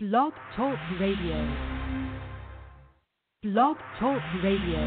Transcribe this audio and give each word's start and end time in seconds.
Blog 0.00 0.32
Talk 0.54 0.78
Radio. 1.00 1.42
Blog 3.42 3.76
Talk 3.98 4.22
Radio. 4.44 4.78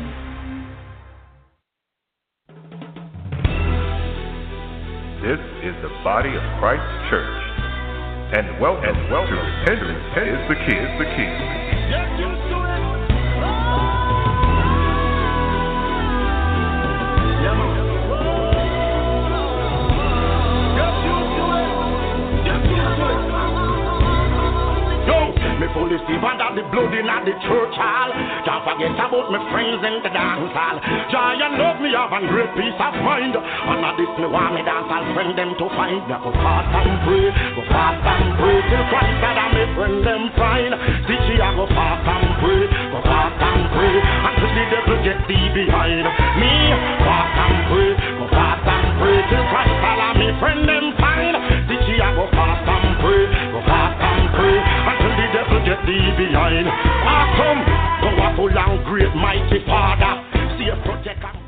This 5.20 5.42
is 5.68 5.76
the 5.84 5.92
body 6.06 6.30
of 6.30 6.42
Christ 6.62 7.10
Church. 7.10 7.28
And 8.38 8.62
welcome, 8.62 8.86
and 8.88 9.12
welcome 9.12 9.36
to 9.36 9.42
repentance 9.44 10.00
is 10.16 10.48
the 10.48 10.56
key. 10.56 10.80
Is 10.80 10.98
the 10.98 11.06
key. 12.38 12.41
Me 25.72 25.80
fully 25.80 25.98
see 26.04 26.20
under 26.20 26.52
the 26.52 26.68
blood 26.68 26.92
in 26.92 27.08
the 27.08 27.32
church 27.48 27.76
hall. 27.80 28.12
Don't 28.44 28.60
forget 28.68 28.92
about 28.92 29.32
my 29.32 29.40
friends 29.56 29.80
in 29.80 30.04
the 30.04 30.12
dance 30.12 30.52
hall. 30.52 30.76
And 30.84 31.56
love 31.56 31.80
me 31.80 31.96
have 31.96 32.12
a 32.12 32.20
great 32.28 32.52
peace 32.60 32.76
of 32.76 32.96
mind. 33.08 33.40
And 33.40 33.80
of 33.80 33.96
this 33.96 34.12
me 34.20 34.28
want 34.28 34.52
me 34.52 34.68
dance 34.68 34.92
I'll 34.92 35.08
friend 35.16 35.32
them 35.32 35.56
to 35.56 35.68
find. 35.72 36.04
Me 36.12 36.16
go 36.20 36.32
fast 36.44 36.76
and 36.76 36.92
pray, 37.08 37.24
go 37.56 37.64
fast 37.72 38.04
and 38.04 38.36
pray 38.36 38.60
till 38.68 38.86
Christ 38.92 39.18
that 39.24 39.38
I 39.40 39.48
me 39.56 39.64
friend 39.80 39.98
them 40.04 40.24
find. 40.36 40.76
Teach 41.08 41.40
I 41.40 41.50
go 41.56 41.64
fast 41.72 42.04
and 42.04 42.28
pray, 42.44 42.68
go 42.92 43.00
fast 43.08 43.40
and 43.40 43.64
pray 43.72 43.96
until 43.96 44.52
the 44.52 44.64
devil 44.76 45.00
get 45.08 45.20
thee 45.32 45.48
behind 45.56 46.04
me. 46.36 46.54
Fast 47.00 47.32
and 47.48 47.60
pray, 47.72 47.92
go 48.20 48.26
fast 48.28 48.68
and 48.68 48.88
pray 49.00 49.18
till 49.32 49.46
Christ 49.48 49.78
that 49.88 50.00
I 50.04 50.10
me 50.20 50.28
friend 50.36 50.68
them 50.68 50.86
find. 51.00 51.36
Teach 51.72 51.96
I 51.96 52.12
go 52.12 52.28
fast 52.36 52.68
and 52.68 52.92
pray, 53.00 53.24
go 53.56 53.60
fast 53.64 53.81
until 54.60 55.14
the 55.16 55.28
devil 55.32 55.60
get 55.66 55.80
thee 55.86 56.12
behind. 56.18 56.68
Ah, 56.68 57.30
awesome, 57.32 57.60
powerful 58.02 58.50
and 58.50 58.86
great, 58.86 59.14
mighty 59.16 59.64
Father, 59.66 60.24
save, 60.58 60.84
protect 60.84 61.24
and 61.24 61.41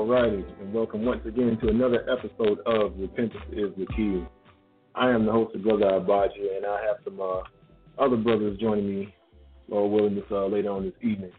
All 0.00 0.06
righty, 0.06 0.42
and 0.62 0.72
welcome 0.72 1.04
once 1.04 1.20
again 1.26 1.58
to 1.60 1.68
another 1.68 2.06
episode 2.10 2.60
of 2.64 2.98
Repentance 2.98 3.44
is 3.52 3.68
the 3.76 3.84
Key. 3.94 4.24
I 4.94 5.10
am 5.10 5.26
the 5.26 5.30
host 5.30 5.54
of 5.54 5.62
Brother 5.62 5.84
Abaji, 5.84 6.56
and 6.56 6.64
I 6.64 6.80
have 6.86 6.96
some 7.04 7.20
uh, 7.20 7.42
other 8.02 8.16
brothers 8.16 8.58
joining 8.58 8.88
me, 8.88 9.14
Lord 9.68 9.92
willing, 9.92 10.14
this, 10.14 10.24
uh, 10.30 10.46
later 10.46 10.70
on 10.70 10.84
this 10.84 10.94
evening. 11.02 11.32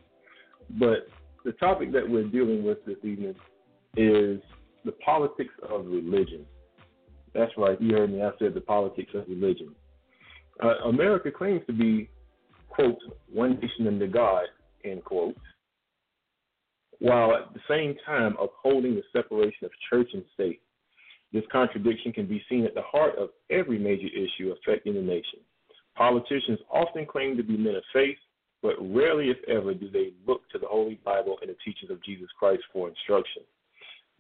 But 0.80 1.08
the 1.44 1.54
topic 1.54 1.92
that 1.94 2.08
we're 2.08 2.28
dealing 2.28 2.64
with 2.64 2.86
this 2.86 2.98
evening 3.02 3.34
is 3.98 4.40
the 4.86 4.92
politics 5.04 5.56
of 5.68 5.88
religion. 5.88 6.46
That's 7.34 7.52
right, 7.58 7.82
you 7.82 7.96
heard 7.96 8.12
me. 8.12 8.22
I 8.22 8.30
said 8.38 8.54
the 8.54 8.62
politics 8.62 9.10
of 9.16 9.28
religion. 9.28 9.74
Uh, 10.64 10.88
America 10.88 11.32
claims 11.32 11.62
to 11.66 11.74
be, 11.74 12.12
quote, 12.70 13.00
one 13.34 13.56
nation 13.56 13.88
under 13.88 14.06
God, 14.06 14.44
end 14.86 15.04
quote 15.04 15.36
while 17.02 17.36
at 17.36 17.52
the 17.56 17.60
same 17.68 17.96
time 18.06 18.36
upholding 18.40 18.94
the 18.94 19.02
separation 19.12 19.66
of 19.66 19.72
church 19.90 20.08
and 20.14 20.24
state. 20.36 20.62
This 21.34 21.44
contradiction 21.52 22.14
can 22.14 22.28
be 22.28 22.44
seen 22.48 22.64
at 22.64 22.76
the 22.76 22.84
heart 22.84 23.18
of 23.18 23.30
every 23.50 23.80
major 23.80 24.08
issue 24.08 24.54
affecting 24.54 24.94
the 24.94 25.02
nation. 25.02 25.40
Politicians 25.96 26.60
often 26.72 27.08
claim 27.08 27.36
to 27.38 27.44
be 27.44 27.58
men 27.58 27.76
of 27.76 27.84
faith, 27.92 28.18
but 28.62 28.76
rarely, 28.80 29.32
if 29.32 29.38
ever, 29.50 29.74
do 29.74 29.90
they 29.90 30.14
look 30.28 30.48
to 30.52 30.60
the 30.60 30.68
Holy 30.68 31.00
Bible 31.04 31.38
and 31.42 31.50
the 31.50 31.56
teachings 31.66 31.90
of 31.90 32.04
Jesus 32.04 32.28
Christ 32.38 32.62
for 32.72 32.88
instruction. 32.88 33.42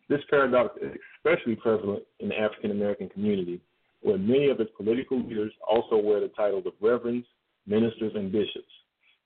This 0.09 0.21
paradox 0.31 0.75
is 0.81 0.97
especially 1.17 1.55
prevalent 1.57 2.03
in 2.19 2.29
the 2.29 2.39
African 2.39 2.71
American 2.71 3.09
community, 3.09 3.61
where 4.01 4.17
many 4.17 4.49
of 4.49 4.59
its 4.59 4.71
political 4.75 5.21
leaders 5.21 5.53
also 5.69 5.97
wear 5.97 6.19
the 6.19 6.29
titles 6.29 6.65
of 6.65 6.73
reverends, 6.81 7.27
ministers, 7.67 8.13
and 8.15 8.31
bishops. 8.31 8.73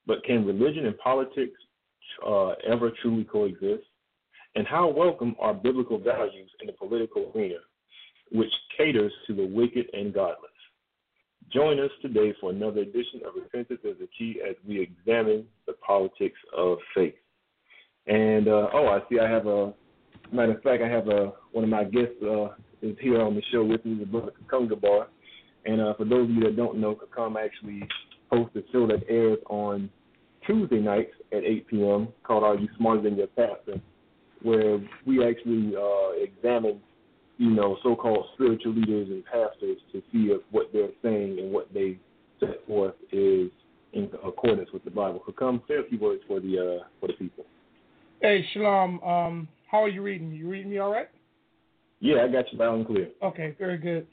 But 0.06 0.22
can 0.24 0.44
religion 0.44 0.84
and 0.84 0.98
politics 0.98 1.58
uh, 2.24 2.52
ever 2.70 2.92
truly 3.02 3.24
coexist? 3.24 3.84
And 4.54 4.66
how 4.66 4.88
welcome 4.88 5.34
are 5.38 5.52
biblical 5.52 5.98
values 5.98 6.50
in 6.60 6.66
the 6.66 6.72
political 6.72 7.30
arena, 7.34 7.58
which 8.32 8.52
caters 8.76 9.12
to 9.26 9.34
the 9.34 9.46
wicked 9.46 9.86
and 9.92 10.14
godless? 10.14 10.50
Join 11.52 11.78
us 11.78 11.90
today 12.02 12.34
for 12.40 12.50
another 12.50 12.80
edition 12.80 13.20
of 13.26 13.34
Repentance 13.34 13.80
as 13.84 13.96
a 14.02 14.08
Key 14.18 14.40
as 14.48 14.56
we 14.66 14.80
examine 14.80 15.44
the 15.66 15.74
politics 15.74 16.38
of 16.56 16.78
faith. 16.94 17.14
And 18.06 18.48
uh, 18.48 18.68
oh, 18.72 18.88
I 18.88 19.00
see 19.08 19.18
I 19.20 19.28
have 19.28 19.46
a 19.46 19.74
matter 20.32 20.52
of 20.52 20.62
fact, 20.62 20.82
I 20.82 20.88
have 20.88 21.08
a 21.08 21.32
one 21.52 21.64
of 21.64 21.70
my 21.70 21.84
guests 21.84 22.16
uh, 22.22 22.48
is 22.82 22.96
here 23.00 23.20
on 23.20 23.34
the 23.34 23.42
show 23.52 23.64
with 23.64 23.84
me, 23.84 23.98
the 23.98 24.06
brother 24.06 24.32
Kakunga 24.50 24.80
Bar. 24.80 25.08
And 25.64 25.80
uh, 25.80 25.94
for 25.94 26.04
those 26.04 26.28
of 26.28 26.30
you 26.30 26.42
that 26.44 26.56
don't 26.56 26.78
know, 26.78 26.96
Kakam 26.96 27.36
actually 27.36 27.86
hosts 28.30 28.56
a 28.56 28.60
show 28.72 28.86
that 28.86 29.02
airs 29.08 29.38
on 29.48 29.90
Tuesday 30.46 30.80
nights 30.80 31.12
at 31.32 31.44
8 31.44 31.66
p.m. 31.68 32.08
called 32.22 32.44
Are 32.44 32.56
You 32.56 32.68
Smarter 32.76 33.02
Than 33.02 33.16
Your 33.16 33.26
Pastor, 33.28 33.80
where 34.42 34.78
we 35.06 35.24
actually 35.26 35.74
uh, 35.76 36.12
examine, 36.22 36.80
you 37.38 37.50
know, 37.50 37.76
so-called 37.82 38.26
spiritual 38.34 38.74
leaders 38.74 39.08
and 39.08 39.24
pastors 39.24 39.78
to 39.92 40.00
see 40.12 40.30
if 40.30 40.42
what 40.50 40.70
they're 40.72 40.88
saying 41.02 41.38
and 41.38 41.52
what 41.52 41.72
they 41.72 41.98
set 42.40 42.66
forth 42.66 42.94
is 43.12 43.50
in 43.92 44.10
accordance 44.24 44.70
with 44.72 44.84
the 44.84 44.90
Bible. 44.90 45.22
So 45.26 45.32
come 45.32 45.62
say 45.68 45.74
a 45.74 45.88
few 45.88 45.98
words 45.98 46.22
for 46.28 46.40
the 46.40 46.58
uh, 46.80 46.84
for 47.00 47.06
the 47.06 47.14
people. 47.14 47.44
Hey, 48.20 48.46
Shalom. 48.52 49.02
Um, 49.02 49.48
how 49.70 49.82
are 49.82 49.88
you 49.88 50.02
reading? 50.02 50.32
You 50.32 50.48
reading 50.48 50.70
me 50.70 50.78
all 50.78 50.92
right? 50.92 51.08
Yeah, 52.00 52.24
I 52.24 52.28
got 52.28 52.52
you 52.52 52.58
loud 52.58 52.74
and 52.74 52.86
clear. 52.86 53.08
Okay, 53.22 53.54
very 53.58 53.78
good. 53.78 54.06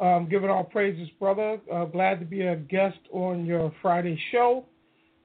Um, 0.00 0.28
giving 0.30 0.48
all 0.48 0.64
praises, 0.64 1.08
brother. 1.18 1.60
Uh, 1.72 1.84
glad 1.84 2.20
to 2.20 2.24
be 2.24 2.42
a 2.42 2.56
guest 2.56 2.98
on 3.12 3.44
your 3.44 3.72
Friday 3.82 4.18
show. 4.30 4.64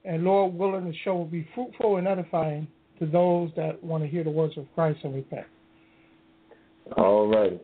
And 0.04 0.24
Lord 0.24 0.54
willing, 0.54 0.84
the 0.84 0.94
show 1.04 1.14
will 1.14 1.24
be 1.24 1.48
fruitful 1.54 1.96
and 1.96 2.06
edifying 2.06 2.66
to 2.98 3.06
those 3.06 3.50
that 3.56 3.82
want 3.82 4.04
to 4.04 4.08
hear 4.08 4.22
the 4.22 4.30
words 4.30 4.56
of 4.56 4.66
Christ 4.74 5.00
and 5.02 5.14
repent. 5.14 5.46
All 6.96 7.26
right. 7.28 7.60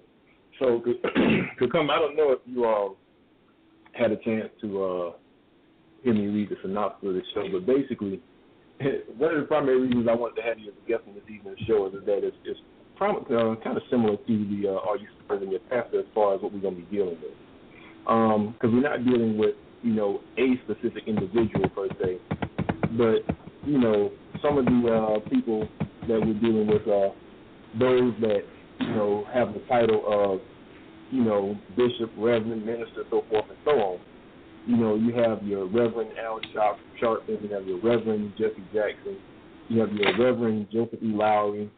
So, 0.58 0.82
Kakum, 1.60 1.90
I 1.90 1.98
don't 1.98 2.16
know 2.16 2.32
if 2.32 2.40
you 2.46 2.64
all 2.64 2.96
had 3.92 4.12
a 4.12 4.16
chance 4.16 4.48
to 4.62 4.84
uh, 4.84 5.12
hear 6.02 6.14
me 6.14 6.26
read 6.26 6.48
the 6.50 6.56
synopsis 6.62 7.08
of 7.08 7.14
the 7.14 7.22
show, 7.34 7.46
but 7.52 7.66
basically, 7.66 8.20
one 9.16 9.34
of 9.34 9.40
the 9.40 9.46
primary 9.46 9.80
reasons 9.80 10.06
I 10.08 10.14
wanted 10.14 10.36
to 10.36 10.42
have 10.42 10.58
you 10.58 10.68
as 10.68 10.74
a 10.84 10.88
guest 10.88 11.02
on 11.06 11.14
this 11.14 11.24
evening's 11.28 11.58
show 11.66 11.86
is 11.86 11.92
that 12.06 12.24
it's, 12.24 12.36
it's 12.44 12.60
uh, 13.00 13.54
kind 13.62 13.76
of 13.76 13.82
similar 13.90 14.16
to 14.16 14.24
the 14.26 14.68
uh, 14.68 14.88
Are 14.88 14.96
You 14.96 15.06
Than 15.28 15.50
Your 15.50 15.60
Pastor 15.70 16.00
as 16.00 16.06
far 16.14 16.34
as 16.34 16.42
what 16.42 16.52
we're 16.52 16.60
going 16.60 16.76
to 16.76 16.82
be 16.82 16.96
dealing 16.96 17.16
with. 17.20 17.36
Because 18.04 18.36
um, 18.36 18.74
we're 18.74 18.80
not 18.80 19.04
dealing 19.04 19.36
with 19.36 19.54
you 19.82 19.92
know, 19.94 20.20
a 20.38 20.60
specific 20.64 21.04
individual 21.06 21.68
per 21.70 21.88
se, 22.00 22.18
but 22.96 23.24
you 23.64 23.78
know, 23.78 24.10
some 24.42 24.58
of 24.58 24.64
the 24.64 25.20
uh, 25.22 25.28
people 25.30 25.68
that 26.08 26.20
we're 26.20 26.40
dealing 26.40 26.66
with 26.66 26.86
are 26.88 27.12
those 27.78 28.12
that 28.20 28.42
you 28.80 28.88
know 28.88 29.26
have 29.32 29.52
the 29.54 29.60
title 29.68 30.02
of 30.06 30.40
you 31.10 31.22
know 31.22 31.56
bishop, 31.76 32.10
reverend, 32.16 32.64
minister, 32.64 33.04
so 33.10 33.24
forth 33.30 33.44
and 33.48 33.58
so 33.64 33.70
on. 33.72 34.00
You 34.66 34.76
know, 34.76 34.94
you 34.94 35.14
have 35.14 35.42
your 35.42 35.66
Reverend 35.66 36.10
Al 36.18 36.38
Sharp, 36.52 36.78
Sharpton, 37.02 37.42
you 37.42 37.54
have 37.54 37.66
your 37.66 37.80
Reverend 37.80 38.32
Jesse 38.36 38.62
Jackson, 38.74 39.16
you 39.68 39.80
have 39.80 39.92
your 39.92 40.18
Reverend 40.18 40.68
Joseph 40.70 41.02
E. 41.02 41.06
Lowery, 41.06 41.70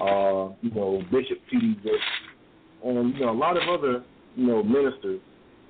uh, 0.00 0.54
you 0.62 0.70
know, 0.74 1.02
Bishop 1.10 1.38
T.D. 1.50 1.76
Vick, 1.82 1.92
and 2.84 3.14
you 3.14 3.20
know 3.20 3.30
a 3.30 3.38
lot 3.38 3.56
of 3.56 3.68
other 3.68 4.02
you 4.36 4.46
know 4.46 4.62
ministers, 4.62 5.20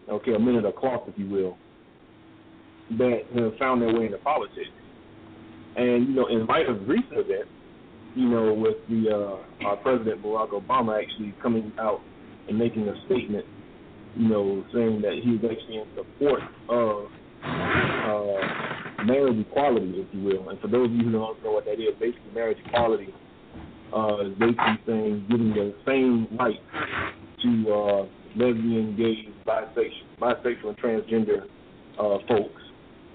okay, 0.09 0.35
a 0.35 0.39
men 0.39 0.65
of 0.65 0.77
cloth, 0.77 1.03
if 1.09 1.19
you 1.19 1.29
will, 1.29 1.57
that 2.99 3.21
have 3.37 3.57
found 3.59 3.83
their 3.83 3.93
way 3.95 4.07
into 4.07 4.19
politics. 4.19 4.71
And 5.77 6.09
you 6.09 6.15
know, 6.15 6.27
in 6.27 6.47
light 6.47 6.69
of 6.69 6.87
recent 6.87 7.13
events, 7.13 7.51
you 8.15 8.29
know, 8.29 8.53
with 8.53 8.77
the 8.89 9.11
uh, 9.11 9.67
our 9.67 9.77
President 9.77 10.23
Barack 10.23 10.51
Obama 10.51 11.03
actually 11.03 11.35
coming 11.43 11.73
out 11.79 12.01
and 12.49 12.59
making 12.59 12.89
a 12.89 12.95
statement, 13.07 13.47
you 14.17 14.29
know, 14.29 14.65
saying 14.75 15.01
that 15.03 15.15
he 15.23 15.31
was 15.31 15.51
actually 15.51 15.77
in 15.77 15.87
support 15.97 16.41
of 16.69 17.07
uh, 17.43 19.05
marriage 19.05 19.47
equality, 19.47 19.95
if 19.97 20.07
you 20.13 20.25
will. 20.25 20.51
And 20.51 20.61
for 20.61 20.69
those 20.69 20.91
of 20.91 20.93
you 20.93 21.05
who 21.05 21.13
don't 21.13 21.43
know 21.43 21.53
what 21.53 21.65
that 21.65 21.81
is, 21.81 21.95
basically 21.99 22.31
marriage 22.35 22.59
equality 22.67 23.15
uh, 23.95 24.27
is 24.27 24.39
basically 24.39 24.79
saying 24.87 25.27
giving 25.31 25.51
the 25.55 25.75
same 25.87 26.29
rights 26.39 26.59
to 27.43 27.73
uh, 27.73 28.07
lesbian, 28.37 28.97
gay, 28.97 29.29
bisexual, 29.47 30.19
bisexual 30.21 30.69
and 30.69 30.79
transgender 30.79 31.43
uh, 31.99 32.19
folks 32.29 32.62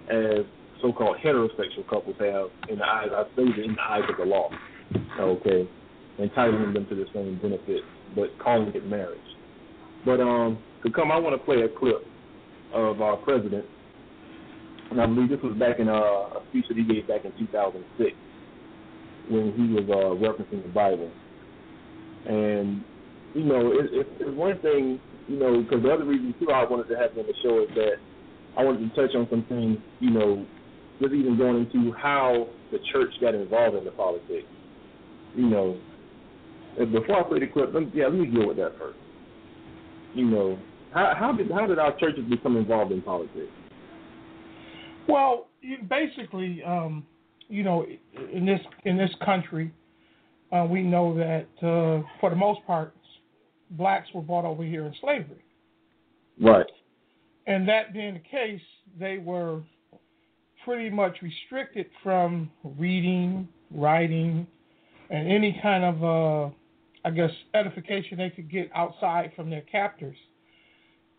as 0.09 0.45
so-called 0.81 1.17
heterosexual 1.23 1.87
couples 1.89 2.15
have 2.19 2.47
in 2.69 2.79
the 2.79 2.85
eyes, 2.85 3.09
I 3.11 3.23
say 3.35 3.43
in 3.43 3.75
the 3.75 3.81
eyes 3.81 4.03
of 4.09 4.17
the 4.17 4.25
law. 4.25 4.49
Okay, 5.19 5.67
entitling 6.19 6.73
them 6.73 6.87
to 6.87 6.95
the 6.95 7.05
same 7.13 7.39
benefits, 7.41 7.85
but 8.15 8.29
calling 8.39 8.73
it 8.73 8.85
marriage. 8.85 9.19
But 10.05 10.21
um, 10.21 10.59
to 10.83 10.91
come, 10.91 11.11
I 11.11 11.17
want 11.17 11.39
to 11.39 11.43
play 11.43 11.61
a 11.61 11.67
clip 11.67 12.05
of 12.73 13.01
our 13.01 13.17
president, 13.17 13.65
and 14.91 15.01
I 15.01 15.05
believe 15.05 15.29
this 15.29 15.41
was 15.43 15.57
back 15.57 15.79
in 15.79 15.89
uh, 15.89 15.93
a 15.93 16.43
speech 16.49 16.65
that 16.69 16.77
he 16.77 16.83
gave 16.83 17.07
back 17.07 17.25
in 17.25 17.33
2006 17.37 18.15
when 19.29 19.51
he 19.53 19.73
was 19.73 19.83
uh, 19.89 20.15
referencing 20.15 20.63
the 20.63 20.69
Bible. 20.69 21.11
And 22.25 22.83
you 23.33 23.43
know, 23.43 23.71
it, 23.71 23.91
it, 23.91 24.07
it's 24.19 24.37
one 24.37 24.59
thing, 24.61 24.99
you 25.27 25.37
know, 25.37 25.61
because 25.61 25.83
the 25.83 25.91
other 25.91 26.05
reason 26.05 26.33
too 26.39 26.51
I 26.51 26.63
wanted 26.63 26.87
to 26.89 26.97
have 26.97 27.11
him 27.11 27.19
on 27.19 27.27
the 27.27 27.33
show 27.43 27.61
is 27.63 27.69
that 27.75 27.99
I 28.57 28.63
wanted 28.63 28.89
to 28.89 28.95
touch 28.95 29.15
on 29.15 29.27
some 29.29 29.45
things, 29.47 29.77
you 29.99 30.09
know, 30.09 30.45
just 30.99 31.13
even 31.13 31.37
going 31.37 31.57
into 31.65 31.93
how 31.93 32.47
the 32.71 32.79
church 32.91 33.13
got 33.21 33.35
involved 33.35 33.77
in 33.77 33.85
the 33.85 33.91
politics. 33.91 34.47
You 35.35 35.45
know, 35.45 35.77
before 36.77 37.19
I 37.19 37.29
play 37.29 37.39
the 37.39 37.47
clip, 37.47 37.73
let 37.73 37.83
me, 37.83 37.91
yeah, 37.93 38.05
let 38.05 38.15
me 38.15 38.25
deal 38.25 38.47
with 38.47 38.57
that 38.57 38.77
first. 38.79 38.97
You 40.15 40.25
know, 40.25 40.59
how, 40.93 41.13
how 41.17 41.31
did 41.33 41.51
how 41.51 41.67
did 41.67 41.77
our 41.77 41.95
churches 41.99 42.23
become 42.29 42.57
involved 42.57 42.91
in 42.91 43.01
politics? 43.01 43.51
Well, 45.07 45.47
basically, 45.87 46.63
um, 46.63 47.05
you 47.49 47.63
know, 47.63 47.85
in 48.33 48.45
this 48.45 48.59
in 48.85 48.97
this 48.97 49.11
country, 49.23 49.71
uh, 50.51 50.65
we 50.69 50.81
know 50.81 51.15
that 51.15 51.47
uh, 51.59 52.01
for 52.19 52.29
the 52.31 52.35
most 52.35 52.65
part, 52.65 52.95
blacks 53.71 54.07
were 54.15 54.21
brought 54.21 54.45
over 54.45 54.63
here 54.63 54.85
in 54.85 54.93
slavery. 54.99 55.43
Right. 56.41 56.65
And 57.47 57.67
that 57.69 57.93
being 57.93 58.13
the 58.13 58.19
case, 58.19 58.61
they 58.99 59.17
were 59.17 59.61
pretty 60.65 60.89
much 60.89 61.17
restricted 61.21 61.87
from 62.03 62.51
reading, 62.77 63.47
writing, 63.71 64.45
and 65.09 65.31
any 65.31 65.57
kind 65.61 65.83
of, 65.85 66.03
uh, 66.03 66.53
I 67.05 67.11
guess, 67.11 67.31
edification 67.53 68.17
they 68.17 68.29
could 68.29 68.51
get 68.51 68.69
outside 68.75 69.31
from 69.35 69.49
their 69.49 69.61
captors. 69.61 70.17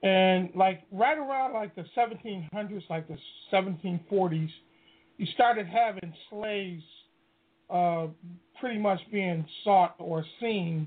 And 0.02 0.50
like 0.54 0.82
right 0.92 1.16
around 1.16 1.54
like 1.54 1.74
the 1.74 1.84
1700s, 1.96 2.82
like 2.90 3.08
the 3.08 3.16
1740s, 3.50 4.50
you 5.16 5.26
started 5.34 5.66
having 5.66 6.12
slaves 6.30 6.84
uh, 7.70 8.06
pretty 8.60 8.78
much 8.78 9.00
being 9.10 9.46
sought 9.64 9.94
or 9.98 10.24
seen, 10.40 10.86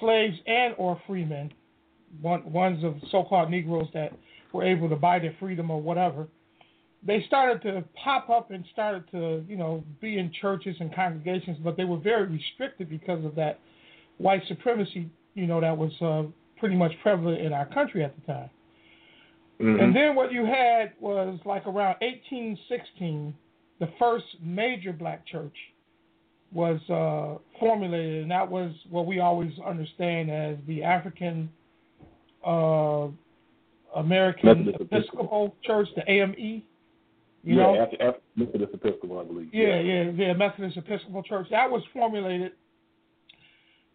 slaves 0.00 0.36
and 0.46 0.74
or 0.78 1.00
freemen, 1.06 1.52
one, 2.20 2.50
ones 2.50 2.84
of 2.84 2.94
so-called 3.10 3.50
Negroes 3.50 3.88
that 3.92 4.12
were 4.52 4.64
able 4.64 4.88
to 4.88 4.96
buy 4.96 5.18
their 5.18 5.34
freedom 5.38 5.70
or 5.70 5.80
whatever 5.80 6.28
they 7.04 7.24
started 7.26 7.62
to 7.62 7.84
pop 8.02 8.30
up 8.30 8.50
and 8.50 8.64
started 8.72 9.04
to, 9.10 9.44
you 9.48 9.56
know, 9.56 9.82
be 10.00 10.18
in 10.18 10.32
churches 10.40 10.76
and 10.78 10.94
congregations, 10.94 11.58
but 11.62 11.76
they 11.76 11.84
were 11.84 11.98
very 11.98 12.26
restricted 12.26 12.88
because 12.88 13.24
of 13.24 13.34
that 13.34 13.58
white 14.18 14.42
supremacy, 14.46 15.10
you 15.34 15.46
know, 15.46 15.60
that 15.60 15.76
was 15.76 15.92
uh, 16.00 16.22
pretty 16.58 16.76
much 16.76 16.92
prevalent 17.02 17.40
in 17.40 17.52
our 17.52 17.66
country 17.66 18.04
at 18.04 18.14
the 18.14 18.32
time. 18.32 18.50
Mm-hmm. 19.60 19.82
And 19.82 19.96
then 19.96 20.14
what 20.14 20.32
you 20.32 20.44
had 20.44 20.92
was 21.00 21.38
like 21.44 21.66
around 21.66 21.96
1816, 22.00 23.34
the 23.80 23.88
first 23.98 24.24
major 24.40 24.92
black 24.92 25.26
church 25.26 25.56
was 26.52 26.78
uh, 26.88 27.38
formulated, 27.58 28.22
and 28.22 28.30
that 28.30 28.48
was 28.48 28.72
what 28.90 29.06
we 29.06 29.18
always 29.18 29.52
understand 29.66 30.30
as 30.30 30.56
the 30.68 30.84
African 30.84 31.50
uh, 32.44 33.08
American 33.94 34.72
Episcopal 34.80 35.54
Church, 35.64 35.88
the 35.96 36.10
AME. 36.10 36.62
You 37.44 37.56
yeah, 37.56 37.62
know? 37.62 37.82
after, 37.82 38.02
after 38.02 38.20
Methodist 38.36 38.74
Episcopal, 38.74 39.18
I 39.18 39.24
believe. 39.24 39.48
Yeah, 39.52 39.80
yeah, 39.80 40.10
yeah, 40.14 40.32
Methodist 40.34 40.76
Episcopal 40.76 41.22
Church. 41.24 41.48
That 41.50 41.70
was 41.70 41.82
formulated, 41.92 42.52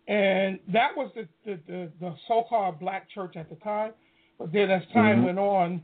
and 0.07 0.59
that 0.71 0.89
was 0.95 1.11
the, 1.15 1.27
the, 1.45 1.59
the, 1.67 1.91
the 1.99 2.15
so-called 2.27 2.79
black 2.79 3.09
church 3.09 3.35
at 3.37 3.49
the 3.49 3.55
time. 3.57 3.91
But 4.37 4.51
then 4.51 4.69
as 4.69 4.83
time 4.93 5.17
mm-hmm. 5.17 5.25
went 5.25 5.39
on, 5.39 5.81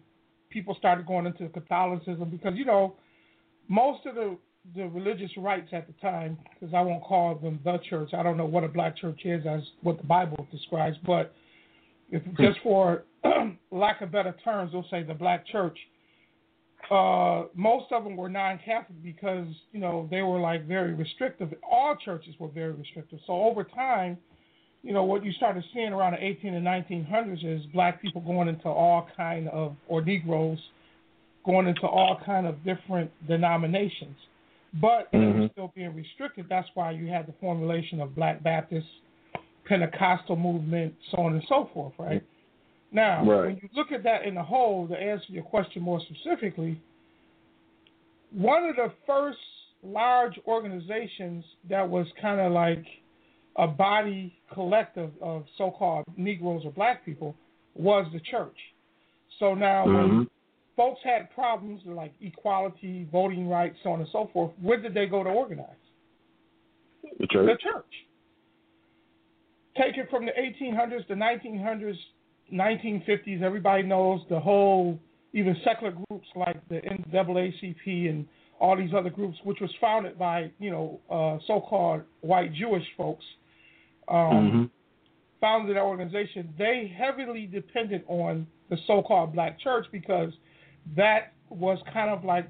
people 0.49 0.75
started 0.77 1.05
going 1.07 1.25
into 1.25 1.47
Catholicism 1.49 2.29
because, 2.29 2.53
you 2.55 2.65
know, 2.65 2.95
most 3.67 4.05
of 4.05 4.15
the 4.15 4.37
the 4.75 4.87
religious 4.87 5.31
rights 5.37 5.69
at 5.73 5.87
the 5.87 5.93
time, 6.01 6.37
because 6.53 6.73
I 6.73 6.81
won't 6.81 7.03
call 7.03 7.35
them 7.35 7.59
the 7.65 7.79
church. 7.89 8.13
I 8.13 8.23
don't 8.23 8.37
know 8.37 8.45
what 8.45 8.63
a 8.63 8.69
black 8.69 8.95
church 8.95 9.21
is 9.25 9.45
as 9.45 9.61
what 9.81 9.97
the 9.97 10.05
Bible 10.05 10.47
describes, 10.51 10.95
but 11.05 11.33
if 12.13 12.23
hmm. 12.23 12.43
just 12.43 12.59
for 12.63 13.03
lack 13.71 14.01
of 14.01 14.11
better 14.11 14.35
terms, 14.43 14.71
we'll 14.73 14.85
say 14.89 15.03
the 15.03 15.13
black 15.13 15.45
church 15.47 15.77
uh, 16.91 17.43
most 17.55 17.91
of 17.91 18.03
them 18.03 18.17
were 18.17 18.29
non-Catholic 18.29 19.01
because 19.03 19.47
you 19.71 19.79
know 19.79 20.07
they 20.11 20.21
were 20.21 20.39
like 20.39 20.67
very 20.67 20.93
restrictive. 20.93 21.53
All 21.69 21.95
churches 21.95 22.35
were 22.39 22.49
very 22.49 22.73
restrictive. 22.73 23.19
So 23.25 23.33
over 23.33 23.63
time, 23.63 24.17
you 24.83 24.93
know 24.93 25.03
what 25.03 25.23
you 25.23 25.31
started 25.33 25.63
seeing 25.73 25.93
around 25.93 26.13
the 26.13 26.23
18 26.23 26.53
and 26.53 26.65
1900s 26.65 27.45
is 27.45 27.65
black 27.73 28.01
people 28.01 28.21
going 28.21 28.49
into 28.49 28.67
all 28.67 29.07
kind 29.15 29.47
of 29.49 29.75
or 29.87 30.01
Negroes 30.01 30.59
going 31.45 31.67
into 31.67 31.87
all 31.87 32.19
kind 32.25 32.47
of 32.47 32.63
different 32.63 33.11
denominations, 33.27 34.15
but 34.81 35.11
mm-hmm. 35.11 35.19
they 35.19 35.39
were 35.39 35.49
still 35.51 35.71
being 35.75 35.95
restricted. 35.95 36.47
That's 36.49 36.67
why 36.73 36.91
you 36.91 37.07
had 37.07 37.27
the 37.27 37.33
formulation 37.39 37.99
of 37.99 38.15
Black 38.15 38.43
Baptist, 38.43 38.87
Pentecostal 39.65 40.35
movement, 40.35 40.93
so 41.11 41.21
on 41.21 41.33
and 41.33 41.43
so 41.47 41.69
forth, 41.73 41.93
right? 41.97 42.23
Now, 42.91 43.25
right. 43.25 43.45
when 43.47 43.59
you 43.61 43.69
look 43.75 43.91
at 43.91 44.03
that 44.03 44.25
in 44.25 44.35
the 44.35 44.43
whole, 44.43 44.87
to 44.87 44.95
answer 44.95 45.25
your 45.29 45.43
question 45.43 45.81
more 45.81 45.99
specifically, 46.01 46.79
one 48.31 48.65
of 48.65 48.75
the 48.75 48.91
first 49.07 49.39
large 49.83 50.39
organizations 50.47 51.43
that 51.69 51.87
was 51.87 52.07
kind 52.21 52.39
of 52.39 52.51
like 52.51 52.85
a 53.57 53.67
body 53.67 54.33
collective 54.53 55.11
of 55.21 55.45
so-called 55.57 56.05
Negroes 56.17 56.63
or 56.65 56.71
Black 56.71 57.05
people 57.05 57.35
was 57.75 58.05
the 58.13 58.19
church. 58.19 58.57
So 59.39 59.53
now, 59.53 59.85
mm-hmm. 59.85 60.17
when 60.17 60.29
folks 60.75 61.01
had 61.03 61.33
problems 61.33 61.81
like 61.85 62.13
equality, 62.21 63.07
voting 63.11 63.47
rights, 63.47 63.77
so 63.83 63.91
on 63.91 63.99
and 63.99 64.09
so 64.11 64.29
forth, 64.33 64.51
where 64.61 64.79
did 64.79 64.93
they 64.93 65.05
go 65.05 65.23
to 65.23 65.29
organize? 65.29 65.67
The 67.19 67.27
church. 67.27 67.45
The 67.47 67.57
church. 67.71 67.85
Take 69.77 69.97
it 69.97 70.09
from 70.09 70.25
the 70.25 70.31
1800s, 70.31 71.07
the 71.07 71.15
1900s, 71.15 71.97
1950s, 72.53 73.41
everybody 73.41 73.83
knows 73.83 74.21
the 74.29 74.39
whole, 74.39 74.99
even 75.33 75.55
secular 75.63 75.95
groups 76.07 76.27
like 76.35 76.57
the 76.69 76.75
NAACP 76.75 78.09
and 78.09 78.27
all 78.59 78.77
these 78.77 78.91
other 78.95 79.09
groups, 79.09 79.37
which 79.43 79.59
was 79.59 79.71
founded 79.81 80.17
by, 80.17 80.51
you 80.59 80.69
know, 80.69 80.99
uh, 81.09 81.37
so-called 81.47 82.01
white 82.21 82.53
Jewish 82.53 82.85
folks, 82.95 83.25
um, 84.07 84.15
mm-hmm. 84.17 84.63
founded 85.41 85.75
that 85.75 85.81
organization. 85.81 86.53
They 86.57 86.93
heavily 86.95 87.47
depended 87.47 88.03
on 88.07 88.45
the 88.69 88.77
so-called 88.85 89.33
black 89.33 89.59
church 89.59 89.85
because 89.91 90.31
that 90.95 91.33
was 91.49 91.79
kind 91.91 92.09
of 92.09 92.23
like 92.23 92.49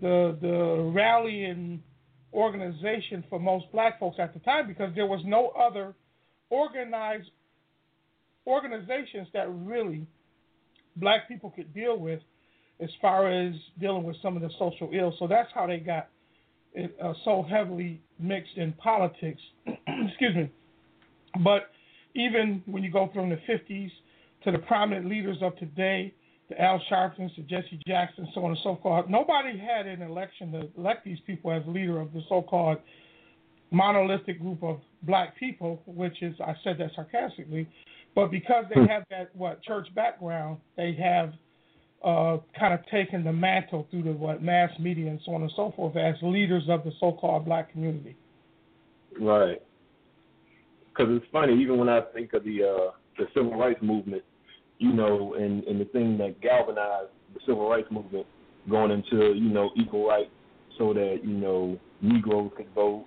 the 0.00 0.36
the 0.40 0.90
rallying 0.94 1.82
organization 2.32 3.24
for 3.28 3.38
most 3.38 3.70
black 3.72 4.00
folks 4.00 4.16
at 4.18 4.32
the 4.34 4.40
time 4.40 4.66
because 4.66 4.90
there 4.94 5.06
was 5.06 5.20
no 5.24 5.48
other 5.50 5.94
organized 6.52 7.30
organizations 8.46 9.26
that 9.32 9.48
really 9.50 10.06
black 10.96 11.26
people 11.26 11.50
could 11.50 11.72
deal 11.72 11.98
with 11.98 12.20
as 12.80 12.90
far 13.00 13.30
as 13.30 13.54
dealing 13.80 14.02
with 14.02 14.16
some 14.20 14.36
of 14.36 14.42
the 14.42 14.50
social 14.58 14.90
ills. 14.92 15.14
So 15.18 15.26
that's 15.26 15.48
how 15.54 15.66
they 15.66 15.78
got 15.78 16.08
it, 16.74 16.94
uh, 17.02 17.14
so 17.24 17.42
heavily 17.48 18.00
mixed 18.18 18.56
in 18.56 18.72
politics. 18.74 19.40
Excuse 19.66 20.36
me. 20.36 20.50
But 21.42 21.70
even 22.14 22.62
when 22.66 22.82
you 22.82 22.90
go 22.90 23.10
from 23.14 23.30
the 23.30 23.38
50s 23.48 23.90
to 24.44 24.52
the 24.52 24.58
prominent 24.58 25.08
leaders 25.08 25.38
of 25.40 25.56
today, 25.56 26.12
the 26.50 26.60
Al 26.60 26.82
Sharptons, 26.90 27.34
to 27.36 27.42
Jesse 27.42 27.80
Jackson, 27.86 28.28
so 28.34 28.44
on 28.44 28.50
and 28.50 28.60
so 28.62 28.78
forth, 28.82 29.08
nobody 29.08 29.58
had 29.58 29.86
an 29.86 30.02
election 30.02 30.52
to 30.52 30.68
elect 30.76 31.04
these 31.04 31.18
people 31.26 31.50
as 31.50 31.62
leader 31.66 31.98
of 31.98 32.12
the 32.12 32.20
so-called 32.28 32.78
monolithic 33.72 34.40
group 34.40 34.62
of 34.62 34.78
black 35.02 35.36
people, 35.38 35.82
which 35.86 36.22
is, 36.22 36.34
I 36.40 36.54
said 36.62 36.78
that 36.78 36.90
sarcastically, 36.94 37.68
but 38.14 38.30
because 38.30 38.64
they 38.72 38.80
hmm. 38.80 38.86
have 38.86 39.04
that 39.10 39.34
what 39.34 39.62
church 39.62 39.88
background, 39.94 40.58
they 40.76 40.94
have 41.02 41.32
uh, 42.04 42.38
kind 42.58 42.74
of 42.74 42.80
taken 42.90 43.24
the 43.24 43.32
mantle 43.32 43.86
through 43.90 44.02
the 44.02 44.12
what 44.12 44.42
mass 44.42 44.70
media 44.78 45.08
and 45.08 45.20
so 45.24 45.34
on 45.34 45.42
and 45.42 45.52
so 45.56 45.72
forth 45.76 45.96
as 45.96 46.14
leaders 46.22 46.64
of 46.68 46.84
the 46.84 46.92
so-called 47.00 47.44
black 47.44 47.72
community. 47.72 48.16
Right. 49.20 49.62
Because 50.88 51.16
it's 51.16 51.26
funny, 51.32 51.54
even 51.60 51.78
when 51.78 51.88
I 51.88 52.00
think 52.12 52.32
of 52.34 52.44
the 52.44 52.62
uh, 52.62 52.90
the 53.18 53.26
civil 53.34 53.56
rights 53.56 53.80
movement, 53.82 54.22
you 54.78 54.92
know, 54.92 55.34
and 55.34 55.64
and 55.64 55.80
the 55.80 55.86
thing 55.86 56.18
that 56.18 56.40
galvanized 56.40 57.10
the 57.34 57.40
civil 57.46 57.68
rights 57.68 57.88
movement 57.90 58.26
going 58.68 58.90
into 58.90 59.32
you 59.34 59.48
know 59.48 59.70
equal 59.76 60.06
rights, 60.06 60.30
so 60.76 60.92
that 60.92 61.20
you 61.22 61.32
know 61.32 61.78
Negroes 62.02 62.50
could 62.56 62.68
vote, 62.74 63.06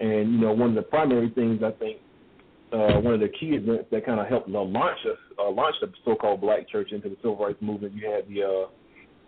and 0.00 0.32
you 0.32 0.38
know 0.38 0.52
one 0.52 0.70
of 0.70 0.74
the 0.74 0.82
primary 0.82 1.30
things 1.30 1.62
I 1.64 1.70
think 1.72 1.98
uh, 2.72 3.00
one 3.00 3.14
of 3.14 3.20
the 3.20 3.28
key 3.28 3.54
events 3.54 3.84
that 3.92 4.04
kind 4.04 4.18
of 4.18 4.26
helped 4.26 4.48
uh, 4.48 4.60
launch 4.60 4.98
us, 5.06 5.18
uh, 5.38 5.50
launch 5.50 5.76
the 5.80 5.92
so-called 6.04 6.40
Black 6.40 6.68
Church 6.68 6.90
into 6.90 7.08
the 7.08 7.16
civil 7.16 7.36
rights 7.36 7.60
movement. 7.60 7.94
You 7.94 8.10
had 8.10 8.28
the 8.28 8.42
uh, 8.42 8.68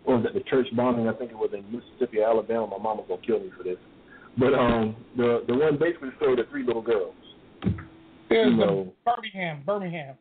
what 0.03 0.17
was 0.17 0.25
it, 0.25 0.33
the 0.33 0.49
church 0.49 0.67
bombing? 0.75 1.07
I 1.07 1.13
think 1.13 1.31
it 1.31 1.37
was 1.37 1.51
in 1.53 1.63
Mississippi, 1.71 2.21
Alabama. 2.21 2.67
My 2.67 2.77
mama's 2.77 3.05
gonna 3.07 3.21
kill 3.25 3.39
me 3.39 3.51
for 3.57 3.63
this. 3.63 3.77
But 4.37 4.53
um, 4.53 4.95
the 5.15 5.43
the 5.47 5.55
one 5.55 5.77
basically 5.77 6.09
showed 6.19 6.39
the 6.39 6.43
three 6.49 6.65
little 6.65 6.81
girls. 6.81 7.15
There's 8.29 8.51
you 8.51 8.57
know, 8.57 8.93
Birmingham, 9.05 9.63
Birmingham. 9.65 10.15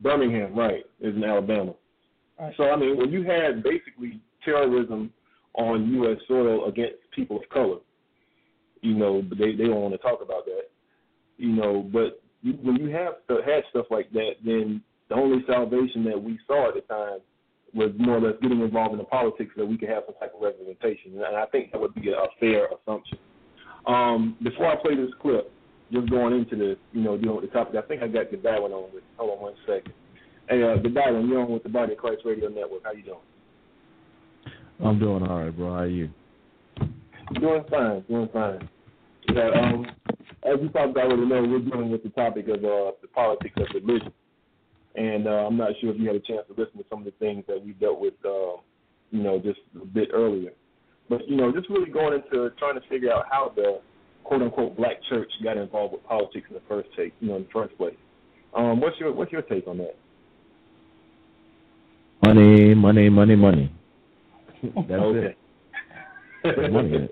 Birmingham, 0.00 0.54
right, 0.54 0.84
is 1.00 1.14
in 1.16 1.24
Alabama. 1.24 1.74
Right. 2.38 2.54
So 2.56 2.64
I 2.64 2.76
mean, 2.76 2.96
when 2.96 3.10
you 3.10 3.24
had 3.24 3.62
basically 3.62 4.20
terrorism 4.44 5.12
on 5.54 5.88
U.S. 5.94 6.18
soil 6.28 6.66
against 6.68 6.96
people 7.14 7.38
of 7.38 7.48
color, 7.48 7.78
you 8.82 8.94
know, 8.94 9.22
but 9.22 9.38
they 9.38 9.54
they 9.54 9.64
don't 9.64 9.80
want 9.80 9.94
to 9.94 9.98
talk 9.98 10.20
about 10.22 10.44
that, 10.46 10.70
you 11.36 11.52
know. 11.52 11.88
But 11.92 12.22
when 12.62 12.76
you 12.76 12.88
have 12.90 13.14
had 13.44 13.64
stuff 13.70 13.86
like 13.90 14.10
that, 14.12 14.32
then 14.44 14.82
the 15.08 15.14
only 15.14 15.44
salvation 15.46 16.04
that 16.04 16.22
we 16.22 16.38
saw 16.46 16.68
at 16.68 16.74
the 16.74 16.80
time 16.82 17.18
was 17.74 17.90
more 17.98 18.16
or 18.16 18.20
less 18.20 18.34
getting 18.40 18.60
involved 18.60 18.92
in 18.92 18.98
the 18.98 19.04
politics 19.04 19.50
so 19.54 19.62
that 19.62 19.66
we 19.66 19.76
could 19.76 19.88
have 19.88 20.04
some 20.06 20.14
type 20.20 20.32
of 20.34 20.42
representation, 20.42 21.14
and 21.14 21.36
I 21.36 21.46
think 21.46 21.72
that 21.72 21.80
would 21.80 21.94
be 21.94 22.10
a 22.10 22.26
fair 22.40 22.66
assumption. 22.66 23.18
Um, 23.86 24.36
before 24.42 24.66
I 24.66 24.76
play 24.76 24.94
this 24.94 25.10
clip, 25.20 25.52
just 25.92 26.10
going 26.10 26.34
into 26.34 26.56
the, 26.56 26.76
you 26.92 27.02
know, 27.02 27.16
dealing 27.16 27.36
with 27.36 27.50
the 27.50 27.50
topic, 27.50 27.76
I 27.76 27.86
think 27.86 28.02
I 28.02 28.08
got 28.08 28.30
the 28.30 28.36
bad 28.36 28.60
one 28.60 28.72
on 28.72 28.92
with. 28.92 29.02
Hold 29.16 29.38
on 29.38 29.42
one 29.42 29.54
second. 29.66 29.92
Hey, 30.48 30.62
uh, 30.62 30.76
Godwin, 30.76 31.28
you're 31.28 31.40
on 31.40 31.50
with 31.50 31.62
the 31.62 31.68
Body 31.68 31.92
of 31.92 31.98
Christ 31.98 32.22
Radio 32.24 32.48
Network. 32.48 32.82
How 32.84 32.92
you 32.92 33.02
doing? 33.02 33.18
I'm 34.84 34.98
doing 34.98 35.22
all 35.22 35.44
right, 35.44 35.54
bro. 35.54 35.70
How 35.70 35.80
are 35.80 35.86
you? 35.86 36.10
Doing 37.34 37.64
fine, 37.70 38.00
doing 38.08 38.28
fine. 38.32 38.68
Yeah, 39.34 39.50
um, 39.60 39.86
as 40.44 40.54
you 40.62 40.70
probably 40.70 41.02
already 41.02 41.26
know, 41.26 41.42
we're 41.42 41.58
dealing 41.60 41.90
with 41.90 42.02
the 42.02 42.08
topic 42.10 42.48
of 42.48 42.64
uh, 42.64 42.92
the 43.02 43.08
politics 43.14 43.54
of 43.58 43.66
religion. 43.74 44.12
And 44.94 45.28
uh, 45.28 45.46
I'm 45.46 45.56
not 45.56 45.72
sure 45.80 45.90
if 45.90 46.00
you 46.00 46.06
had 46.06 46.16
a 46.16 46.20
chance 46.20 46.46
to 46.48 46.60
listen 46.60 46.78
to 46.78 46.84
some 46.88 47.00
of 47.00 47.04
the 47.04 47.12
things 47.18 47.44
that 47.46 47.62
we 47.62 47.72
dealt 47.74 48.00
with, 48.00 48.14
uh, 48.24 48.56
you 49.10 49.22
know, 49.22 49.38
just 49.38 49.60
a 49.80 49.84
bit 49.84 50.08
earlier. 50.12 50.52
But, 51.08 51.28
you 51.28 51.36
know, 51.36 51.52
just 51.52 51.68
really 51.70 51.90
going 51.90 52.14
into 52.14 52.50
trying 52.58 52.80
to 52.80 52.88
figure 52.88 53.12
out 53.12 53.26
how 53.30 53.52
the 53.54 53.80
quote 54.24 54.42
unquote 54.42 54.76
black 54.76 54.96
church 55.08 55.30
got 55.42 55.56
involved 55.56 55.92
with 55.92 56.04
politics 56.04 56.46
in 56.48 56.54
the 56.54 56.62
first 56.68 56.88
take, 56.96 57.12
you 57.20 57.28
know, 57.28 57.36
in 57.36 57.42
the 57.42 57.48
first 57.52 57.76
place. 57.76 57.96
Um, 58.54 58.80
what's 58.80 58.98
your 58.98 59.12
what's 59.12 59.30
your 59.30 59.42
take 59.42 59.66
on 59.68 59.78
that? 59.78 59.94
Money, 62.24 62.74
money, 62.74 63.08
money, 63.08 63.36
money. 63.36 63.72
That's 64.62 64.90
okay. 64.90 65.18
it. 65.18 65.38
Money. 66.70 67.08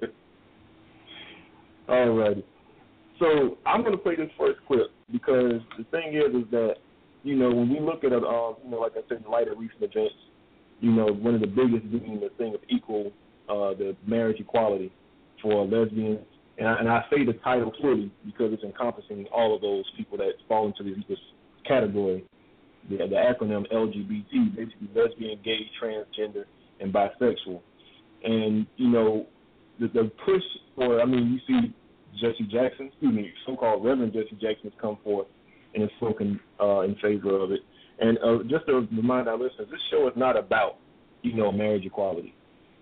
All 1.88 2.10
righty. 2.10 2.44
So 3.18 3.58
I'm 3.64 3.80
going 3.80 3.92
to 3.92 3.98
play 3.98 4.16
this 4.16 4.30
first 4.38 4.58
clip 4.66 4.90
because 5.10 5.60
the 5.78 5.84
thing 5.90 6.14
is, 6.14 6.42
is 6.42 6.50
that 6.50 6.74
you 7.22 7.36
know 7.36 7.48
when 7.48 7.70
we 7.70 7.80
look 7.80 8.04
at 8.04 8.12
it, 8.12 8.24
um, 8.24 8.56
you 8.64 8.70
know, 8.70 8.80
like 8.80 8.92
I 8.92 9.00
said, 9.08 9.22
in 9.24 9.30
light 9.30 9.48
of 9.48 9.58
recent 9.58 9.82
events, 9.82 10.14
you 10.80 10.92
know, 10.92 11.06
one 11.06 11.34
of 11.34 11.40
the 11.40 11.46
biggest 11.46 11.90
being 11.90 12.20
the 12.20 12.30
thing 12.36 12.54
of 12.54 12.60
equal, 12.68 13.12
uh, 13.48 13.72
the 13.74 13.96
marriage 14.06 14.40
equality 14.40 14.92
for 15.42 15.64
lesbians, 15.64 16.20
and 16.58 16.68
I, 16.68 16.78
and 16.78 16.88
I 16.88 17.04
say 17.10 17.24
the 17.24 17.34
title 17.44 17.70
clearly 17.70 18.10
because 18.24 18.52
it's 18.52 18.62
encompassing 18.62 19.26
all 19.32 19.54
of 19.54 19.60
those 19.60 19.84
people 19.96 20.18
that 20.18 20.32
fall 20.48 20.66
into 20.66 20.82
this, 20.82 21.02
this 21.08 21.18
category. 21.66 22.24
The, 22.88 22.98
the 22.98 23.16
acronym 23.16 23.70
LGBT, 23.72 24.54
basically 24.54 24.88
lesbian, 24.94 25.40
gay, 25.44 25.68
transgender, 25.82 26.44
and 26.80 26.92
bisexual. 26.92 27.60
And 28.26 28.66
you 28.76 28.88
know, 28.88 29.26
the, 29.80 29.86
the 29.88 30.10
push 30.24 30.42
for, 30.74 31.00
I 31.00 31.04
mean, 31.04 31.32
you 31.32 31.40
see 31.46 31.74
Jesse 32.20 32.44
Jackson, 32.50 32.86
excuse 32.86 33.14
me, 33.14 33.32
so-called 33.46 33.84
Reverend 33.84 34.12
Jesse 34.12 34.36
Jackson 34.40 34.70
has 34.70 34.72
come 34.80 34.98
forth 35.04 35.28
and 35.74 35.82
has 35.82 35.90
spoken 35.98 36.40
uh, 36.60 36.80
in 36.80 36.96
favor 36.96 37.38
of 37.38 37.52
it. 37.52 37.60
And 38.00 38.18
uh, 38.18 38.42
just 38.48 38.66
to 38.66 38.86
remind 38.94 39.28
our 39.28 39.38
listeners, 39.38 39.68
this 39.70 39.80
show 39.90 40.06
is 40.08 40.14
not 40.16 40.36
about, 40.36 40.76
you 41.22 41.34
know, 41.34 41.52
marriage 41.52 41.84
equality. 41.86 42.34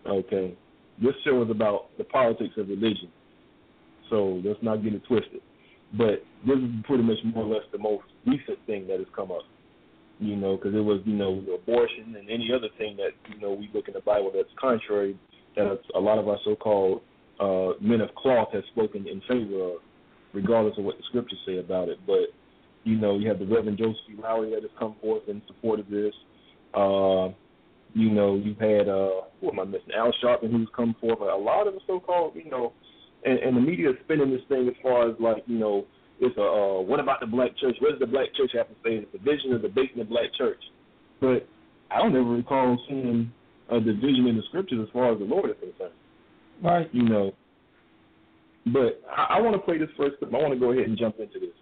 Okay, 0.07 0.57
this 1.03 1.15
show 1.25 1.43
is 1.43 1.51
about 1.51 1.97
the 1.99 2.05
politics 2.05 2.55
of 2.57 2.69
religion. 2.69 3.11
So 4.11 4.41
let's 4.45 4.59
not 4.63 4.83
get 4.83 4.95
it 4.95 5.03
twisted. 5.07 5.41
But 5.97 6.25
this 6.47 6.57
is 6.57 6.71
pretty 6.85 7.05
much 7.05 7.19
more 7.25 7.45
or 7.45 7.55
less 7.55 7.65
the 7.71 7.79
most 7.79 8.05
recent 8.27 8.59
thing 8.67 8.87
that 8.89 8.99
has 8.99 9.09
come 9.15 9.31
up. 9.31 9.43
You 10.21 10.37
know, 10.37 10.57
because 10.57 10.75
it 10.75 10.81
was, 10.81 11.01
you 11.05 11.15
know, 11.15 11.43
abortion 11.55 12.15
and 12.17 12.31
any 12.31 12.51
other 12.55 12.69
thing 12.79 12.97
that, 12.97 13.11
you 13.33 13.41
know, 13.41 13.53
we 13.53 13.69
look 13.75 13.89
in 13.89 13.95
the 13.95 14.01
Bible 14.01 14.31
that's 14.35 14.49
contrary 14.61 15.19
that 15.57 15.79
a 15.95 16.01
lot 16.01 16.19
of 16.19 16.29
our 16.29 16.39
so-called 16.45 17.03
uh, 17.41 17.73
men 17.81 18.01
of 18.01 18.15
cloth 18.15 18.49
have 18.53 18.63
spoken 18.73 19.07
in 19.07 19.21
favor 19.29 19.65
of, 19.65 19.73
regardless 20.33 20.75
of 20.79 20.85
what 20.85 20.97
the 20.97 21.03
scriptures 21.09 21.39
say 21.47 21.59
about 21.59 21.89
it. 21.89 21.99
But 22.07 22.33
you 22.85 22.97
know, 22.97 23.19
you 23.19 23.29
have 23.29 23.39
the 23.39 23.47
Reverend 23.47 23.79
Joseph 23.79 23.97
E. 24.11 24.15
Lowery 24.21 24.51
that 24.51 24.63
has 24.63 24.71
come 24.79 24.95
forth 25.01 25.23
in 25.29 25.43
support 25.47 25.81
of 25.81 25.89
this. 25.89 26.15
Uh, 26.75 27.29
you 27.95 28.11
know, 28.11 28.37
you've 28.37 28.59
had 28.59 28.89
uh, 28.89 29.23
who 29.41 29.51
am 29.51 29.61
I 29.61 29.65
missing? 29.65 29.95
Al 29.97 30.13
Sharpton 30.23 30.51
who's 30.51 30.69
come 30.77 30.95
forth. 31.01 31.19
But 31.21 31.29
a 31.29 31.37
lot 31.37 31.67
of 31.67 31.75
the 31.75 31.81
so-called, 31.87 32.35
you 32.35 32.51
know, 32.51 32.73
and, 33.25 33.39
and 33.39 33.57
the 33.57 33.61
media 33.61 33.91
is 33.91 33.97
spinning 34.05 34.31
this 34.31 34.43
thing 34.49 34.69
as 34.69 34.75
far 34.83 35.09
as 35.09 35.15
like, 35.19 35.45
you 35.47 35.59
know, 35.59 35.87
it's 36.21 36.37
a 36.37 36.43
uh, 36.43 36.81
what 36.83 37.01
about 37.01 37.21
the 37.21 37.27
black 37.27 37.57
church? 37.59 37.77
What 37.81 37.93
does 37.93 38.01
the 38.01 38.07
black 38.07 38.35
church 38.37 38.51
have 38.55 38.69
to 38.69 38.75
say? 38.85 38.97
It's 38.97 39.15
a 39.15 39.19
division 39.19 39.53
of 39.53 39.63
the 39.63 39.69
bait 39.69 39.91
in 39.95 39.99
the 39.99 40.05
black 40.05 40.35
church. 40.37 40.61
But 41.21 41.49
I 41.91 41.99
don't 41.99 42.15
ever 42.15 42.25
recall 42.25 42.79
seeing 42.89 43.33
a 43.71 43.81
division 43.81 44.27
in 44.27 44.37
the 44.37 44.43
scriptures 44.49 44.81
as 44.83 44.93
far 44.93 45.13
as 45.13 45.19
the 45.19 45.25
Lord 45.25 45.51
is 45.51 45.57
concerned. 45.61 45.95
Right. 46.63 46.89
You 46.93 47.03
know. 47.03 47.33
But 48.67 49.03
I, 49.11 49.39
I 49.39 49.41
want 49.41 49.55
to 49.55 49.63
play 49.63 49.79
this 49.79 49.91
first 49.97 50.19
clip. 50.19 50.33
I 50.33 50.39
want 50.39 50.55
to 50.55 50.61
go 50.61 50.73
ahead 50.73 50.87
and 50.87 50.99
jump 50.99 51.19
into 51.19 51.39
this 51.39 51.57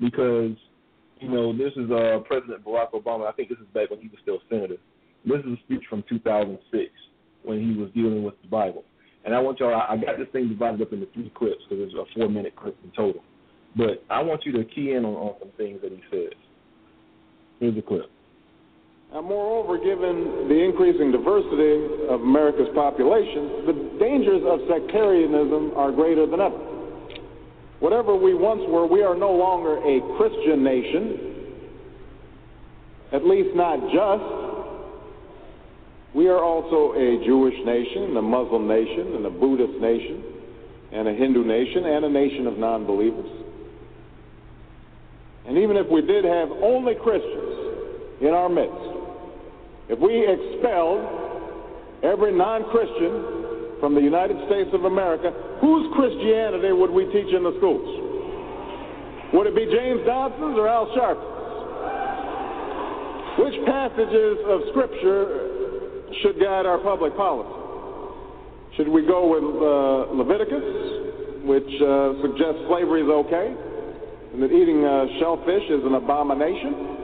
because 0.00 0.56
you 1.20 1.28
know 1.28 1.56
this 1.56 1.72
is 1.76 1.90
uh, 1.90 2.18
President 2.26 2.64
Barack 2.64 2.92
Obama. 2.92 3.28
I 3.28 3.32
think 3.32 3.48
this 3.48 3.58
is 3.58 3.66
back 3.74 3.90
when 3.90 4.00
he 4.00 4.08
was 4.08 4.18
still 4.22 4.36
a 4.36 4.46
senator. 4.48 4.76
This 5.24 5.38
is 5.40 5.58
a 5.58 5.62
speech 5.64 5.84
from 5.88 6.02
2006 6.08 6.90
when 7.44 7.60
he 7.60 7.78
was 7.78 7.90
dealing 7.94 8.24
with 8.24 8.34
the 8.42 8.48
Bible. 8.48 8.84
And 9.24 9.34
I 9.34 9.38
want 9.38 9.60
y'all. 9.60 9.72
I, 9.74 9.94
I 9.94 9.96
got 9.96 10.18
this 10.18 10.28
thing 10.32 10.48
divided 10.48 10.82
up 10.82 10.92
into 10.92 11.06
three 11.14 11.30
clips 11.34 11.62
because 11.68 11.86
it's 11.86 11.94
a 11.94 12.04
four-minute 12.18 12.56
clip 12.56 12.76
in 12.82 12.90
total. 12.90 13.22
But 13.76 14.04
I 14.10 14.20
want 14.20 14.44
you 14.44 14.52
to 14.52 14.64
key 14.64 14.92
in 14.92 15.04
on, 15.04 15.14
on 15.14 15.34
some 15.38 15.50
things 15.56 15.80
that 15.82 15.92
he 15.92 16.02
says. 16.10 16.34
Here's 17.60 17.78
a 17.78 17.82
clip. 17.82 18.10
And 19.14 19.26
moreover, 19.26 19.76
given 19.76 20.48
the 20.48 20.56
increasing 20.64 21.12
diversity 21.12 22.08
of 22.08 22.22
America's 22.22 22.72
population, 22.74 23.66
the 23.66 23.76
dangers 24.00 24.40
of 24.46 24.60
sectarianism 24.66 25.72
are 25.76 25.92
greater 25.92 26.26
than 26.26 26.40
ever. 26.40 26.56
Whatever 27.80 28.16
we 28.16 28.32
once 28.32 28.62
were, 28.68 28.86
we 28.86 29.02
are 29.02 29.14
no 29.14 29.32
longer 29.32 29.76
a 29.84 30.00
Christian 30.16 30.64
nation, 30.64 31.44
at 33.12 33.26
least 33.26 33.54
not 33.54 33.80
just. 33.92 34.24
We 36.14 36.28
are 36.28 36.42
also 36.42 36.92
a 36.96 37.24
Jewish 37.26 37.56
nation, 37.66 38.16
a 38.16 38.22
Muslim 38.22 38.66
nation, 38.66 39.16
and 39.16 39.26
a 39.26 39.30
Buddhist 39.30 39.78
nation, 39.78 40.24
and 40.92 41.08
a 41.08 41.12
Hindu 41.12 41.44
nation, 41.44 41.84
and 41.84 42.04
a 42.06 42.08
nation 42.08 42.46
of 42.46 42.56
non 42.56 42.86
believers. 42.86 43.28
And 45.46 45.58
even 45.58 45.76
if 45.76 45.86
we 45.88 46.00
did 46.00 46.24
have 46.24 46.50
only 46.50 46.94
Christians 46.94 48.20
in 48.22 48.28
our 48.28 48.48
midst, 48.48 48.91
if 49.92 50.00
we 50.00 50.24
expelled 50.24 51.04
every 52.00 52.32
non 52.32 52.64
Christian 52.72 53.76
from 53.76 53.92
the 53.94 54.00
United 54.00 54.40
States 54.48 54.72
of 54.72 54.88
America, 54.88 55.28
whose 55.60 55.84
Christianity 55.92 56.72
would 56.72 56.88
we 56.88 57.04
teach 57.12 57.28
in 57.28 57.44
the 57.44 57.52
schools? 57.60 57.84
Would 59.36 59.52
it 59.52 59.56
be 59.56 59.68
James 59.68 60.00
Dobson's 60.08 60.56
or 60.56 60.64
Al 60.64 60.88
Sharpton's? 60.96 61.28
Which 63.36 63.56
passages 63.68 64.40
of 64.48 64.60
Scripture 64.72 66.08
should 66.24 66.40
guide 66.40 66.64
our 66.64 66.78
public 66.78 67.12
policy? 67.12 67.52
Should 68.76 68.88
we 68.88 69.04
go 69.04 69.28
with 69.28 69.44
uh, 69.44 70.16
Leviticus, 70.16 71.44
which 71.44 71.68
uh, 71.84 72.16
suggests 72.24 72.64
slavery 72.64 73.04
is 73.04 73.12
okay, 73.28 73.52
and 74.32 74.40
that 74.40 74.52
eating 74.52 74.84
uh, 74.84 75.04
shellfish 75.20 75.68
is 75.68 75.84
an 75.84 76.00
abomination? 76.00 77.01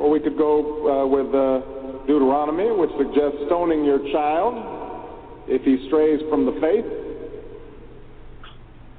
Or 0.00 0.08
we 0.08 0.18
could 0.18 0.38
go 0.38 0.64
uh, 0.88 1.06
with 1.06 1.28
uh, 1.28 1.60
Deuteronomy, 2.08 2.72
which 2.72 2.90
suggests 2.96 3.36
stoning 3.46 3.84
your 3.84 4.00
child 4.10 4.56
if 5.46 5.60
he 5.60 5.86
strays 5.88 6.20
from 6.30 6.46
the 6.46 6.56
faith. 6.56 6.88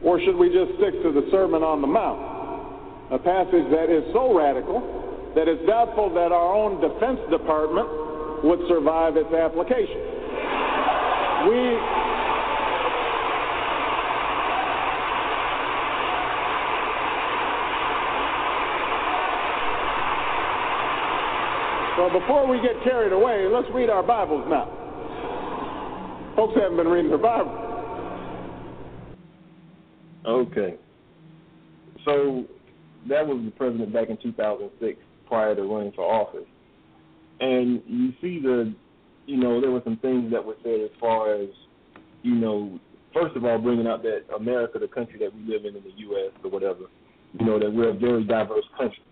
Or 0.06 0.22
should 0.22 0.38
we 0.38 0.54
just 0.54 0.78
stick 0.78 1.02
to 1.02 1.12
the 1.12 1.26
Sermon 1.32 1.64
on 1.66 1.82
the 1.82 1.90
Mount, 1.90 2.22
a 3.10 3.18
passage 3.18 3.66
that 3.74 3.90
is 3.90 4.06
so 4.14 4.30
radical 4.38 5.34
that 5.34 5.48
it's 5.48 5.66
doubtful 5.66 6.14
that 6.14 6.32
our 6.32 6.54
own 6.54 6.78
Defense 6.82 7.20
Department 7.34 8.46
would 8.46 8.62
survive 8.70 9.18
its 9.18 9.34
application? 9.34 10.02
We 11.50 12.01
Well, 22.02 22.20
before 22.20 22.48
we 22.48 22.60
get 22.64 22.84
carried 22.84 23.14
away, 23.14 23.46
let's 23.48 23.68
read 23.76 23.88
our 23.88 24.02
Bibles 24.02 24.44
now. 24.50 24.66
Folks 26.36 26.56
haven't 26.60 26.78
been 26.78 26.88
reading 26.88 27.12
their 27.12 27.20
Bible. 27.20 27.52
Okay. 30.26 30.78
So 32.04 32.46
that 33.08 33.28
was 33.28 33.46
the 33.46 33.52
president 33.52 33.94
back 33.94 34.10
in 34.10 34.18
2006 34.18 34.98
prior 35.28 35.56
to 35.56 35.62
running 35.62 35.92
for 35.92 36.02
office. 36.02 36.48
And 37.40 37.84
you 37.86 38.14
see 38.20 38.42
the 38.42 38.74
you 39.28 39.38
know, 39.38 39.62
there 39.62 39.70
were 39.70 39.82
some 39.84 39.98
things 39.98 40.32
that 40.32 40.44
were 40.44 40.56
said 40.64 40.82
as 40.82 40.90
far 41.00 41.36
as, 41.36 41.50
you 42.24 42.34
know, 42.34 42.80
first 43.14 43.36
of 43.36 43.46
all, 43.46 43.60
bringing 43.60 43.86
out 43.86 44.02
that 44.02 44.24
America, 44.36 44.80
the 44.80 44.88
country 44.88 45.20
that 45.20 45.32
we 45.36 45.42
live 45.42 45.66
in 45.66 45.76
in 45.76 45.84
the 45.84 45.94
U.S. 45.98 46.32
or 46.44 46.50
whatever, 46.50 46.86
you 47.40 47.46
know, 47.46 47.60
that 47.60 47.72
we're 47.72 47.90
a 47.90 47.94
very 47.94 48.24
diverse 48.24 48.66
country. 48.76 49.04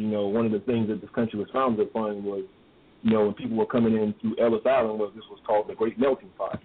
You 0.00 0.06
know, 0.06 0.28
one 0.28 0.46
of 0.46 0.52
the 0.52 0.60
things 0.60 0.88
that 0.88 1.02
this 1.02 1.10
country 1.14 1.38
was 1.38 1.48
founded 1.52 1.86
upon 1.86 2.24
was, 2.24 2.44
you 3.02 3.12
know, 3.12 3.26
when 3.26 3.34
people 3.34 3.58
were 3.58 3.66
coming 3.66 3.92
in 3.92 4.14
through 4.22 4.34
Ellis 4.42 4.62
Island, 4.64 4.98
was 4.98 5.12
this 5.14 5.24
was 5.28 5.38
called 5.46 5.68
the 5.68 5.74
Great 5.74 5.98
Melting 5.98 6.30
Pot. 6.38 6.58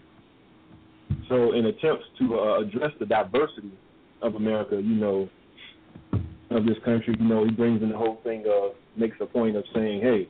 So, 1.27 1.51
in 1.51 1.65
attempts 1.65 2.05
to 2.19 2.39
uh, 2.39 2.61
address 2.61 2.91
the 2.97 3.05
diversity 3.05 3.73
of 4.21 4.35
America, 4.35 4.75
you 4.75 4.95
know, 4.95 5.29
of 6.49 6.65
this 6.65 6.77
country, 6.85 7.13
you 7.19 7.25
know, 7.25 7.43
he 7.43 7.51
brings 7.51 7.83
in 7.83 7.89
the 7.89 7.97
whole 7.97 8.21
thing 8.23 8.45
of 8.47 8.71
makes 8.95 9.17
a 9.19 9.25
point 9.25 9.57
of 9.57 9.65
saying, 9.73 9.99
hey, 10.01 10.29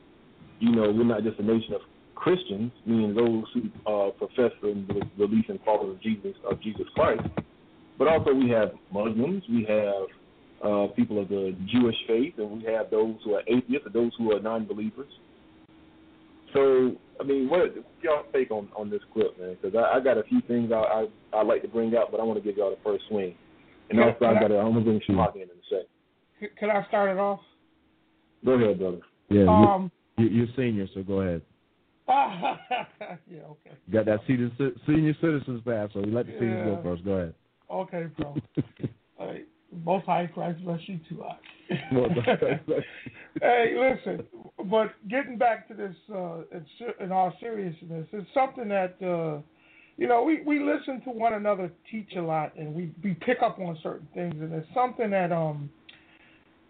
you 0.58 0.72
know, 0.72 0.90
we're 0.90 1.04
not 1.04 1.22
just 1.22 1.38
a 1.38 1.44
nation 1.44 1.74
of 1.74 1.82
Christians, 2.16 2.72
meaning 2.86 3.14
those 3.14 3.44
who 3.54 3.62
uh, 3.86 4.10
profess 4.10 4.50
the 4.62 4.84
release 5.16 5.44
and 5.48 5.60
follow 5.64 5.90
of 5.90 6.02
Jesus 6.02 6.34
of 6.50 6.60
Jesus 6.60 6.86
Christ, 6.96 7.22
but 7.98 8.08
also 8.08 8.34
we 8.34 8.50
have 8.50 8.72
Muslims, 8.92 9.44
we 9.48 9.64
have 9.68 10.08
uh, 10.62 10.86
people 10.94 11.20
of 11.20 11.28
the 11.28 11.56
Jewish 11.66 11.96
faith, 12.06 12.34
and 12.38 12.50
we 12.50 12.64
have 12.72 12.90
those 12.90 13.16
who 13.24 13.34
are 13.34 13.42
atheists, 13.46 13.86
and 13.86 13.94
those 13.94 14.12
who 14.18 14.32
are 14.32 14.40
non-believers. 14.40 15.10
So, 16.52 16.92
I 17.20 17.24
mean, 17.24 17.48
what 17.50 17.74
y'all 18.02 18.24
take 18.32 18.50
on 18.50 18.68
on 18.76 18.88
this 18.88 19.02
clip, 19.12 19.38
man? 19.38 19.56
Because 19.60 19.76
I, 19.76 19.98
I 19.98 20.00
got 20.00 20.16
a 20.16 20.22
few 20.22 20.40
things 20.48 20.70
I 20.72 20.76
I 20.76 21.06
I 21.38 21.42
like 21.42 21.62
to 21.62 21.68
bring 21.68 21.94
out, 21.96 22.10
but 22.10 22.20
I 22.20 22.24
want 22.24 22.42
to 22.42 22.44
give 22.44 22.56
y'all 22.56 22.70
the 22.70 22.78
first 22.82 23.04
swing. 23.08 23.34
And 23.90 24.00
also, 24.00 24.24
I 24.24 24.34
got 24.34 24.48
to 24.48 24.58
I'm 24.58 24.72
gonna 24.72 24.80
bring 24.80 25.00
Shamak 25.08 25.34
in 25.34 25.42
in 25.42 25.48
a 25.48 25.68
second. 25.68 26.56
Can 26.58 26.70
I 26.70 26.86
start 26.88 27.10
it 27.10 27.18
off? 27.18 27.40
Go 28.44 28.52
ahead, 28.52 28.78
brother. 28.78 29.00
Yeah, 29.28 29.46
um, 29.48 29.90
you, 30.18 30.26
you're 30.28 30.46
senior, 30.56 30.86
so 30.94 31.02
go 31.02 31.20
ahead. 31.20 31.42
yeah, 32.08 33.40
okay. 33.50 33.76
Got 33.92 34.06
that 34.06 34.20
senior, 34.26 34.50
senior 34.86 35.14
citizens 35.20 35.62
pass, 35.66 35.90
so 35.92 36.00
we 36.00 36.12
let 36.12 36.26
the 36.26 36.32
yeah. 36.32 36.38
seniors 36.38 36.76
go 36.76 36.82
first. 36.82 37.04
Go 37.04 37.12
ahead. 37.12 37.34
Okay, 37.70 38.06
bro. 38.16 38.36
All 39.18 39.26
right. 39.26 39.46
Most 39.84 40.06
high 40.06 40.26
Christ 40.26 40.64
bless 40.64 40.80
you 40.86 41.00
too. 41.08 41.22
hey, 43.40 43.74
listen, 43.76 44.24
but 44.70 44.92
getting 45.10 45.36
back 45.36 45.66
to 45.68 45.74
this 45.74 45.94
uh, 46.14 46.42
in 47.00 47.10
all 47.10 47.32
seriousness, 47.40 48.06
it's 48.12 48.28
something 48.32 48.68
that 48.68 48.94
uh, 49.02 49.40
you 49.96 50.06
know 50.06 50.22
we 50.22 50.42
we 50.42 50.60
listen 50.60 51.00
to 51.02 51.10
one 51.10 51.34
another 51.34 51.70
teach 51.90 52.10
a 52.16 52.20
lot, 52.20 52.56
and 52.56 52.72
we 52.74 52.92
we 53.02 53.14
pick 53.14 53.38
up 53.42 53.58
on 53.58 53.76
certain 53.82 54.08
things, 54.14 54.34
and 54.40 54.52
it's 54.52 54.68
something 54.74 55.10
that 55.10 55.32
um 55.32 55.68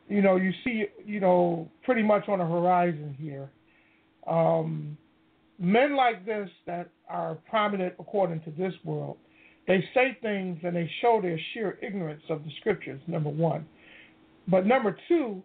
you 0.09 0.23
know 0.23 0.37
you 0.37 0.53
see 0.65 0.87
you 1.05 1.21
know 1.21 1.69
pretty 1.85 2.03
much 2.03 2.29
on 2.29 2.39
the 2.39 2.47
horizon 2.47 3.15
here. 3.19 3.51
Um, 4.27 4.97
men 5.59 5.95
like 5.95 6.25
this 6.25 6.49
that 6.67 6.89
are 7.09 7.37
prominent 7.49 7.95
according 7.99 8.41
to 8.43 8.51
this 8.53 8.73
world 8.85 9.19
they 9.67 9.85
say 9.95 10.17
things 10.23 10.59
and 10.63 10.77
they 10.77 10.91
show 11.01 11.21
their 11.21 11.39
sheer 11.53 11.79
ignorance 11.83 12.23
of 12.29 12.45
the 12.45 12.51
scriptures, 12.61 13.01
number 13.07 13.31
one. 13.31 13.67
But 14.49 14.67
number 14.67 14.97
two, 15.09 15.43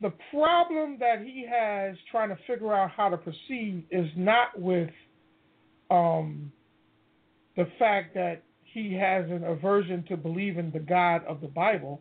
the 0.00 0.12
problem 0.30 0.96
that 1.00 1.22
he 1.24 1.46
has 1.50 1.96
trying 2.10 2.30
to 2.30 2.38
figure 2.46 2.72
out 2.72 2.90
how 2.90 3.08
to 3.08 3.16
proceed 3.16 3.84
is 3.90 4.06
not 4.16 4.58
with 4.58 4.90
um, 5.90 6.52
the 7.56 7.66
fact 7.78 8.14
that 8.14 8.42
he 8.62 8.94
has 8.94 9.24
an 9.30 9.44
aversion 9.44 10.04
to 10.08 10.16
believing 10.16 10.70
the 10.70 10.80
God 10.80 11.24
of 11.26 11.40
the 11.40 11.48
Bible. 11.48 12.00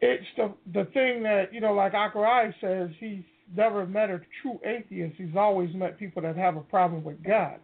It's 0.00 0.26
the 0.36 0.52
the 0.74 0.84
thing 0.92 1.22
that 1.22 1.52
you 1.52 1.60
know, 1.60 1.72
like 1.72 1.94
Akarai 1.94 2.52
says, 2.60 2.90
he's 3.00 3.22
never 3.56 3.86
met 3.86 4.10
a 4.10 4.20
true 4.42 4.60
atheist. 4.64 5.14
He's 5.16 5.34
always 5.36 5.74
met 5.74 5.98
people 5.98 6.22
that 6.22 6.36
have 6.36 6.56
a 6.56 6.60
problem 6.60 7.02
with 7.02 7.22
God. 7.22 7.58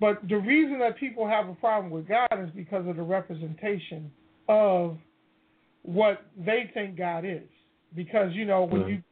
But 0.00 0.28
the 0.28 0.36
reason 0.36 0.78
that 0.78 0.96
people 0.96 1.26
have 1.26 1.48
a 1.48 1.54
problem 1.54 1.90
with 1.90 2.06
God 2.06 2.28
is 2.32 2.50
because 2.54 2.86
of 2.86 2.96
the 2.96 3.02
representation 3.02 4.10
of 4.48 4.96
what 5.82 6.22
they 6.36 6.70
think 6.72 6.96
God 6.96 7.24
is. 7.24 7.42
Because 7.96 8.32
you 8.34 8.44
know 8.44 8.64
when 8.64 8.82
mm-hmm. 8.82 8.90
you 8.90 9.02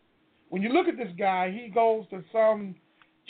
when 0.49 0.63
you 0.63 0.69
look 0.69 0.87
at 0.87 0.97
this 0.97 1.13
guy, 1.19 1.51
he 1.51 1.69
goes 1.69 2.05
to 2.11 2.23
some 2.31 2.75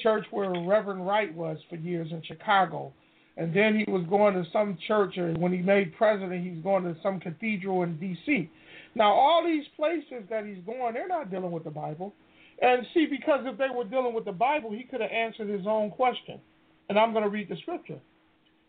church 0.02 0.26
where 0.30 0.50
Reverend 0.50 1.06
Wright 1.06 1.34
was 1.34 1.56
for 1.70 1.76
years 1.76 2.08
in 2.10 2.22
Chicago, 2.22 2.92
and 3.38 3.54
then 3.56 3.74
he 3.74 3.90
was 3.90 4.04
going 4.10 4.34
to 4.34 4.44
some 4.52 4.76
church, 4.86 5.16
or 5.16 5.32
when 5.34 5.52
he 5.52 5.58
made 5.58 5.96
president, 5.96 6.44
he's 6.44 6.62
going 6.62 6.84
to 6.84 6.94
some 7.02 7.18
cathedral 7.20 7.84
in 7.84 7.98
D.C. 7.98 8.50
Now 8.94 9.12
all 9.12 9.42
these 9.44 9.64
places 9.76 10.28
that 10.28 10.44
he's 10.44 10.62
going, 10.66 10.92
they're 10.92 11.08
not 11.08 11.30
dealing 11.30 11.52
with 11.52 11.64
the 11.64 11.70
Bible. 11.70 12.12
And 12.60 12.86
see, 12.92 13.06
because 13.06 13.40
if 13.44 13.56
they 13.56 13.68
were 13.74 13.84
dealing 13.84 14.14
with 14.14 14.24
the 14.24 14.32
Bible, 14.32 14.72
he 14.72 14.82
could 14.82 15.00
have 15.00 15.10
answered 15.10 15.48
his 15.48 15.66
own 15.66 15.90
question 15.90 16.40
and 16.88 16.98
I'm 16.98 17.12
going 17.12 17.24
to 17.24 17.30
read 17.30 17.48
the 17.48 17.56
scripture. 17.56 17.98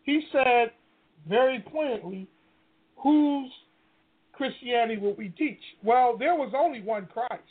He 0.04 0.22
said 0.32 0.72
very 1.28 1.64
poignantly, 1.70 2.26
whose 2.96 3.50
Christianity 4.32 5.00
will 5.00 5.14
we 5.14 5.30
teach? 5.30 5.60
Well, 5.84 6.16
there 6.18 6.34
was 6.34 6.52
only 6.56 6.80
one 6.80 7.08
Christ. 7.12 7.42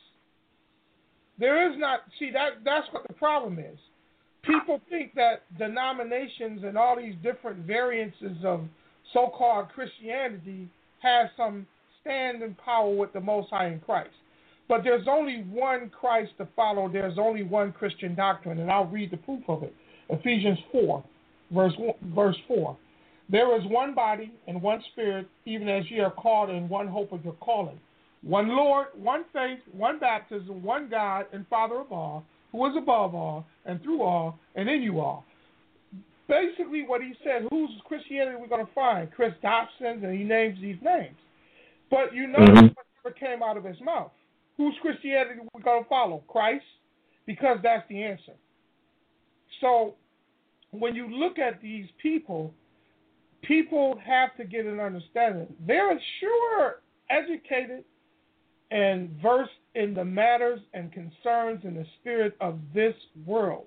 There 1.40 1.72
is 1.72 1.78
not, 1.78 2.00
see, 2.18 2.32
that 2.32 2.64
that's 2.66 2.88
what 2.92 3.08
the 3.08 3.14
problem 3.14 3.60
is. 3.60 3.78
People 4.44 4.82
think 4.90 5.14
that 5.16 5.44
denominations 5.58 6.64
and 6.64 6.78
all 6.78 6.96
these 6.98 7.16
different 7.22 7.66
variances 7.66 8.38
of 8.44 8.62
so 9.14 9.32
called 9.38 9.68
Christianity 9.70 10.68
has 11.00 11.30
some 11.36 11.68
stand 12.02 12.42
and 12.42 12.58
power 12.58 12.94
with 12.94 13.14
the 13.14 13.20
Most 13.20 13.50
High 13.50 13.68
in 13.68 13.80
Christ. 13.82 14.10
But 14.68 14.84
there's 14.84 15.08
only 15.08 15.44
one 15.50 15.90
Christ 15.90 16.32
to 16.40 16.48
follow. 16.56 16.90
There's 16.90 17.18
only 17.18 17.44
one 17.44 17.72
Christian 17.72 18.16
doctrine, 18.16 18.60
and 18.60 18.72
I'll 18.72 18.86
read 18.86 19.12
the 19.12 19.18
proof 19.18 19.44
of 19.48 19.64
it. 19.64 19.74
Ephesians 20.10 20.60
4, 20.72 21.04
verse, 21.52 21.74
verse 22.02 22.38
4. 22.48 22.78
There 23.30 23.58
is 23.60 23.66
one 23.66 23.94
body 23.94 24.32
and 24.48 24.62
one 24.62 24.82
spirit, 24.92 25.28
even 25.46 25.68
as 25.68 25.84
ye 25.90 26.00
are 26.00 26.12
called 26.12 26.50
in 26.50 26.70
one 26.70 26.88
hope 26.88 27.12
of 27.12 27.24
your 27.26 27.34
calling. 27.34 27.80
One 28.22 28.50
Lord, 28.50 28.88
one 28.96 29.26
faith, 29.34 29.60
one 29.74 30.00
baptism, 30.00 30.64
one 30.64 30.90
God 30.90 31.26
and 31.34 31.46
Father 31.48 31.80
of 31.80 31.92
all, 31.92 32.26
who 32.52 32.66
is 32.68 32.74
above 32.78 33.14
all 33.14 33.46
and 33.66 33.82
through 33.84 34.02
all 34.02 34.40
and 34.56 34.70
in 34.70 34.82
you 34.82 35.00
all. 35.00 35.26
Basically, 36.28 36.84
what 36.86 37.02
he 37.02 37.14
said, 37.24 37.48
whose 37.50 37.70
Christianity 37.86 38.38
we're 38.40 38.48
going 38.48 38.66
to 38.66 38.74
find? 38.74 39.12
Chris 39.12 39.34
Dobson, 39.42 40.04
and 40.04 40.18
he 40.18 40.24
names 40.24 40.58
these 40.62 40.78
names. 40.84 41.16
But 41.90 42.14
you 42.14 42.28
know 42.28 42.40
mm-hmm. 42.40 42.68
what 42.68 42.86
never 43.04 43.16
came 43.18 43.42
out 43.42 43.56
of 43.56 43.64
his 43.64 43.80
mouth. 43.82 44.12
Whose 44.58 44.76
Christianity 44.82 45.40
we're 45.54 45.62
going 45.62 45.84
to 45.84 45.90
follow? 45.90 46.24
Christ, 46.28 46.66
because 47.26 47.60
that's 47.64 47.88
the 47.88 48.04
answer. 48.04 48.34
So 49.62 49.96
when 50.72 50.96
you 50.96 51.08
look 51.08 51.40
at 51.40 51.62
these 51.62 51.88
people, 52.02 52.54
people 53.42 54.00
have 54.06 54.36
to 54.38 54.46
get 54.46 54.66
an 54.66 54.80
understanding. 54.80 55.48
They're 55.66 56.00
sure 56.20 56.82
educated 57.10 57.84
and 58.72 59.10
versed 59.22 59.52
in 59.76 59.94
the 59.94 60.04
matters 60.04 60.60
and 60.74 60.92
concerns 60.92 61.64
in 61.64 61.76
the 61.76 61.86
spirit 62.00 62.36
of 62.42 62.60
this 62.74 62.96
world. 63.26 63.66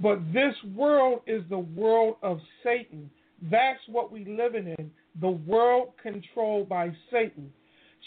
But 0.00 0.20
this 0.32 0.54
world 0.74 1.20
is 1.26 1.42
the 1.48 1.58
world 1.58 2.16
of 2.22 2.40
Satan. 2.64 3.08
That's 3.50 3.80
what 3.86 4.10
we 4.10 4.24
live 4.24 4.54
in, 4.54 4.74
the 5.20 5.30
world 5.30 5.92
controlled 6.02 6.68
by 6.68 6.92
Satan. 7.10 7.52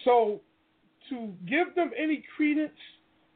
So 0.03 0.41
to 1.09 1.33
give 1.47 1.75
them 1.75 1.91
any 1.97 2.23
credence 2.35 2.71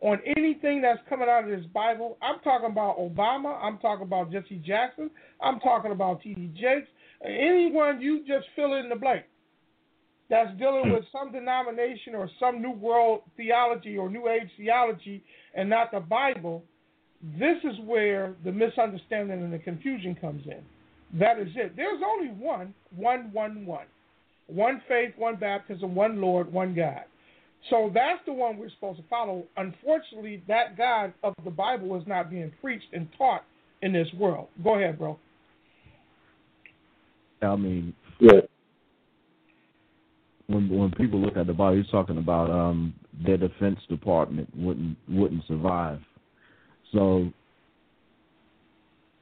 on 0.01 0.19
anything 0.37 0.81
that's 0.81 0.99
coming 1.09 1.27
out 1.29 1.43
of 1.43 1.49
this 1.49 1.65
Bible. 1.73 2.17
I'm 2.21 2.39
talking 2.39 2.71
about 2.71 2.97
Obama. 2.97 3.61
I'm 3.61 3.77
talking 3.79 4.05
about 4.05 4.31
Jesse 4.31 4.61
Jackson. 4.65 5.09
I'm 5.41 5.59
talking 5.59 5.91
about 5.91 6.21
T.D. 6.21 6.51
Jakes. 6.59 6.87
Anyone 7.25 7.99
you 7.99 8.19
just 8.19 8.45
fill 8.55 8.75
in 8.75 8.87
the 8.87 8.95
blank 8.95 9.25
that's 10.29 10.57
dealing 10.57 10.93
with 10.93 11.03
some 11.11 11.31
denomination 11.31 12.15
or 12.15 12.29
some 12.39 12.61
new 12.61 12.71
world 12.71 13.21
theology 13.35 13.97
or 13.97 14.09
new 14.09 14.27
age 14.29 14.49
theology 14.57 15.23
and 15.55 15.69
not 15.69 15.91
the 15.91 15.99
Bible, 15.99 16.63
this 17.37 17.57
is 17.63 17.77
where 17.85 18.35
the 18.45 18.51
misunderstanding 18.51 19.43
and 19.43 19.51
the 19.51 19.59
confusion 19.59 20.15
comes 20.15 20.43
in. 20.45 20.61
That 21.19 21.39
is 21.39 21.49
it. 21.55 21.75
There's 21.75 22.01
only 22.05 22.29
one, 22.29 22.73
one, 22.95 23.31
one, 23.33 23.65
one. 23.65 23.85
One 24.47 24.81
faith, 24.87 25.13
one 25.17 25.35
baptism, 25.35 25.93
one 25.93 26.21
Lord, 26.21 26.51
one 26.51 26.73
God. 26.73 27.03
So 27.69 27.91
that's 27.93 28.19
the 28.25 28.33
one 28.33 28.57
we're 28.57 28.69
supposed 28.69 28.99
to 28.99 29.05
follow. 29.09 29.43
Unfortunately, 29.57 30.41
that 30.47 30.77
God 30.77 31.13
of 31.23 31.33
the 31.43 31.51
Bible 31.51 31.99
is 31.99 32.07
not 32.07 32.29
being 32.29 32.51
preached 32.61 32.87
and 32.93 33.07
taught 33.17 33.43
in 33.81 33.93
this 33.93 34.07
world. 34.17 34.47
Go 34.63 34.75
ahead, 34.75 34.97
bro. 34.97 35.19
I 37.41 37.55
mean, 37.55 37.93
yeah. 38.19 38.41
When 40.47 40.69
when 40.69 40.91
people 40.91 41.19
look 41.19 41.37
at 41.37 41.47
the 41.47 41.53
Bible, 41.53 41.77
he's 41.77 41.91
talking 41.91 42.17
about 42.17 42.49
um, 42.49 42.93
their 43.25 43.37
defense 43.37 43.79
department 43.87 44.49
wouldn't 44.55 44.97
wouldn't 45.07 45.45
survive. 45.47 45.99
So 46.91 47.31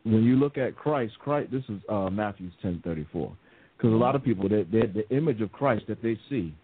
when 0.04 0.24
you 0.24 0.38
look 0.38 0.58
at 0.58 0.78
Christ, 0.78 1.14
Christ, 1.20 1.52
this 1.52 1.64
is 1.68 1.82
uh, 1.90 2.10
Matthew 2.10 2.50
ten 2.62 2.82
thirty 2.84 3.06
four, 3.12 3.36
because 3.76 3.92
a 3.92 3.98
lot 3.98 4.16
of 4.16 4.24
people, 4.24 4.48
they, 4.48 4.64
the 4.64 5.04
image 5.10 5.42
of 5.42 5.52
Christ 5.52 5.86
that 5.90 6.02
they 6.02 6.18
see 6.30 6.56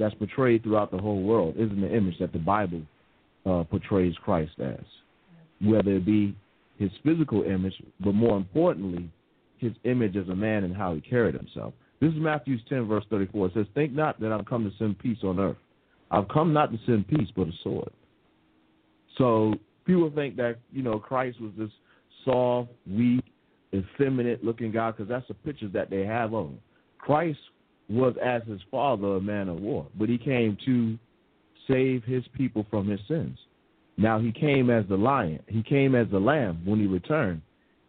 that's 0.00 0.14
portrayed 0.14 0.64
throughout 0.64 0.90
the 0.90 0.98
whole 0.98 1.22
world 1.22 1.54
isn't 1.56 1.80
the 1.80 1.94
image 1.94 2.18
that 2.18 2.32
the 2.32 2.38
Bible 2.38 2.82
uh, 3.46 3.62
portrays 3.64 4.14
Christ 4.24 4.52
as. 4.58 4.84
whether 5.60 5.96
it 5.96 6.06
be 6.06 6.34
his 6.78 6.90
physical 7.04 7.42
image, 7.42 7.74
but 8.00 8.14
more 8.14 8.36
importantly, 8.36 9.10
his 9.58 9.72
image 9.84 10.16
as 10.16 10.28
a 10.28 10.34
man 10.34 10.64
and 10.64 10.74
how 10.74 10.94
he 10.94 11.00
carried 11.02 11.34
himself. 11.34 11.74
This 12.00 12.12
is 12.12 12.18
Matthew 12.18 12.56
10, 12.68 12.88
verse 12.88 13.04
34. 13.10 13.46
It 13.46 13.52
says, 13.54 13.66
Think 13.74 13.92
not 13.92 14.18
that 14.20 14.32
I've 14.32 14.46
come 14.46 14.64
to 14.64 14.76
send 14.78 14.98
peace 14.98 15.18
on 15.22 15.38
earth. 15.38 15.58
I've 16.10 16.28
come 16.28 16.54
not 16.54 16.72
to 16.72 16.78
send 16.86 17.06
peace, 17.06 17.28
but 17.36 17.48
a 17.48 17.52
sword. 17.62 17.90
So 19.18 19.54
people 19.84 20.10
think 20.14 20.36
that, 20.36 20.56
you 20.72 20.82
know, 20.82 20.98
Christ 20.98 21.38
was 21.40 21.52
this 21.58 21.70
soft, 22.24 22.70
weak, 22.90 23.24
effeminate 23.74 24.42
looking 24.42 24.72
guy 24.72 24.90
because 24.90 25.08
that's 25.08 25.28
the 25.28 25.34
pictures 25.34 25.72
that 25.74 25.90
they 25.90 26.04
have 26.06 26.32
of 26.32 26.46
him. 26.46 26.58
Christ 26.98 27.38
was, 27.90 28.14
as 28.22 28.42
his 28.46 28.60
father, 28.70 29.16
a 29.16 29.20
man 29.20 29.48
of 29.48 29.60
war, 29.60 29.86
but 29.98 30.08
he 30.08 30.16
came 30.16 30.56
to 30.64 30.98
save 31.68 32.04
his 32.04 32.24
people 32.34 32.66
from 32.70 32.88
his 32.88 33.00
sins. 33.08 33.38
Now 33.96 34.18
he 34.18 34.32
came 34.32 34.70
as 34.70 34.84
the 34.88 34.96
lion. 34.96 35.40
He 35.46 35.62
came 35.62 35.94
as 35.94 36.06
the 36.10 36.18
lamb. 36.18 36.62
When 36.64 36.80
he 36.80 36.86
returned, 36.86 37.42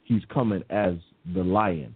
he's 0.03 0.23
coming 0.33 0.63
as 0.69 0.95
the 1.33 1.43
lion. 1.43 1.95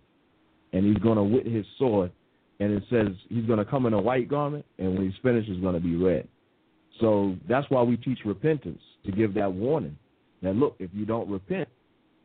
And 0.71 0.85
he's 0.85 1.01
going 1.03 1.17
to 1.17 1.23
with 1.23 1.45
his 1.45 1.65
sword. 1.77 2.11
And 2.59 2.71
it 2.71 2.83
says 2.89 3.07
he's 3.27 3.45
going 3.45 3.59
to 3.59 3.65
come 3.65 3.85
in 3.85 3.93
a 3.93 4.01
white 4.01 4.29
garment. 4.29 4.65
And 4.79 4.93
when 4.93 5.03
he's 5.03 5.19
finished, 5.21 5.49
it's 5.49 5.61
going 5.61 5.73
to 5.73 5.81
be 5.81 5.95
red. 5.95 6.27
So 7.01 7.35
that's 7.49 7.69
why 7.69 7.81
we 7.81 7.97
teach 7.97 8.19
repentance 8.25 8.81
to 9.05 9.11
give 9.11 9.33
that 9.33 9.51
warning 9.51 9.97
that 10.41 10.55
look, 10.55 10.75
if 10.79 10.89
you 10.93 11.05
don't 11.05 11.29
repent, 11.29 11.67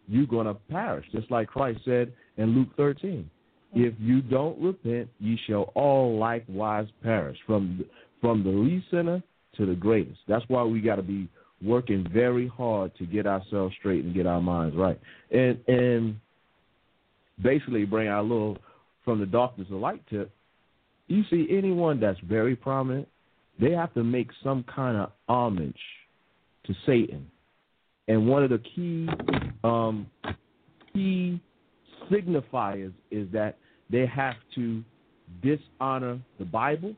you're 0.06 0.26
going 0.26 0.46
to 0.46 0.54
perish. 0.54 1.06
Just 1.12 1.30
like 1.30 1.48
Christ 1.48 1.80
said 1.84 2.12
in 2.36 2.50
Luke 2.50 2.68
13. 2.76 3.28
If 3.74 3.94
you 4.00 4.20
don't 4.20 4.60
repent, 4.60 5.08
ye 5.20 5.38
shall 5.46 5.72
all 5.74 6.18
likewise 6.18 6.88
perish, 7.02 7.38
from 7.46 7.84
from 8.20 8.42
the 8.42 8.50
least 8.50 8.86
sinner 8.90 9.22
to 9.56 9.66
the 9.66 9.74
greatest. 9.74 10.18
That's 10.28 10.44
why 10.48 10.64
we 10.64 10.80
got 10.80 10.96
to 10.96 11.02
be 11.02 11.28
working 11.62 12.06
very 12.12 12.48
hard 12.48 12.94
to 12.96 13.06
get 13.06 13.26
ourselves 13.26 13.74
straight 13.78 14.04
and 14.04 14.14
get 14.14 14.26
our 14.26 14.40
minds 14.40 14.76
right, 14.76 14.98
and 15.30 15.58
and 15.68 16.16
basically 17.42 17.84
bring 17.84 18.08
our 18.08 18.22
little 18.22 18.58
from 19.04 19.20
the 19.20 19.26
darkness 19.26 19.68
to 19.68 19.76
light 19.76 20.02
tip. 20.10 20.30
You 21.06 21.22
see 21.30 21.46
anyone 21.50 22.00
that's 22.00 22.20
very 22.20 22.54
prominent, 22.54 23.08
they 23.60 23.72
have 23.72 23.92
to 23.94 24.04
make 24.04 24.30
some 24.42 24.64
kind 24.64 24.96
of 24.96 25.10
homage 25.28 25.80
to 26.66 26.74
Satan, 26.86 27.30
and 28.08 28.26
one 28.26 28.42
of 28.42 28.50
the 28.50 28.58
key 28.58 29.08
um, 29.62 30.06
key 30.92 31.40
signifiers 32.10 32.92
is 33.10 33.28
that 33.32 33.56
they 33.90 34.06
have 34.06 34.36
to 34.54 34.82
dishonor 35.42 36.20
the 36.38 36.44
Bible 36.44 36.94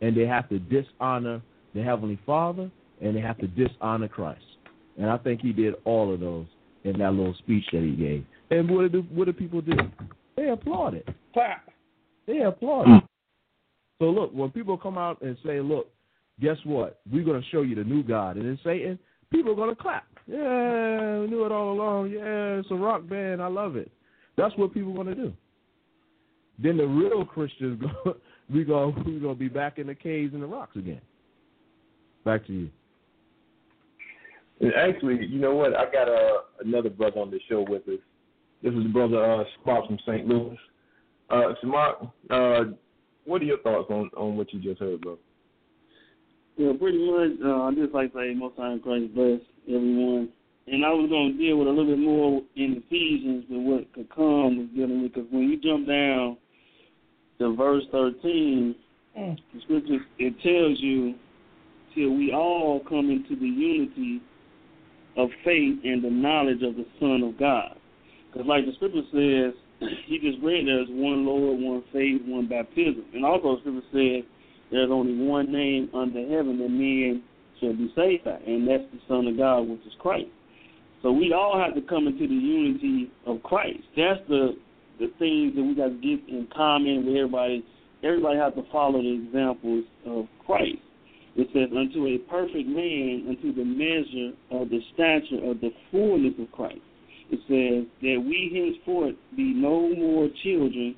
and 0.00 0.16
they 0.16 0.26
have 0.26 0.48
to 0.48 0.58
dishonor 0.58 1.42
the 1.74 1.82
Heavenly 1.82 2.18
Father 2.24 2.70
and 3.00 3.16
they 3.16 3.20
have 3.20 3.38
to 3.38 3.46
dishonor 3.46 4.08
Christ. 4.08 4.44
And 4.96 5.08
I 5.10 5.18
think 5.18 5.40
he 5.40 5.52
did 5.52 5.74
all 5.84 6.12
of 6.12 6.20
those 6.20 6.46
in 6.84 6.98
that 6.98 7.12
little 7.12 7.34
speech 7.34 7.64
that 7.72 7.82
he 7.82 7.92
gave. 7.92 8.24
And 8.50 8.70
what 8.70 8.90
do 8.90 9.02
what 9.12 9.26
do 9.26 9.32
people 9.32 9.60
do? 9.60 9.76
They 10.36 10.48
applaud 10.48 10.94
it. 10.94 11.08
Clap. 11.32 11.68
They 12.26 12.40
applaud 12.40 12.88
it. 12.88 13.04
So 14.00 14.06
look, 14.06 14.32
when 14.32 14.50
people 14.50 14.78
come 14.78 14.96
out 14.96 15.20
and 15.22 15.36
say, 15.44 15.60
"Look, 15.60 15.88
guess 16.40 16.56
what? 16.64 17.00
We're 17.10 17.24
going 17.24 17.40
to 17.40 17.48
show 17.48 17.62
you 17.62 17.74
the 17.74 17.84
new 17.84 18.02
God," 18.02 18.36
and 18.36 18.46
it's 18.46 18.62
Satan, 18.62 18.98
people 19.30 19.52
are 19.52 19.56
going 19.56 19.74
to 19.74 19.80
clap. 19.80 20.06
Yeah, 20.26 21.20
we 21.20 21.26
knew 21.26 21.44
it 21.44 21.52
all 21.52 21.72
along. 21.72 22.10
Yeah, 22.10 22.60
it's 22.60 22.70
a 22.70 22.74
rock 22.74 23.08
band. 23.08 23.42
I 23.42 23.48
love 23.48 23.76
it. 23.76 23.90
That's 24.38 24.56
what 24.56 24.72
people 24.72 24.92
are 24.92 25.04
going 25.04 25.08
to 25.08 25.14
do. 25.16 25.32
Then 26.60 26.76
the 26.76 26.86
real 26.86 27.24
Christians, 27.24 27.82
go, 28.04 28.16
we 28.48 28.64
go, 28.64 28.94
we 29.04 29.18
gonna 29.18 29.34
be 29.34 29.48
back 29.48 29.78
in 29.78 29.88
the 29.88 29.94
caves 29.94 30.32
and 30.32 30.42
the 30.42 30.46
rocks 30.46 30.76
again. 30.76 31.00
Back 32.24 32.46
to 32.46 32.52
you. 32.52 32.70
And 34.60 34.72
actually, 34.74 35.26
you 35.26 35.38
know 35.38 35.54
what? 35.54 35.76
I 35.76 35.84
got 35.90 36.08
uh, 36.08 36.42
another 36.64 36.88
brother 36.88 37.18
on 37.18 37.30
the 37.30 37.38
show 37.48 37.64
with 37.68 37.82
us. 37.88 38.00
This 38.62 38.72
is 38.72 38.86
brother 38.92 39.40
uh, 39.40 39.44
Sparks 39.60 39.86
from 39.86 39.98
St. 40.06 40.26
Louis. 40.26 40.56
Uh, 41.30 41.54
Shamar, 41.62 42.10
uh, 42.30 42.72
what 43.24 43.42
are 43.42 43.44
your 43.44 43.58
thoughts 43.58 43.88
on, 43.90 44.10
on 44.16 44.36
what 44.36 44.52
you 44.52 44.60
just 44.60 44.80
heard, 44.80 45.00
bro? 45.00 45.18
Yeah, 46.56 46.72
pretty 46.78 46.98
much. 46.98 47.38
Uh, 47.44 47.62
I 47.62 47.74
just 47.74 47.94
like 47.94 48.12
to 48.12 48.18
say, 48.18 48.34
most 48.34 48.56
time 48.56 48.80
Christ 48.80 49.14
bless 49.14 49.40
everyone. 49.68 50.30
And 50.70 50.84
I 50.84 50.90
was 50.90 51.08
going 51.08 51.32
to 51.32 51.38
deal 51.38 51.56
with 51.58 51.68
a 51.68 51.70
little 51.70 51.96
bit 51.96 51.98
more 51.98 52.42
in 52.56 52.82
Ephesians 52.84 53.44
with 53.48 53.62
what 53.62 53.92
could 53.94 54.08
come 54.14 54.58
was 54.58 54.68
dealing 54.74 55.02
with, 55.02 55.14
because 55.14 55.30
when 55.30 55.48
you 55.48 55.56
jump 55.56 55.86
down 55.88 56.36
to 57.38 57.54
verse 57.56 57.84
13, 57.92 58.74
Mm. 59.18 59.36
the 59.52 59.60
scripture, 59.62 59.98
it 60.18 60.34
tells 60.42 60.78
you 60.80 61.14
till 61.94 62.14
we 62.14 62.32
all 62.32 62.80
come 62.88 63.10
into 63.10 63.34
the 63.34 63.48
unity 63.48 64.20
of 65.16 65.28
faith 65.44 65.78
and 65.82 66.04
the 66.04 66.10
knowledge 66.10 66.62
of 66.62 66.76
the 66.76 66.86
Son 67.00 67.22
of 67.22 67.38
God. 67.38 67.76
Because 68.30 68.46
like 68.46 68.64
the 68.64 68.72
scripture 68.74 69.02
says, 69.10 69.54
he 70.06 70.18
just 70.18 70.38
read 70.42 70.66
there's 70.66 70.88
one 70.90 71.26
Lord, 71.26 71.58
one 71.60 71.82
faith, 71.92 72.22
one 72.26 72.46
baptism. 72.46 73.04
And 73.12 73.24
also 73.24 73.56
the 73.56 73.60
scripture 73.62 73.88
says 73.92 74.30
there's 74.70 74.90
only 74.90 75.16
one 75.26 75.50
name 75.50 75.90
under 75.94 76.20
heaven 76.28 76.58
that 76.58 76.70
men 76.70 77.22
shall 77.58 77.72
be 77.72 77.90
saved 77.96 78.24
by, 78.24 78.38
and 78.46 78.68
that's 78.68 78.84
the 78.92 79.00
Son 79.08 79.26
of 79.26 79.36
God, 79.36 79.66
which 79.68 79.80
is 79.80 79.94
Christ. 79.98 80.30
So 81.02 81.12
we 81.12 81.32
all 81.32 81.58
have 81.58 81.74
to 81.74 81.88
come 81.88 82.06
into 82.06 82.26
the 82.26 82.34
unity 82.34 83.10
of 83.26 83.42
Christ. 83.42 83.82
That's 83.96 84.20
the 84.28 84.56
the 84.98 85.06
things 85.18 85.54
that 85.54 85.62
we 85.62 85.74
got 85.74 85.88
to 85.88 85.94
get 85.94 86.28
in 86.28 86.48
common 86.54 87.06
with 87.06 87.14
everybody. 87.14 87.64
Everybody 88.02 88.38
has 88.38 88.54
to 88.54 88.64
follow 88.70 89.00
the 89.00 89.26
examples 89.26 89.84
of 90.06 90.26
Christ. 90.44 90.82
It 91.36 91.46
says, 91.52 91.70
unto 91.70 92.06
a 92.06 92.18
perfect 92.28 92.66
man, 92.66 93.26
unto 93.28 93.54
the 93.54 93.64
measure 93.64 94.34
of 94.50 94.70
the 94.70 94.80
stature 94.94 95.48
of 95.48 95.60
the 95.60 95.70
fullness 95.90 96.34
of 96.40 96.50
Christ. 96.50 96.82
It 97.30 97.38
says 97.46 97.86
that 98.02 98.18
we 98.18 98.50
henceforth 98.50 99.14
be 99.36 99.54
no 99.54 99.94
more 99.94 100.28
children, 100.42 100.96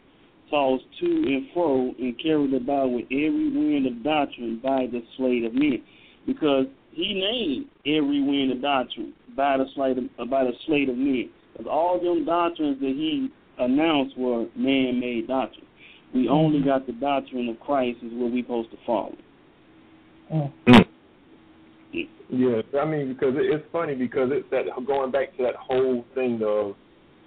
tossed 0.48 0.84
to 1.00 1.06
and 1.06 1.46
fro 1.52 1.92
and 1.98 2.18
carried 2.22 2.54
about 2.54 2.90
with 2.90 3.04
every 3.10 3.50
wind 3.50 3.86
of 3.86 4.02
doctrine 4.02 4.60
by 4.62 4.86
the 4.90 5.02
sleight 5.16 5.44
of 5.44 5.52
men. 5.52 5.82
Because 6.26 6.66
he 6.92 7.14
named 7.14 7.66
every 7.86 8.22
wind 8.22 8.52
of 8.52 8.62
doctrine 8.62 9.12
by 9.36 9.56
the 9.56 9.66
sleight 9.74 9.96
of, 9.98 10.30
by 10.30 10.44
the 10.44 10.52
sleight 10.66 10.88
of 10.88 10.96
men. 10.96 11.30
Because 11.52 11.66
all 11.70 12.00
them 12.00 12.24
doctrines 12.24 12.80
that 12.80 12.88
he 12.88 13.28
announced 13.58 14.16
were 14.18 14.46
man-made 14.56 15.28
doctrine. 15.28 15.66
We 16.14 16.28
only 16.28 16.62
got 16.62 16.86
the 16.86 16.92
doctrine 16.92 17.48
of 17.48 17.60
Christ 17.60 17.98
is 18.02 18.10
what 18.14 18.32
we 18.32 18.42
supposed 18.42 18.70
to 18.72 18.76
follow. 18.84 19.16
Mm. 20.32 20.52
Yeah, 22.32 22.62
I 22.80 22.84
mean 22.84 23.12
because 23.12 23.34
it, 23.34 23.52
it's 23.52 23.64
funny 23.72 23.94
because 23.94 24.30
it's 24.32 24.48
that 24.50 24.66
going 24.86 25.10
back 25.10 25.36
to 25.36 25.42
that 25.42 25.56
whole 25.56 26.04
thing 26.14 26.40
of, 26.44 26.76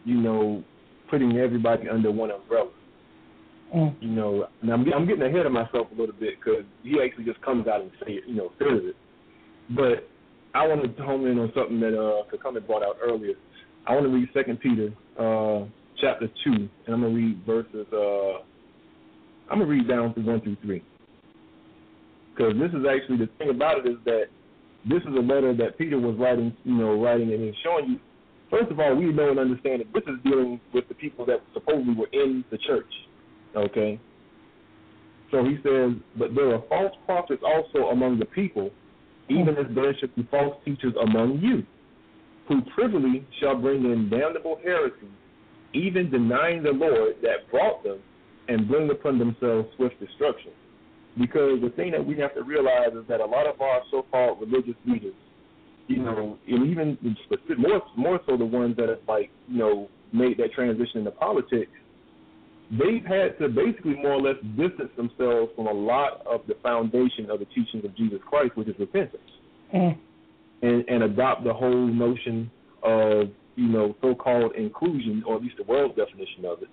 you 0.06 0.16
know, 0.16 0.64
putting 1.10 1.38
everybody 1.38 1.90
under 1.90 2.12
one 2.12 2.32
umbrella. 2.32 2.70
Mm. 3.76 3.96
You 4.02 4.10
know, 4.10 4.48
and 4.62 4.72
I'm 4.72 4.86
I'm 4.94 5.06
getting 5.06 5.24
ahead 5.24 5.46
of 5.46 5.52
myself 5.52 5.88
a 5.92 6.00
little 6.00 6.16
bit 6.18 6.36
because 6.40 6.64
he 6.84 7.02
actually 7.04 7.26
just 7.26 7.42
comes 7.42 7.68
out 7.68 7.82
and 7.82 7.92
say 8.06 8.14
it, 8.14 8.24
you 8.28 8.36
know, 8.36 8.52
says 8.60 8.82
it. 8.84 8.96
But 9.76 10.08
I 10.54 10.68
want 10.68 10.96
to 10.96 11.04
home 11.04 11.26
in 11.26 11.40
on 11.40 11.52
something 11.56 11.80
that 11.80 11.98
uh 11.98 12.24
Kakame 12.32 12.66
brought 12.66 12.84
out 12.84 12.98
earlier. 13.02 13.34
I 13.88 13.94
want 13.94 14.06
to 14.06 14.12
read 14.12 14.30
Second 14.34 14.60
Peter 14.60 14.94
uh 15.20 15.66
chapter 16.00 16.28
two, 16.44 16.70
and 16.86 16.96
I'm 16.96 17.02
gonna 17.02 17.10
read 17.14 17.42
verses 17.46 17.88
uh 17.94 18.40
I'm 19.50 19.60
gonna 19.60 19.66
read 19.66 19.88
down 19.88 20.14
through 20.14 20.26
one 20.26 20.42
through 20.42 20.58
three. 20.62 20.84
Because 22.36 22.54
this 22.60 22.72
is 22.72 22.86
actually 22.90 23.18
the 23.18 23.30
thing 23.38 23.50
about 23.50 23.86
it 23.86 23.90
is 23.90 23.98
that 24.06 24.26
this 24.90 25.02
is 25.04 25.16
a 25.16 25.22
letter 25.22 25.56
that 25.56 25.78
Peter 25.78 26.00
was 26.00 26.16
writing, 26.18 26.56
you 26.64 26.74
know, 26.74 27.02
writing 27.02 27.32
and 27.32 27.44
he's 27.44 27.54
showing 27.64 27.92
you. 27.92 28.00
First 28.50 28.72
of 28.72 28.80
all, 28.80 28.96
we 28.96 29.06
know 29.06 29.32
and 29.32 29.40
understand 29.40 29.82
that 29.82 29.94
this 29.94 30.04
is 30.08 30.20
dealing 30.24 30.60
with 30.74 30.88
the 30.88 30.94
people 30.94 31.26
that 31.26 31.42
supposedly 31.54 31.94
were 31.96 32.10
in 32.12 32.44
the 32.52 32.58
church. 32.58 32.92
Okay. 33.56 34.00
So 35.32 35.44
he 35.44 35.58
says, 35.64 35.94
but 36.18 36.36
there 36.36 36.54
are 36.54 36.62
false 36.70 36.94
prophets 37.06 37.42
also 37.44 37.90
among 37.90 38.20
the 38.20 38.26
people, 38.26 38.70
even 39.30 39.56
as 39.58 39.66
there 39.76 39.96
should 40.00 40.16
be 40.16 40.28
false 40.30 40.56
teachers 40.66 40.94
among 41.02 41.40
you, 41.40 41.64
who 42.48 42.62
privily 42.76 43.26
shall 43.40 43.56
bring 43.56 43.86
in 43.86 44.10
damnable 44.10 44.60
heresies, 44.64 45.10
even 45.74 46.12
denying 46.12 46.64
the 46.64 46.72
Lord 46.72 47.16
that 47.22 47.50
brought 47.50 47.84
them, 47.84 48.00
and 48.48 48.68
bring 48.68 48.90
upon 48.90 49.18
themselves 49.18 49.70
swift 49.78 50.00
destruction. 50.00 50.52
Because 51.18 51.62
the 51.62 51.72
thing 51.76 51.92
that 51.92 52.06
we 52.06 52.18
have 52.18 52.34
to 52.34 52.44
realize 52.44 52.94
is 52.94 53.08
that 53.08 53.22
a 53.22 53.26
lot 53.26 53.48
of 53.48 53.62
our 53.62 53.82
so-called 53.92 54.42
religious 54.42 54.76
leaders, 54.86 55.14
you 55.88 55.98
know, 55.98 56.38
and 56.48 56.70
even 56.70 56.98
more 57.58 57.82
more 57.96 58.20
so 58.26 58.36
the 58.36 58.46
ones 58.46 58.76
that 58.78 58.90
have 58.90 59.00
like 59.08 59.30
you 59.48 59.60
know 59.60 59.90
made 60.12 60.38
that 60.38 60.54
transition 60.54 61.00
into 61.00 61.12
politics, 61.12 61.72
they've 62.72 63.06
had 63.06 63.38
to 63.40 63.50
basically 63.50 63.96
more 63.96 64.14
or 64.14 64.22
less 64.22 64.38
distance 64.58 64.92
themselves 64.96 65.52
from 65.56 65.68
a 65.68 65.72
lot 65.74 66.26
of 66.26 66.42
the 66.48 66.56
foundation 66.64 67.30
of 67.30 67.40
the 67.40 67.46
teachings 67.46 67.86
of 67.86 67.96
Jesus 67.96 68.20
Christ, 68.28 68.56
which 68.56 68.68
is 68.68 68.76
repentance, 68.80 69.22
Mm. 69.74 69.98
and 70.62 70.86
and 70.88 71.04
adopt 71.04 71.44
the 71.44 71.54
whole 71.54 71.88
notion 71.88 72.50
of 72.84 73.30
you 73.56 73.68
know 73.68 73.96
so-called 74.02 74.56
inclusion, 74.56 75.24
or 75.26 75.36
at 75.36 75.42
least 75.42 75.58
the 75.58 75.64
world's 75.64 75.96
definition 75.96 76.46
of 76.46 76.62
it. 76.62 76.70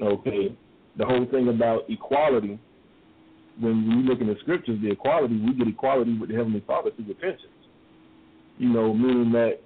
Okay, 0.00 0.54
the 0.96 1.04
whole 1.04 1.26
thing 1.26 1.48
about 1.48 1.84
equality 1.88 2.58
when 3.60 3.88
we 3.88 4.08
look 4.08 4.20
in 4.20 4.28
the 4.28 4.36
scriptures, 4.40 4.78
the 4.80 4.90
equality, 4.90 5.36
we 5.36 5.52
get 5.52 5.66
equality 5.66 6.16
with 6.16 6.30
the 6.30 6.36
Heavenly 6.36 6.62
Father 6.66 6.90
through 6.92 7.06
repentance. 7.06 7.42
You 8.58 8.68
know, 8.68 8.94
meaning 8.94 9.32
that 9.32 9.60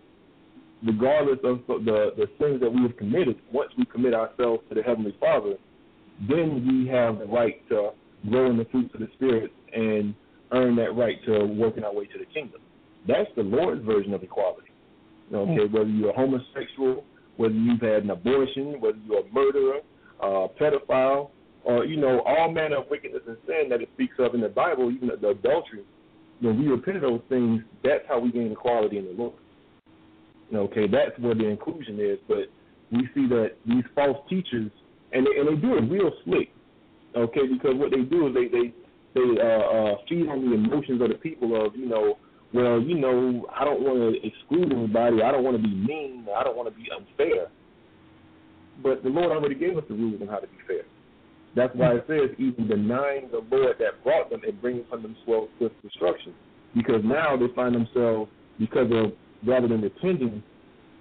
regardless 0.84 1.38
of 1.44 1.60
the 1.66 2.12
the 2.16 2.26
sins 2.38 2.60
that 2.60 2.70
we 2.70 2.82
have 2.82 2.96
committed, 2.96 3.36
once 3.52 3.70
we 3.76 3.84
commit 3.86 4.14
ourselves 4.14 4.62
to 4.68 4.74
the 4.74 4.82
Heavenly 4.82 5.14
Father, 5.20 5.56
then 6.28 6.66
we 6.66 6.88
have 6.88 7.18
the 7.18 7.26
right 7.26 7.66
to 7.68 7.90
grow 8.28 8.50
in 8.50 8.56
the 8.56 8.66
fruits 8.66 8.94
of 8.94 9.00
the 9.00 9.08
Spirit 9.14 9.52
and 9.72 10.14
earn 10.52 10.76
that 10.76 10.94
right 10.94 11.22
to 11.24 11.44
working 11.44 11.84
our 11.84 11.94
way 11.94 12.06
to 12.06 12.18
the 12.18 12.26
kingdom. 12.26 12.60
That's 13.06 13.30
the 13.36 13.42
Lord's 13.42 13.84
version 13.84 14.14
of 14.14 14.22
equality. 14.22 14.68
Okay, 15.32 15.50
mm-hmm. 15.50 15.74
whether 15.74 15.88
you're 15.88 16.10
a 16.10 16.14
homosexual, 16.14 17.04
whether 17.36 17.54
you've 17.54 17.80
had 17.80 18.04
an 18.04 18.10
abortion, 18.10 18.80
whether 18.80 18.98
you're 19.06 19.20
a 19.20 19.32
murderer, 19.32 19.80
uh, 20.20 20.46
pedophile, 20.60 21.30
or 21.64 21.84
you 21.84 21.96
know 21.96 22.20
all 22.20 22.50
manner 22.50 22.78
of 22.78 22.90
wickedness 22.90 23.22
and 23.26 23.36
sin 23.46 23.68
that 23.70 23.80
it 23.80 23.88
speaks 23.94 24.14
of 24.18 24.34
in 24.34 24.40
the 24.40 24.48
Bible, 24.48 24.90
even 24.90 25.08
the 25.08 25.28
adultery. 25.28 25.84
When 26.40 26.58
we 26.58 26.66
repent 26.66 26.96
of 26.96 27.02
those 27.02 27.20
things, 27.28 27.62
that's 27.84 28.04
how 28.08 28.18
we 28.18 28.32
gain 28.32 28.50
equality 28.52 28.98
in 28.98 29.04
the 29.06 29.12
Lord. 29.12 29.34
Okay, 30.54 30.86
that's 30.86 31.18
where 31.18 31.34
the 31.34 31.46
inclusion 31.46 31.98
is. 32.00 32.18
But 32.28 32.50
we 32.90 33.08
see 33.14 33.26
that 33.28 33.52
these 33.66 33.84
false 33.94 34.18
teachers, 34.28 34.70
and 35.12 35.26
they, 35.26 35.40
and 35.40 35.48
they 35.48 35.60
do 35.60 35.76
it 35.76 35.90
real 35.90 36.10
slick. 36.24 36.50
Okay, 37.16 37.46
because 37.46 37.76
what 37.76 37.90
they 37.90 38.02
do 38.02 38.28
is 38.28 38.34
they 38.34 38.48
they 38.48 38.72
they 39.14 39.40
uh, 39.40 39.44
uh, 39.44 39.94
feed 40.08 40.28
on 40.28 40.48
the 40.48 40.54
emotions 40.54 41.00
of 41.00 41.08
the 41.08 41.14
people 41.14 41.66
of 41.66 41.76
you 41.76 41.86
know, 41.86 42.18
well 42.52 42.80
you 42.80 42.96
know 42.96 43.46
I 43.54 43.64
don't 43.64 43.82
want 43.82 44.14
to 44.14 44.26
exclude 44.26 44.72
anybody, 44.72 45.22
I 45.22 45.32
don't 45.32 45.44
want 45.44 45.56
to 45.56 45.62
be 45.62 45.74
mean, 45.74 46.26
I 46.36 46.44
don't 46.44 46.56
want 46.56 46.68
to 46.68 46.74
be 46.74 46.88
unfair. 46.90 47.48
But 48.82 49.02
the 49.02 49.10
Lord 49.10 49.32
already 49.32 49.54
gave 49.54 49.76
us 49.76 49.84
the 49.88 49.94
rules 49.94 50.20
on 50.22 50.28
how 50.28 50.38
to 50.38 50.46
be 50.46 50.56
fair. 50.66 50.82
That's 51.54 51.74
why 51.76 51.96
it 51.96 52.04
says, 52.08 52.30
even 52.38 52.66
denying 52.66 53.28
the 53.30 53.44
Lord 53.54 53.76
that 53.78 54.02
brought 54.02 54.30
them 54.30 54.40
and 54.46 54.60
bringing 54.60 54.82
upon 54.82 55.02
themselves 55.02 55.50
swift 55.58 55.74
destruction. 55.82 56.32
Because 56.74 57.02
now 57.04 57.36
they 57.36 57.52
find 57.54 57.74
themselves, 57.74 58.30
because 58.58 58.90
of, 58.90 59.12
rather 59.46 59.68
than 59.68 59.82
repenting, 59.82 60.42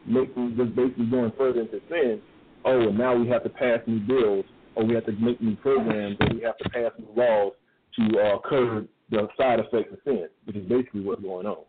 making, 0.06 0.56
just 0.58 0.76
basically 0.76 1.06
going 1.06 1.32
further 1.38 1.62
into 1.62 1.80
sin, 1.90 2.22
oh, 2.66 2.90
and 2.90 2.98
now 2.98 3.16
we 3.16 3.28
have 3.30 3.44
to 3.44 3.50
pass 3.50 3.80
new 3.88 4.00
bills, 4.00 4.46
or 4.76 4.86
we 4.86 4.96
have 4.96 5.06
to 5.06 5.12
make 5.14 5.42
new 5.42 5.56
programs, 5.58 6.18
or 6.20 6.28
we 6.34 6.42
have 6.42 6.58
to 6.58 6.70
pass 6.70 6.92
new 6.98 7.10
laws 7.16 7.54
to 7.98 8.20
uh, 8.20 8.38
curb 8.48 8.88
the 9.10 9.28
side 9.38 9.60
effects 9.60 9.92
of 9.92 10.00
sin, 10.06 10.28
which 10.46 10.56
is 10.56 10.68
basically 10.68 11.02
what's 11.02 11.22
going 11.22 11.46
on. 11.46 11.64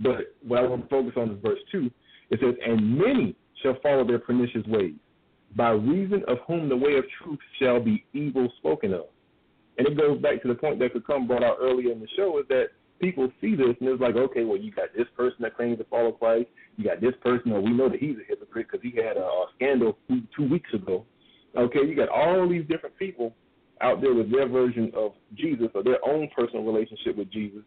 But 0.00 0.34
what 0.46 0.60
I 0.60 0.66
want 0.66 0.82
to 0.82 0.88
focus 0.88 1.12
on 1.16 1.30
is 1.30 1.38
verse 1.42 1.58
2. 1.70 1.90
It 2.30 2.40
says, 2.40 2.54
And 2.66 2.98
many 2.98 3.36
shall 3.62 3.76
follow 3.82 4.06
their 4.06 4.18
pernicious 4.18 4.64
ways 4.66 4.94
by 5.56 5.70
reason 5.70 6.22
of 6.28 6.38
whom 6.46 6.68
the 6.68 6.76
way 6.76 6.96
of 6.96 7.04
truth 7.22 7.38
shall 7.60 7.80
be 7.80 8.04
evil 8.12 8.48
spoken 8.58 8.94
of. 8.94 9.06
And 9.78 9.86
it 9.86 9.96
goes 9.96 10.20
back 10.20 10.42
to 10.42 10.48
the 10.48 10.54
point 10.54 10.78
that 10.78 10.90
come 11.06 11.26
brought 11.26 11.42
out 11.42 11.56
earlier 11.60 11.92
in 11.92 12.00
the 12.00 12.08
show 12.16 12.38
is 12.38 12.44
that 12.48 12.68
people 13.00 13.30
see 13.40 13.54
this 13.54 13.74
and 13.80 13.88
it's 13.88 14.00
like, 14.00 14.16
okay, 14.16 14.44
well, 14.44 14.58
you 14.58 14.70
got 14.70 14.88
this 14.96 15.06
person 15.16 15.38
that 15.40 15.56
claims 15.56 15.78
to 15.78 15.84
follow 15.84 16.12
Christ. 16.12 16.48
You 16.76 16.84
got 16.84 17.00
this 17.00 17.14
person, 17.22 17.52
or 17.52 17.60
we 17.60 17.70
know 17.70 17.88
that 17.88 17.98
he's 17.98 18.16
a 18.16 18.28
hypocrite 18.28 18.68
because 18.70 18.82
he 18.82 18.96
had 18.96 19.16
a, 19.16 19.24
a 19.24 19.46
scandal 19.56 19.98
two, 20.08 20.22
two 20.36 20.48
weeks 20.48 20.72
ago. 20.72 21.04
Okay, 21.56 21.80
you 21.80 21.96
got 21.96 22.08
all 22.08 22.48
these 22.48 22.64
different 22.68 22.96
people 22.96 23.34
out 23.80 24.00
there 24.00 24.14
with 24.14 24.30
their 24.30 24.48
version 24.48 24.92
of 24.94 25.12
Jesus 25.34 25.68
or 25.74 25.82
their 25.82 25.98
own 26.06 26.28
personal 26.36 26.64
relationship 26.64 27.16
with 27.16 27.30
Jesus. 27.32 27.62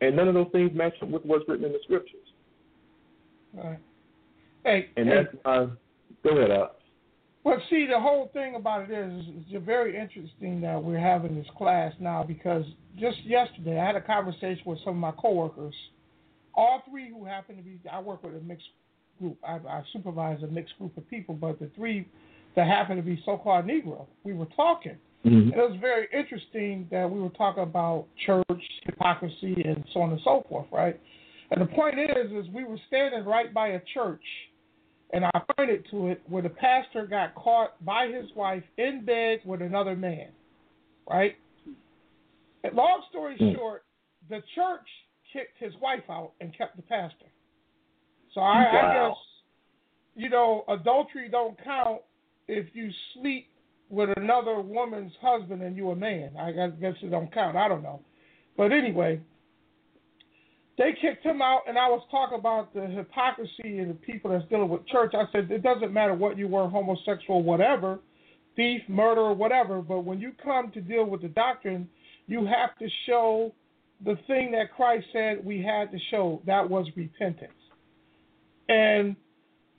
And 0.00 0.16
none 0.16 0.28
of 0.28 0.34
those 0.34 0.48
things 0.52 0.70
match 0.74 0.94
up 1.02 1.08
with 1.08 1.24
what's 1.24 1.48
written 1.48 1.64
in 1.64 1.72
the 1.72 1.78
scriptures. 1.84 2.16
All 3.56 3.70
right. 3.70 3.78
Hey, 4.64 4.90
and 4.96 5.08
hey. 5.08 5.14
that's 5.14 5.34
why. 5.42 5.66
Go 6.22 6.36
ahead, 6.36 6.50
Al. 6.50 6.76
Well, 7.42 7.60
see, 7.70 7.86
the 7.90 7.98
whole 7.98 8.28
thing 8.34 8.54
about 8.54 8.90
it 8.90 8.92
is, 8.92 9.24
it's 9.28 9.64
very 9.64 9.98
interesting 9.98 10.60
that 10.60 10.82
we're 10.82 10.98
having 10.98 11.34
this 11.34 11.46
class 11.56 11.92
now 11.98 12.22
because 12.22 12.64
just 12.98 13.16
yesterday 13.24 13.80
I 13.80 13.86
had 13.86 13.96
a 13.96 14.00
conversation 14.02 14.62
with 14.66 14.78
some 14.84 14.94
of 14.94 15.00
my 15.00 15.12
coworkers, 15.12 15.74
all 16.54 16.82
three 16.90 17.08
who 17.08 17.24
happen 17.24 17.56
to 17.56 17.62
be, 17.62 17.80
I 17.90 18.00
work 18.00 18.22
with 18.22 18.36
a 18.36 18.40
mixed 18.40 18.66
group. 19.18 19.38
I, 19.42 19.54
I 19.54 19.82
supervise 19.92 20.42
a 20.42 20.48
mixed 20.48 20.76
group 20.78 20.96
of 20.98 21.08
people, 21.08 21.34
but 21.34 21.58
the 21.58 21.70
three 21.74 22.06
that 22.56 22.66
happen 22.66 22.96
to 22.96 23.02
be 23.02 23.22
so-called 23.24 23.64
Negro, 23.64 24.06
we 24.22 24.34
were 24.34 24.48
talking. 24.54 24.96
Mm-hmm. 25.24 25.50
It 25.50 25.56
was 25.56 25.78
very 25.80 26.08
interesting 26.12 26.88
that 26.90 27.10
we 27.10 27.20
were 27.20 27.30
talking 27.30 27.62
about 27.62 28.06
church 28.26 28.44
hypocrisy 28.84 29.62
and 29.64 29.82
so 29.94 30.02
on 30.02 30.10
and 30.10 30.20
so 30.24 30.44
forth, 30.48 30.66
right? 30.70 31.00
And 31.50 31.62
the 31.62 31.66
point 31.66 31.98
is, 31.98 32.32
is 32.32 32.52
we 32.52 32.64
were 32.64 32.78
standing 32.88 33.24
right 33.24 33.54
by 33.54 33.68
a 33.68 33.80
church– 33.94 34.20
and 35.12 35.24
I 35.24 35.30
pointed 35.56 35.86
to 35.90 36.08
it 36.08 36.22
where 36.28 36.42
the 36.42 36.50
pastor 36.50 37.06
got 37.06 37.34
caught 37.34 37.84
by 37.84 38.06
his 38.08 38.26
wife 38.36 38.62
in 38.78 39.04
bed 39.04 39.40
with 39.44 39.62
another 39.62 39.96
man. 39.96 40.28
Right? 41.08 41.36
And 42.62 42.74
long 42.74 43.02
story 43.10 43.36
mm. 43.40 43.56
short, 43.56 43.84
the 44.28 44.42
church 44.54 44.86
kicked 45.32 45.58
his 45.58 45.72
wife 45.80 46.04
out 46.08 46.32
and 46.40 46.56
kept 46.56 46.76
the 46.76 46.82
pastor. 46.82 47.26
So 48.34 48.40
I, 48.40 48.62
wow. 48.62 48.70
I 48.70 48.94
guess 48.94 49.16
you 50.14 50.28
know 50.28 50.64
adultery 50.68 51.28
don't 51.28 51.56
count 51.64 52.02
if 52.46 52.66
you 52.74 52.90
sleep 53.14 53.48
with 53.88 54.10
another 54.16 54.60
woman's 54.60 55.12
husband 55.20 55.62
and 55.62 55.76
you're 55.76 55.92
a 55.92 55.96
man. 55.96 56.30
I 56.38 56.52
guess 56.52 56.94
it 57.02 57.10
don't 57.10 57.32
count. 57.32 57.56
I 57.56 57.66
don't 57.66 57.82
know. 57.82 58.00
But 58.56 58.72
anyway, 58.72 59.20
they 60.78 60.94
kicked 61.00 61.24
him 61.24 61.42
out, 61.42 61.62
and 61.68 61.78
I 61.78 61.88
was 61.88 62.02
talking 62.10 62.38
about 62.38 62.72
the 62.72 62.86
hypocrisy 62.86 63.78
and 63.78 63.90
the 63.90 63.94
people 63.94 64.30
that's 64.30 64.48
dealing 64.48 64.68
with 64.68 64.86
church. 64.86 65.12
I 65.14 65.24
said 65.32 65.50
it 65.50 65.62
doesn't 65.62 65.92
matter 65.92 66.14
what 66.14 66.38
you 66.38 66.48
were, 66.48 66.68
homosexual, 66.68 67.42
whatever, 67.42 67.98
thief, 68.56 68.80
murderer, 68.88 69.34
whatever. 69.34 69.82
But 69.82 70.00
when 70.00 70.20
you 70.20 70.32
come 70.42 70.70
to 70.72 70.80
deal 70.80 71.04
with 71.04 71.22
the 71.22 71.28
doctrine, 71.28 71.88
you 72.26 72.46
have 72.46 72.78
to 72.78 72.88
show 73.06 73.52
the 74.04 74.16
thing 74.26 74.52
that 74.52 74.72
Christ 74.74 75.06
said 75.12 75.44
we 75.44 75.62
had 75.62 75.92
to 75.92 75.98
show. 76.10 76.40
That 76.46 76.68
was 76.68 76.86
repentance. 76.96 77.52
And 78.68 79.16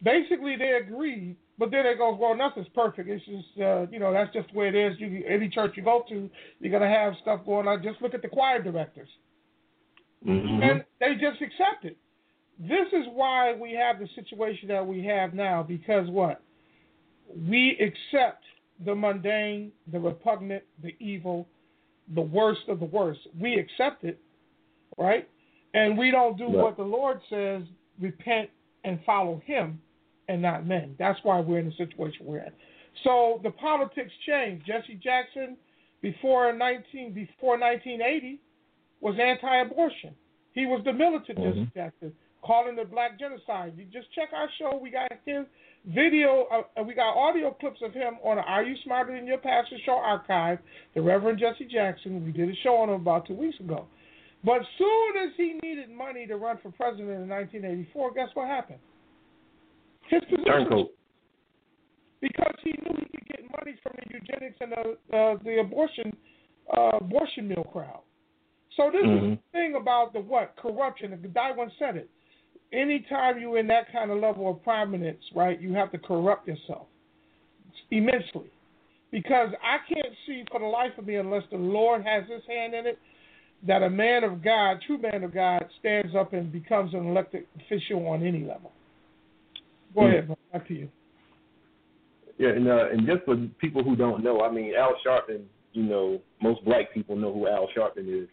basically, 0.04 0.56
they 0.58 0.80
agreed. 0.86 1.36
But 1.58 1.72
then 1.72 1.86
it 1.86 1.98
goes, 1.98 2.18
well, 2.20 2.36
nothing's 2.36 2.68
perfect. 2.74 3.08
It's 3.08 3.24
just, 3.26 3.62
uh, 3.62 3.86
you 3.92 4.00
know, 4.00 4.12
that's 4.12 4.34
just 4.34 4.52
the 4.52 4.58
way 4.58 4.68
it 4.68 4.76
is. 4.76 5.00
You, 5.00 5.24
any 5.28 5.48
church 5.48 5.74
you 5.76 5.84
go 5.84 6.04
to, 6.10 6.30
you're 6.60 6.72
gonna 6.72 6.92
have 6.92 7.14
stuff 7.22 7.46
going 7.46 7.68
on. 7.68 7.84
Just 7.84 8.02
look 8.02 8.14
at 8.14 8.22
the 8.22 8.28
choir 8.28 8.62
directors. 8.62 9.10
Mm-hmm. 10.28 10.64
And 10.64 10.84
they 11.00 11.14
just 11.14 11.42
accept 11.42 11.86
it. 11.86 11.98
This 12.60 12.88
is 12.94 13.06
why 13.14 13.54
we 13.54 13.74
have 13.74 14.00
the 14.00 14.08
situation 14.16 14.68
that 14.68 14.86
we 14.86 15.04
have 15.06 15.34
now 15.34 15.64
because 15.64 16.08
what? 16.10 16.42
We 17.50 17.78
accept 17.80 18.44
the 18.86 18.94
mundane, 18.94 19.72
the 19.92 20.00
repugnant, 20.00 20.64
the 20.84 20.96
evil, 21.00 21.48
the 22.14 22.22
worst 22.22 22.62
of 22.68 22.80
the 22.80 22.86
worst. 22.86 23.22
We 23.40 23.56
accept 23.56 24.04
it, 24.04 24.20
right? 24.98 25.28
And 25.74 25.98
we 25.98 26.12
don't 26.12 26.38
do 26.38 26.50
what 26.50 26.78
the 26.78 26.84
Lord 26.84 27.20
says 27.30 27.64
repent 28.00 28.50
and 28.84 29.00
follow 29.06 29.42
Him 29.46 29.80
and 30.28 30.42
not 30.42 30.66
men. 30.66 30.96
That's 31.00 31.20
why 31.24 31.40
we're 31.40 31.60
in 31.60 31.68
the 31.68 31.76
situation 31.78 32.26
we're 32.26 32.40
in. 32.40 32.52
So 33.04 33.40
the 33.44 33.52
politics 33.52 34.12
changed. 34.28 34.66
Jesse 34.66 35.00
Jackson, 35.02 35.58
before 36.02 36.52
19, 36.54 37.14
before 37.14 37.58
1980, 37.58 38.40
was 39.02 39.16
anti-abortion. 39.20 40.16
He 40.54 40.66
was 40.66 40.82
the 40.86 40.94
militant 40.94 41.38
mm-hmm. 41.38 41.64
Jackson, 41.74 42.14
calling 42.44 42.76
the 42.76 42.86
black 42.86 43.20
genocide. 43.20 43.74
You 43.78 43.86
just 43.86 44.12
check 44.14 44.30
our 44.34 44.48
show. 44.60 44.80
We 44.82 44.92
got 44.92 45.12
his 45.26 45.46
video, 45.86 46.46
uh, 46.52 46.84
we 46.84 46.94
got 46.94 47.18
audio 47.18 47.52
clips 47.52 47.80
of 47.84 47.94
him 47.94 48.16
on 48.24 48.38
the 48.38 48.44
Are 48.44 48.64
You 48.64 48.76
Smarter 48.84 49.16
Than 49.16 49.26
Your 49.26 49.38
Pastor 49.38 49.78
show 49.86 49.94
archive, 49.94 50.60
the 50.94 51.02
Reverend 51.02 51.40
Jesse 51.40 51.66
Jackson. 51.66 52.26
We 52.26 52.32
did 52.32 52.50
a 52.50 52.56
show 52.64 52.76
on 52.76 52.90
him 52.90 53.02
about 53.02 53.28
two 53.28 53.36
weeks 53.36 53.60
ago. 53.60 53.86
But 54.44 54.62
soon 54.78 55.24
as 55.24 55.30
he 55.38 55.60
needed 55.62 55.90
money 55.90 56.26
to 56.28 56.36
run 56.36 56.58
for 56.62 56.72
president 56.72 57.10
in 57.10 57.30
1984, 57.30 58.14
guess 58.14 58.30
what 58.34 58.48
happened? 58.48 58.80
His 60.10 60.22
position. 60.24 60.46
Because 62.22 62.56
he 62.64 62.72
knew 62.72 62.96
he 62.98 63.18
could 63.18 63.28
get 63.28 63.40
money 63.52 63.78
from 63.82 63.94
the 63.98 64.14
eugenics 64.14 64.58
and 64.60 64.72
the, 64.72 65.18
uh, 65.18 65.38
the 65.44 65.60
abortion 65.60 66.16
uh, 66.76 66.98
abortion 66.98 67.48
mill 67.48 67.64
crowd. 67.64 68.02
So 68.82 68.90
this 68.92 69.04
mm-hmm. 69.06 69.34
is 69.34 69.38
the 69.38 69.58
thing 69.58 69.76
about 69.80 70.12
the 70.14 70.20
what 70.22 70.56
corruption. 70.58 71.18
The 71.22 71.28
guy 71.28 71.52
once 71.52 71.72
said 71.78 71.98
it. 71.98 72.10
Anytime 72.74 73.40
you're 73.40 73.60
in 73.60 73.68
that 73.68 73.92
kind 73.92 74.10
of 74.10 74.18
level 74.20 74.50
of 74.50 74.64
prominence, 74.64 75.22
right, 75.36 75.62
you 75.62 75.74
have 75.74 75.92
to 75.92 76.00
corrupt 76.00 76.48
yourself 76.48 76.88
immensely, 77.92 78.50
because 79.12 79.50
I 79.62 79.78
can't 79.94 80.16
see 80.26 80.44
for 80.50 80.60
the 80.60 80.66
life 80.66 80.92
of 80.98 81.06
me 81.06 81.16
unless 81.16 81.44
the 81.52 81.58
Lord 81.58 82.04
has 82.06 82.24
His 82.28 82.42
hand 82.48 82.74
in 82.74 82.88
it 82.88 82.98
that 83.68 83.84
a 83.84 83.90
man 83.90 84.24
of 84.24 84.44
God, 84.44 84.78
true 84.88 84.98
man 84.98 85.24
of 85.24 85.34
God, 85.34 85.64
stands 85.80 86.16
up 86.16 86.34
and 86.34 86.52
becomes 86.52 86.94
an 86.96 87.06
elected 87.06 87.46
official 87.58 88.08
on 88.08 88.26
any 88.26 88.40
level. 88.40 88.72
Go 89.94 90.02
mm-hmm. 90.02 90.32
ahead, 90.32 90.38
back 90.52 90.68
to 90.70 90.74
you. 90.74 90.90
Yeah, 92.40 92.50
and 92.50 92.68
uh, 92.68 92.90
and 92.92 93.06
just 93.06 93.26
for 93.26 93.36
people 93.60 93.84
who 93.84 93.96
don't 93.96 94.24
know, 94.24 94.42
I 94.42 94.52
mean, 94.52 94.74
Al 94.76 94.96
Sharpton. 95.06 95.44
You 95.74 95.84
know, 95.84 96.20
most 96.42 96.66
black 96.66 96.94
people 96.94 97.16
know 97.16 97.32
who 97.32 97.48
Al 97.48 97.68
Sharpton 97.78 98.24
is. 98.24 98.28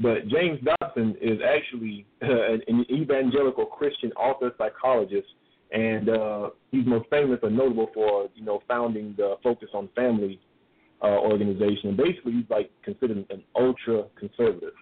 But 0.00 0.28
James 0.28 0.58
Dobson 0.64 1.16
is 1.20 1.38
actually 1.46 2.06
uh, 2.22 2.54
an 2.66 2.86
evangelical 2.90 3.66
Christian 3.66 4.10
author 4.12 4.52
psychologist, 4.56 5.28
and 5.70 6.08
uh, 6.08 6.50
he's 6.70 6.86
most 6.86 7.08
famous 7.10 7.38
or 7.42 7.50
notable 7.50 7.88
for 7.94 8.28
you 8.34 8.44
know 8.44 8.62
founding 8.66 9.14
the 9.16 9.36
Focus 9.42 9.68
on 9.74 9.88
Family 9.94 10.40
uh, 11.02 11.18
organization. 11.18 11.90
And 11.90 11.96
basically, 11.96 12.32
he's 12.32 12.50
like 12.50 12.70
considered 12.82 13.26
an 13.30 13.42
ultra 13.54 14.04
conservative. 14.18 14.74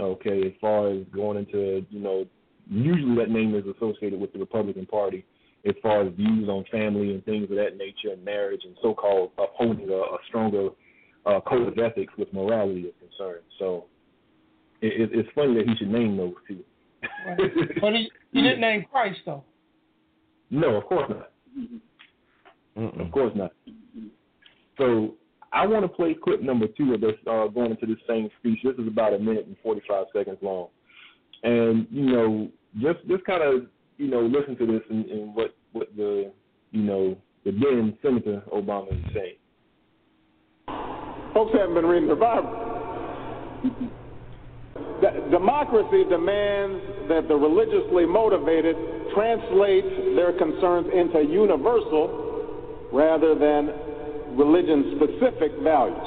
Okay, 0.00 0.46
as 0.46 0.52
far 0.60 0.90
as 0.90 1.04
going 1.12 1.38
into 1.38 1.84
you 1.90 2.00
know 2.00 2.24
usually 2.70 3.16
that 3.16 3.30
name 3.30 3.54
is 3.54 3.64
associated 3.76 4.20
with 4.20 4.32
the 4.32 4.38
Republican 4.38 4.86
Party 4.86 5.24
as 5.66 5.74
far 5.82 6.02
as 6.02 6.12
views 6.14 6.48
on 6.48 6.64
family 6.72 7.12
and 7.12 7.24
things 7.24 7.44
of 7.44 7.56
that 7.56 7.76
nature 7.76 8.12
and 8.12 8.24
marriage 8.24 8.62
and 8.64 8.74
so-called 8.82 9.30
upholding 9.38 9.88
a, 9.90 9.92
a 9.92 10.18
stronger 10.28 10.68
uh, 11.26 11.40
code 11.40 11.68
of 11.68 11.78
ethics 11.78 12.12
with 12.18 12.32
morality 12.32 12.80
is 12.82 12.94
concerned. 12.98 13.42
So 13.58 13.84
it, 14.82 15.10
it's 15.12 15.28
funny 15.34 15.54
that 15.54 15.68
he 15.68 15.76
should 15.76 15.90
name 15.90 16.16
those 16.16 16.34
two. 16.46 16.58
Right. 17.26 17.38
But 17.80 17.92
he, 17.94 18.10
he 18.32 18.42
didn't 18.42 18.60
name 18.68 18.84
Christ 18.90 19.20
though. 19.24 19.44
No, 20.50 20.76
of 20.76 20.84
course 20.84 21.08
not. 21.08 21.30
Mm-mm. 22.76 23.06
Of 23.06 23.12
course 23.12 23.32
not. 23.34 23.52
So 24.78 25.14
I 25.52 25.66
want 25.66 25.84
to 25.84 25.88
play 25.88 26.14
clip 26.14 26.42
number 26.42 26.66
two 26.66 26.94
of 26.94 27.00
this, 27.00 27.14
uh, 27.26 27.46
going 27.48 27.70
into 27.72 27.86
this 27.86 28.02
same 28.08 28.28
speech. 28.38 28.60
This 28.64 28.74
is 28.78 28.86
about 28.86 29.14
a 29.14 29.18
minute 29.18 29.46
and 29.46 29.56
45 29.62 30.06
seconds 30.14 30.38
long. 30.42 30.68
And, 31.42 31.86
you 31.90 32.06
know, 32.06 32.48
just 32.80 33.06
just 33.08 33.24
kind 33.24 33.42
of, 33.42 33.66
you 33.98 34.08
know, 34.08 34.20
listen 34.20 34.56
to 34.56 34.66
this 34.66 34.82
and, 34.90 35.06
and 35.06 35.34
what, 35.34 35.54
what 35.72 35.88
the, 35.96 36.32
you 36.70 36.82
know, 36.82 37.16
the 37.44 37.50
then 37.50 37.98
Senator 38.02 38.42
Obama 38.52 38.92
is 38.92 39.14
saying. 39.14 39.36
Folks 41.34 41.52
haven't 41.54 41.74
been 41.74 41.86
reading 41.86 42.08
the 42.08 42.14
Bible. 42.14 43.90
D- 45.02 45.30
democracy 45.30 46.04
demands 46.08 46.78
that 47.10 47.26
the 47.26 47.34
religiously 47.34 48.06
motivated 48.06 48.76
translate 49.12 50.14
their 50.14 50.32
concerns 50.38 50.86
into 50.94 51.26
universal 51.26 52.88
rather 52.92 53.34
than 53.34 54.38
religion 54.38 54.94
specific 54.96 55.52
values. 55.62 56.06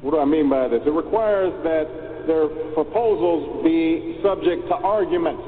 What 0.00 0.12
do 0.12 0.18
I 0.20 0.24
mean 0.24 0.48
by 0.48 0.68
this? 0.68 0.80
It 0.86 0.92
requires 0.92 1.52
that 1.64 2.26
their 2.26 2.48
proposals 2.72 3.62
be 3.62 4.20
subject 4.24 4.66
to 4.68 4.74
argument 4.74 5.38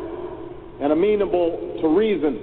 and 0.80 0.92
amenable 0.92 1.80
to 1.80 1.88
reason. 1.88 2.36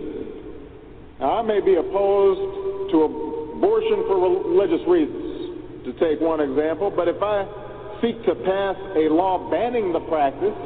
Now, 1.20 1.38
I 1.38 1.42
may 1.44 1.62
be 1.62 1.76
opposed 1.76 2.90
to 2.92 2.98
abortion 3.06 4.04
for 4.10 4.18
religious 4.18 4.82
reasons, 4.88 5.86
to 5.86 5.94
take 6.02 6.20
one 6.20 6.42
example, 6.42 6.90
but 6.90 7.08
if 7.08 7.22
I 7.22 7.46
seek 8.04 8.20
to 8.26 8.36
pass 8.36 8.76
a 9.00 9.08
law 9.08 9.50
banning 9.50 9.94
the 9.94 10.04
practice, 10.12 10.60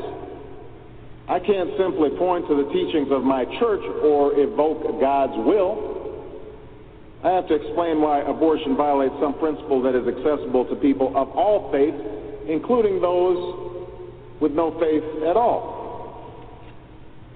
I 1.30 1.38
can't 1.38 1.70
simply 1.78 2.10
point 2.18 2.48
to 2.50 2.56
the 2.58 2.68
teachings 2.74 3.12
of 3.12 3.22
my 3.22 3.46
church 3.60 3.86
or 4.02 4.34
evoke 4.34 5.00
God's 5.00 5.38
will. 5.46 5.94
I 7.24 7.30
have 7.32 7.48
to 7.48 7.54
explain 7.54 8.02
why 8.02 8.22
abortion 8.22 8.76
violates 8.76 9.14
some 9.22 9.38
principle 9.38 9.82
that 9.84 9.94
is 9.94 10.08
accessible 10.08 10.66
to 10.66 10.76
people 10.78 11.14
of 11.16 11.30
all 11.38 11.72
faiths, 11.72 11.98
including 12.50 13.02
those 13.02 14.42
with 14.42 14.54
no 14.54 14.72
faith 14.80 15.04
at 15.30 15.38
all. 15.38 15.78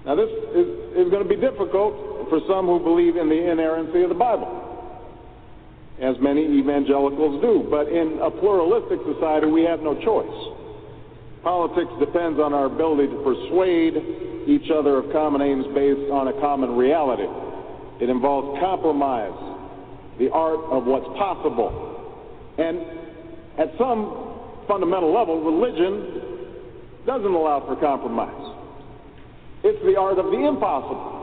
Now, 0.06 0.16
this 0.16 0.30
is, 0.56 0.68
is 0.98 1.12
going 1.12 1.22
to 1.22 1.30
be 1.30 1.36
difficult 1.36 2.30
for 2.30 2.40
some 2.50 2.66
who 2.66 2.80
believe 2.80 3.18
in 3.18 3.30
the 3.30 3.52
inerrancy 3.52 4.02
of 4.02 4.10
the 4.10 4.16
Bible, 4.16 4.50
as 6.02 6.16
many 6.20 6.42
evangelicals 6.60 7.42
do. 7.42 7.68
But 7.70 7.88
in 7.88 8.20
a 8.22 8.32
pluralistic 8.32 9.00
society, 9.06 9.46
we 9.48 9.64
have 9.64 9.82
no 9.82 9.94
choice. 10.02 10.34
Politics 11.44 11.94
depends 12.00 12.40
on 12.40 12.54
our 12.54 12.66
ability 12.66 13.08
to 13.08 13.22
persuade 13.22 13.94
each 14.48 14.70
other 14.74 14.98
of 14.98 15.12
common 15.12 15.42
aims 15.42 15.66
based 15.74 16.10
on 16.12 16.28
a 16.28 16.34
common 16.42 16.76
reality. 16.76 17.30
It 18.02 18.10
involves 18.10 18.60
compromise, 18.60 19.38
the 20.18 20.30
art 20.32 20.60
of 20.74 20.86
what's 20.86 21.06
possible. 21.18 21.70
And 22.58 22.82
at 23.60 23.70
some 23.78 24.66
fundamental 24.68 25.14
level, 25.14 25.42
religion 25.42 27.06
doesn't 27.06 27.34
allow 27.34 27.62
for 27.66 27.76
compromise. 27.78 28.58
It's 29.64 29.82
the 29.86 29.98
art 30.00 30.18
of 30.18 30.26
the 30.26 30.48
impossible. 30.48 31.22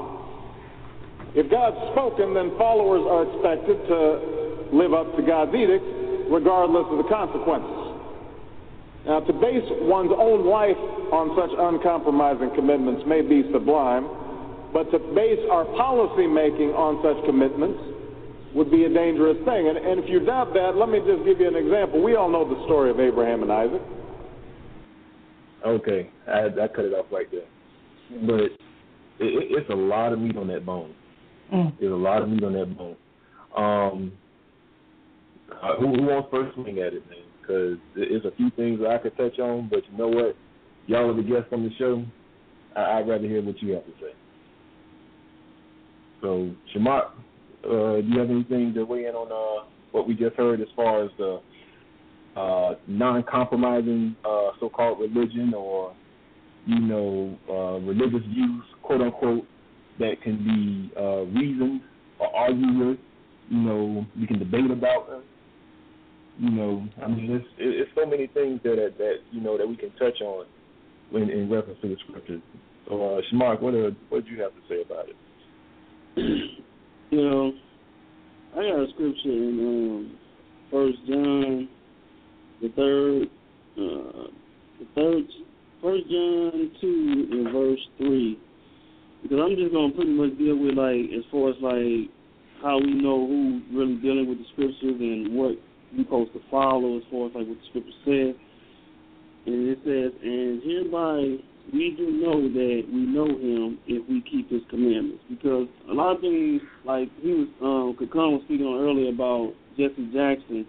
If 1.34 1.50
God's 1.50 1.76
spoken, 1.92 2.34
then 2.34 2.56
followers 2.56 3.02
are 3.06 3.22
expected 3.26 3.76
to 3.86 4.47
live 4.72 4.92
up 4.92 5.16
to 5.16 5.22
God's 5.22 5.54
edict, 5.54 5.84
regardless 6.30 6.86
of 6.90 6.98
the 6.98 7.08
consequences. 7.08 7.88
Now, 9.06 9.20
to 9.20 9.32
base 9.32 9.64
one's 9.88 10.12
own 10.12 10.44
life 10.44 10.76
on 11.12 11.32
such 11.32 11.52
uncompromising 11.56 12.52
commitments 12.54 13.02
may 13.06 13.22
be 13.22 13.48
sublime, 13.52 14.04
but 14.72 14.90
to 14.92 14.98
base 15.14 15.40
our 15.50 15.64
policy 15.64 16.26
making 16.26 16.76
on 16.76 17.00
such 17.00 17.16
commitments 17.24 17.80
would 18.54 18.70
be 18.70 18.84
a 18.84 18.92
dangerous 18.92 19.36
thing. 19.44 19.68
And, 19.68 19.78
and 19.78 20.00
if 20.02 20.10
you 20.10 20.20
doubt 20.20 20.52
that, 20.52 20.76
let 20.76 20.88
me 20.88 21.00
just 21.00 21.24
give 21.24 21.40
you 21.40 21.48
an 21.48 21.56
example. 21.56 22.02
We 22.02 22.16
all 22.16 22.28
know 22.28 22.48
the 22.48 22.62
story 22.64 22.90
of 22.90 23.00
Abraham 23.00 23.42
and 23.42 23.52
Isaac. 23.52 23.82
Okay, 25.66 26.10
I, 26.26 26.46
I 26.46 26.68
cut 26.68 26.84
it 26.84 26.92
off 26.92 27.06
right 27.10 27.26
there. 27.30 27.48
But 28.26 28.40
it, 28.40 28.52
it, 29.20 29.46
it's 29.50 29.70
a 29.70 29.74
lot 29.74 30.12
of 30.12 30.18
meat 30.18 30.36
on 30.36 30.48
that 30.48 30.64
bone. 30.64 30.94
Mm. 31.52 31.72
There's 31.80 31.92
a 31.92 31.96
lot 31.96 32.22
of 32.22 32.28
meat 32.28 32.44
on 32.44 32.52
that 32.52 32.76
bone. 32.76 32.96
Um, 33.56 34.12
uh, 35.62 35.76
who, 35.76 35.86
who 35.88 36.02
wants 36.02 36.28
first 36.30 36.54
swing 36.54 36.78
at 36.78 36.92
it, 36.94 37.08
man? 37.08 37.18
Because 37.40 37.78
there's 37.94 38.24
a 38.24 38.36
few 38.36 38.50
things 38.56 38.80
that 38.80 38.90
I 38.90 38.98
could 38.98 39.16
touch 39.16 39.38
on, 39.38 39.68
but 39.68 39.80
you 39.90 39.98
know 39.98 40.08
what? 40.08 40.36
Y'all 40.86 41.10
are 41.10 41.14
the 41.14 41.22
guests 41.22 41.48
on 41.52 41.62
the 41.62 41.70
show. 41.78 42.04
I, 42.76 42.98
I'd 42.98 43.08
rather 43.08 43.26
hear 43.26 43.42
what 43.42 43.60
you 43.62 43.72
have 43.72 43.84
to 43.84 43.92
say. 44.00 44.12
So, 46.20 46.50
Shamak, 46.74 47.10
uh, 47.64 48.00
do 48.00 48.06
you 48.06 48.18
have 48.18 48.30
anything 48.30 48.74
to 48.74 48.84
weigh 48.84 49.06
in 49.06 49.14
on 49.14 49.30
uh, 49.30 49.68
what 49.92 50.06
we 50.06 50.14
just 50.14 50.36
heard 50.36 50.60
as 50.60 50.68
far 50.76 51.04
as 51.04 51.10
the 51.18 51.40
uh, 52.36 52.74
non-compromising 52.86 54.16
uh, 54.24 54.50
so-called 54.60 55.00
religion 55.00 55.54
or, 55.54 55.94
you 56.66 56.80
know, 56.80 57.38
uh, 57.48 57.78
religious 57.84 58.26
views, 58.28 58.62
quote 58.82 59.00
unquote, 59.00 59.46
that 59.98 60.20
can 60.22 60.36
be 60.44 61.00
uh, 61.00 61.22
reasoned 61.38 61.80
or 62.18 62.34
argued 62.34 62.78
with? 62.78 62.98
You 63.50 63.58
know, 63.58 64.06
we 64.18 64.26
can 64.26 64.38
debate 64.38 64.70
about 64.70 65.08
them. 65.08 65.22
You 66.38 66.50
know, 66.50 66.86
I 67.02 67.08
mean, 67.08 67.32
it's 67.32 67.46
it's 67.58 67.90
so 67.96 68.06
many 68.06 68.28
things 68.28 68.60
that 68.62 68.94
that 68.98 69.14
you 69.32 69.40
know 69.40 69.58
that 69.58 69.66
we 69.66 69.76
can 69.76 69.90
touch 69.98 70.20
on 70.20 70.46
in, 71.12 71.30
in 71.30 71.50
reference 71.50 71.80
to 71.82 71.88
the 71.88 71.96
scriptures. 72.08 72.40
So, 72.88 72.94
uh, 72.94 73.20
Shamark, 73.32 73.60
what 73.60 73.74
uh, 73.74 73.90
what 74.08 74.24
do 74.24 74.30
you 74.30 74.40
have 74.42 74.52
to 74.52 74.60
say 74.68 74.82
about 74.82 75.06
it? 75.08 75.16
you 77.10 77.20
know, 77.20 77.52
I 78.52 78.56
got 78.56 78.80
a 78.80 78.86
scripture 78.94 79.30
in 79.30 79.58
um, 79.58 80.18
First 80.70 80.98
John, 81.08 81.68
the 82.62 82.68
third, 82.76 83.22
uh, 83.76 84.28
the 84.78 84.86
third, 84.94 85.24
First 85.82 86.04
John 86.08 86.70
two 86.80 87.26
and 87.32 87.52
verse 87.52 87.80
three, 87.98 88.38
because 89.24 89.38
I'm 89.42 89.56
just 89.56 89.72
gonna 89.72 89.92
pretty 89.92 90.12
much 90.12 90.38
deal 90.38 90.56
with 90.56 90.78
like 90.78 91.10
as 91.18 91.24
far 91.32 91.50
as 91.50 91.56
like 91.60 92.14
how 92.62 92.78
we 92.78 92.94
know 92.94 93.26
who 93.26 93.60
really 93.72 93.96
dealing 93.96 94.28
with 94.28 94.38
the 94.38 94.44
scriptures 94.52 95.00
and 95.00 95.34
what 95.34 95.58
we 95.96 96.04
supposed 96.04 96.32
to 96.32 96.40
follow 96.50 96.98
as 96.98 97.02
far 97.10 97.28
as 97.28 97.34
like 97.34 97.46
what 97.48 97.58
the 97.58 97.66
scripture 97.70 98.00
says. 98.04 98.34
And 99.46 99.68
it 99.68 99.78
says, 99.84 100.12
and 100.22 100.62
hereby 100.62 101.42
we 101.72 101.94
do 101.96 102.10
know 102.10 102.48
that 102.48 102.82
we 102.92 103.00
know 103.00 103.28
him 103.28 103.78
if 103.86 104.08
we 104.08 104.22
keep 104.22 104.50
his 104.50 104.62
commandments. 104.70 105.22
Because 105.28 105.68
a 105.90 105.92
lot 105.92 106.16
of 106.16 106.20
things, 106.20 106.62
like 106.84 107.08
he 107.20 107.32
was, 107.32 107.48
um, 107.60 107.96
Kakon 107.96 108.32
was 108.32 108.42
speaking 108.46 108.66
on 108.66 108.80
earlier 108.80 109.10
about 109.10 109.52
Jesse 109.76 110.10
Jackson, 110.12 110.66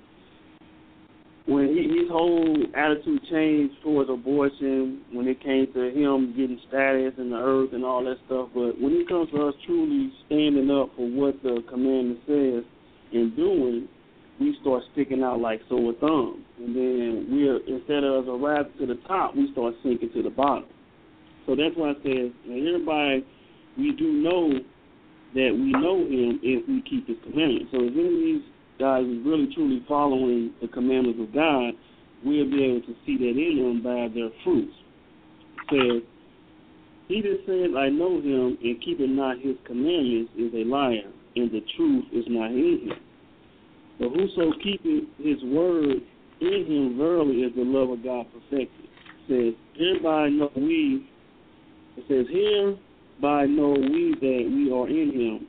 when 1.46 1.68
he, 1.70 1.88
his 1.88 2.10
whole 2.12 2.56
attitude 2.76 3.22
changed 3.32 3.76
towards 3.82 4.10
abortion, 4.10 5.02
when 5.12 5.28
it 5.28 5.42
came 5.42 5.72
to 5.74 5.90
him 5.90 6.36
getting 6.36 6.60
status 6.68 7.14
in 7.18 7.32
the 7.32 7.40
earth 7.40 7.74
and 7.74 7.84
all 7.84 8.04
that 8.04 8.18
stuff. 8.28 8.50
But 8.54 8.80
when 8.80 8.94
it 8.94 9.08
comes 9.08 9.32
to 9.32 9.48
us 9.48 9.56
truly 9.66 10.12
standing 10.28 10.70
up 10.70 10.92
for 10.96 11.08
what 11.08 11.42
the 11.42 11.64
commandment 11.70 12.20
says 12.28 12.64
and 13.14 13.36
doing, 13.36 13.88
we 14.40 14.58
start 14.62 14.84
sticking 14.94 15.24
out 15.24 15.40
like 15.40 15.62
sore 15.70 15.94
thumbs. 16.00 16.46
And 16.58 16.76
then 16.76 17.28
we're 17.30 17.60
instead 17.68 18.04
of 18.04 18.28
a 18.28 18.36
rise 18.36 18.66
to 18.80 18.86
the 18.86 18.96
top, 19.08 19.36
we 19.36 19.52
start 19.52 19.74
sinking 19.84 20.12
to 20.14 20.24
the 20.24 20.30
bottom. 20.30 20.66
So 21.46 21.56
that's 21.56 21.76
why 21.76 21.92
it 21.92 21.98
says, 22.04 22.32
and 22.46 22.68
everybody, 22.68 23.26
we 23.78 23.92
do 23.98 24.12
know 24.12 24.54
that 25.34 25.52
we 25.54 25.72
know 25.72 26.00
him 26.06 26.40
if 26.42 26.68
we 26.68 26.82
keep 26.90 27.08
his 27.08 27.18
commandments. 27.24 27.70
So 27.72 27.80
if 27.82 27.94
any 27.94 28.08
of 28.08 28.20
these 28.20 28.46
guys 28.80 29.04
is 29.04 29.26
really 29.26 29.50
truly 29.54 29.84
following 29.88 30.54
the 30.62 30.68
commandments 30.68 31.20
of 31.22 31.34
God, 31.34 31.74
we'll 32.24 32.50
be 32.50 32.64
able 32.64 32.82
to 32.82 32.96
see 33.06 33.18
that 33.18 33.36
in 33.36 33.58
them 33.60 33.84
by 33.84 34.14
their 34.14 34.30
fruits. 34.44 34.74
It 35.72 36.02
says, 36.02 36.02
he 37.08 37.22
that 37.22 37.40
says, 37.46 37.76
I 37.78 37.90
know 37.90 38.22
him, 38.22 38.58
and 38.62 38.82
keepeth 38.82 39.10
not 39.10 39.40
his 39.42 39.56
commandments 39.66 40.32
is 40.38 40.54
a 40.54 40.64
liar, 40.70 41.10
and 41.36 41.52
the 41.52 41.62
truth 41.76 42.06
is 42.14 42.26
not 42.28 42.52
in 42.52 42.90
him. 42.90 43.00
But 44.00 44.10
whoso 44.10 44.54
keepeth 44.64 45.10
his 45.18 45.44
word 45.44 46.02
in 46.40 46.66
him, 46.66 46.98
verily 46.98 47.42
is 47.42 47.54
the 47.56 47.64
love 47.64 47.90
of 47.90 48.04
God 48.04 48.26
perfected. 48.32 48.86
It 49.28 49.54
says, 49.54 49.54
hereby 49.76 50.30
know 50.30 50.50
we, 50.56 51.06
it 51.98 52.06
says, 52.08 52.26
hereby 52.30 53.46
know 53.46 53.74
we 53.74 54.16
that 54.20 54.50
we 54.50 54.72
are 54.72 54.88
in 54.88 55.12
him. 55.12 55.48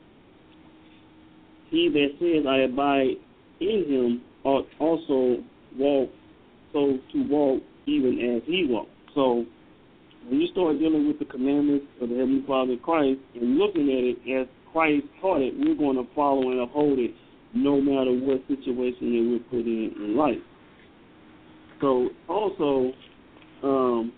He 1.69 1.87
that 1.89 2.09
says, 2.19 2.45
I 2.47 2.57
abide 2.63 3.15
in 3.61 3.85
him, 3.87 4.21
ought 4.43 4.67
also 4.79 5.41
walk, 5.77 6.09
so 6.73 6.97
to 7.13 7.27
walk 7.29 7.63
even 7.85 8.35
as 8.35 8.41
he 8.45 8.67
walked. 8.69 8.91
So, 9.15 9.45
when 10.27 10.41
you 10.41 10.47
start 10.47 10.77
dealing 10.77 11.07
with 11.07 11.19
the 11.19 11.25
commandments 11.25 11.85
of 12.01 12.09
the 12.09 12.15
Heavenly 12.15 12.43
Father 12.45 12.75
Christ 12.77 13.19
and 13.33 13.57
looking 13.57 13.89
at 13.89 14.03
it 14.03 14.41
as 14.41 14.47
Christ 14.71 15.05
taught 15.21 15.41
it, 15.41 15.53
we're 15.57 15.75
going 15.75 15.95
to 15.95 16.13
follow 16.13 16.51
and 16.51 16.59
uphold 16.59 16.99
it 16.99 17.11
no 17.53 17.81
matter 17.81 18.11
what 18.11 18.41
situation 18.47 19.11
that 19.11 19.41
we're 19.51 19.61
put 19.61 19.67
in 19.67 19.93
in 19.97 20.15
life. 20.15 20.37
So 21.81 22.09
also, 22.29 22.93
um, 23.63 24.13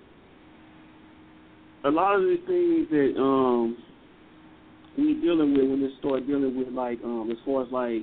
a 1.86 1.90
lot 1.90 2.16
of 2.16 2.22
the 2.22 2.38
things 2.48 2.90
that 2.92 3.22
um, 3.22 3.78
we're 4.98 5.20
dealing 5.22 5.54
with 5.54 5.70
when 5.70 5.82
we 5.82 5.96
start 6.00 6.28
dealing 6.28 6.58
with 6.58 6.70
like 6.70 7.00
um, 7.04 7.30
as 7.32 7.38
far 7.46 7.64
as 7.64 7.72
like 7.72 8.02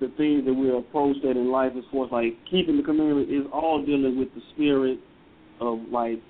the 0.00 0.08
things 0.16 0.44
that 0.44 0.52
we 0.52 0.74
approach 0.76 1.16
that 1.22 1.32
in 1.32 1.50
life 1.50 1.72
as 1.76 1.84
far 1.92 2.06
as 2.06 2.12
like 2.12 2.36
keeping 2.50 2.76
the 2.76 2.82
commandment 2.82 3.30
is 3.30 3.44
all 3.52 3.84
dealing 3.84 4.18
with 4.18 4.28
the 4.34 4.40
spirit 4.54 4.98
of 5.60 5.78
like 5.90 6.20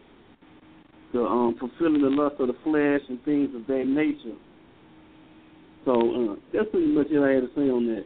the 1.12 1.20
um, 1.20 1.56
fulfilling 1.58 2.02
the 2.02 2.08
lust 2.08 2.36
of 2.40 2.48
the 2.48 2.56
flesh 2.64 3.00
and 3.08 3.22
things 3.24 3.48
of 3.54 3.66
that 3.66 3.84
nature. 3.86 4.36
So 5.84 5.92
uh, 5.92 6.36
that's 6.52 6.70
pretty 6.70 6.88
much 6.88 7.08
what 7.10 7.28
I 7.28 7.34
had 7.34 7.42
to 7.42 7.50
say 7.54 7.68
on 7.70 7.86
that. 7.94 8.04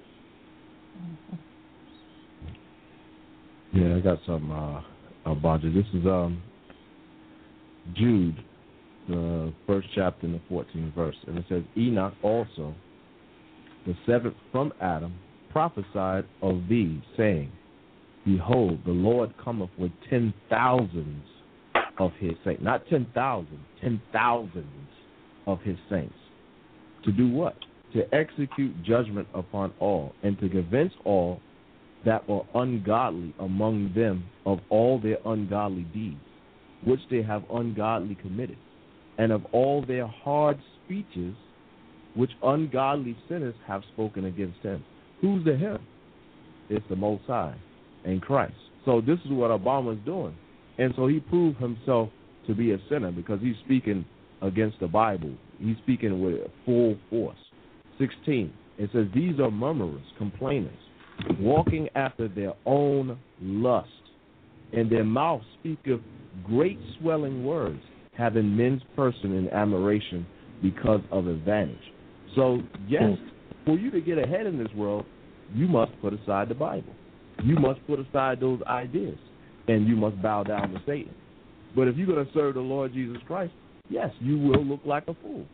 Yeah, 3.72 3.97
I 3.97 4.01
got 4.01 4.18
some 4.26 4.51
uh, 4.51 5.30
about 5.30 5.62
you. 5.62 5.72
This 5.72 5.86
is 5.92 6.07
um, 6.07 6.42
Jude, 7.94 8.42
the 9.09 9.53
first 9.66 9.88
chapter 9.94 10.26
in 10.26 10.32
the 10.32 10.40
14th 10.51 10.94
verse, 10.94 11.16
and 11.26 11.38
it 11.38 11.44
says, 11.49 11.62
Enoch 11.76 12.14
also, 12.22 12.74
the 13.86 13.94
seventh 14.07 14.36
from 14.51 14.72
Adam, 14.80 15.14
prophesied 15.51 16.24
of 16.42 16.62
thee, 16.68 17.03
saying, 17.16 17.51
Behold, 18.24 18.80
the 18.84 18.92
Lord 18.92 19.32
cometh 19.42 19.70
with 19.78 19.92
ten 20.11 20.34
thousands 20.51 21.22
of 21.99 22.11
his 22.18 22.32
saints. 22.44 22.62
Not 22.62 22.86
ten 22.88 23.07
thousand, 23.14 23.61
ten 23.80 24.01
thousands 24.12 24.66
of 25.47 25.61
his 25.61 25.76
saints. 25.88 26.14
To 27.05 27.12
do 27.12 27.28
what? 27.28 27.57
To 27.97 28.14
execute 28.14 28.82
judgment 28.82 29.26
upon 29.32 29.72
all, 29.80 30.12
and 30.22 30.38
to 30.40 30.51
convince 30.51 30.92
all 31.07 31.40
that 32.05 32.28
were 32.28 32.42
ungodly 32.55 33.34
among 33.38 33.94
them 33.94 34.24
of 34.44 34.59
all 34.68 35.01
their 35.01 35.16
ungodly 35.24 35.84
deeds, 35.94 36.20
which 36.84 37.01
they 37.11 37.22
have 37.22 37.42
ungodly 37.51 38.14
committed, 38.16 38.59
and 39.16 39.32
of 39.32 39.47
all 39.47 39.82
their 39.82 40.07
hard 40.07 40.59
speeches, 40.84 41.34
which 42.14 42.32
ungodly 42.42 43.16
sinners 43.30 43.55
have 43.66 43.80
spoken 43.94 44.26
against 44.26 44.59
him. 44.61 44.84
Who's 45.22 45.42
the 45.47 45.57
him? 45.57 45.78
It's 46.68 46.84
the 46.90 46.97
Most 46.97 47.22
High 47.26 47.57
and 48.05 48.20
Christ. 48.20 48.53
So 48.84 49.01
this 49.01 49.20
is 49.24 49.30
what 49.30 49.51
Obama 49.51 49.94
is 49.94 50.05
doing. 50.05 50.36
And 50.76 50.92
so 50.97 51.07
he 51.07 51.18
proved 51.18 51.57
himself 51.57 52.11
to 52.47 52.55
be 52.55 52.72
a 52.72 52.78
sinner 52.90 53.11
because 53.11 53.40
he's 53.40 53.57
speaking 53.64 54.05
against 54.42 54.80
the 54.80 54.86
Bible. 54.86 55.32
He's 55.59 55.78
speaking 55.78 56.20
with 56.20 56.51
full 56.66 56.99
force. 57.09 57.38
16, 57.99 58.53
it 58.78 58.90
says, 58.92 59.07
These 59.14 59.40
are 59.40 59.51
murmurers, 59.51 60.05
complainers, 60.18 60.78
walking 61.40 61.88
after 61.94 62.28
their 62.28 62.53
own 62.64 63.18
lust, 63.40 63.88
and 64.72 64.90
their 64.90 65.05
mouth 65.05 65.42
speaketh 65.61 66.01
great 66.44 66.78
swelling 67.01 67.44
words, 67.44 67.80
having 68.16 68.57
men's 68.57 68.82
person 68.94 69.32
in 69.32 69.49
admiration 69.51 70.26
because 70.62 71.01
of 71.11 71.26
advantage. 71.26 71.76
So, 72.34 72.61
yes, 72.88 73.03
hmm. 73.03 73.28
for 73.64 73.78
you 73.78 73.90
to 73.90 74.01
get 74.01 74.18
ahead 74.18 74.47
in 74.47 74.59
this 74.59 74.72
world, 74.74 75.05
you 75.55 75.68
must 75.68 75.92
put 76.01 76.12
aside 76.12 76.49
the 76.49 76.55
Bible. 76.55 76.92
You 77.44 77.57
must 77.57 77.86
put 77.86 78.01
aside 78.01 78.40
those 78.40 78.61
ideas, 78.66 79.18
and 79.68 79.86
you 79.86 79.97
must 79.97 80.20
bow 80.22 80.42
down 80.42 80.70
to 80.70 80.80
Satan. 80.86 81.14
But 81.74 81.88
if 81.88 81.97
you're 81.97 82.07
going 82.07 82.24
to 82.24 82.32
serve 82.32 82.55
the 82.55 82.61
Lord 82.61 82.92
Jesus 82.94 83.18
Christ, 83.26 83.53
yes, 83.88 84.11
you 84.20 84.38
will 84.38 84.64
look 84.64 84.80
like 84.84 85.05
a 85.09 85.14
fool. 85.22 85.47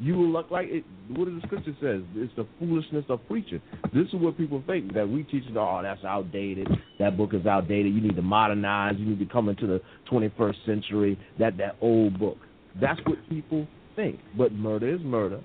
You 0.00 0.14
will 0.14 0.30
look 0.30 0.50
like 0.50 0.68
it. 0.68 0.84
What 1.08 1.24
does 1.24 1.40
the 1.40 1.46
scripture 1.46 1.76
says? 1.80 2.02
It's 2.14 2.32
the 2.36 2.46
foolishness 2.58 3.04
of 3.08 3.26
preaching. 3.26 3.60
This 3.92 4.06
is 4.08 4.14
what 4.14 4.36
people 4.36 4.62
think 4.66 4.94
that 4.94 5.08
we 5.08 5.24
teach. 5.24 5.42
Oh, 5.56 5.80
that's 5.82 6.04
outdated. 6.04 6.68
That 7.00 7.16
book 7.16 7.34
is 7.34 7.46
outdated. 7.46 7.92
You 7.92 8.00
need 8.00 8.14
to 8.14 8.22
modernize. 8.22 8.94
You 8.98 9.06
need 9.06 9.18
to 9.18 9.26
come 9.26 9.48
into 9.48 9.66
the 9.66 9.80
21st 10.10 10.66
century. 10.66 11.18
That 11.38 11.56
that 11.56 11.76
old 11.80 12.18
book. 12.18 12.38
That's 12.80 13.00
what 13.06 13.18
people 13.28 13.66
think. 13.96 14.20
But 14.36 14.52
murder 14.52 14.88
is 14.88 15.00
murder. 15.02 15.40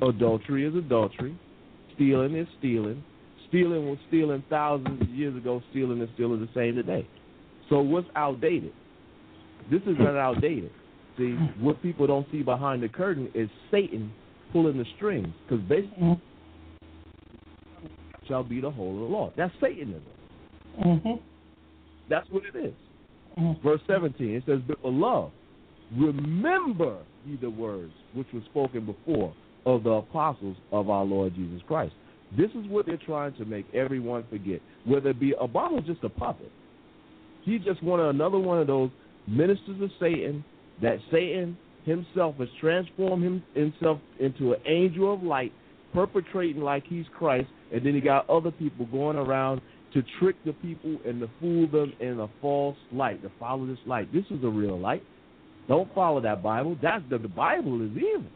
Adultery 0.00 0.66
is 0.66 0.74
adultery. 0.74 1.38
Stealing 1.94 2.34
is 2.34 2.48
stealing. 2.58 3.04
Stealing 3.48 3.86
was 3.90 3.98
stealing 4.08 4.42
thousands 4.48 5.02
of 5.02 5.08
years 5.10 5.36
ago. 5.36 5.60
Stealing 5.70 6.00
is 6.00 6.08
still 6.14 6.30
the 6.30 6.48
same 6.54 6.76
today. 6.76 7.06
So 7.68 7.80
what's 7.80 8.08
outdated? 8.16 8.72
This 9.70 9.82
is 9.82 9.96
not 9.98 10.16
outdated. 10.16 10.70
See, 11.18 11.32
what 11.60 11.82
people 11.82 12.06
don't 12.06 12.26
see 12.32 12.42
behind 12.42 12.82
the 12.82 12.88
curtain 12.88 13.30
is 13.34 13.48
Satan 13.70 14.12
pulling 14.52 14.78
the 14.78 14.84
strings, 14.96 15.28
because 15.48 15.62
basically 15.68 16.20
shall 18.28 18.42
be 18.42 18.60
the 18.60 18.70
whole 18.70 18.94
of 18.94 19.00
the 19.00 19.16
law. 19.16 19.32
That's 19.36 19.52
Satanism. 19.60 20.02
Mm-hmm. 20.84 21.22
That's 22.08 22.28
what 22.30 22.42
it 22.44 22.56
is. 22.58 22.74
Mm-hmm. 23.38 23.66
Verse 23.66 23.80
17, 23.86 24.30
it 24.30 24.42
says, 24.46 24.60
But 24.66 24.80
beloved, 24.82 25.32
remember 25.98 26.98
ye 27.26 27.36
the 27.40 27.50
words 27.50 27.92
which 28.14 28.26
were 28.32 28.42
spoken 28.50 28.86
before 28.86 29.34
of 29.66 29.84
the 29.84 29.90
apostles 29.90 30.56
of 30.70 30.90
our 30.90 31.04
Lord 31.04 31.34
Jesus 31.34 31.60
Christ. 31.66 31.94
This 32.36 32.50
is 32.50 32.66
what 32.68 32.86
they're 32.86 32.96
trying 32.96 33.34
to 33.34 33.44
make 33.44 33.66
everyone 33.74 34.24
forget. 34.30 34.60
Whether 34.86 35.10
it 35.10 35.20
be 35.20 35.34
Obama 35.40 35.84
just 35.84 36.02
a 36.04 36.08
puppet. 36.08 36.50
He 37.42 37.58
just 37.58 37.82
wanted 37.82 38.06
another 38.06 38.38
one 38.38 38.58
of 38.58 38.66
those 38.66 38.90
ministers 39.26 39.80
of 39.82 39.90
Satan 40.00 40.44
that 40.80 40.98
Satan 41.10 41.56
himself 41.84 42.36
has 42.36 42.48
transformed 42.60 43.42
himself 43.54 43.98
into 44.18 44.52
an 44.52 44.60
angel 44.66 45.14
of 45.14 45.22
light, 45.22 45.52
perpetrating 45.92 46.62
like 46.62 46.84
he's 46.86 47.04
Christ, 47.16 47.48
and 47.72 47.84
then 47.84 47.94
he 47.94 48.00
got 48.00 48.28
other 48.30 48.50
people 48.50 48.86
going 48.86 49.16
around 49.16 49.60
to 49.94 50.02
trick 50.18 50.36
the 50.44 50.52
people 50.54 50.96
and 51.04 51.20
to 51.20 51.28
fool 51.40 51.66
them 51.68 51.92
in 52.00 52.20
a 52.20 52.28
false 52.40 52.76
light, 52.92 53.22
to 53.22 53.30
follow 53.38 53.66
this 53.66 53.78
light. 53.86 54.12
This 54.12 54.24
is 54.30 54.42
a 54.42 54.48
real 54.48 54.78
light. 54.78 55.02
Don't 55.68 55.92
follow 55.94 56.20
that 56.20 56.42
Bible. 56.42 56.76
That's 56.82 57.04
the, 57.10 57.18
the 57.18 57.28
Bible 57.28 57.82
is 57.84 57.90
evil. 57.96 58.30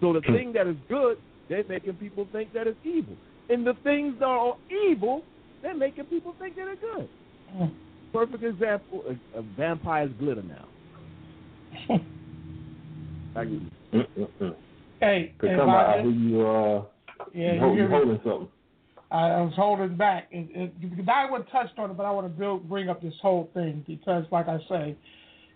So 0.00 0.12
the 0.12 0.20
hmm. 0.20 0.32
thing 0.32 0.52
that 0.54 0.66
is 0.66 0.76
good, 0.88 1.18
they're 1.48 1.64
making 1.68 1.94
people 1.94 2.26
think 2.32 2.52
that 2.52 2.66
it's 2.66 2.78
evil. 2.84 3.16
And 3.48 3.66
the 3.66 3.74
things 3.84 4.16
that 4.18 4.26
are 4.26 4.56
evil, 4.90 5.22
they're 5.62 5.76
making 5.76 6.04
people 6.06 6.34
think 6.38 6.56
that 6.56 6.68
it's 6.68 6.80
good. 6.80 7.08
Hmm. 7.52 7.64
Perfect 8.12 8.42
example, 8.42 9.04
a, 9.08 9.38
a 9.38 9.42
vampire's 9.56 10.10
glitter 10.18 10.42
now. 10.42 10.66
Like, 13.34 13.48
Hey, 15.00 15.34
Could 15.38 15.50
hey, 15.50 15.56
come 15.56 15.68
out 15.68 15.88
Roger. 15.88 16.02
who 16.02 16.10
you 16.10 16.46
uh 16.46 16.82
Yeah, 17.34 17.54
you 17.54 17.60
hold, 17.60 17.76
you 17.76 17.82
you 17.82 17.88
holding 17.90 18.20
something. 18.24 18.48
I, 19.10 19.28
I 19.28 19.40
was 19.42 19.52
holding 19.54 19.96
back. 19.96 20.28
It, 20.30 20.48
it, 20.54 20.80
because 20.80 21.06
I 21.12 21.30
would 21.30 21.48
touched 21.50 21.78
on 21.78 21.90
it, 21.90 21.96
but 21.96 22.04
I 22.04 22.10
want 22.10 22.26
to 22.26 22.38
build, 22.38 22.68
bring 22.68 22.88
up 22.88 23.02
this 23.02 23.14
whole 23.22 23.50
thing 23.54 23.84
because, 23.86 24.24
like 24.32 24.48
I 24.48 24.58
say, 24.68 24.96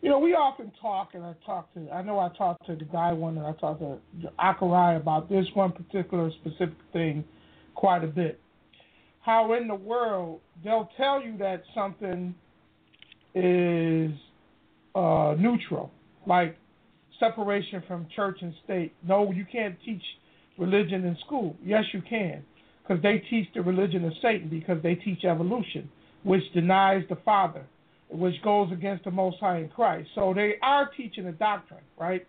you 0.03 0.09
know, 0.09 0.19
we 0.19 0.35
often 0.35 0.73
talk, 0.81 1.11
and 1.15 1.25
I 1.25 1.35
talk 1.45 1.73
to, 1.75 1.91
I 1.91 2.03
know 2.03 2.19
I 2.19 2.31
talked 2.37 2.67
to 2.67 2.77
the 2.77 2.85
guy 2.85 3.13
one, 3.13 3.37
and 3.37 3.47
I 3.47 3.53
talked 3.53 3.81
to 3.81 3.99
Akarai 4.39 4.97
about 4.97 5.29
this 5.29 5.47
one 5.55 5.73
particular 5.73 6.31
specific 6.41 6.79
thing 6.93 7.25
quite 7.75 8.05
a 8.05 8.07
bit. 8.07 8.41
How 9.21 9.53
in 9.55 9.69
the 9.69 9.75
world 9.75 10.41
they'll 10.65 10.91
tell 10.97 11.23
you 11.23 11.37
that 11.39 11.63
something 11.75 12.35
is 13.35 14.13
uh, 14.95 15.35
neutral, 15.39 15.91
like 16.27 16.57
separation 17.19 17.83
from 17.87 18.07
church 18.15 18.39
and 18.41 18.55
state. 18.65 18.93
No, 19.07 19.31
you 19.31 19.45
can't 19.51 19.77
teach 19.85 20.03
religion 20.59 21.05
in 21.05 21.17
school. 21.27 21.57
Yes, 21.65 21.85
you 21.93 22.03
can, 22.03 22.43
because 22.83 23.03
they 23.03 23.23
teach 23.31 23.49
the 23.55 23.63
religion 23.63 24.05
of 24.05 24.13
Satan 24.21 24.49
because 24.49 24.83
they 24.83 24.95
teach 24.95 25.25
evolution, 25.25 25.89
which 26.23 26.43
denies 26.55 27.05
the 27.09 27.17
Father, 27.17 27.65
which 28.11 28.41
goes 28.43 28.73
against 28.73 29.05
the 29.05 29.11
Most 29.11 29.39
High 29.41 29.59
in 29.59 29.69
Christ. 29.69 30.09
So 30.15 30.33
they 30.35 30.55
are 30.63 30.91
teaching 30.97 31.27
a 31.27 31.33
doctrine, 31.33 31.81
right? 31.99 32.27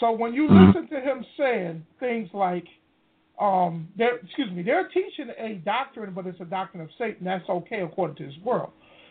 So 0.00 0.12
when 0.12 0.34
you 0.34 0.48
listen 0.48 0.88
to 0.88 1.00
him 1.00 1.24
saying 1.38 1.86
things 2.00 2.28
like, 2.34 2.66
um, 3.40 3.88
they're, 3.96 4.16
excuse 4.16 4.50
me, 4.52 4.62
they're 4.62 4.88
teaching 4.88 5.30
a 5.38 5.54
doctrine, 5.64 6.12
but 6.14 6.26
it's 6.26 6.40
a 6.40 6.44
doctrine 6.44 6.82
of 6.82 6.88
Satan. 6.98 7.24
That's 7.24 7.48
okay 7.48 7.80
according 7.82 8.16
to 8.16 8.26
this 8.26 8.34
world. 8.44 8.70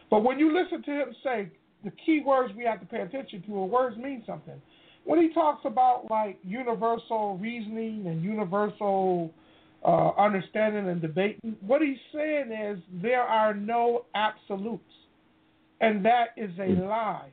But 0.09 0.23
when 0.23 0.39
you 0.39 0.53
listen 0.53 0.83
to 0.83 0.91
him 0.91 1.15
say 1.23 1.49
the 1.85 1.91
key 2.05 2.21
words 2.25 2.53
we 2.57 2.65
have 2.65 2.81
to 2.81 2.85
pay 2.85 3.01
attention 3.01 3.41
to, 3.43 3.51
or 3.53 3.69
words 3.69 3.95
mean 3.95 4.23
something. 4.25 4.59
When 5.05 5.21
he 5.21 5.31
talks 5.33 5.63
about 5.65 6.07
like 6.09 6.37
universal 6.43 7.37
reasoning 7.39 8.07
and 8.07 8.23
universal 8.23 9.31
uh, 9.85 10.09
understanding 10.17 10.89
and 10.89 10.99
debating, 10.99 11.55
what 11.61 11.81
he's 11.81 11.97
saying 12.13 12.51
is 12.51 12.79
there 13.01 13.21
are 13.21 13.53
no 13.53 14.05
absolutes, 14.15 14.83
and 15.79 16.03
that 16.03 16.29
is 16.35 16.49
a 16.59 16.69
lie. 16.81 17.29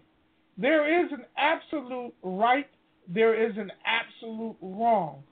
There 0.59 1.03
is 1.03 1.11
an 1.13 1.25
absolute 1.39 2.13
right, 2.23 2.69
there 3.09 3.35
is 3.51 3.57
an 3.57 3.73
absolute 3.87 4.57
wrong, 4.61 5.23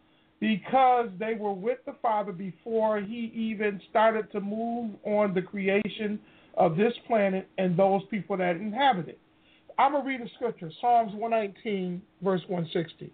because 0.40 1.10
they 1.18 1.34
were 1.34 1.52
with 1.52 1.78
the 1.84 1.94
Father 2.00 2.32
before 2.32 3.00
he 3.00 3.30
even 3.34 3.82
started 3.90 4.32
to 4.32 4.40
move 4.40 4.92
on 5.04 5.34
the 5.34 5.42
creation 5.42 6.18
of 6.54 6.76
this 6.76 6.92
planet 7.06 7.48
and 7.58 7.76
those 7.76 8.02
people 8.10 8.36
that 8.36 8.56
inhabit 8.56 9.08
it. 9.08 9.18
I'm 9.78 9.92
going 9.92 10.04
to 10.04 10.08
read 10.08 10.20
the 10.20 10.30
scripture 10.34 10.70
Psalms 10.80 11.12
119, 11.14 12.02
verse 12.22 12.42
160. 12.48 13.12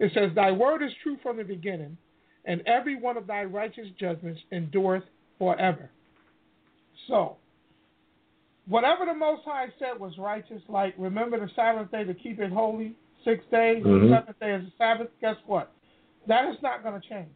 It 0.00 0.12
says, 0.14 0.30
Thy 0.34 0.50
word 0.52 0.82
is 0.82 0.90
true 1.02 1.18
from 1.22 1.36
the 1.36 1.44
beginning, 1.44 1.96
and 2.44 2.62
every 2.66 2.96
one 2.96 3.16
of 3.16 3.26
thy 3.26 3.44
righteous 3.44 3.88
judgments 3.98 4.40
endureth 4.52 5.04
forever. 5.38 5.90
So, 7.08 7.36
whatever 8.68 9.04
the 9.06 9.14
Most 9.14 9.42
High 9.44 9.66
said 9.78 9.98
was 9.98 10.16
righteous, 10.18 10.62
like 10.68 10.94
remember 10.98 11.38
the 11.38 11.50
Sabbath 11.54 11.90
day 11.90 12.04
to 12.04 12.14
keep 12.14 12.40
it 12.40 12.52
holy, 12.52 12.94
six 13.24 13.44
days, 13.50 13.84
Mhm. 13.84 14.08
the 14.08 14.16
seventh 14.16 14.40
day 14.40 14.54
is 14.54 14.64
the 14.64 14.72
Sabbath, 14.78 15.08
guess 15.20 15.36
what? 15.46 15.72
That 16.26 16.48
is 16.48 16.60
not 16.62 16.82
going 16.82 17.00
to 17.00 17.08
change. 17.08 17.34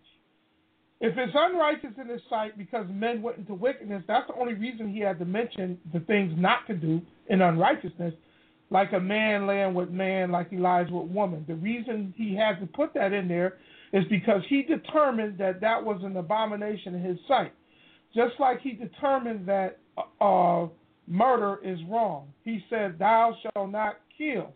If 1.03 1.19
it's 1.19 1.33
unrighteous 1.35 1.95
in 2.01 2.09
his 2.09 2.21
sight 2.31 2.57
because 2.57 2.87
men 2.89 3.23
went 3.23 3.37
into 3.37 3.55
wickedness, 3.55 4.05
that's 4.07 4.29
the 4.29 4.41
only 4.41 4.55
reason 4.55 4.89
he 4.89 5.01
had 5.01 5.19
to 5.19 5.25
mention 5.25 5.77
the 5.93 5.99
things 5.99 6.33
not 6.37 6.65
to 6.69 6.77
do 6.77 7.03
in 7.29 7.43
unrighteousness, 7.43 8.15
like 8.71 8.93
a 8.93 9.01
man 9.01 9.49
laying 9.49 9.75
with 9.75 9.91
man, 9.91 10.31
like 10.31 10.49
he 10.49 10.59
lies 10.59 10.87
with 10.93 11.11
woman. 11.11 11.45
The 11.49 11.57
reason 11.57 12.15
he 12.17 12.37
had 12.37 12.61
to 12.61 12.67
put 12.67 12.95
that 12.95 13.13
in 13.13 13.27
there 13.27 13.59
is 13.93 14.05
because 14.09 14.43
he 14.49 14.63
determined 14.63 15.39
that 15.39 15.61
that 15.61 15.85
was 15.85 16.01
an 16.05 16.17
abomination 16.17 16.95
in 16.95 17.03
his 17.03 17.19
sight. 17.27 17.53
Just 18.15 18.35
like 18.39 18.61
he 18.61 18.73
determined 18.73 19.45
that 19.49 19.81
uh, 20.21 20.69
murder 21.09 21.59
is 21.65 21.81
wrong. 21.91 22.29
He 22.45 22.65
said, 22.71 22.97
Thou 23.01 23.35
shalt 23.43 23.73
not 23.73 23.97
kill. 24.17 24.53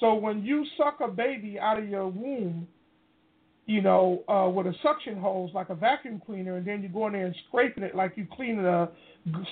So 0.00 0.14
when 0.14 0.42
you 0.42 0.64
suck 0.78 1.00
a 1.04 1.08
baby 1.08 1.58
out 1.60 1.78
of 1.78 1.86
your 1.86 2.08
womb, 2.08 2.66
you 3.72 3.80
know, 3.80 4.22
uh, 4.28 4.48
with 4.50 4.66
a 4.66 4.74
suction 4.82 5.16
hose 5.18 5.50
like 5.54 5.70
a 5.70 5.74
vacuum 5.74 6.20
cleaner, 6.24 6.56
and 6.56 6.66
then 6.66 6.82
you 6.82 6.90
go 6.90 7.06
in 7.06 7.14
there 7.14 7.24
and 7.24 7.34
scraping 7.48 7.82
it 7.82 7.94
like 7.94 8.12
you 8.16 8.26
cleaning 8.36 8.66
a 8.66 8.90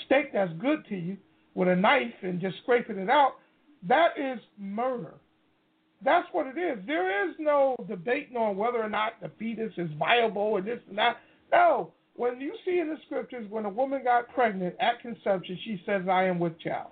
steak 0.04 0.32
that's 0.32 0.52
good 0.60 0.84
to 0.90 0.96
you 0.96 1.16
with 1.54 1.68
a 1.68 1.76
knife 1.76 2.12
and 2.22 2.38
just 2.38 2.58
scraping 2.62 2.98
it 2.98 3.08
out, 3.08 3.36
that 3.88 4.10
is 4.18 4.38
murder. 4.58 5.14
That's 6.04 6.28
what 6.32 6.46
it 6.46 6.58
is. 6.58 6.78
There 6.86 7.28
is 7.28 7.34
no 7.38 7.76
debating 7.88 8.36
on 8.36 8.56
whether 8.56 8.78
or 8.78 8.90
not 8.90 9.14
the 9.22 9.30
fetus 9.38 9.72
is 9.78 9.90
viable 9.98 10.56
and 10.56 10.66
this 10.66 10.80
and 10.88 10.98
that. 10.98 11.16
No. 11.50 11.92
When 12.14 12.40
you 12.40 12.52
see 12.66 12.78
in 12.78 12.88
the 12.88 12.96
scriptures, 13.06 13.46
when 13.48 13.64
a 13.64 13.70
woman 13.70 14.02
got 14.04 14.28
pregnant 14.34 14.74
at 14.80 15.00
conception, 15.00 15.58
she 15.64 15.82
says, 15.86 16.02
I 16.10 16.24
am 16.24 16.38
with 16.38 16.58
child. 16.60 16.90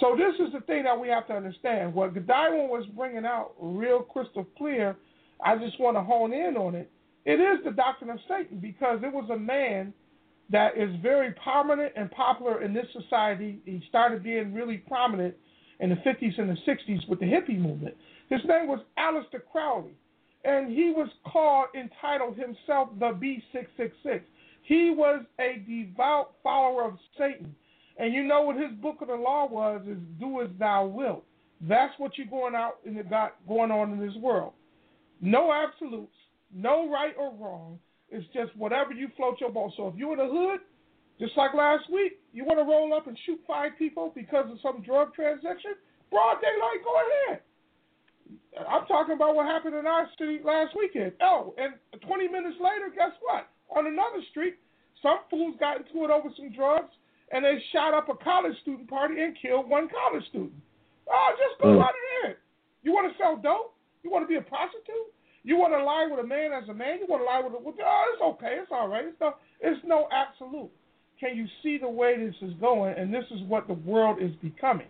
So 0.00 0.16
this 0.16 0.34
is 0.44 0.52
the 0.52 0.60
thing 0.62 0.84
that 0.84 0.98
we 0.98 1.08
have 1.08 1.26
to 1.28 1.32
understand. 1.32 1.94
What 1.94 2.14
Godwin 2.26 2.68
was 2.68 2.86
bringing 2.96 3.24
out 3.24 3.52
real 3.60 4.00
crystal 4.00 4.46
clear, 4.56 4.96
I 5.44 5.56
just 5.56 5.78
want 5.80 5.96
to 5.96 6.02
hone 6.02 6.32
in 6.32 6.56
on 6.56 6.74
it. 6.74 6.90
It 7.24 7.40
is 7.40 7.64
the 7.64 7.72
doctrine 7.72 8.10
of 8.10 8.18
Satan 8.28 8.58
because 8.58 9.00
it 9.02 9.12
was 9.12 9.28
a 9.30 9.38
man 9.38 9.92
that 10.50 10.76
is 10.76 10.90
very 11.02 11.32
prominent 11.42 11.92
and 11.96 12.10
popular 12.10 12.62
in 12.62 12.74
this 12.74 12.86
society. 12.92 13.60
He 13.64 13.82
started 13.88 14.22
being 14.22 14.52
really 14.52 14.78
prominent 14.78 15.34
in 15.78 15.90
the 15.90 15.96
50s 15.96 16.38
and 16.38 16.48
the 16.48 16.56
60s 16.66 17.08
with 17.08 17.20
the 17.20 17.26
hippie 17.26 17.58
movement. 17.58 17.96
His 18.28 18.40
name 18.46 18.68
was 18.68 18.80
Aleister 18.98 19.40
Crowley, 19.50 19.92
and 20.44 20.70
he 20.70 20.92
was 20.96 21.08
called, 21.30 21.68
entitled 21.74 22.36
himself 22.36 22.88
the 22.98 23.12
B666. 23.12 24.20
He 24.62 24.94
was 24.96 25.24
a 25.40 25.62
devout 25.66 26.34
follower 26.42 26.84
of 26.84 26.94
Satan. 27.18 27.54
And 27.98 28.14
you 28.14 28.24
know 28.24 28.42
what 28.42 28.56
his 28.56 28.72
book 28.80 29.02
of 29.02 29.08
the 29.08 29.14
law 29.14 29.48
was 29.48 29.82
is 29.86 29.98
do 30.18 30.40
as 30.40 30.48
thou 30.58 30.86
wilt. 30.86 31.24
That's 31.60 31.92
what 31.98 32.16
you're 32.16 32.26
going 32.26 32.54
out 32.54 32.76
the 32.84 33.02
got 33.02 33.36
going 33.46 33.70
on 33.70 33.92
in 33.92 34.00
this 34.00 34.16
world. 34.16 34.52
No 35.20 35.52
absolutes, 35.52 36.14
no 36.54 36.90
right 36.90 37.14
or 37.18 37.32
wrong. 37.34 37.78
It's 38.10 38.26
just 38.32 38.56
whatever 38.56 38.92
you 38.92 39.08
float 39.16 39.40
your 39.40 39.50
boat. 39.50 39.72
So 39.76 39.88
if 39.88 39.94
you're 39.96 40.12
in 40.12 40.18
the 40.18 40.26
hood, 40.26 40.60
just 41.20 41.36
like 41.36 41.54
last 41.54 41.84
week, 41.92 42.18
you 42.32 42.44
want 42.44 42.58
to 42.58 42.64
roll 42.64 42.92
up 42.94 43.06
and 43.06 43.16
shoot 43.26 43.38
five 43.46 43.72
people 43.78 44.12
because 44.14 44.50
of 44.50 44.58
some 44.62 44.82
drug 44.82 45.14
transaction, 45.14 45.72
broad 46.10 46.40
daylight, 46.40 46.80
go 46.82 46.94
ahead. 46.96 47.40
I'm 48.68 48.86
talking 48.86 49.14
about 49.14 49.34
what 49.34 49.46
happened 49.46 49.74
in 49.74 49.86
our 49.86 50.08
city 50.18 50.40
last 50.42 50.74
weekend. 50.76 51.12
Oh, 51.22 51.54
and 51.58 51.74
20 52.00 52.28
minutes 52.28 52.56
later, 52.60 52.90
guess 52.94 53.12
what? 53.20 53.48
On 53.76 53.86
another 53.86 54.22
street, 54.30 54.54
some 55.02 55.18
fools 55.28 55.56
got 55.60 55.76
into 55.78 56.04
it 56.04 56.10
over 56.10 56.28
some 56.36 56.50
drugs, 56.52 56.92
and 57.32 57.44
they 57.44 57.62
shot 57.72 57.94
up 57.94 58.08
a 58.08 58.14
college 58.14 58.56
student 58.62 58.88
party 58.88 59.20
and 59.20 59.36
killed 59.40 59.68
one 59.68 59.88
college 59.88 60.26
student. 60.28 60.52
Oh, 61.10 61.30
just 61.38 61.60
go 61.60 61.68
Mm. 61.68 61.80
right 61.80 61.94
ahead. 62.22 62.36
You 62.82 62.92
want 62.92 63.10
to 63.10 63.18
sell 63.18 63.36
dope? 63.36 63.74
You 64.02 64.10
want 64.10 64.24
to 64.24 64.28
be 64.28 64.36
a 64.36 64.42
prostitute? 64.42 65.12
You 65.42 65.56
want 65.56 65.72
to 65.72 65.82
lie 65.82 66.06
with 66.10 66.20
a 66.20 66.26
man 66.26 66.52
as 66.52 66.68
a 66.68 66.74
man? 66.74 66.98
You 67.00 67.06
want 67.08 67.22
to 67.22 67.26
lie 67.26 67.40
with 67.42 67.54
a 67.54 67.62
with, 67.62 67.76
oh, 67.84 68.04
it's 68.12 68.22
okay, 68.22 68.58
it's 68.60 68.70
all 68.70 68.88
right. 68.88 69.04
It's 69.06 69.20
no, 69.20 69.34
it's 69.60 69.80
no 69.84 70.08
absolute. 70.12 70.70
Can 71.18 71.36
you 71.36 71.46
see 71.62 71.78
the 71.78 71.88
way 71.88 72.16
this 72.18 72.34
is 72.42 72.54
going? 72.60 72.94
And 72.96 73.12
this 73.12 73.24
is 73.30 73.42
what 73.46 73.66
the 73.66 73.74
world 73.74 74.18
is 74.20 74.32
becoming. 74.42 74.86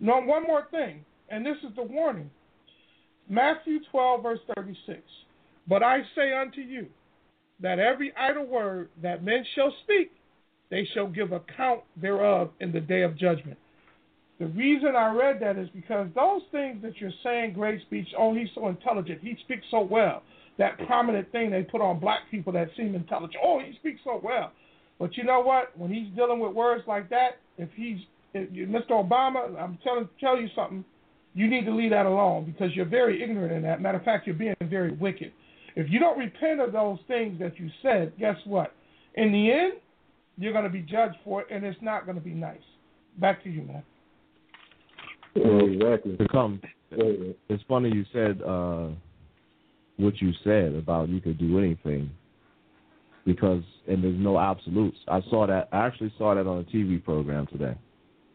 Now, 0.00 0.24
one 0.24 0.44
more 0.44 0.66
thing, 0.70 1.04
and 1.28 1.44
this 1.44 1.56
is 1.62 1.74
the 1.76 1.82
warning. 1.82 2.30
Matthew 3.28 3.78
12, 3.90 4.22
verse 4.22 4.40
36. 4.56 4.98
But 5.68 5.82
I 5.82 6.00
say 6.16 6.32
unto 6.32 6.60
you 6.60 6.86
that 7.60 7.78
every 7.78 8.12
idle 8.16 8.46
word 8.46 8.88
that 9.02 9.22
men 9.22 9.44
shall 9.54 9.72
speak, 9.84 10.12
they 10.70 10.88
shall 10.94 11.06
give 11.06 11.32
account 11.32 11.82
thereof 12.00 12.50
in 12.60 12.72
the 12.72 12.80
day 12.80 13.02
of 13.02 13.16
judgment. 13.16 13.58
The 14.40 14.46
reason 14.46 14.96
I 14.96 15.14
read 15.14 15.38
that 15.42 15.58
is 15.58 15.68
because 15.74 16.08
those 16.14 16.40
things 16.50 16.82
that 16.82 16.96
you're 16.96 17.12
saying, 17.22 17.52
great 17.52 17.82
speech, 17.82 18.08
oh, 18.18 18.34
he's 18.34 18.48
so 18.54 18.68
intelligent, 18.68 19.20
he 19.22 19.36
speaks 19.44 19.64
so 19.70 19.82
well. 19.82 20.22
That 20.58 20.78
prominent 20.86 21.30
thing 21.30 21.50
they 21.50 21.62
put 21.62 21.82
on 21.82 22.00
black 22.00 22.20
people 22.30 22.52
that 22.54 22.70
seem 22.74 22.94
intelligent, 22.94 23.36
oh, 23.44 23.60
he 23.60 23.76
speaks 23.76 24.00
so 24.02 24.18
well. 24.22 24.52
But 24.98 25.16
you 25.18 25.24
know 25.24 25.40
what? 25.40 25.76
When 25.78 25.92
he's 25.92 26.08
dealing 26.16 26.40
with 26.40 26.52
words 26.52 26.84
like 26.88 27.10
that, 27.10 27.36
if 27.58 27.68
he's 27.76 27.98
if 28.32 28.48
you, 28.52 28.66
Mr. 28.66 28.92
Obama, 28.92 29.60
I'm 29.60 29.78
telling 29.84 30.08
tell 30.18 30.40
you 30.40 30.48
something, 30.54 30.84
you 31.34 31.48
need 31.48 31.64
to 31.66 31.74
leave 31.74 31.90
that 31.90 32.06
alone 32.06 32.44
because 32.44 32.74
you're 32.74 32.86
very 32.86 33.22
ignorant 33.22 33.52
in 33.52 33.62
that. 33.62 33.82
Matter 33.82 33.98
of 33.98 34.04
fact, 34.04 34.26
you're 34.26 34.36
being 34.36 34.54
very 34.62 34.92
wicked. 34.92 35.32
If 35.76 35.90
you 35.90 35.98
don't 35.98 36.18
repent 36.18 36.60
of 36.60 36.72
those 36.72 36.98
things 37.08 37.38
that 37.40 37.58
you 37.58 37.68
said, 37.82 38.12
guess 38.18 38.36
what? 38.44 38.74
In 39.14 39.32
the 39.32 39.50
end, 39.50 39.72
you're 40.38 40.52
going 40.52 40.64
to 40.64 40.70
be 40.70 40.82
judged 40.82 41.16
for 41.24 41.42
it, 41.42 41.48
and 41.50 41.64
it's 41.64 41.80
not 41.82 42.04
going 42.04 42.16
to 42.16 42.24
be 42.24 42.34
nice. 42.34 42.58
Back 43.18 43.42
to 43.44 43.50
you, 43.50 43.62
man. 43.62 43.82
Exactly. 45.34 46.16
To 46.16 46.28
come, 46.28 46.60
Yeah. 46.90 47.32
it's 47.48 47.62
funny 47.68 47.90
you 47.94 48.04
said 48.12 48.42
uh, 48.42 48.88
what 49.96 50.20
you 50.20 50.32
said 50.42 50.74
about 50.74 51.08
you 51.08 51.20
could 51.20 51.38
do 51.38 51.58
anything 51.58 52.10
because 53.24 53.62
and 53.86 54.02
there's 54.02 54.18
no 54.18 54.38
absolutes. 54.38 54.98
I 55.08 55.20
saw 55.30 55.46
that. 55.46 55.68
I 55.72 55.86
actually 55.86 56.12
saw 56.18 56.34
that 56.34 56.46
on 56.46 56.58
a 56.58 56.64
TV 56.64 57.02
program 57.02 57.46
today 57.46 57.74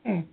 Mm, 0.05 0.23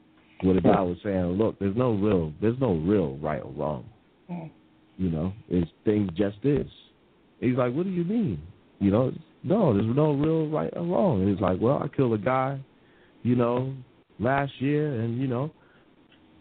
where 0.42 0.54
the 0.54 0.60
guy 0.60 0.80
was 0.82 0.98
saying, 1.02 1.24
"Look, 1.38 1.58
there's 1.58 1.76
no 1.76 1.92
real, 1.94 2.32
there's 2.40 2.58
no 2.60 2.74
real 2.74 3.16
right 3.16 3.42
or 3.42 3.50
wrong. 3.52 3.84
mm, 4.30 4.50
You 4.98 5.10
know, 5.10 5.32
it's 5.48 5.70
things 5.84 6.10
just 6.14 6.36
is." 6.44 6.70
He's 7.40 7.56
like, 7.56 7.72
"What 7.74 7.84
do 7.84 7.90
you 7.90 8.04
mean? 8.04 8.40
You 8.78 8.90
know, 8.90 9.12
no, 9.42 9.72
there's 9.72 9.96
no 9.96 10.12
real 10.12 10.48
right 10.48 10.72
or 10.76 10.84
wrong." 10.84 11.22
And 11.22 11.30
he's 11.30 11.40
like, 11.40 11.58
"Well, 11.60 11.82
I 11.82 11.88
killed 11.88 12.12
a 12.12 12.18
guy, 12.18 12.60
you 13.22 13.34
know, 13.34 13.74
last 14.20 14.52
year, 14.60 15.00
and 15.00 15.18
you 15.20 15.26
know, 15.26 15.50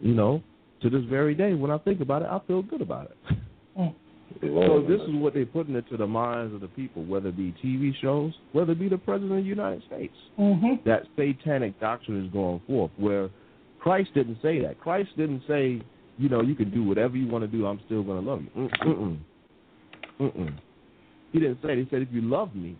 you 0.02 0.12
know, 0.12 0.42
to 0.82 0.90
this 0.90 1.04
very 1.04 1.34
day, 1.34 1.54
when 1.54 1.70
I 1.70 1.78
think 1.78 2.00
about 2.02 2.20
it, 2.22 2.28
I 2.28 2.38
feel 2.46 2.60
good 2.62 2.82
about 2.82 3.10
it." 3.10 3.36
mm. 3.78 3.94
So 4.40 4.84
this 4.88 5.00
is 5.02 5.14
what 5.14 5.34
they're 5.34 5.46
putting 5.46 5.74
into 5.74 5.96
the 5.96 6.06
minds 6.06 6.54
of 6.54 6.60
the 6.60 6.68
people, 6.68 7.04
whether 7.04 7.28
it 7.28 7.36
be 7.36 7.54
TV 7.64 7.92
shows, 8.00 8.32
whether 8.52 8.72
it 8.72 8.80
be 8.80 8.88
the 8.88 8.98
President 8.98 9.32
of 9.32 9.44
the 9.44 9.48
United 9.48 9.82
States. 9.86 10.14
Mm-hmm. 10.38 10.88
That 10.88 11.02
satanic 11.16 11.78
doctrine 11.80 12.24
is 12.24 12.32
going 12.32 12.60
forth, 12.66 12.90
where 12.96 13.28
Christ 13.78 14.10
didn't 14.14 14.38
say 14.42 14.60
that. 14.62 14.80
Christ 14.80 15.10
didn't 15.16 15.42
say, 15.46 15.82
you 16.18 16.28
know, 16.28 16.40
you 16.40 16.54
can 16.54 16.70
do 16.70 16.82
whatever 16.82 17.16
you 17.16 17.28
want 17.28 17.42
to 17.44 17.48
do. 17.48 17.66
I'm 17.66 17.80
still 17.86 18.02
going 18.02 18.24
to 18.24 18.30
love 18.30 18.42
you. 18.42 18.68
Mm-mm. 18.86 19.18
Mm-mm. 20.20 20.58
He 21.32 21.40
didn't 21.40 21.58
say. 21.62 21.72
It. 21.72 21.78
He 21.78 21.86
said, 21.90 22.02
if 22.02 22.08
you 22.10 22.22
love 22.22 22.54
me, 22.54 22.76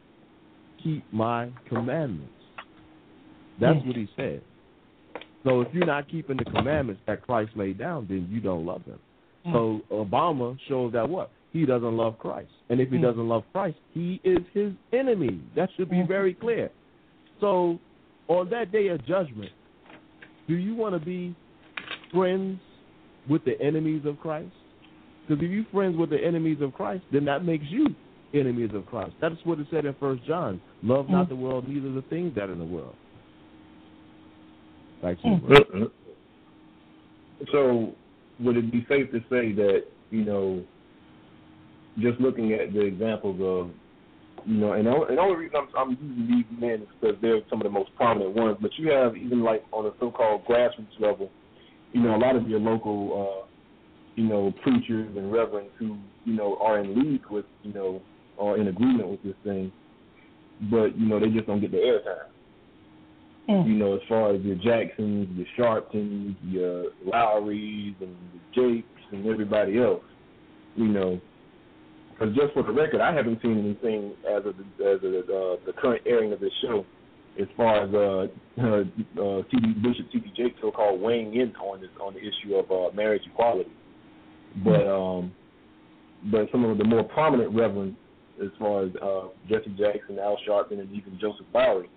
keep 0.82 1.04
my 1.12 1.50
commandments. 1.68 2.32
That's 3.60 3.78
Mm. 3.78 3.86
what 3.86 3.96
he 3.96 4.08
said. 4.16 4.42
So 5.44 5.60
if 5.60 5.68
you're 5.74 5.86
not 5.86 6.08
keeping 6.08 6.36
the 6.36 6.44
commandments 6.44 7.02
that 7.06 7.22
Christ 7.22 7.50
laid 7.56 7.78
down, 7.78 8.06
then 8.08 8.28
you 8.30 8.40
don't 8.40 8.64
love 8.64 8.84
him. 8.84 8.98
So 9.52 9.80
Obama 9.90 10.56
shows 10.68 10.92
that 10.92 11.08
what? 11.08 11.30
He 11.52 11.66
doesn't 11.66 11.96
love 11.96 12.18
Christ. 12.18 12.50
And 12.68 12.80
if 12.80 12.90
he 12.90 12.96
Mm. 12.96 13.02
doesn't 13.02 13.28
love 13.28 13.44
Christ, 13.52 13.76
he 13.92 14.20
is 14.22 14.38
his 14.52 14.72
enemy. 14.92 15.40
That 15.54 15.70
should 15.72 15.90
be 15.90 15.96
Mhm. 15.96 16.06
very 16.06 16.34
clear. 16.34 16.70
So 17.40 17.80
on 18.28 18.48
that 18.50 18.70
day 18.70 18.86
of 18.88 19.04
judgment, 19.04 19.50
do 20.46 20.54
you 20.54 20.74
want 20.74 20.94
to 20.94 21.04
be 21.04 21.34
friends 22.12 22.60
with 23.28 23.44
the 23.44 23.60
enemies 23.60 24.04
of 24.04 24.20
Christ? 24.20 24.54
Because 25.26 25.42
if 25.42 25.50
you're 25.50 25.64
friends 25.64 25.96
with 25.96 26.10
the 26.10 26.24
enemies 26.24 26.60
of 26.60 26.72
Christ, 26.72 27.04
then 27.10 27.24
that 27.24 27.44
makes 27.44 27.68
you 27.68 27.94
enemies 28.32 28.72
of 28.74 28.86
Christ. 28.86 29.12
That's 29.20 29.44
what 29.44 29.58
it 29.58 29.66
said 29.70 29.84
in 29.84 29.94
First 29.94 30.24
John. 30.24 30.60
Love 30.82 31.10
not 31.10 31.26
Mm. 31.26 31.30
the 31.30 31.36
world, 31.36 31.68
neither 31.68 31.90
the 31.90 32.02
things 32.02 32.34
that 32.34 32.48
are 32.48 32.52
in 32.52 32.58
the 32.58 32.64
world. 32.64 32.96
Back 35.02 35.20
to 35.20 35.26
Mm. 35.26 35.42
you, 35.42 35.48
bro. 35.48 35.58
Mm-mm. 35.58 35.90
So, 37.50 37.94
would 38.40 38.56
it 38.56 38.70
be 38.70 38.86
safe 38.88 39.10
to 39.10 39.20
say 39.28 39.52
that 39.52 39.84
you 40.12 40.24
know, 40.24 40.62
just 41.98 42.20
looking 42.20 42.52
at 42.52 42.72
the 42.72 42.82
examples 42.82 43.40
of, 43.40 43.70
you 44.46 44.58
know, 44.58 44.72
and 44.72 44.86
the 44.86 44.92
and 44.92 45.16
the 45.16 45.22
only 45.22 45.36
reason 45.36 45.56
I'm, 45.56 45.68
I'm 45.76 45.90
using 45.90 46.28
these 46.28 46.60
men 46.60 46.82
is 46.82 46.88
because 47.00 47.16
they're 47.22 47.40
some 47.48 47.60
of 47.60 47.64
the 47.64 47.70
most 47.70 47.90
prominent 47.96 48.34
ones. 48.34 48.58
But 48.60 48.70
you 48.76 48.90
have 48.90 49.16
even 49.16 49.42
like 49.42 49.64
on 49.72 49.86
a 49.86 49.90
so-called 49.98 50.44
grassroots 50.44 51.00
level, 51.00 51.30
you 51.92 52.02
know, 52.02 52.14
a 52.14 52.18
lot 52.18 52.36
of 52.36 52.48
your 52.48 52.60
local, 52.60 53.42
uh, 53.42 53.46
you 54.16 54.24
know, 54.24 54.52
preachers 54.62 55.16
and 55.16 55.32
reverends 55.32 55.72
who, 55.78 55.96
you 56.24 56.34
know, 56.34 56.58
are 56.60 56.78
in 56.78 56.94
league 56.94 57.24
with, 57.30 57.46
you 57.62 57.72
know, 57.72 58.02
are 58.38 58.58
in 58.58 58.68
agreement 58.68 59.08
with 59.08 59.22
this 59.22 59.34
thing, 59.44 59.72
but 60.70 60.96
you 60.98 61.06
know, 61.06 61.18
they 61.18 61.28
just 61.28 61.46
don't 61.46 61.60
get 61.60 61.70
the 61.70 61.78
airtime. 61.78 62.31
Mm. 63.48 63.66
You 63.66 63.74
know, 63.74 63.94
as 63.94 64.00
far 64.08 64.34
as 64.34 64.40
your 64.42 64.56
Jacksons, 64.56 65.28
your 65.36 65.46
Sharptons, 65.58 66.36
your 66.44 66.86
Lowerys, 67.06 67.94
and 68.00 68.16
the 68.32 68.40
Jakes, 68.54 69.02
and 69.10 69.26
everybody 69.26 69.78
else, 69.78 70.04
you 70.76 70.88
know. 70.88 71.20
Because 72.12 72.34
just 72.36 72.52
for 72.54 72.62
the 72.62 72.72
record, 72.72 73.00
I 73.00 73.12
haven't 73.12 73.42
seen 73.42 73.58
anything 73.58 74.12
as 74.30 74.46
of 74.46 74.54
the, 74.56 74.84
as 74.84 74.96
of 74.96 75.02
the, 75.02 75.18
uh, 75.20 75.66
the 75.66 75.72
current 75.72 76.02
airing 76.06 76.32
of 76.32 76.38
this 76.38 76.52
show, 76.62 76.86
as 77.40 77.48
far 77.56 77.82
as 77.82 77.94
uh, 77.94 78.28
uh, 78.62 78.80
uh, 79.20 79.42
T.D. 79.50 79.72
Bishop 79.82 80.10
T.D. 80.12 80.32
Jakes 80.36 80.56
so-called 80.60 81.00
weighing 81.00 81.34
in 81.34 81.54
on 81.56 81.80
this 81.80 81.90
on 82.00 82.14
the 82.14 82.20
issue 82.20 82.54
of 82.54 82.70
uh, 82.70 82.94
marriage 82.94 83.22
equality. 83.26 83.72
But 84.64 84.86
um, 84.86 85.32
but 86.30 86.48
some 86.52 86.64
of 86.64 86.78
the 86.78 86.84
more 86.84 87.02
prominent 87.02 87.54
reverends, 87.54 87.96
as 88.40 88.50
far 88.58 88.84
as 88.84 88.90
uh, 89.02 89.28
Jesse 89.48 89.74
Jackson, 89.78 90.18
Al 90.20 90.38
Sharpton, 90.46 90.78
and 90.78 90.92
even 90.92 91.18
Joseph 91.20 91.46
Lowery, 91.52 91.88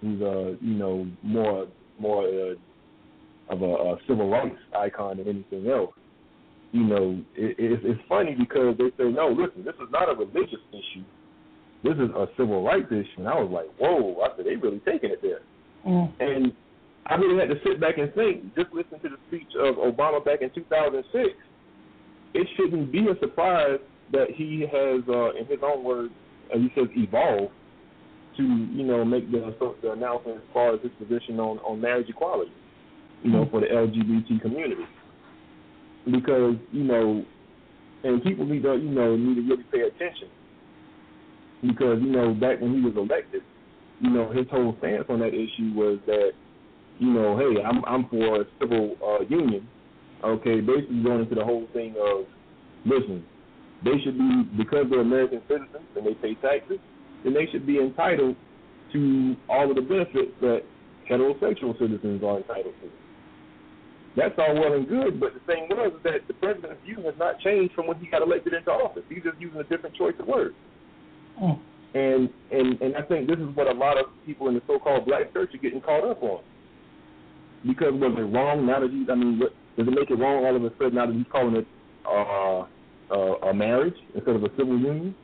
who's 0.00 0.22
uh, 0.22 0.56
you 0.60 0.74
know 0.74 1.06
more 1.22 1.66
more 1.98 2.24
uh, 2.24 2.54
of 3.48 3.62
a, 3.62 3.64
a 3.64 3.96
civil 4.08 4.28
rights 4.28 4.56
icon 4.76 5.18
than 5.18 5.28
anything 5.28 5.70
else. 5.70 5.92
You 6.72 6.84
know, 6.84 7.22
it, 7.34 7.56
it's, 7.58 7.82
it's 7.84 8.00
funny 8.08 8.34
because 8.38 8.76
they 8.78 8.90
say, 8.98 9.10
no, 9.10 9.28
listen, 9.28 9.64
this 9.64 9.74
is 9.76 9.88
not 9.90 10.08
a 10.08 10.14
religious 10.14 10.60
issue. 10.72 11.04
This 11.84 11.94
is 11.94 12.10
a 12.14 12.26
civil 12.36 12.64
rights 12.64 12.90
issue. 12.90 13.18
And 13.18 13.28
I 13.28 13.34
was 13.40 13.50
like, 13.50 13.70
whoa, 13.78 14.20
I 14.22 14.36
said, 14.36 14.46
they 14.46 14.56
really 14.56 14.80
taking 14.80 15.10
it 15.10 15.22
there. 15.22 15.40
Mm. 15.86 16.12
And 16.18 16.52
I 17.06 17.14
really 17.14 17.38
had 17.38 17.48
to 17.48 17.60
sit 17.64 17.80
back 17.80 17.98
and 17.98 18.12
think, 18.14 18.54
just 18.56 18.72
listen 18.72 18.98
to 19.00 19.08
the 19.08 19.16
speech 19.28 19.48
of 19.58 19.76
Obama 19.76 20.24
back 20.24 20.42
in 20.42 20.50
2006. 20.50 21.28
It 22.34 22.48
shouldn't 22.56 22.90
be 22.90 23.06
a 23.08 23.18
surprise 23.20 23.78
that 24.12 24.26
he 24.34 24.62
has, 24.62 25.02
uh, 25.08 25.30
in 25.38 25.46
his 25.46 25.60
own 25.62 25.84
words, 25.84 26.12
uh, 26.52 26.58
he 26.58 26.68
says, 26.74 26.88
evolved 26.96 27.52
to, 28.36 28.42
you 28.42 28.84
know, 28.84 29.04
make 29.04 29.30
the, 29.30 29.54
the 29.82 29.92
announcement 29.92 30.38
as 30.38 30.42
far 30.52 30.74
as 30.74 30.80
his 30.82 30.92
position 30.98 31.40
on, 31.40 31.58
on 31.58 31.80
marriage 31.80 32.08
equality, 32.08 32.52
you 33.22 33.30
know, 33.30 33.48
for 33.50 33.60
the 33.60 33.66
LGBT 33.66 34.40
community. 34.40 34.84
Because, 36.04 36.54
you 36.72 36.84
know, 36.84 37.24
and 38.04 38.22
people 38.22 38.46
need 38.46 38.62
to, 38.62 38.76
you 38.76 38.90
know, 38.90 39.16
need 39.16 39.34
to 39.36 39.42
really 39.42 39.64
pay 39.72 39.80
attention. 39.80 40.28
Because, 41.62 41.98
you 42.00 42.12
know, 42.12 42.34
back 42.34 42.60
when 42.60 42.74
he 42.74 42.80
was 42.80 42.94
elected, 42.96 43.42
you 44.00 44.10
know, 44.10 44.30
his 44.30 44.46
whole 44.50 44.76
stance 44.78 45.04
on 45.08 45.20
that 45.20 45.34
issue 45.34 45.72
was 45.74 45.98
that, 46.06 46.32
you 46.98 47.12
know, 47.12 47.36
hey, 47.36 47.62
I'm 47.62 47.84
I'm 47.84 48.08
for 48.08 48.42
a 48.42 48.44
civil 48.60 48.96
uh, 49.04 49.24
union. 49.28 49.66
Okay, 50.24 50.60
basically 50.60 51.02
going 51.02 51.20
into 51.20 51.34
the 51.34 51.44
whole 51.44 51.66
thing 51.72 51.94
of, 52.00 52.24
listen, 52.84 53.24
they 53.84 53.98
should 54.02 54.16
be 54.16 54.42
because 54.56 54.86
they're 54.90 55.00
American 55.00 55.42
citizens 55.48 55.84
and 55.94 56.06
they 56.06 56.14
pay 56.14 56.34
taxes, 56.34 56.78
then 57.26 57.34
they 57.34 57.50
should 57.50 57.66
be 57.66 57.78
entitled 57.78 58.36
to 58.92 59.36
all 59.48 59.68
of 59.68 59.74
the 59.74 59.82
benefits 59.82 60.30
that 60.40 60.62
heterosexual 61.10 61.76
citizens 61.78 62.22
are 62.22 62.38
entitled 62.38 62.74
to. 62.80 62.88
That's 64.16 64.34
all 64.38 64.54
well 64.54 64.72
and 64.72 64.88
good, 64.88 65.20
but 65.20 65.34
the 65.34 65.40
thing 65.40 65.66
was 65.68 65.92
that 66.04 66.26
the 66.26 66.34
president's 66.34 66.82
view 66.86 67.02
has 67.04 67.14
not 67.18 67.38
changed 67.40 67.74
from 67.74 67.86
when 67.86 67.98
he 67.98 68.06
got 68.06 68.22
elected 68.22 68.54
into 68.54 68.70
office. 68.70 69.02
He's 69.08 69.22
just 69.22 69.38
using 69.38 69.60
a 69.60 69.64
different 69.64 69.94
choice 69.94 70.14
of 70.18 70.26
words. 70.26 70.54
Mm. 71.42 71.58
And 71.94 72.30
and 72.50 72.80
and 72.80 72.96
I 72.96 73.02
think 73.02 73.28
this 73.28 73.38
is 73.38 73.54
what 73.54 73.66
a 73.66 73.76
lot 73.76 73.98
of 73.98 74.06
people 74.24 74.48
in 74.48 74.54
the 74.54 74.62
so-called 74.66 75.04
black 75.04 75.32
church 75.34 75.54
are 75.54 75.58
getting 75.58 75.80
caught 75.80 76.08
up 76.08 76.22
on. 76.22 76.40
Because 77.66 77.92
was 77.92 78.14
it 78.16 78.22
wrong 78.22 78.66
now 78.66 78.80
that 78.80 78.90
he? 78.90 79.04
I 79.10 79.14
mean, 79.14 79.38
what, 79.38 79.52
does 79.76 79.86
it 79.86 79.90
make 79.90 80.10
it 80.10 80.14
wrong 80.14 80.46
all 80.46 80.56
of 80.56 80.64
a 80.64 80.70
sudden 80.78 80.94
now 80.94 81.06
that 81.06 81.14
he's 81.14 81.26
calling 81.30 81.56
it 81.56 81.66
uh, 82.06 82.64
uh, 83.12 83.50
a 83.50 83.54
marriage 83.54 83.96
instead 84.14 84.36
of 84.36 84.44
a 84.44 84.48
civil 84.56 84.78
union? 84.78 85.14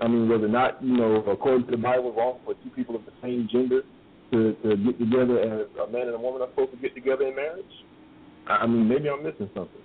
I 0.00 0.06
mean, 0.06 0.28
was 0.28 0.42
it 0.42 0.50
not, 0.50 0.82
you 0.82 0.96
know, 0.96 1.16
according 1.26 1.66
to 1.66 1.70
the 1.72 1.76
Bible, 1.76 2.12
wrong 2.12 2.38
for 2.44 2.54
two 2.54 2.70
people 2.70 2.94
of 2.94 3.04
the 3.04 3.12
same 3.22 3.48
gender 3.50 3.82
to 4.30 4.54
to 4.62 4.76
get 4.76 4.98
together 4.98 5.40
as 5.40 5.66
a 5.82 5.90
man 5.90 6.06
and 6.06 6.14
a 6.14 6.18
woman 6.18 6.42
are 6.42 6.48
supposed 6.50 6.70
to 6.72 6.76
get 6.76 6.94
together 6.94 7.26
in 7.26 7.34
marriage? 7.34 7.64
I 8.46 8.66
mean, 8.66 8.88
maybe 8.88 9.08
I'm 9.08 9.22
missing 9.22 9.50
something. 9.54 9.82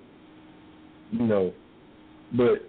You 1.12 1.28
know, 1.28 1.54
but 2.34 2.68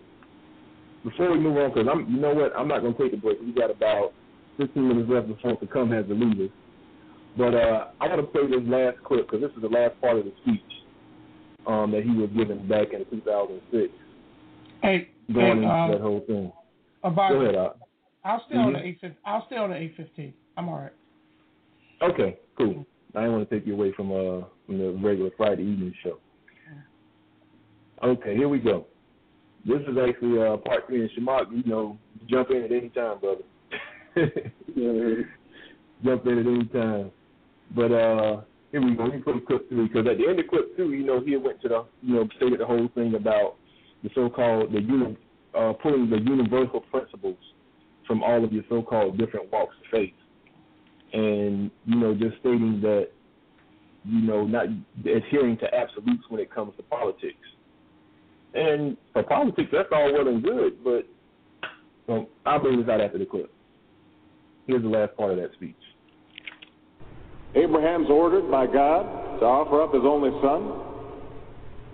before 1.05 1.31
we 1.33 1.39
move 1.39 1.57
on, 1.57 1.71
because 1.71 1.89
I'm, 1.91 2.13
you 2.13 2.21
know 2.21 2.33
what, 2.33 2.53
I'm 2.57 2.69
not 2.69 2.81
going 2.81 2.95
to 2.95 3.03
take 3.03 3.13
a 3.13 3.17
break. 3.17 3.41
We 3.41 3.53
got 3.53 3.71
about 3.71 4.13
15 4.57 4.89
minutes 4.89 5.09
left 5.11 5.29
before 5.29 5.57
the 5.61 5.67
come 5.67 5.91
has 5.91 6.07
the 6.09 6.15
leaders. 6.15 6.51
But 7.37 7.55
uh, 7.55 7.89
I 8.01 8.09
want 8.09 8.21
to 8.21 8.27
play 8.27 8.47
this 8.47 8.67
last 8.67 9.03
clip 9.05 9.31
because 9.31 9.41
this 9.41 9.51
is 9.57 9.63
the 9.63 9.69
last 9.69 10.01
part 10.01 10.19
of 10.19 10.25
the 10.25 10.33
speech 10.43 10.61
um, 11.67 11.91
that 11.93 12.03
he 12.05 12.11
was 12.11 12.31
given 12.37 12.67
back 12.69 12.93
in 12.93 13.05
2006. 13.11 13.93
Hey, 14.83 15.09
going 15.33 15.47
hey, 15.47 15.53
into 15.53 15.69
um, 15.69 15.91
that 15.91 16.01
whole 16.01 16.25
thing. 16.27 16.53
About 17.05 17.31
Go 17.31 17.41
ahead, 17.43 17.55
Art. 17.55 17.77
I'll 18.25 18.43
stay 18.47 18.57
on 18.57 18.73
the 18.73 18.79
Mhm. 18.81 18.85
eight 18.87 19.01
fifteen. 19.01 19.19
I'll 19.25 19.47
stay 19.47 19.57
on 19.57 19.71
the 19.71 19.77
eight 19.77 19.95
fifteen. 19.97 20.33
I'm 20.57 20.69
all 20.69 20.79
right. 20.81 20.93
Okay, 22.03 22.39
cool. 22.57 22.85
I 23.15 23.21
didn't 23.21 23.33
want 23.37 23.49
to 23.49 23.55
take 23.55 23.67
you 23.67 23.75
away 23.75 23.93
from 23.93 24.11
uh 24.11 24.43
from 24.67 24.79
the 24.79 24.91
regular 24.93 25.31
Friday 25.37 25.63
evening 25.63 25.95
show. 26.03 26.19
Okay, 28.03 28.37
here 28.37 28.49
we 28.49 28.59
go. 28.59 28.87
This 29.65 29.81
is 29.83 29.97
actually 29.97 30.43
uh 30.43 30.57
part 30.59 30.87
three, 30.87 31.03
and 31.03 31.11
Shamak, 31.11 31.51
you 31.53 31.71
know, 31.71 31.99
jump 32.27 32.51
in 32.51 32.63
at 32.65 32.73
any 32.73 32.89
time, 32.91 33.19
brother. 33.21 33.43
jump 36.05 36.27
in 36.27 36.39
at 36.39 36.47
any 36.47 36.65
time. 36.67 37.11
But 37.75 37.93
uh 37.93 38.41
here 38.73 38.83
we 38.83 38.95
go. 38.95 39.05
Let 39.05 39.15
me 39.15 39.21
put 39.21 39.37
a 39.37 39.41
clip 39.41 39.69
three 39.69 39.87
because 39.89 40.07
at 40.07 40.19
the 40.19 40.27
end 40.29 40.41
of 40.41 40.49
clip 40.49 40.77
two, 40.77 40.93
you 40.93 41.05
know, 41.05 41.21
he 41.21 41.37
went 41.37 41.61
to 41.63 41.69
the 41.69 41.85
you 42.03 42.15
know 42.15 42.29
stated 42.37 42.61
the 42.61 42.67
whole 42.67 42.89
thing 42.95 43.15
about 43.15 43.57
the 44.03 44.11
so-called 44.15 44.73
the 44.73 44.81
uni, 44.83 45.17
uh, 45.57 45.73
pulling 45.75 46.11
the 46.11 46.19
universal 46.19 46.81
principles 46.81 47.39
from 48.07 48.23
all 48.23 48.45
of 48.45 48.53
your 48.53 48.65
so-called 48.69 49.17
different 49.19 49.51
walks 49.51 49.75
of 49.83 49.91
faith 49.91 50.15
and 51.15 51.71
you 51.87 51.97
know 51.97 52.13
just 52.15 52.37
stating 52.41 52.81
that 52.83 53.09
you 54.05 54.21
know 54.21 54.45
not 54.45 54.67
adhering 55.01 55.57
to 55.59 55.75
absolutes 55.75 56.25
when 56.29 56.41
it 56.41 56.53
comes 56.53 56.75
to 56.77 56.83
politics. 56.83 57.39
And 58.53 58.97
for 59.13 59.23
politics, 59.23 59.69
that's 59.73 59.89
all 59.91 60.13
well 60.13 60.29
and 60.29 60.43
good, 60.43 60.85
but 60.85 61.07
well, 62.07 62.29
I'll 62.45 62.61
bring 62.61 62.81
this 62.81 62.89
out 62.89 63.01
after 63.01 63.19
the 63.19 63.27
clip. 63.27 63.53
Here's 64.67 64.83
the 64.83 64.89
last 64.89 65.17
part 65.17 65.33
of 65.33 65.37
that 65.39 65.53
speech. 65.55 65.75
Abraham's 67.55 68.11
ordered 68.11 68.51
by 68.51 68.67
God 68.67 69.39
to 69.39 69.47
offer 69.47 69.83
up 69.83 69.95
his 69.95 70.03
only 70.05 70.31
son. 70.43 70.94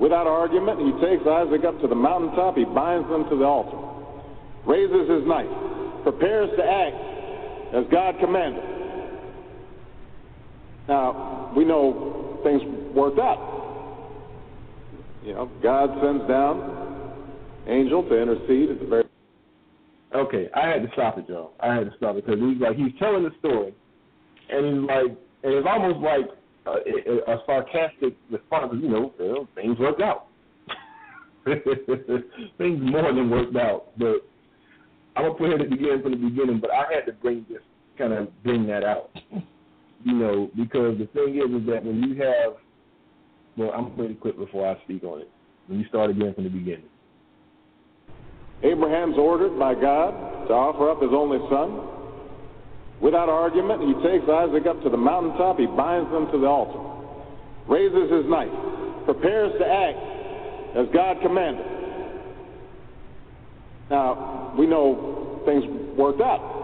Without 0.01 0.27
argument, 0.27 0.81
he 0.81 0.93
takes 1.05 1.23
Isaac 1.29 1.63
up 1.65 1.79
to 1.83 1.87
the 1.87 1.95
mountaintop, 1.95 2.57
he 2.57 2.65
binds 2.65 3.09
them 3.09 3.29
to 3.29 3.37
the 3.37 3.45
altar, 3.45 3.77
raises 4.67 5.09
his 5.09 5.29
knife, 5.29 5.51
prepares 6.03 6.49
to 6.57 6.65
act 6.65 6.97
as 7.77 7.85
God 7.93 8.15
commanded. 8.19 8.65
Now, 10.89 11.53
we 11.55 11.65
know 11.65 12.41
things 12.43 12.63
worked 12.95 13.19
out. 13.19 13.47
You 15.23 15.35
know, 15.35 15.51
God 15.63 15.91
sends 16.03 16.27
down 16.27 17.13
angel 17.69 18.03
to 18.09 18.21
intercede 18.21 18.71
at 18.71 18.81
the 18.81 18.87
very 18.87 19.05
Okay, 20.13 20.49
I 20.55 20.67
had 20.67 20.83
to 20.83 20.89
stop 20.93 21.19
it, 21.19 21.29
Joe. 21.29 21.53
I 21.61 21.73
had 21.73 21.89
to 21.89 21.97
stop 21.97 22.17
it 22.17 22.27
because 22.27 22.41
he's 22.41 22.61
like 22.61 22.77
he's 22.77 22.91
telling 22.99 23.23
the 23.23 23.31
story, 23.39 23.73
and 24.49 24.67
he's 24.67 24.89
like, 24.89 25.17
and 25.45 25.55
it's 25.55 25.69
almost 25.71 26.01
like 26.01 26.27
Uh, 26.67 26.73
a, 26.73 27.33
a, 27.33 27.37
a 27.37 27.43
sarcastic 27.47 28.17
response. 28.31 28.75
You 28.75 28.89
know, 28.89 29.15
well, 29.19 29.49
things 29.55 29.79
worked 29.79 30.03
out. 30.03 30.27
things 31.45 32.81
more 32.83 33.15
than 33.15 33.31
worked 33.31 33.57
out, 33.57 33.87
but 33.99 34.17
I'm 35.17 35.25
gonna 35.25 35.35
put 35.35 35.51
it 35.51 35.61
at 35.61 35.71
the 35.71 35.77
beginning 35.77 36.03
from 36.03 36.13
the 36.13 36.29
beginning. 36.29 36.61
But 36.61 36.71
I 36.71 36.85
had 36.93 37.07
to 37.07 37.13
bring 37.13 37.47
this 37.49 37.63
kind 37.97 38.13
of 38.13 38.43
bring 38.43 38.67
that 38.67 38.85
out, 38.85 39.11
you 40.05 40.15
know, 40.15 40.51
because 40.57 40.99
the 40.99 41.07
thing 41.15 41.37
is, 41.37 41.63
is 41.63 41.67
that 41.69 41.85
when 41.85 42.03
you 42.03 42.15
have, 42.23 42.55
well, 43.57 43.71
I'm 43.73 43.95
play 43.95 44.09
the 44.09 44.15
clip 44.15 44.39
before 44.39 44.69
I 44.69 44.83
speak 44.85 45.03
on 45.05 45.21
it. 45.21 45.31
When 45.67 45.79
you 45.79 45.87
start 45.89 46.11
again 46.11 46.35
from 46.35 46.45
the 46.45 46.51
beginning. 46.51 46.89
Abraham's 48.63 49.17
ordered 49.17 49.59
by 49.59 49.75
God 49.75 50.49
to 50.49 50.53
offer 50.53 50.91
up 50.91 51.01
his 51.01 51.11
only 51.13 51.39
son. 51.49 52.00
Without 53.01 53.29
argument, 53.29 53.81
he 53.83 53.95
takes 54.07 54.29
Isaac 54.29 54.67
up 54.67 54.83
to 54.83 54.91
the 54.91 54.97
mountaintop, 54.97 55.59
he 55.59 55.67
binds 55.67 56.11
them 56.11 56.31
to 56.33 56.39
the 56.39 56.47
altar, 56.47 56.79
raises 57.67 58.11
his 58.13 58.27
knife, 58.27 58.53
prepares 59.07 59.53
to 59.59 59.67
act 59.67 60.77
as 60.77 60.87
God 60.93 61.17
commanded. 61.23 61.67
Now, 63.91 64.55
we 64.57 64.67
know 64.67 65.41
things 65.47 65.65
worked 65.97 66.21
out. 66.21 66.61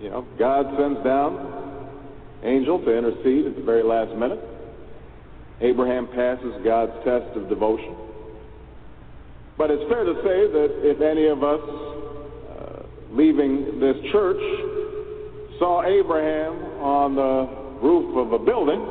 You 0.00 0.10
know, 0.10 0.26
God 0.38 0.66
sends 0.76 1.02
down 1.04 1.88
angel 2.42 2.78
to 2.84 2.98
intercede 2.98 3.46
at 3.46 3.56
the 3.56 3.62
very 3.62 3.82
last 3.82 4.14
minute. 4.18 4.40
Abraham 5.60 6.08
passes 6.08 6.52
God's 6.64 6.92
test 7.04 7.36
of 7.36 7.48
devotion. 7.48 7.96
But 9.56 9.70
it's 9.70 9.88
fair 9.88 10.04
to 10.04 10.14
say 10.16 10.50
that 10.50 10.70
if 10.82 11.00
any 11.00 11.28
of 11.28 11.42
us 11.42 11.62
leaving 13.14 13.78
this 13.78 13.96
church 14.10 14.42
saw 15.58 15.86
Abraham 15.86 16.82
on 16.82 17.14
the 17.14 17.46
roof 17.78 18.18
of 18.18 18.32
a 18.34 18.40
building, 18.42 18.82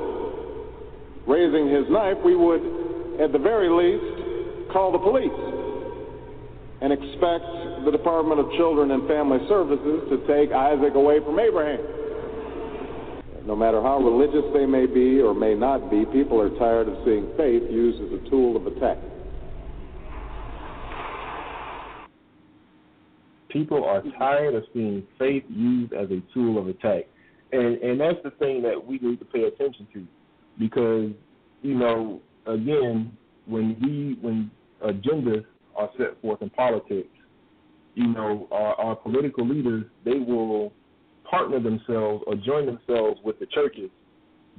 raising 1.27 1.67
his 1.67 1.83
knife, 1.91 2.17
we 2.23 2.35
would, 2.35 3.19
at 3.19 3.31
the 3.31 3.39
very 3.39 3.67
least, 3.67 4.71
call 4.71 4.91
the 4.91 5.03
police 5.03 5.35
and 6.81 6.91
expect 6.91 7.43
the 7.85 7.91
Department 7.91 8.39
of 8.39 8.47
Children 8.55 8.91
and 8.91 9.07
Family 9.07 9.39
Services 9.47 10.07
to 10.09 10.17
take 10.27 10.51
Isaac 10.51 10.95
away 10.95 11.19
from 11.19 11.39
Abraham. 11.39 11.79
No 13.45 13.55
matter 13.55 13.81
how 13.81 13.99
religious 13.99 14.43
they 14.53 14.65
may 14.65 14.85
be 14.85 15.19
or 15.19 15.33
may 15.33 15.53
not 15.53 15.91
be, 15.91 16.05
people 16.15 16.39
are 16.39 16.49
tired 16.57 16.87
of 16.87 16.95
seeing 17.03 17.27
faith 17.35 17.63
used 17.69 17.99
as 17.99 18.11
a 18.19 18.29
tool 18.29 18.55
of 18.55 18.67
attack. 18.67 18.97
People 23.53 23.85
are 23.85 24.03
tired 24.17 24.55
of 24.55 24.63
seeing 24.73 25.03
faith 25.19 25.43
used 25.47 25.93
as 25.93 26.09
a 26.09 26.21
tool 26.33 26.57
of 26.57 26.67
attack. 26.67 27.03
And 27.51 27.77
and 27.77 27.99
that's 27.99 28.17
the 28.23 28.31
thing 28.31 28.63
that 28.63 28.83
we 28.83 28.97
need 28.97 29.19
to 29.19 29.25
pay 29.25 29.43
attention 29.43 29.87
to. 29.93 30.05
Because, 30.57 31.11
you 31.61 31.75
know, 31.75 32.19
again, 32.47 33.15
when 33.45 33.77
we 33.81 34.17
when 34.21 34.51
agendas 34.83 35.45
are 35.75 35.89
set 35.97 36.19
forth 36.21 36.41
in 36.41 36.49
politics, 36.49 37.09
you 37.95 38.07
know, 38.07 38.47
our, 38.51 38.73
our 38.75 38.95
political 38.95 39.47
leaders 39.47 39.85
they 40.03 40.17
will 40.17 40.73
partner 41.29 41.59
themselves 41.59 42.23
or 42.27 42.35
join 42.35 42.65
themselves 42.65 43.19
with 43.23 43.39
the 43.39 43.45
churches 43.47 43.89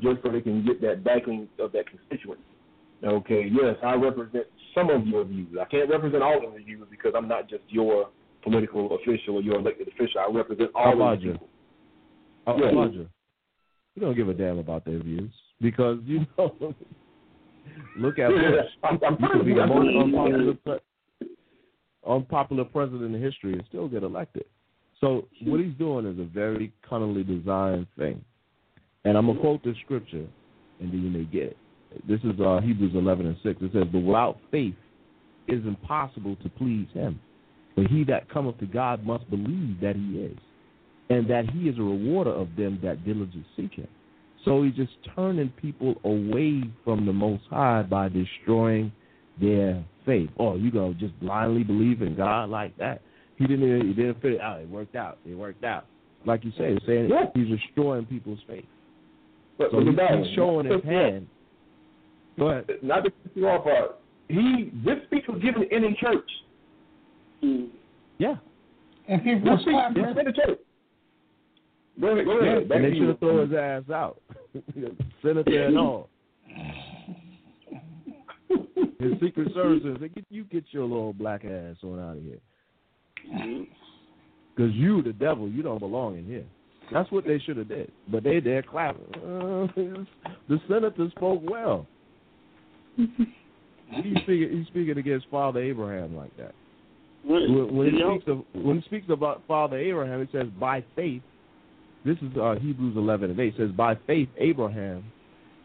just 0.00 0.22
so 0.22 0.30
they 0.30 0.40
can 0.40 0.64
get 0.64 0.80
that 0.80 1.04
backing 1.04 1.48
of 1.58 1.72
that 1.72 1.84
constituency. 1.88 2.42
Okay, 3.04 3.50
yes, 3.52 3.76
I 3.84 3.94
represent 3.94 4.46
some 4.74 4.90
of 4.90 5.06
your 5.06 5.24
views. 5.24 5.56
I 5.60 5.64
can't 5.66 5.90
represent 5.90 6.22
all 6.22 6.36
of 6.36 6.42
your 6.42 6.62
views 6.62 6.86
because 6.90 7.12
I'm 7.16 7.28
not 7.28 7.48
just 7.48 7.62
your 7.68 8.08
political 8.44 8.94
official 8.96 9.36
or 9.36 9.42
your 9.42 9.58
elected 9.58 9.88
official. 9.88 10.20
I 10.20 10.30
represent 10.32 10.70
all 10.74 11.02
of 11.02 11.22
you. 11.22 11.38
Uh, 12.46 12.54
Yeah. 12.56 12.66
Roger, 12.66 13.06
we 13.96 14.00
don't 14.00 14.14
give 14.14 14.28
a 14.28 14.34
damn 14.34 14.58
about 14.58 14.84
their 14.84 15.02
views 15.02 15.32
because 15.60 15.98
you 16.04 16.26
know. 16.38 16.54
look 17.98 18.18
at 18.18 18.28
Bush. 18.28 18.66
I'm, 18.82 19.00
I'm 19.04 19.16
You 19.20 19.28
could 19.32 19.46
be 19.46 19.54
the 19.54 19.66
most 19.66 19.88
unpopular, 19.96 20.54
pre- 20.54 21.28
unpopular 22.06 22.64
president 22.64 23.14
in 23.14 23.22
history 23.22 23.54
and 23.54 23.64
still 23.68 23.88
get 23.88 24.02
elected. 24.02 24.44
So 25.00 25.26
what 25.42 25.60
he's 25.60 25.74
doing 25.74 26.06
is 26.06 26.18
a 26.18 26.24
very 26.24 26.72
cunningly 26.88 27.24
designed 27.24 27.86
thing. 27.98 28.24
And 29.04 29.18
I'm 29.18 29.26
gonna 29.26 29.40
quote 29.40 29.62
this 29.64 29.76
scripture, 29.84 30.26
and 30.80 30.92
then 30.92 31.02
you 31.02 31.10
may 31.10 31.24
get 31.24 31.42
it. 31.42 31.56
This 32.08 32.20
is 32.20 32.40
uh, 32.40 32.60
Hebrews 32.62 32.92
11 32.94 33.26
and 33.26 33.36
6. 33.42 33.62
It 33.62 33.72
says, 33.72 33.84
"But 33.92 34.00
without 34.00 34.38
faith, 34.50 34.74
it 35.46 35.54
is 35.54 35.66
impossible 35.66 36.36
to 36.36 36.48
please 36.48 36.88
Him. 36.94 37.20
But 37.76 37.86
he 37.86 38.04
that 38.04 38.28
cometh 38.28 38.58
to 38.58 38.66
God 38.66 39.04
must 39.04 39.28
believe 39.30 39.80
that 39.80 39.96
He 39.96 40.18
is, 40.20 40.38
and 41.10 41.28
that 41.28 41.50
He 41.50 41.68
is 41.68 41.78
a 41.78 41.82
rewarder 41.82 42.30
of 42.30 42.54
them 42.56 42.78
that 42.82 43.04
diligently 43.04 43.44
seek 43.56 43.74
Him." 43.74 43.88
So 44.44 44.62
he's 44.62 44.74
just 44.74 44.92
turning 45.16 45.48
people 45.50 45.96
away 46.04 46.62
from 46.84 47.06
the 47.06 47.12
Most 47.12 47.44
High 47.48 47.82
by 47.82 48.08
destroying 48.10 48.92
their 49.40 49.82
faith. 50.04 50.28
Oh, 50.38 50.56
you 50.56 50.70
gonna 50.70 50.94
just 50.94 51.18
blindly 51.20 51.64
believe 51.64 52.02
in 52.02 52.14
God 52.14 52.50
like 52.50 52.76
that? 52.76 53.00
He 53.36 53.46
didn't. 53.46 53.86
He 53.88 53.94
didn't 53.94 54.20
fit 54.20 54.32
it 54.32 54.40
out. 54.40 54.60
It 54.60 54.68
worked 54.68 54.94
out. 54.94 55.18
It 55.26 55.34
worked 55.34 55.64
out. 55.64 55.86
Like 56.26 56.44
you 56.44 56.52
say, 56.56 56.78
saying 56.86 57.08
Yeah. 57.10 57.26
he's 57.34 57.48
destroying 57.48 58.06
people's 58.06 58.38
faith. 58.46 58.64
But, 59.58 59.70
So 59.70 59.78
but 59.78 59.86
he's, 59.86 60.26
he's 60.26 60.34
showing 60.34 60.66
his 60.66 60.82
hand. 60.84 61.26
Go 62.38 62.48
ahead. 62.48 62.66
Not 62.82 63.04
to 63.04 63.10
cut 63.10 63.36
you 63.36 63.48
off, 63.48 63.66
uh, 63.66 63.94
he 64.28 64.70
this 64.84 65.02
speech 65.06 65.24
was 65.28 65.40
given 65.42 65.64
in 65.70 65.84
a 65.84 65.94
church. 65.94 66.30
Mm. 67.44 67.68
Yeah. 68.18 68.36
And 69.08 69.22
people 69.22 69.56
This 69.56 69.66
were 69.66 69.72
clapping. 69.72 70.02
was 70.02 70.16
in 70.18 70.26
a 70.28 70.32
church. 70.32 70.58
Go 72.00 72.06
ahead, 72.08 72.24
go 72.24 72.38
ahead. 72.40 72.68
Back 72.68 72.76
And 72.76 72.84
they 72.86 72.90
to 72.90 72.96
should 72.96 73.08
have 73.08 73.18
thrown 73.20 73.48
his 73.48 73.56
ass 73.58 73.82
out, 73.94 74.20
senator 75.22 75.66
and 75.66 75.78
all. 75.78 76.08
His 79.00 79.12
Secret 79.20 79.52
Service 79.54 79.82
said, 80.00 80.14
"Get 80.14 80.24
you 80.30 80.44
get 80.44 80.64
your 80.70 80.84
little 80.84 81.12
black 81.12 81.44
ass 81.44 81.76
on 81.82 81.98
out 82.00 82.16
of 82.16 82.22
here, 82.22 82.38
Mm. 83.30 83.66
because 84.56 84.72
you, 84.74 85.02
the 85.02 85.12
devil, 85.12 85.48
you 85.48 85.62
don't 85.62 85.78
belong 85.78 86.16
in 86.18 86.24
here." 86.24 86.44
That's 86.92 87.10
what 87.10 87.24
they 87.26 87.38
should 87.38 87.56
have 87.58 87.68
did, 87.68 87.90
but 88.08 88.22
they 88.24 88.40
there 88.40 88.62
clapping. 88.62 89.04
Uh, 89.16 89.66
the 90.48 90.60
senator 90.68 91.08
spoke 91.10 91.40
well. 91.48 91.86
He's 92.96 94.16
speaking, 94.22 94.48
he's 94.50 94.66
speaking 94.68 94.98
against 94.98 95.26
Father 95.30 95.60
Abraham 95.60 96.16
like 96.16 96.34
that. 96.38 96.54
When, 97.26 97.74
when 97.74 97.90
he 97.90 98.00
speaks 98.00 98.24
of 98.28 98.44
when 98.52 98.80
he 98.80 98.82
speaks 98.86 99.06
about 99.08 99.42
Father 99.48 99.78
Abraham, 99.78 100.20
it 100.20 100.28
says 100.32 100.46
by 100.58 100.84
faith. 100.94 101.22
This 102.04 102.18
is 102.18 102.36
uh, 102.36 102.56
Hebrews 102.60 102.96
11 102.98 103.30
and 103.30 103.40
8. 103.40 103.46
It 103.46 103.54
says 103.56 103.70
by 103.70 103.94
faith 104.06 104.28
Abraham, 104.36 105.04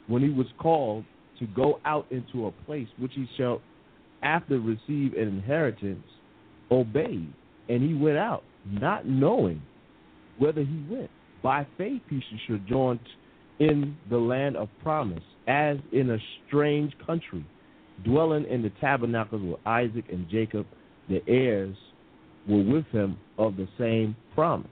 when 0.08 0.22
he 0.22 0.30
was 0.30 0.48
called 0.58 1.04
to 1.40 1.48
go 1.48 1.80
out 1.84 2.06
into 2.12 2.48
a 2.48 2.52
place 2.66 2.88
which 2.98 3.12
he 3.14 3.28
shall 3.36 3.62
after 4.22 4.60
receive 4.60 5.14
an 5.14 5.28
inheritance, 5.28 6.06
obeyed, 6.72 7.32
and 7.68 7.84
he 7.84 7.94
went 7.94 8.18
out, 8.18 8.44
not 8.66 9.06
knowing 9.06 9.62
whether 10.38 10.62
he 10.62 10.86
went. 10.90 11.10
By 11.42 11.66
faith 11.78 12.02
he 12.10 12.22
should 12.48 12.68
join 12.68 13.00
in 13.60 13.98
the 14.10 14.18
land 14.18 14.58
of 14.58 14.70
promise, 14.84 15.24
as 15.48 15.78
in 15.92 16.10
a 16.12 16.18
strange 16.48 16.94
country, 17.06 17.46
dwelling 18.04 18.46
in 18.46 18.62
the 18.62 18.72
tabernacles 18.82 19.42
with 19.42 19.60
Isaac 19.66 20.06
and 20.12 20.30
Jacob, 20.30 20.66
the 21.10 21.22
heirs 21.28 21.76
were 22.48 22.64
with 22.64 22.86
him 22.88 23.18
of 23.38 23.56
the 23.58 23.68
same 23.78 24.16
promise. 24.36 24.68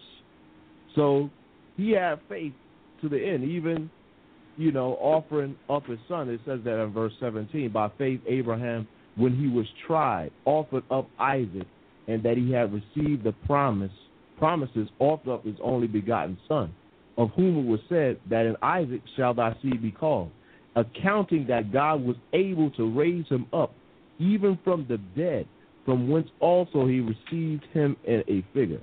So 0.96 1.30
he 1.76 1.92
had 1.92 2.20
faith 2.30 2.54
to 3.02 3.10
the 3.10 3.20
end, 3.20 3.44
even, 3.44 3.90
you 4.58 4.72
know, 4.72 4.94
offering 5.00 5.56
up 5.70 5.86
his 5.86 6.00
son. 6.08 6.30
It 6.30 6.42
says 6.46 6.60
that 6.64 6.82
in 6.82 6.92
verse 6.92 7.14
17. 7.20 7.72
By 7.72 7.90
faith, 7.98 8.22
Abraham, 8.28 8.88
when 9.16 9.36
he 9.36 9.48
was 9.48 9.66
tried, 9.86 10.32
offered 10.46 10.84
up 10.90 11.10
Isaac, 11.20 11.68
and 12.08 12.24
that 12.24 12.38
he 12.38 12.52
had 12.52 12.72
received 12.74 13.24
the 13.24 13.34
promise, 13.46 13.92
promises, 14.40 14.88
offered 15.00 15.34
up 15.34 15.46
his 15.46 15.56
only 15.62 15.88
begotten 15.88 16.38
son, 16.48 16.74
of 17.18 17.32
whom 17.36 17.58
it 17.58 17.70
was 17.70 17.80
said 17.90 18.20
that 18.30 18.46
in 18.46 18.56
Isaac 18.62 19.02
shall 19.16 19.34
thy 19.34 19.56
seed 19.62 19.82
be 19.82 19.92
called, 19.92 20.32
accounting 20.76 21.48
that 21.48 21.74
God 21.74 22.02
was 22.02 22.16
able 22.34 22.70
to 22.72 22.90
raise 22.92 23.28
him 23.28 23.48
up, 23.52 23.74
even 24.20 24.58
from 24.64 24.86
the 24.88 24.98
dead, 25.20 25.48
from 25.88 26.10
whence 26.10 26.28
also 26.42 26.86
he 26.86 27.00
received 27.00 27.64
him 27.72 27.96
in 28.04 28.22
a 28.28 28.44
figure. 28.54 28.82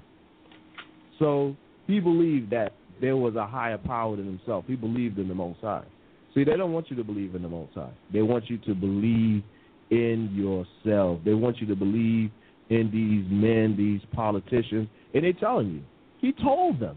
So 1.19 1.55
he 1.87 2.01
believed 2.01 2.51
that 2.51 2.73
there 2.99 3.15
was 3.15 3.37
a 3.37 3.47
higher 3.47 3.77
power 3.77 4.17
than 4.17 4.25
himself. 4.25 4.65
He 4.67 4.75
believed 4.75 5.19
in 5.19 5.29
the 5.29 5.35
Most 5.35 5.61
High. 5.61 5.85
See, 6.33 6.45
they 6.45 6.57
don't 6.57 6.73
want 6.73 6.89
you 6.89 6.97
to 6.97 7.05
believe 7.05 7.35
in 7.35 7.43
the 7.43 7.49
Most 7.49 7.75
High. 7.75 7.93
They 8.11 8.23
want 8.23 8.49
you 8.49 8.57
to 8.57 8.75
believe 8.75 9.43
in 9.91 10.31
yourself. 10.33 11.21
They 11.27 11.35
want 11.35 11.61
you 11.61 11.67
to 11.67 11.77
believe 11.77 12.31
in 12.71 12.91
these 12.91 13.31
men, 13.31 13.77
these 13.77 14.01
politicians, 14.15 14.89
and 15.13 15.25
they're 15.25 15.35
telling 15.35 15.73
you. 15.73 15.83
He 16.23 16.33
told 16.43 16.81
them, 16.81 16.97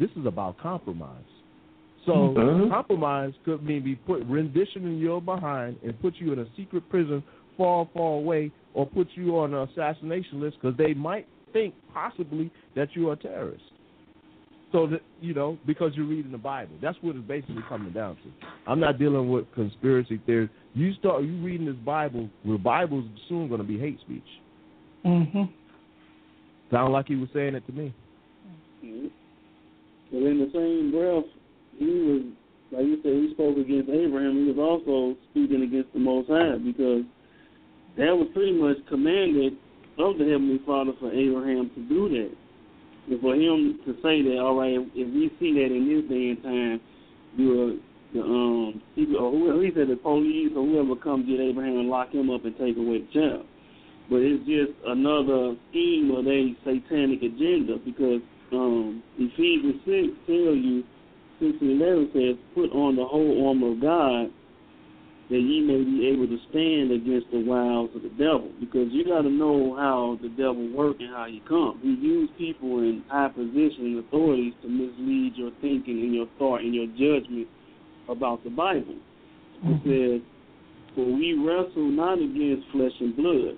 this 0.00 0.08
is 0.16 0.24
about 0.24 0.56
compromise. 0.56 1.22
So 2.06 2.34
Mhm. 2.34 2.70
compromise 2.70 3.34
could 3.44 3.62
mean 3.62 3.82
be 3.82 3.94
put 3.94 4.24
rendition 4.24 4.86
in 4.86 4.98
your 4.98 5.20
behind 5.20 5.76
and 5.84 6.00
put 6.00 6.18
you 6.18 6.32
in 6.32 6.38
a 6.38 6.46
secret 6.56 6.88
prison 6.88 7.22
far, 7.56 7.88
far 7.94 8.14
away, 8.14 8.50
or 8.74 8.86
put 8.86 9.08
you 9.14 9.38
on 9.38 9.54
an 9.54 9.68
assassination 9.68 10.40
list 10.40 10.56
because 10.60 10.76
they 10.76 10.94
might 10.94 11.26
think 11.52 11.74
possibly 11.92 12.50
that 12.74 12.88
you 12.94 13.10
are 13.10 13.12
a 13.12 13.16
terrorist. 13.16 13.62
So 14.72 14.86
that 14.86 15.02
you 15.20 15.34
know, 15.34 15.58
because 15.66 15.92
you're 15.94 16.06
reading 16.06 16.32
the 16.32 16.38
Bible, 16.38 16.72
that's 16.80 16.96
what 17.02 17.14
it's 17.14 17.28
basically 17.28 17.62
coming 17.68 17.92
down 17.92 18.16
to. 18.16 18.46
I'm 18.66 18.80
not 18.80 18.98
dealing 18.98 19.30
with 19.30 19.44
conspiracy 19.54 20.20
theories. 20.24 20.48
You 20.72 20.94
start 20.94 21.24
you 21.24 21.36
reading 21.42 21.66
this 21.66 21.76
Bible, 21.84 22.30
the 22.46 22.56
Bible's 22.56 23.04
soon 23.28 23.48
going 23.48 23.60
to 23.60 23.66
be 23.66 23.78
hate 23.78 24.00
speech. 24.00 24.22
Mm-hmm. 25.04 25.42
Sound 26.70 26.92
like 26.94 27.06
he 27.08 27.16
was 27.16 27.28
saying 27.34 27.54
it 27.54 27.66
to 27.66 27.72
me. 27.72 27.92
Mhm. 28.82 29.10
But 30.10 30.22
in 30.22 30.38
the 30.38 30.50
same 30.52 30.90
breath, 30.90 31.24
he 31.78 31.84
was, 31.84 32.22
like 32.72 32.86
you 32.86 32.98
said, 33.02 33.12
he 33.12 33.30
spoke 33.32 33.58
against 33.58 33.90
Abraham. 33.90 34.44
He 34.44 34.52
was 34.52 34.58
also 34.58 35.18
speaking 35.30 35.62
against 35.62 35.92
the 35.92 36.00
Most 36.00 36.28
High 36.28 36.56
because 36.56 37.04
that 37.96 38.12
was 38.16 38.28
pretty 38.32 38.52
much 38.52 38.76
commanded 38.88 39.54
of 39.98 40.16
the 40.18 40.24
Heavenly 40.24 40.60
Father 40.64 40.92
for 40.98 41.12
Abraham 41.12 41.70
to 41.74 41.80
do 41.88 42.08
that. 42.08 42.32
And 43.10 43.20
for 43.20 43.34
him 43.34 43.80
to 43.84 43.92
say 44.00 44.22
that, 44.22 44.38
all 44.40 44.56
right, 44.56 44.78
if 44.94 45.08
we 45.12 45.28
see 45.38 45.52
that 45.60 45.68
in 45.68 45.84
this 45.90 46.08
day 46.08 46.32
and 46.32 46.42
time, 46.42 46.80
you 47.36 47.80
the 48.12 48.20
um, 48.20 48.82
or 49.18 49.30
whoever, 49.32 49.62
he 49.62 49.70
said 49.74 49.88
the 49.88 49.96
police 49.96 50.52
or 50.54 50.64
whoever 50.64 50.96
come 50.96 51.26
get 51.26 51.40
Abraham 51.40 51.80
and 51.80 51.88
lock 51.88 52.12
him 52.12 52.28
up 52.30 52.44
and 52.44 52.56
take 52.58 52.76
away 52.76 53.00
the 53.00 53.08
child. 53.12 53.46
But 54.10 54.20
it's 54.20 54.44
just 54.44 54.76
another 54.84 55.56
scheme 55.70 56.12
of 56.12 56.26
a 56.26 56.52
satanic 56.60 57.24
agenda 57.24 57.80
because 57.80 58.20
um, 58.52 59.02
Ephesians 59.16 59.80
6 59.84 60.28
tell 60.28 60.52
you, 60.52 60.84
6 61.40 61.56
and 61.60 61.80
11 61.80 62.10
says, 62.12 62.36
put 62.54 62.68
on 62.76 62.96
the 62.96 63.04
whole 63.04 63.48
armor 63.48 63.72
of 63.72 63.80
God 63.80 64.28
that 65.32 65.40
ye 65.40 65.64
may 65.64 65.80
be 65.80 66.12
able 66.12 66.28
to 66.28 66.36
stand 66.52 66.92
against 66.92 67.24
the 67.32 67.40
wiles 67.40 67.88
of 67.96 68.04
the 68.04 68.12
devil. 68.20 68.52
Because 68.60 68.92
you 68.92 69.00
got 69.08 69.24
to 69.24 69.32
know 69.32 69.72
how 69.80 70.20
the 70.20 70.28
devil 70.28 70.68
works 70.76 71.00
and 71.00 71.08
how 71.08 71.24
he 71.24 71.40
comes. 71.48 71.80
He 71.80 71.96
uses 71.96 72.28
people 72.36 72.84
in 72.84 73.00
high 73.08 73.32
position 73.32 73.96
and 73.96 74.04
authorities 74.04 74.52
to 74.60 74.68
mislead 74.68 75.32
your 75.40 75.48
thinking 75.64 76.04
and 76.04 76.12
your 76.12 76.28
thought 76.36 76.60
and 76.60 76.76
your 76.76 76.84
judgment 77.00 77.48
about 78.12 78.44
the 78.44 78.52
Bible. 78.52 79.00
It 79.64 79.80
says, 79.88 80.20
For 80.92 81.08
we 81.08 81.32
wrestle 81.32 81.88
not 81.88 82.20
against 82.20 82.68
flesh 82.68 82.92
and 83.00 83.16
blood, 83.16 83.56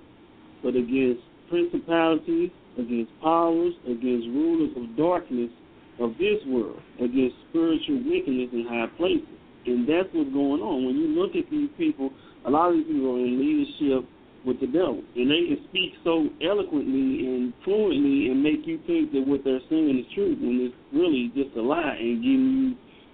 but 0.63 0.79
against 0.79 1.27
principalities, 1.51 2.55
against 2.79 3.11
powers, 3.19 3.75
against 3.91 4.31
rulers 4.31 4.71
of 4.79 4.97
darkness 4.97 5.51
of 5.99 6.15
this 6.23 6.39
world, 6.47 6.79
against 7.03 7.35
spiritual 7.51 7.99
wickedness 8.07 8.55
in 8.55 8.63
high 8.71 8.87
places. 8.95 9.34
And 9.67 9.89
that's 9.89 10.09
what's 10.13 10.33
going 10.33 10.61
on. 10.61 10.87
When 10.87 10.97
you 10.97 11.09
look 11.09 11.37
at 11.37 11.51
these 11.51 11.71
people, 11.77 12.11
a 12.45 12.51
lot 12.51 12.71
of 12.71 12.77
these 12.77 12.87
people 12.87 13.17
are 13.17 13.25
in 13.25 13.41
leadership 13.41 14.09
with 14.45 14.61
the 14.61 14.67
devil. 14.69 15.01
And 15.17 15.31
they 15.31 15.49
can 15.49 15.61
speak 15.73 15.97
so 16.05 16.29
eloquently 16.45 17.25
and 17.25 17.53
fluently 17.65 18.29
and 18.29 18.43
make 18.43 18.67
you 18.69 18.79
think 18.87 19.13
that 19.13 19.25
what 19.25 19.41
they're 19.45 19.65
saying 19.71 20.05
is 20.05 20.07
true 20.15 20.37
when 20.37 20.69
it's 20.69 20.77
really 20.93 21.33
just 21.33 21.57
a 21.57 21.63
lie 21.63 21.97
and 21.99 22.21
getting 22.21 22.53
you 22.61 22.71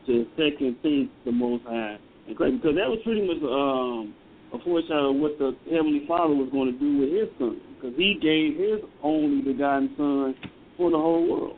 to 0.06 0.26
second 0.34 0.76
think 0.82 1.10
the 1.24 1.32
most 1.32 1.64
high 1.64 1.98
and 2.26 2.36
crazy. 2.36 2.56
Because 2.56 2.74
that 2.74 2.90
was 2.90 2.98
pretty 3.04 3.22
much 3.22 3.38
um 3.46 4.14
a 4.52 4.58
foreshadow 4.64 5.14
of 5.14 5.16
what 5.22 5.38
the 5.38 5.54
Heavenly 5.70 6.02
Father 6.08 6.34
was 6.34 6.50
going 6.50 6.74
to 6.74 6.78
do 6.78 6.98
with 6.98 7.10
his 7.14 7.30
son. 7.38 7.60
Because 7.78 7.96
he 7.96 8.18
gave 8.18 8.58
his 8.58 8.82
only 9.02 9.42
begotten 9.42 9.94
son 9.96 10.34
for 10.76 10.90
the 10.90 10.98
whole 10.98 11.22
world. 11.30 11.56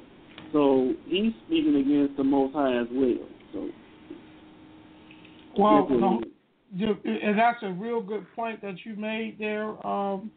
So 0.53 0.93
he's 1.09 1.33
speaking 1.47 1.81
against 1.81 2.19
the 2.19 2.25
most 2.25 2.53
high 2.53 2.77
as 2.77 2.89
well. 2.93 3.32
Well, 5.59 5.87
no, 5.91 6.21
and 6.81 7.39
that's 7.39 7.63
a 7.63 7.71
real 7.71 8.01
good 8.01 8.27
point 8.35 8.63
that 8.63 8.77
you 8.85 8.97
made 8.97 9.39
there, 9.39 9.87
um, 9.87 10.31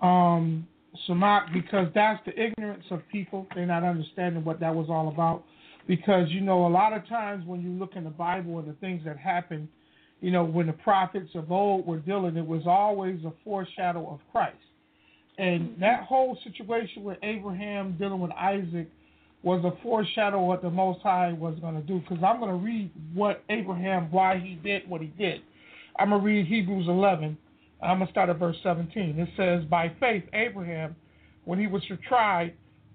um, 0.00 0.66
Samak, 1.08 1.52
because 1.52 1.88
that's 1.94 2.24
the 2.24 2.32
ignorance 2.32 2.84
of 2.90 3.00
people. 3.12 3.46
They're 3.54 3.66
not 3.66 3.84
understanding 3.84 4.44
what 4.44 4.60
that 4.60 4.74
was 4.74 4.86
all 4.88 5.08
about. 5.08 5.44
Because, 5.86 6.30
you 6.30 6.40
know, 6.40 6.66
a 6.66 6.68
lot 6.68 6.94
of 6.94 7.06
times 7.08 7.46
when 7.46 7.60
you 7.60 7.68
look 7.68 7.94
in 7.94 8.04
the 8.04 8.10
Bible 8.10 8.58
and 8.58 8.66
the 8.68 8.72
things 8.74 9.02
that 9.04 9.18
happen, 9.18 9.68
you 10.22 10.30
know, 10.30 10.42
when 10.42 10.66
the 10.66 10.72
prophets 10.72 11.28
of 11.34 11.52
old 11.52 11.86
were 11.86 11.98
dealing, 11.98 12.38
it 12.38 12.46
was 12.46 12.62
always 12.66 13.22
a 13.26 13.32
foreshadow 13.44 14.08
of 14.10 14.20
Christ. 14.32 14.56
And 15.36 15.76
that 15.80 16.04
whole 16.04 16.38
situation 16.42 17.02
with 17.02 17.18
Abraham 17.22 17.96
dealing 17.98 18.20
with 18.20 18.30
Isaac 18.32 18.88
was 19.44 19.62
a 19.64 19.82
foreshadow 19.82 20.40
of 20.40 20.46
what 20.46 20.62
the 20.62 20.70
Most 20.70 21.02
High 21.02 21.32
was 21.32 21.54
going 21.60 21.74
to 21.74 21.82
do. 21.82 22.00
Because 22.00 22.24
I'm 22.24 22.40
going 22.40 22.50
to 22.50 22.64
read 22.64 22.90
what 23.12 23.44
Abraham, 23.50 24.10
why 24.10 24.38
he 24.38 24.54
did 24.54 24.88
what 24.88 25.02
he 25.02 25.08
did. 25.08 25.42
I'm 25.98 26.08
going 26.08 26.20
to 26.22 26.26
read 26.26 26.46
Hebrews 26.46 26.86
11. 26.88 27.36
I'm 27.82 27.98
going 27.98 28.06
to 28.06 28.12
start 28.12 28.30
at 28.30 28.38
verse 28.38 28.56
17. 28.62 29.18
It 29.18 29.28
says, 29.36 29.64
By 29.68 29.92
faith, 30.00 30.24
Abraham, 30.32 30.96
when 31.44 31.58
he 31.58 31.66
was 31.66 31.82
tried, 32.08 32.54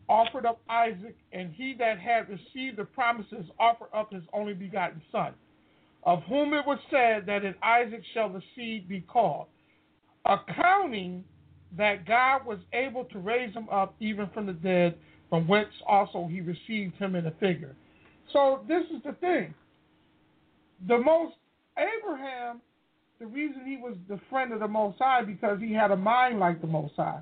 offered 0.09 0.47
up 0.47 0.59
Isaac, 0.67 1.15
and 1.31 1.53
he 1.53 1.75
that 1.77 1.99
had 1.99 2.27
received 2.27 2.77
the 2.77 2.85
promises 2.85 3.45
offered 3.59 3.89
up 3.93 4.11
his 4.11 4.23
only 4.33 4.55
begotten 4.55 5.01
son, 5.11 5.33
of 6.03 6.23
whom 6.23 6.55
it 6.55 6.65
was 6.65 6.79
said 6.89 7.27
that 7.27 7.45
in 7.45 7.53
Isaac 7.61 8.01
shall 8.15 8.29
the 8.29 8.41
seed 8.55 8.89
be 8.89 9.01
called, 9.01 9.45
accounting 10.25 11.23
that 11.77 12.07
God 12.07 12.43
was 12.47 12.57
able 12.73 13.05
to 13.05 13.19
raise 13.19 13.53
him 13.53 13.69
up 13.71 13.93
even 13.99 14.27
from 14.33 14.47
the 14.47 14.53
dead, 14.53 14.97
from 15.29 15.47
whence 15.47 15.73
also 15.87 16.27
he 16.29 16.41
received 16.41 16.95
him 16.95 17.15
in 17.15 17.25
a 17.27 17.31
figure. 17.31 17.75
So 18.33 18.61
this 18.67 18.83
is 18.95 19.01
the 19.05 19.13
thing. 19.13 19.53
The 20.87 20.97
most 20.97 21.35
Abraham, 21.77 22.61
the 23.19 23.25
reason 23.25 23.61
he 23.65 23.77
was 23.77 23.95
the 24.07 24.19
friend 24.29 24.53
of 24.53 24.59
the 24.59 24.67
Most 24.67 24.97
High 24.99 25.23
because 25.23 25.59
he 25.59 25.73
had 25.73 25.91
a 25.91 25.97
mind 25.97 26.39
like 26.39 26.61
the 26.61 26.67
Most 26.67 26.93
High. 26.95 27.21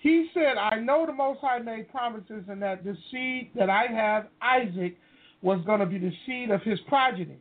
He 0.00 0.28
said, 0.34 0.56
I 0.56 0.80
know 0.80 1.06
the 1.06 1.12
Most 1.12 1.40
High 1.40 1.60
made 1.60 1.90
promises 1.90 2.44
and 2.48 2.60
that 2.62 2.84
the 2.84 2.96
seed 3.10 3.50
that 3.54 3.70
I 3.70 3.86
have, 3.86 4.26
Isaac, 4.40 4.96
was 5.42 5.60
going 5.64 5.80
to 5.80 5.86
be 5.86 5.98
the 5.98 6.12
seed 6.26 6.50
of 6.50 6.62
his 6.62 6.78
progeny. 6.88 7.38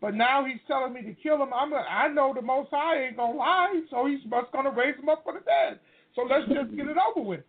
But 0.00 0.14
now 0.14 0.44
he's 0.44 0.60
telling 0.68 0.92
me 0.92 1.02
to 1.02 1.12
kill 1.14 1.42
him. 1.42 1.52
I'm. 1.52 1.72
A, 1.72 1.76
I 1.76 2.06
know 2.06 2.32
the 2.32 2.42
Most 2.42 2.68
High 2.70 3.06
ain't 3.06 3.16
gonna 3.16 3.36
lie, 3.36 3.82
so 3.90 4.06
he's 4.06 4.20
just 4.20 4.52
gonna 4.52 4.70
raise 4.70 4.94
him 4.96 5.08
up 5.08 5.24
for 5.24 5.32
the 5.32 5.40
dead. 5.40 5.80
So 6.14 6.22
let's 6.22 6.46
just 6.46 6.76
get 6.76 6.86
it 6.86 6.96
over 6.96 7.26
with. 7.26 7.40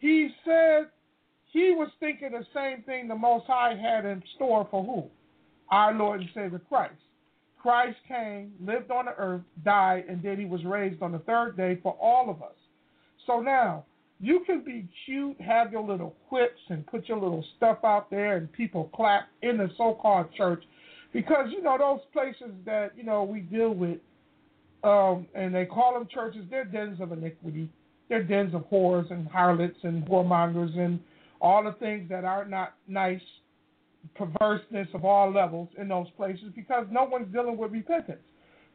He 0.00 0.30
said 0.44 0.86
he 1.56 1.72
was 1.72 1.88
thinking 2.00 2.32
the 2.32 2.44
same 2.52 2.82
thing 2.82 3.08
the 3.08 3.14
Most 3.14 3.46
High 3.46 3.74
had 3.74 4.04
in 4.04 4.22
store 4.34 4.68
for 4.70 4.84
who? 4.84 5.04
Our 5.70 5.94
Lord 5.94 6.20
and 6.20 6.28
Savior 6.34 6.60
Christ. 6.68 6.92
Christ 7.58 7.96
came, 8.06 8.52
lived 8.60 8.90
on 8.90 9.06
the 9.06 9.14
earth, 9.16 9.40
died, 9.64 10.04
and 10.06 10.22
then 10.22 10.38
he 10.38 10.44
was 10.44 10.62
raised 10.66 11.00
on 11.00 11.12
the 11.12 11.18
third 11.20 11.56
day 11.56 11.80
for 11.82 11.96
all 11.98 12.28
of 12.28 12.42
us. 12.42 12.54
So 13.26 13.40
now, 13.40 13.86
you 14.20 14.44
can 14.44 14.64
be 14.64 14.86
cute, 15.06 15.40
have 15.40 15.72
your 15.72 15.82
little 15.82 16.14
quips, 16.28 16.60
and 16.68 16.86
put 16.86 17.08
your 17.08 17.18
little 17.18 17.44
stuff 17.56 17.78
out 17.84 18.10
there, 18.10 18.36
and 18.36 18.52
people 18.52 18.90
clap 18.94 19.28
in 19.40 19.56
the 19.56 19.70
so 19.78 19.98
called 20.00 20.26
church 20.36 20.62
because, 21.14 21.46
you 21.50 21.62
know, 21.62 21.78
those 21.78 22.00
places 22.12 22.54
that, 22.66 22.92
you 22.98 23.02
know, 23.02 23.24
we 23.24 23.40
deal 23.40 23.70
with, 23.70 23.96
um, 24.84 25.26
and 25.34 25.54
they 25.54 25.64
call 25.64 25.94
them 25.94 26.06
churches, 26.12 26.42
they're 26.50 26.66
dens 26.66 27.00
of 27.00 27.12
iniquity. 27.12 27.70
They're 28.10 28.22
dens 28.22 28.54
of 28.54 28.68
whores 28.70 29.10
and 29.10 29.26
harlots 29.26 29.78
and 29.82 30.06
whoremongers 30.06 30.78
and 30.78 31.00
all 31.40 31.64
the 31.64 31.72
things 31.72 32.08
that 32.08 32.24
are 32.24 32.44
not 32.44 32.74
nice, 32.88 33.20
perverseness 34.14 34.88
of 34.94 35.04
all 35.04 35.32
levels 35.32 35.68
in 35.78 35.88
those 35.88 36.06
places 36.16 36.52
because 36.54 36.86
no 36.90 37.04
one's 37.04 37.32
dealing 37.32 37.56
with 37.56 37.72
repentance. 37.72 38.20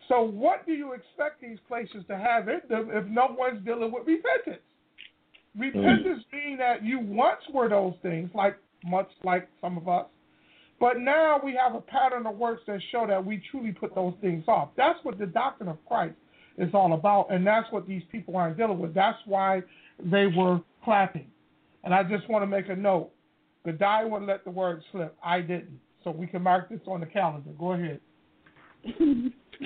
So, 0.08 0.24
what 0.24 0.66
do 0.66 0.74
you 0.74 0.94
expect 0.94 1.42
these 1.42 1.60
places 1.68 2.04
to 2.08 2.18
have 2.18 2.50
in 2.50 2.62
them 2.70 2.90
if 2.92 3.06
no 3.06 3.36
one's 3.38 3.64
dealing 3.66 3.92
with 3.92 4.06
repentance? 4.08 4.64
Repentance 5.58 6.24
mm. 6.28 6.34
meaning 6.34 6.58
that 6.58 6.84
you 6.84 7.00
once 7.00 7.42
were 7.54 7.70
those 7.70 7.94
things, 8.02 8.30
like 8.34 8.58
much 8.84 9.10
like 9.24 9.48
some 9.62 9.78
of 9.78 9.88
us, 9.88 10.06
but 10.82 11.00
now 11.00 11.40
we 11.44 11.54
have 11.54 11.76
a 11.76 11.82
pattern 11.82 12.26
of 12.26 12.38
works 12.38 12.64
that 12.66 12.80
show 12.92 13.06
that 13.08 13.24
we 13.24 13.42
truly 13.52 13.72
put 13.72 13.94
those 13.94 14.16
things 14.20 14.44
off. 14.48 14.70
That's 14.76 14.98
what 15.04 15.20
the 15.20 15.28
doctrine 15.28 15.70
of 15.70 15.78
Christ 15.86 16.16
is 16.58 16.70
all 16.74 16.94
about, 16.94 17.28
and 17.32 17.46
that's 17.46 17.72
what 17.72 17.88
these 17.88 18.02
people 18.12 18.36
aren't 18.36 18.58
dealing 18.58 18.80
with. 18.80 18.94
That's 18.96 19.20
why 19.26 19.62
they 20.04 20.26
were 20.26 20.60
clapping. 20.84 21.28
And 21.84 21.94
I 21.94 22.04
just 22.04 22.30
want 22.30 22.44
to 22.44 22.48
make 22.48 22.70
a 22.70 22.76
note. 22.76 23.12
Godai 23.66 24.10
wouldn't 24.10 24.28
let 24.28 24.44
the 24.44 24.52
word 24.52 24.82
slip. 24.92 25.16
I 25.24 25.42
didn't. 25.42 25.80
So 26.04 26.12
we 26.12 26.28
can 26.28 26.42
mark 26.42 26.70
this 26.70 26.80
on 26.88 27.00
the 27.00 27.06
calendar. 27.06 27.52
Go 27.60 27.74
ahead. 27.74 28.00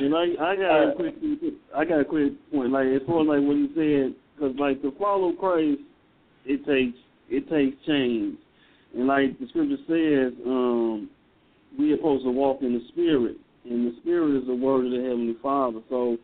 and 0.00 0.14
I, 0.14 0.56
got 0.56 0.88
a 0.88 0.92
quick, 0.96 1.14
I 1.76 1.84
got 1.84 2.00
a 2.00 2.04
quick 2.04 2.32
point. 2.50 2.72
Like 2.72 2.86
as 2.86 3.02
far 3.06 3.22
as 3.22 3.28
like 3.28 3.40
what 3.46 3.56
you 3.56 3.68
said, 3.74 4.14
because 4.34 4.56
like 4.58 4.82
to 4.82 4.92
follow 4.98 5.32
Christ, 5.32 5.80
it 6.44 6.64
takes 6.66 6.98
it 7.28 7.48
takes 7.50 7.76
change, 7.86 8.38
and 8.96 9.06
like 9.06 9.38
the 9.38 9.46
scripture 9.48 9.76
says, 9.86 10.32
um, 10.46 11.10
we 11.78 11.92
are 11.92 11.96
supposed 11.96 12.24
to 12.24 12.30
walk 12.30 12.62
in 12.62 12.74
the 12.74 12.80
Spirit, 12.88 13.36
and 13.64 13.86
the 13.86 14.00
Spirit 14.00 14.40
is 14.40 14.46
the 14.46 14.54
word 14.54 14.86
of 14.86 14.92
the 14.92 14.98
Heavenly 14.98 15.36
Father. 15.42 15.80
So 15.88 16.16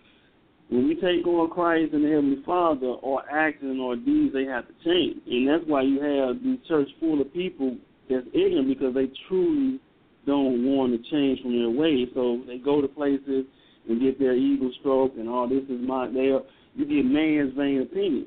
when 0.71 0.89
we 0.89 0.95
take 0.95 1.27
on 1.27 1.51
Christ 1.51 1.93
and 1.93 2.05
the 2.05 2.09
Heavenly 2.09 2.43
Father, 2.45 2.97
our 3.05 3.23
actions 3.31 3.79
or 3.81 3.97
deeds 3.97 4.33
they 4.33 4.45
have 4.45 4.67
to 4.67 4.75
change, 4.85 5.21
and 5.27 5.49
that's 5.49 5.65
why 5.67 5.83
you 5.83 6.01
have 6.01 6.43
the 6.43 6.59
church 6.67 6.89
full 6.99 7.21
of 7.21 7.33
people 7.33 7.77
that's 8.09 8.27
ignorant 8.33 8.69
because 8.69 8.95
they 8.95 9.11
truly 9.29 9.81
don't 10.27 10.65
want 10.65 10.93
to 10.93 11.11
change 11.11 11.41
from 11.43 11.53
their 11.53 11.71
ways. 11.71 12.09
So 12.15 12.43
they 12.47 12.59
go 12.59 12.81
to 12.81 12.89
places 12.89 13.45
and 13.89 14.01
get 14.01 14.19
their 14.19 14.35
ego 14.35 14.71
stroke 14.81 15.12
and 15.19 15.29
all 15.29 15.49
this 15.49 15.65
is 15.69 15.81
my 15.87 16.09
they 16.09 16.33
are, 16.33 16.41
you 16.75 16.87
get 16.87 17.05
man's 17.05 17.55
vain 17.57 17.83
opinion. 17.83 18.27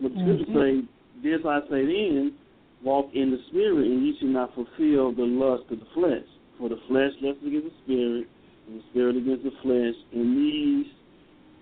But 0.00 0.14
the 0.14 0.20
mm-hmm. 0.20 0.42
scripture 0.42 0.82
say, 0.82 1.22
This 1.22 1.40
I 1.46 1.60
say 1.70 1.86
then, 1.86 2.34
walk 2.82 3.10
in 3.14 3.30
the 3.30 3.38
spirit 3.50 3.86
and 3.86 4.04
you 4.04 4.14
should 4.18 4.34
not 4.34 4.54
fulfill 4.54 5.14
the 5.14 5.22
lust 5.22 5.70
of 5.70 5.78
the 5.78 5.86
flesh. 5.94 6.26
For 6.58 6.68
the 6.68 6.78
flesh 6.88 7.12
lusts 7.22 7.42
against 7.46 7.70
the 7.70 7.76
spirit, 7.84 8.26
and 8.66 8.80
the 8.80 8.84
spirit 8.90 9.16
against 9.16 9.44
the 9.44 9.54
flesh, 9.62 9.94
and 10.12 10.36
these 10.36 10.86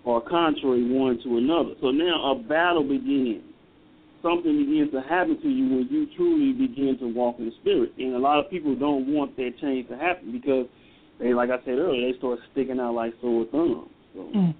are 0.05 0.21
contrary 0.21 0.83
one 0.83 1.19
to 1.23 1.37
another. 1.37 1.75
So 1.81 1.91
now 1.91 2.31
a 2.31 2.35
battle 2.35 2.83
begins. 2.83 3.43
Something 4.21 4.65
begins 4.65 4.91
to 4.91 5.01
happen 5.01 5.41
to 5.41 5.49
you 5.49 5.65
when 5.75 5.87
you 5.89 6.07
truly 6.15 6.53
begin 6.53 6.97
to 6.99 7.07
walk 7.13 7.37
in 7.39 7.45
the 7.45 7.51
spirit. 7.61 7.93
And 7.97 8.15
a 8.15 8.19
lot 8.19 8.39
of 8.39 8.49
people 8.49 8.75
don't 8.75 9.11
want 9.11 9.35
that 9.37 9.53
change 9.59 9.89
to 9.89 9.97
happen 9.97 10.31
because 10.31 10.67
they, 11.19 11.33
like 11.33 11.49
I 11.49 11.57
said 11.65 11.77
earlier, 11.77 12.11
they 12.11 12.17
start 12.17 12.39
sticking 12.51 12.79
out 12.79 12.93
like 12.93 13.13
sore 13.21 13.45
thumbs. 13.51 13.87
So, 14.13 14.19
mm. 14.19 14.55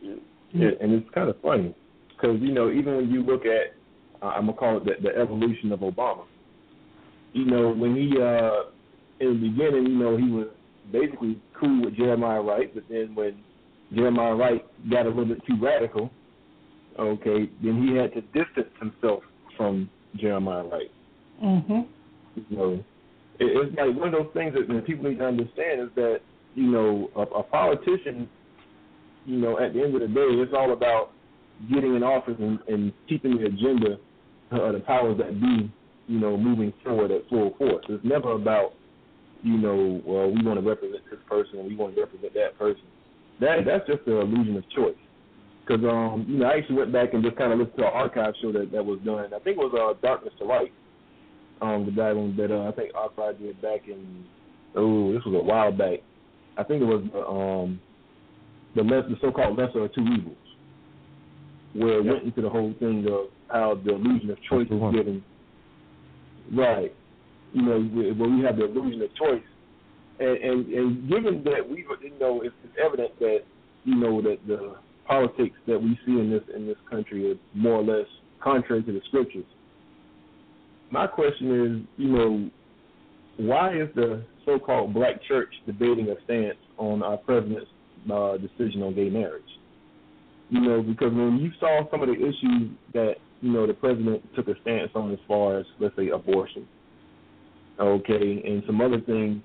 yeah. 0.00 0.14
yeah, 0.52 0.68
and 0.80 0.92
it's 0.92 1.08
kind 1.14 1.28
of 1.28 1.36
funny 1.42 1.74
because 2.16 2.38
you 2.40 2.52
know 2.52 2.70
even 2.70 2.96
when 2.96 3.10
you 3.10 3.22
look 3.22 3.42
at, 3.44 3.74
uh, 4.22 4.30
I'm 4.30 4.46
gonna 4.46 4.56
call 4.56 4.76
it 4.78 4.84
the, 4.84 5.08
the 5.08 5.16
evolution 5.16 5.72
of 5.72 5.80
Obama. 5.80 6.24
You 7.32 7.44
know 7.44 7.72
when 7.72 7.94
he 7.94 8.20
uh 8.20 8.70
in 9.20 9.40
the 9.40 9.48
beginning, 9.48 9.86
you 9.86 9.98
know 9.98 10.16
he 10.16 10.30
was 10.30 10.48
basically 10.92 11.40
cool 11.58 11.84
with 11.84 11.96
Jeremiah 11.96 12.42
Wright, 12.42 12.72
but 12.74 12.84
then 12.88 13.14
when 13.14 13.36
Jeremiah 13.94 14.34
Wright 14.34 14.90
got 14.90 15.06
a 15.06 15.08
little 15.08 15.26
bit 15.26 15.38
too 15.46 15.56
radical, 15.60 16.10
okay, 16.98 17.48
then 17.62 17.86
he 17.86 17.96
had 17.96 18.12
to 18.14 18.20
distance 18.20 18.72
himself 18.78 19.22
from 19.56 19.88
Jeremiah 20.16 20.64
Wright. 20.64 20.90
Mm-hmm. 21.42 22.54
So 22.54 22.72
it, 23.38 23.44
it's 23.44 23.76
like 23.76 23.96
one 23.96 24.08
of 24.08 24.24
those 24.24 24.32
things 24.34 24.54
that, 24.54 24.72
that 24.72 24.86
people 24.86 25.08
need 25.08 25.18
to 25.18 25.26
understand 25.26 25.80
is 25.82 25.88
that 25.94 26.20
you 26.54 26.70
know 26.70 27.10
a, 27.16 27.22
a 27.22 27.42
politician, 27.42 28.28
you 29.24 29.38
know, 29.38 29.58
at 29.60 29.72
the 29.72 29.82
end 29.82 29.94
of 29.94 30.00
the 30.00 30.08
day, 30.08 30.26
it's 30.28 30.52
all 30.56 30.72
about 30.72 31.12
getting 31.72 31.94
in 31.96 32.02
office 32.02 32.36
and, 32.38 32.58
and 32.68 32.92
keeping 33.08 33.38
the 33.38 33.46
agenda 33.46 33.98
of 34.52 34.74
the 34.74 34.80
powers 34.80 35.18
that 35.18 35.40
be 35.40 35.70
you 36.06 36.20
know, 36.20 36.36
moving 36.36 36.72
forward 36.84 37.10
at 37.10 37.28
full 37.28 37.54
force. 37.58 37.84
It's 37.88 38.04
never 38.04 38.32
about, 38.32 38.74
you 39.42 39.58
know, 39.58 40.00
well, 40.04 40.30
we 40.30 40.42
want 40.44 40.60
to 40.60 40.68
represent 40.68 41.02
this 41.10 41.18
person 41.28 41.58
and 41.58 41.68
we 41.68 41.76
want 41.76 41.94
to 41.94 42.00
represent 42.00 42.32
that 42.34 42.58
person. 42.58 42.84
That 43.40 43.64
that's 43.66 43.86
just 43.86 44.04
the 44.04 44.20
illusion 44.20 44.56
of 44.56 44.68
choice. 44.70 44.96
Because 45.66 45.84
um, 45.84 46.26
you 46.28 46.38
know, 46.38 46.46
I 46.46 46.58
actually 46.58 46.76
went 46.76 46.92
back 46.92 47.12
and 47.12 47.22
just 47.24 47.36
kind 47.36 47.52
of 47.52 47.58
listened 47.58 47.76
to 47.78 47.86
an 47.86 47.92
archive 47.92 48.34
show 48.40 48.52
that 48.52 48.70
that 48.72 48.84
was 48.84 49.00
done. 49.04 49.34
I 49.34 49.38
think 49.40 49.58
it 49.58 49.64
was 49.64 49.74
uh, 49.74 50.00
Darkness 50.00 50.34
to 50.38 50.44
Light. 50.44 50.72
Um, 51.60 51.86
the 51.86 51.92
guy 51.92 52.12
that 52.12 52.54
uh, 52.54 52.68
I 52.68 52.72
think 52.72 52.94
Archive 52.94 53.38
did 53.38 53.60
back 53.62 53.88
in 53.88 54.24
oh, 54.76 55.12
this 55.12 55.24
was 55.24 55.34
a 55.34 55.44
while 55.44 55.72
back. 55.72 56.00
I 56.56 56.62
think 56.62 56.82
it 56.82 56.84
was 56.84 57.02
um 57.28 57.80
the 58.74 58.82
less 58.82 59.04
the 59.08 59.16
so-called 59.20 59.58
lesser 59.58 59.84
of 59.84 59.94
two 59.94 60.02
evils, 60.02 60.36
where 61.72 61.98
it 61.98 62.04
went 62.04 62.24
into 62.24 62.42
the 62.42 62.50
whole 62.50 62.74
thing 62.78 63.06
of 63.10 63.30
how 63.48 63.80
the 63.84 63.94
illusion 63.94 64.30
of 64.30 64.38
choice 64.48 64.66
is 64.70 64.94
given. 64.94 65.24
Right. 66.54 66.94
You 67.52 67.62
know, 67.62 67.80
where 67.80 68.28
we 68.28 68.44
have 68.44 68.56
the 68.56 68.66
illusion 68.66 69.02
of 69.02 69.14
choice, 69.16 69.42
and 70.18 70.36
and, 70.38 70.66
and 70.72 71.08
given 71.08 71.44
that 71.44 71.68
we, 71.68 71.84
you 72.02 72.18
know, 72.18 72.42
it's, 72.42 72.54
it's 72.64 72.74
evident 72.82 73.18
that 73.20 73.40
you 73.84 73.94
know 73.94 74.22
that 74.22 74.38
the 74.46 74.76
politics 75.06 75.56
that 75.66 75.80
we 75.80 75.98
see 76.04 76.12
in 76.12 76.30
this 76.30 76.42
in 76.54 76.66
this 76.66 76.76
country 76.90 77.30
are 77.30 77.36
more 77.54 77.80
or 77.80 77.84
less 77.84 78.06
contrary 78.42 78.82
to 78.82 78.92
the 78.92 79.00
scriptures. 79.08 79.44
My 80.90 81.06
question 81.06 81.86
is, 81.86 81.88
you 81.96 82.08
know, 82.08 82.50
why 83.38 83.74
is 83.74 83.88
the 83.94 84.24
so-called 84.44 84.94
black 84.94 85.22
church 85.26 85.52
debating 85.66 86.08
a 86.08 86.14
stance 86.24 86.58
on 86.78 87.02
our 87.02 87.16
president's 87.16 87.66
uh, 88.12 88.36
decision 88.36 88.82
on 88.82 88.94
gay 88.94 89.10
marriage? 89.10 89.42
You 90.48 90.60
know, 90.60 90.82
because 90.82 91.12
when 91.12 91.38
you 91.38 91.50
saw 91.58 91.90
some 91.90 92.02
of 92.02 92.08
the 92.08 92.14
issues 92.14 92.70
that 92.94 93.14
you 93.40 93.52
know 93.52 93.66
the 93.66 93.74
president 93.74 94.22
took 94.34 94.48
a 94.48 94.54
stance 94.62 94.90
on, 94.94 95.12
as 95.12 95.18
far 95.26 95.58
as 95.58 95.66
let's 95.80 95.96
say 95.96 96.08
abortion, 96.08 96.66
okay, 97.80 98.42
and 98.44 98.62
some 98.66 98.80
other 98.80 99.00
things 99.00 99.42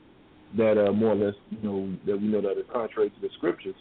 that 0.58 0.78
are 0.78 0.92
more 0.92 1.14
or 1.14 1.16
less 1.16 1.36
you 1.50 1.60
know 1.64 1.94
that 2.06 2.20
we 2.20 2.28
know 2.28 2.42
that 2.42 2.58
are 2.58 2.74
contrary 2.74 3.10
to 3.10 3.22
the 3.22 3.30
scriptures 3.38 3.76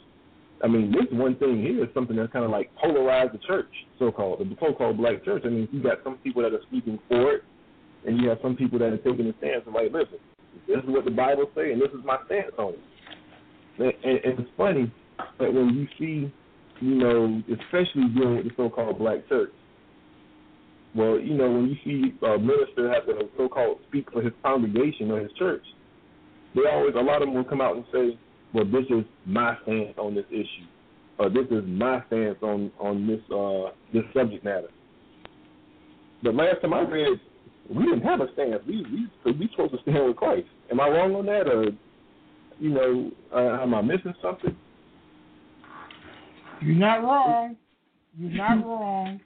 I 0.63 0.69
mean, 0.69 0.93
this 0.93 1.07
one 1.11 1.37
thing 1.37 1.63
here 1.63 1.83
is 1.83 1.91
something 1.95 2.17
that's 2.17 2.33
kind 2.33 2.45
of 2.45 2.51
like 2.51 2.71
polarized 2.77 3.33
the 3.33 3.39
church, 3.39 3.71
so-called 3.99 4.41
the 4.41 4.57
so-called 4.61 4.99
black 4.99 5.25
church. 5.25 5.43
I 5.47 5.49
mean, 5.49 5.69
you 5.73 5.83
got 5.83 5.99
some 6.05 6.17
people 6.19 6.43
that 6.43 6.53
are 6.53 6.61
speaking 6.69 6.99
for 7.09 7.33
it, 7.33 7.45
and 8.07 8.21
you 8.21 8.29
have 8.29 8.39
some 8.43 8.57
people 8.57 8.79
that 8.81 8.93
are 8.93 8.99
taking 8.99 9.27
a 9.27 9.33
stance 9.39 9.63
and 9.65 9.75
like, 9.75 9.93
listen, 9.93 10.19
this 10.69 10.77
is 10.79 10.85
what 10.87 11.05
the 11.05 11.11
Bible 11.11 11.51
say, 11.57 11.73
and 11.73 11.81
this 11.81 11.89
is 11.89 12.05
my 12.05 12.19
stance 12.27 12.53
on 12.59 12.75
it. 12.75 12.81
And, 13.79 13.93
and, 14.05 14.25
and 14.25 14.41
it's 14.41 14.51
funny 14.57 14.93
that 15.39 15.53
when 15.53 15.71
you 15.71 15.87
see, 15.99 16.33
you 16.85 16.95
know, 16.95 17.43
especially 17.49 18.09
dealing 18.15 18.37
with 18.37 18.45
the 18.45 18.53
so-called 18.57 18.99
black 18.99 19.27
church, 19.29 19.53
well, 20.95 21.19
you 21.19 21.35
know, 21.35 21.51
when 21.51 21.69
you 21.69 21.77
see 21.85 22.27
a 22.27 22.39
minister 22.39 22.93
have 22.93 23.07
to 23.07 23.29
so-called 23.39 23.79
speak 23.89 24.11
for 24.13 24.21
his 24.21 24.33
congregation 24.43 25.11
or 25.11 25.21
his 25.21 25.33
church, 25.39 25.65
they 26.55 26.63
always, 26.71 26.95
a 26.95 27.01
lot 27.01 27.23
of 27.23 27.29
them 27.29 27.35
will 27.35 27.45
come 27.45 27.61
out 27.61 27.77
and 27.77 27.85
say, 27.93 28.19
well, 28.53 28.65
this 28.65 28.85
is 28.91 29.05
my 29.27 29.57
stance 29.63 29.95
on 29.97 30.15
this 30.15 30.25
issue, 30.31 30.67
or 31.19 31.29
this 31.29 31.47
is 31.51 31.63
my 31.67 32.03
stance 32.09 32.37
on 32.43 32.73
on 32.81 33.07
this 33.07 33.21
uh 33.31 33.71
this 33.93 34.03
subject 34.13 34.45
matter. 34.45 34.69
The 36.23 36.31
last 36.33 36.61
time 36.61 36.75
I 36.75 36.81
read, 36.81 37.21
we 37.69 37.85
didn't 37.85 38.03
have 38.03 38.21
a 38.21 38.33
stance. 38.33 38.61
We 38.67 38.85
we 39.25 39.33
we 39.33 39.49
supposed 39.53 39.73
to 39.73 39.83
stand 39.83 40.05
with 40.07 40.17
Christ. 40.17 40.49
Am 40.71 40.81
I 40.81 40.89
wrong 40.89 41.15
on 41.15 41.27
that, 41.27 41.47
or 41.47 41.67
you 42.59 42.71
know, 42.71 43.13
uh, 43.33 43.63
am 43.63 43.75
I 43.75 43.83
missing 43.83 44.15
something? 44.21 44.57
You're 46.61 46.75
not 46.75 47.03
wrong. 47.03 47.57
You're 48.19 48.33
not 48.33 48.65
wrong. 48.67 49.21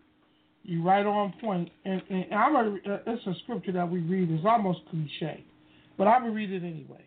You're 0.62 0.82
right 0.82 1.04
on 1.04 1.34
point. 1.40 1.70
And, 1.84 2.00
and 2.08 2.32
I'm 2.32 2.56
a, 2.56 2.76
uh, 2.90 2.98
it's 3.06 3.26
a 3.26 3.34
scripture 3.42 3.72
that 3.72 3.90
we 3.90 4.00
read. 4.00 4.30
It's 4.30 4.44
almost 4.46 4.80
cliche, 4.90 5.44
but 5.98 6.06
I'm 6.06 6.22
gonna 6.22 6.34
read 6.34 6.52
it 6.52 6.62
anyway 6.62 7.04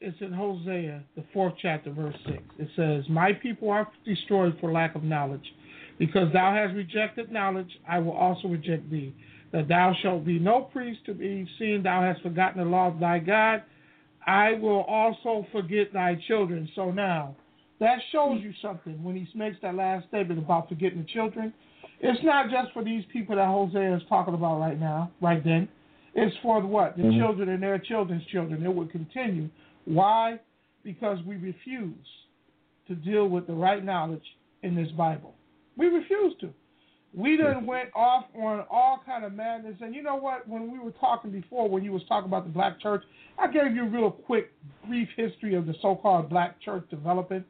it's 0.00 0.20
in 0.20 0.32
Hosea, 0.32 1.02
the 1.16 1.24
fourth 1.32 1.54
chapter, 1.60 1.90
verse 1.90 2.16
six. 2.26 2.42
It 2.58 2.68
says, 2.76 3.08
"My 3.08 3.32
people 3.32 3.70
are 3.70 3.88
destroyed 4.04 4.56
for 4.60 4.70
lack 4.70 4.94
of 4.94 5.02
knowledge, 5.02 5.54
because 5.98 6.32
thou 6.32 6.54
hast 6.54 6.74
rejected 6.74 7.32
knowledge. 7.32 7.78
I 7.88 7.98
will 7.98 8.12
also 8.12 8.48
reject 8.48 8.90
thee. 8.90 9.14
That 9.52 9.68
thou 9.68 9.94
shalt 10.02 10.24
be 10.24 10.38
no 10.38 10.62
priest 10.62 11.04
to 11.06 11.14
me, 11.14 11.46
seeing 11.58 11.82
thou 11.82 12.02
hast 12.02 12.20
forgotten 12.22 12.58
the 12.58 12.68
law 12.68 12.88
of 12.88 12.98
thy 12.98 13.20
God. 13.20 13.62
I 14.26 14.54
will 14.54 14.82
also 14.82 15.46
forget 15.52 15.92
thy 15.92 16.16
children." 16.26 16.68
So 16.74 16.90
now, 16.90 17.36
that 17.78 17.98
shows 18.12 18.42
you 18.42 18.52
something 18.60 19.02
when 19.02 19.16
he 19.16 19.26
makes 19.38 19.56
that 19.60 19.74
last 19.74 20.08
statement 20.08 20.40
about 20.40 20.68
forgetting 20.68 20.98
the 20.98 21.04
children. 21.04 21.52
It's 22.00 22.22
not 22.22 22.50
just 22.50 22.72
for 22.72 22.84
these 22.84 23.04
people 23.06 23.36
that 23.36 23.46
Hosea 23.46 23.96
is 23.96 24.02
talking 24.08 24.34
about 24.34 24.60
right 24.60 24.78
now, 24.78 25.10
right 25.22 25.42
then. 25.42 25.68
It's 26.14 26.36
for 26.42 26.60
what? 26.60 26.96
The 26.96 27.04
mm-hmm. 27.04 27.18
children 27.18 27.48
and 27.50 27.62
their 27.62 27.78
children's 27.78 28.24
children. 28.26 28.64
It 28.64 28.74
will 28.74 28.86
continue 28.86 29.48
why? 29.86 30.38
Because 30.84 31.18
we 31.26 31.36
refuse 31.36 32.06
to 32.88 32.94
deal 32.94 33.28
with 33.28 33.46
the 33.46 33.54
right 33.54 33.84
knowledge 33.84 34.22
in 34.62 34.76
this 34.76 34.90
Bible. 34.92 35.34
We 35.76 35.86
refuse 35.86 36.34
to. 36.40 36.52
We 37.14 37.36
then 37.36 37.64
went 37.64 37.88
off 37.94 38.24
on 38.36 38.64
all 38.70 39.00
kind 39.06 39.24
of 39.24 39.32
madness. 39.32 39.76
And 39.80 39.94
you 39.94 40.02
know 40.02 40.16
what? 40.16 40.46
When 40.46 40.70
we 40.70 40.78
were 40.78 40.90
talking 40.92 41.30
before, 41.30 41.68
when 41.68 41.82
you 41.82 41.92
was 41.92 42.02
talking 42.08 42.28
about 42.28 42.44
the 42.44 42.52
black 42.52 42.80
church, 42.80 43.02
I 43.38 43.46
gave 43.46 43.74
you 43.74 43.84
a 43.84 43.88
real 43.88 44.10
quick, 44.10 44.52
brief 44.86 45.08
history 45.16 45.54
of 45.54 45.66
the 45.66 45.74
so-called 45.80 46.28
black 46.28 46.60
church 46.60 46.84
developing. 46.90 47.44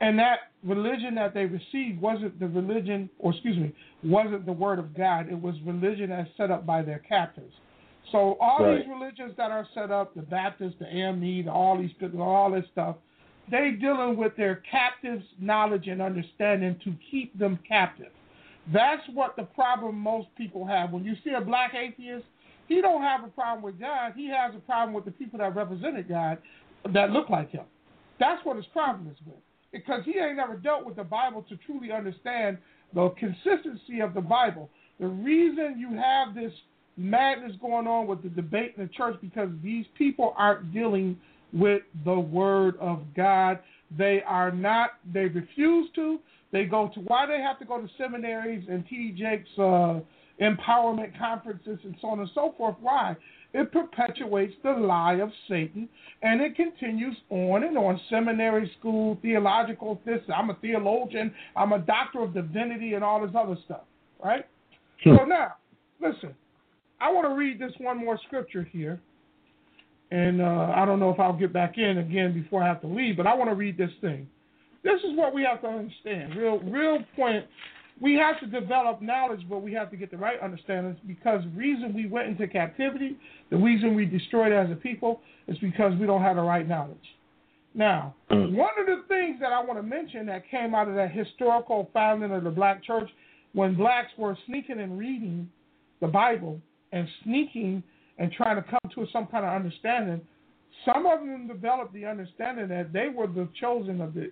And 0.00 0.18
that 0.18 0.50
religion 0.62 1.14
that 1.14 1.32
they 1.32 1.46
received 1.46 2.00
wasn't 2.00 2.38
the 2.38 2.48
religion, 2.48 3.08
or 3.18 3.32
excuse 3.32 3.56
me, 3.56 3.74
wasn't 4.04 4.44
the 4.44 4.52
word 4.52 4.78
of 4.78 4.94
God. 4.94 5.28
It 5.30 5.40
was 5.40 5.54
religion 5.64 6.12
as 6.12 6.26
set 6.36 6.50
up 6.50 6.66
by 6.66 6.82
their 6.82 6.98
captors. 6.98 7.52
So 8.12 8.36
all 8.40 8.64
right. 8.64 8.78
these 8.78 8.88
religions 8.88 9.34
that 9.36 9.50
are 9.50 9.66
set 9.74 9.90
up, 9.90 10.14
the 10.14 10.22
Baptists, 10.22 10.74
the 10.78 10.86
AME, 10.86 11.44
the, 11.44 11.50
all 11.50 11.78
these 11.78 11.90
people, 11.98 12.22
all 12.22 12.50
this 12.50 12.64
stuff, 12.72 12.96
they 13.50 13.72
dealing 13.80 14.16
with 14.16 14.36
their 14.36 14.62
captives' 14.70 15.24
knowledge 15.40 15.86
and 15.88 16.00
understanding 16.02 16.78
to 16.84 16.94
keep 17.10 17.36
them 17.38 17.58
captive. 17.66 18.10
That's 18.72 19.02
what 19.12 19.36
the 19.36 19.44
problem 19.44 19.96
most 19.96 20.28
people 20.36 20.66
have. 20.66 20.90
When 20.90 21.04
you 21.04 21.14
see 21.22 21.30
a 21.30 21.40
black 21.40 21.74
atheist, 21.74 22.24
he 22.66 22.80
don't 22.80 23.02
have 23.02 23.22
a 23.22 23.28
problem 23.28 23.62
with 23.62 23.78
God. 23.78 24.12
He 24.16 24.28
has 24.28 24.54
a 24.54 24.58
problem 24.60 24.92
with 24.92 25.04
the 25.04 25.12
people 25.12 25.38
that 25.38 25.54
represented 25.54 26.08
God 26.08 26.38
that 26.92 27.10
look 27.10 27.30
like 27.30 27.50
him. 27.50 27.64
That's 28.18 28.44
what 28.44 28.56
his 28.56 28.66
problem 28.66 29.08
is 29.08 29.16
with. 29.24 29.36
Because 29.72 30.02
he 30.04 30.18
ain't 30.18 30.36
never 30.36 30.56
dealt 30.56 30.84
with 30.84 30.96
the 30.96 31.04
Bible 31.04 31.44
to 31.48 31.56
truly 31.58 31.92
understand 31.92 32.58
the 32.94 33.10
consistency 33.10 34.00
of 34.00 34.14
the 34.14 34.20
Bible. 34.20 34.70
The 34.98 35.06
reason 35.06 35.76
you 35.78 35.96
have 35.96 36.34
this 36.34 36.52
madness 36.96 37.52
going 37.60 37.86
on 37.86 38.06
with 38.06 38.22
the 38.22 38.28
debate 38.28 38.74
in 38.76 38.84
the 38.84 38.92
church 38.92 39.16
because 39.20 39.50
these 39.62 39.84
people 39.96 40.34
aren't 40.36 40.72
dealing 40.72 41.18
with 41.52 41.82
the 42.04 42.18
word 42.18 42.76
of 42.80 43.02
God. 43.14 43.58
They 43.96 44.22
are 44.26 44.50
not. 44.50 44.90
They 45.12 45.26
refuse 45.26 45.90
to. 45.94 46.18
They 46.52 46.64
go 46.64 46.90
to 46.94 47.00
why 47.00 47.26
they 47.26 47.40
have 47.40 47.58
to 47.58 47.64
go 47.64 47.80
to 47.80 47.88
seminaries 47.98 48.64
and 48.68 48.86
T. 48.88 49.14
Jakes 49.16 49.48
uh, 49.58 50.00
empowerment 50.40 51.18
conferences 51.18 51.78
and 51.84 51.94
so 52.00 52.08
on 52.08 52.20
and 52.20 52.30
so 52.34 52.54
forth. 52.56 52.76
Why? 52.80 53.16
It 53.52 53.72
perpetuates 53.72 54.54
the 54.62 54.72
lie 54.72 55.14
of 55.14 55.30
Satan, 55.48 55.88
and 56.22 56.40
it 56.40 56.56
continues 56.56 57.16
on 57.30 57.64
and 57.64 57.78
on. 57.78 57.98
Seminary 58.10 58.70
school, 58.78 59.18
theological. 59.22 60.00
This 60.04 60.20
I'm 60.34 60.50
a 60.50 60.54
theologian. 60.54 61.32
I'm 61.56 61.72
a 61.72 61.78
doctor 61.78 62.22
of 62.22 62.34
divinity, 62.34 62.94
and 62.94 63.04
all 63.04 63.24
this 63.24 63.34
other 63.36 63.56
stuff. 63.64 63.84
Right. 64.22 64.46
Sure. 65.02 65.16
So 65.18 65.24
now, 65.24 65.54
listen. 66.00 66.34
I 67.00 67.12
want 67.12 67.28
to 67.28 67.34
read 67.34 67.58
this 67.58 67.72
one 67.78 67.98
more 67.98 68.18
scripture 68.26 68.62
here. 68.70 69.00
And 70.10 70.40
uh, 70.40 70.72
I 70.76 70.84
don't 70.84 71.00
know 71.00 71.10
if 71.10 71.18
I'll 71.18 71.36
get 71.36 71.52
back 71.52 71.78
in 71.78 71.98
again 71.98 72.32
before 72.32 72.62
I 72.62 72.68
have 72.68 72.80
to 72.82 72.86
leave, 72.86 73.16
but 73.16 73.26
I 73.26 73.34
want 73.34 73.50
to 73.50 73.56
read 73.56 73.76
this 73.76 73.90
thing. 74.00 74.28
This 74.84 75.00
is 75.00 75.16
what 75.16 75.34
we 75.34 75.42
have 75.42 75.60
to 75.62 75.66
understand. 75.66 76.36
Real, 76.36 76.60
real 76.60 76.98
point. 77.16 77.44
We 78.00 78.14
have 78.14 78.38
to 78.40 78.46
develop 78.46 79.02
knowledge, 79.02 79.40
but 79.48 79.62
we 79.62 79.72
have 79.72 79.90
to 79.90 79.96
get 79.96 80.10
the 80.10 80.16
right 80.16 80.38
understanding 80.40 80.96
because 81.06 81.42
reason 81.56 81.92
we 81.92 82.06
went 82.06 82.28
into 82.28 82.46
captivity, 82.46 83.16
the 83.50 83.56
reason 83.56 83.96
we 83.96 84.04
destroyed 84.04 84.52
as 84.52 84.70
a 84.70 84.76
people, 84.76 85.20
is 85.48 85.58
because 85.58 85.98
we 85.98 86.06
don't 86.06 86.22
have 86.22 86.36
the 86.36 86.42
right 86.42 86.68
knowledge. 86.68 86.96
Now, 87.74 88.14
mm. 88.30 88.54
one 88.54 88.70
of 88.78 88.86
the 88.86 89.02
things 89.08 89.38
that 89.40 89.52
I 89.52 89.62
want 89.62 89.78
to 89.78 89.82
mention 89.82 90.26
that 90.26 90.48
came 90.50 90.74
out 90.74 90.88
of 90.88 90.94
that 90.94 91.10
historical 91.10 91.90
founding 91.92 92.30
of 92.30 92.44
the 92.44 92.50
black 92.50 92.84
church, 92.84 93.08
when 93.54 93.74
blacks 93.74 94.10
were 94.16 94.36
sneaking 94.46 94.78
and 94.80 94.98
reading 94.98 95.50
the 96.00 96.06
Bible, 96.06 96.60
and 96.92 97.08
sneaking 97.24 97.82
and 98.18 98.32
trying 98.32 98.56
to 98.56 98.62
come 98.62 98.90
to 98.94 99.06
some 99.12 99.26
kind 99.26 99.44
of 99.44 99.52
understanding, 99.52 100.20
some 100.84 101.06
of 101.06 101.20
them 101.20 101.48
developed 101.48 101.92
the 101.92 102.04
understanding 102.04 102.68
that 102.68 102.92
they 102.92 103.08
were 103.14 103.26
the 103.26 103.48
chosen 103.60 104.00
of 104.00 104.14
the 104.14 104.30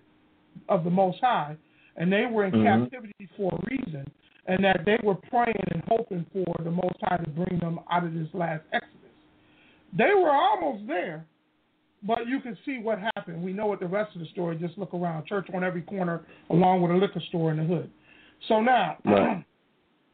of 0.69 0.85
the 0.85 0.91
Most 0.91 1.19
High, 1.21 1.57
and 1.97 2.13
they 2.13 2.27
were 2.31 2.45
in 2.45 2.53
mm-hmm. 2.53 2.83
captivity 2.83 3.29
for 3.37 3.53
a 3.53 3.59
reason, 3.71 4.07
and 4.47 4.63
that 4.65 4.81
they 4.87 4.97
were 5.03 5.17
praying 5.17 5.65
and 5.73 5.83
hoping 5.89 6.25
for 6.33 6.63
the 6.63 6.71
Most 6.71 6.97
High 7.03 7.17
to 7.17 7.31
bring 7.31 7.59
them 7.59 7.81
out 7.91 8.05
of 8.05 8.15
this 8.15 8.29
last 8.33 8.63
exodus. 8.73 8.95
They 9.97 10.13
were 10.15 10.31
almost 10.31 10.87
there, 10.87 11.27
but 12.07 12.27
you 12.29 12.41
can 12.41 12.57
see 12.65 12.79
what 12.79 12.99
happened. 13.17 13.43
We 13.43 13.53
know 13.53 13.67
what 13.67 13.81
the 13.81 13.87
rest 13.87 14.15
of 14.15 14.21
the 14.21 14.29
story. 14.29 14.57
Just 14.57 14.79
look 14.79 14.95
around, 14.95 15.27
church 15.27 15.49
on 15.55 15.65
every 15.65 15.83
corner, 15.83 16.25
along 16.51 16.83
with 16.83 16.93
a 16.93 16.95
liquor 16.95 17.23
store 17.29 17.51
in 17.51 17.57
the 17.57 17.65
hood. 17.65 17.91
So 18.49 18.61
now, 18.61 18.99
right. 19.05 19.45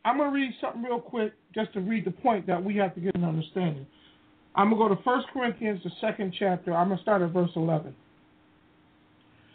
I'm 0.04 0.16
going 0.16 0.30
to 0.30 0.34
read 0.34 0.52
something 0.60 0.82
real 0.82 1.00
quick 1.00 1.32
just 1.54 1.72
to 1.74 1.80
read 1.80 2.04
the 2.04 2.10
point 2.10 2.46
that 2.46 2.62
we 2.62 2.76
have 2.76 2.94
to 2.94 3.00
get 3.00 3.14
an 3.14 3.24
understanding. 3.24 3.86
I'm 4.54 4.70
going 4.70 4.88
to 4.88 4.94
go 4.94 5.00
to 5.00 5.08
1 5.08 5.24
Corinthians, 5.32 5.80
the 5.84 5.90
second 6.00 6.34
chapter. 6.38 6.74
I'm 6.74 6.88
going 6.88 6.98
to 6.98 7.02
start 7.02 7.22
at 7.22 7.30
verse 7.30 7.50
11. 7.54 7.94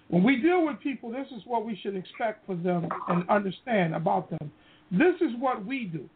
When 0.07 0.23
we 0.23 0.37
deal 0.37 0.65
with 0.65 0.79
people, 0.81 1.11
this 1.11 1.27
is 1.35 1.41
what 1.45 1.65
we 1.65 1.77
should 1.81 1.95
expect 1.95 2.45
for 2.45 2.55
them 2.55 2.87
and 3.07 3.27
understand 3.29 3.95
about 3.95 4.29
them. 4.29 4.51
This 4.91 5.15
is 5.19 5.31
what 5.39 5.65
we 5.65 5.85
do. 5.85 6.07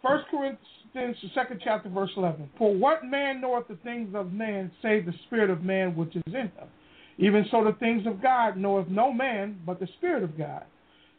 1 0.00 0.24
Corinthians, 0.30 0.58
the 0.94 1.28
second 1.34 1.60
chapter, 1.62 1.88
verse 1.90 2.10
11. 2.16 2.48
For 2.56 2.74
what 2.74 3.04
man 3.04 3.40
knoweth 3.40 3.68
the 3.68 3.76
things 3.84 4.14
of 4.14 4.32
man, 4.32 4.70
save 4.80 5.06
the 5.06 5.12
spirit 5.26 5.50
of 5.50 5.62
man 5.62 5.94
which 5.94 6.16
is 6.16 6.22
in 6.26 6.34
him? 6.34 6.68
Even 7.18 7.44
so, 7.50 7.64
the 7.64 7.76
things 7.78 8.06
of 8.06 8.22
God 8.22 8.56
knoweth 8.56 8.88
no 8.88 9.12
man 9.12 9.58
but 9.66 9.78
the 9.80 9.88
spirit 9.98 10.22
of 10.22 10.38
God. 10.38 10.64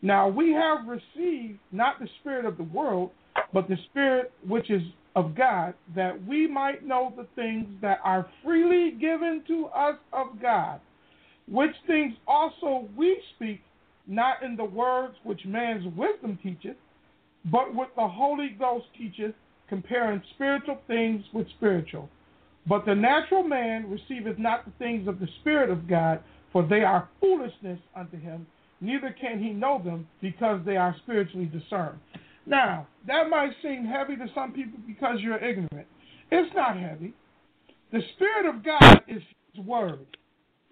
Now 0.01 0.27
we 0.27 0.51
have 0.51 0.87
received 0.87 1.59
not 1.71 1.99
the 1.99 2.07
spirit 2.21 2.45
of 2.45 2.57
the 2.57 2.63
world, 2.63 3.11
but 3.53 3.67
the 3.67 3.77
spirit 3.89 4.31
which 4.47 4.69
is 4.69 4.81
of 5.15 5.35
God, 5.35 5.73
that 5.95 6.25
we 6.25 6.47
might 6.47 6.85
know 6.85 7.13
the 7.17 7.27
things 7.35 7.67
that 7.81 7.99
are 8.03 8.27
freely 8.43 8.91
given 8.91 9.43
to 9.47 9.65
us 9.67 9.95
of 10.13 10.41
God, 10.41 10.79
which 11.47 11.75
things 11.87 12.13
also 12.27 12.87
we 12.95 13.19
speak, 13.35 13.61
not 14.07 14.43
in 14.43 14.55
the 14.55 14.63
words 14.63 15.15
which 15.23 15.45
man's 15.45 15.85
wisdom 15.97 16.37
teacheth, 16.41 16.77
but 17.51 17.73
what 17.73 17.95
the 17.95 18.07
Holy 18.07 18.49
Ghost 18.57 18.85
teacheth, 18.97 19.33
comparing 19.67 20.21
spiritual 20.35 20.79
things 20.87 21.23
with 21.33 21.47
spiritual. 21.57 22.09
But 22.67 22.85
the 22.85 22.95
natural 22.95 23.43
man 23.43 23.89
receiveth 23.89 24.37
not 24.37 24.65
the 24.65 24.71
things 24.77 25.07
of 25.07 25.19
the 25.19 25.27
Spirit 25.41 25.69
of 25.69 25.87
God, 25.87 26.21
for 26.51 26.65
they 26.67 26.81
are 26.81 27.09
foolishness 27.19 27.79
unto 27.95 28.19
him, 28.19 28.45
neither 28.81 29.15
can 29.19 29.41
he 29.41 29.51
know 29.51 29.81
them, 29.83 30.07
because 30.21 30.61
they 30.65 30.77
are 30.77 30.95
spiritually 31.03 31.45
discerned. 31.45 31.99
Now, 32.45 32.87
that 33.07 33.29
might 33.29 33.51
seem 33.61 33.85
heavy 33.85 34.15
to 34.15 34.27
some 34.33 34.51
people 34.53 34.79
because 34.87 35.19
you're 35.21 35.43
ignorant. 35.43 35.87
It's 36.31 36.53
not 36.55 36.77
heavy. 36.77 37.13
The 37.91 38.01
Spirit 38.15 38.45
of 38.47 38.63
God 38.63 39.01
is 39.07 39.21
His 39.53 39.65
Word. 39.65 40.17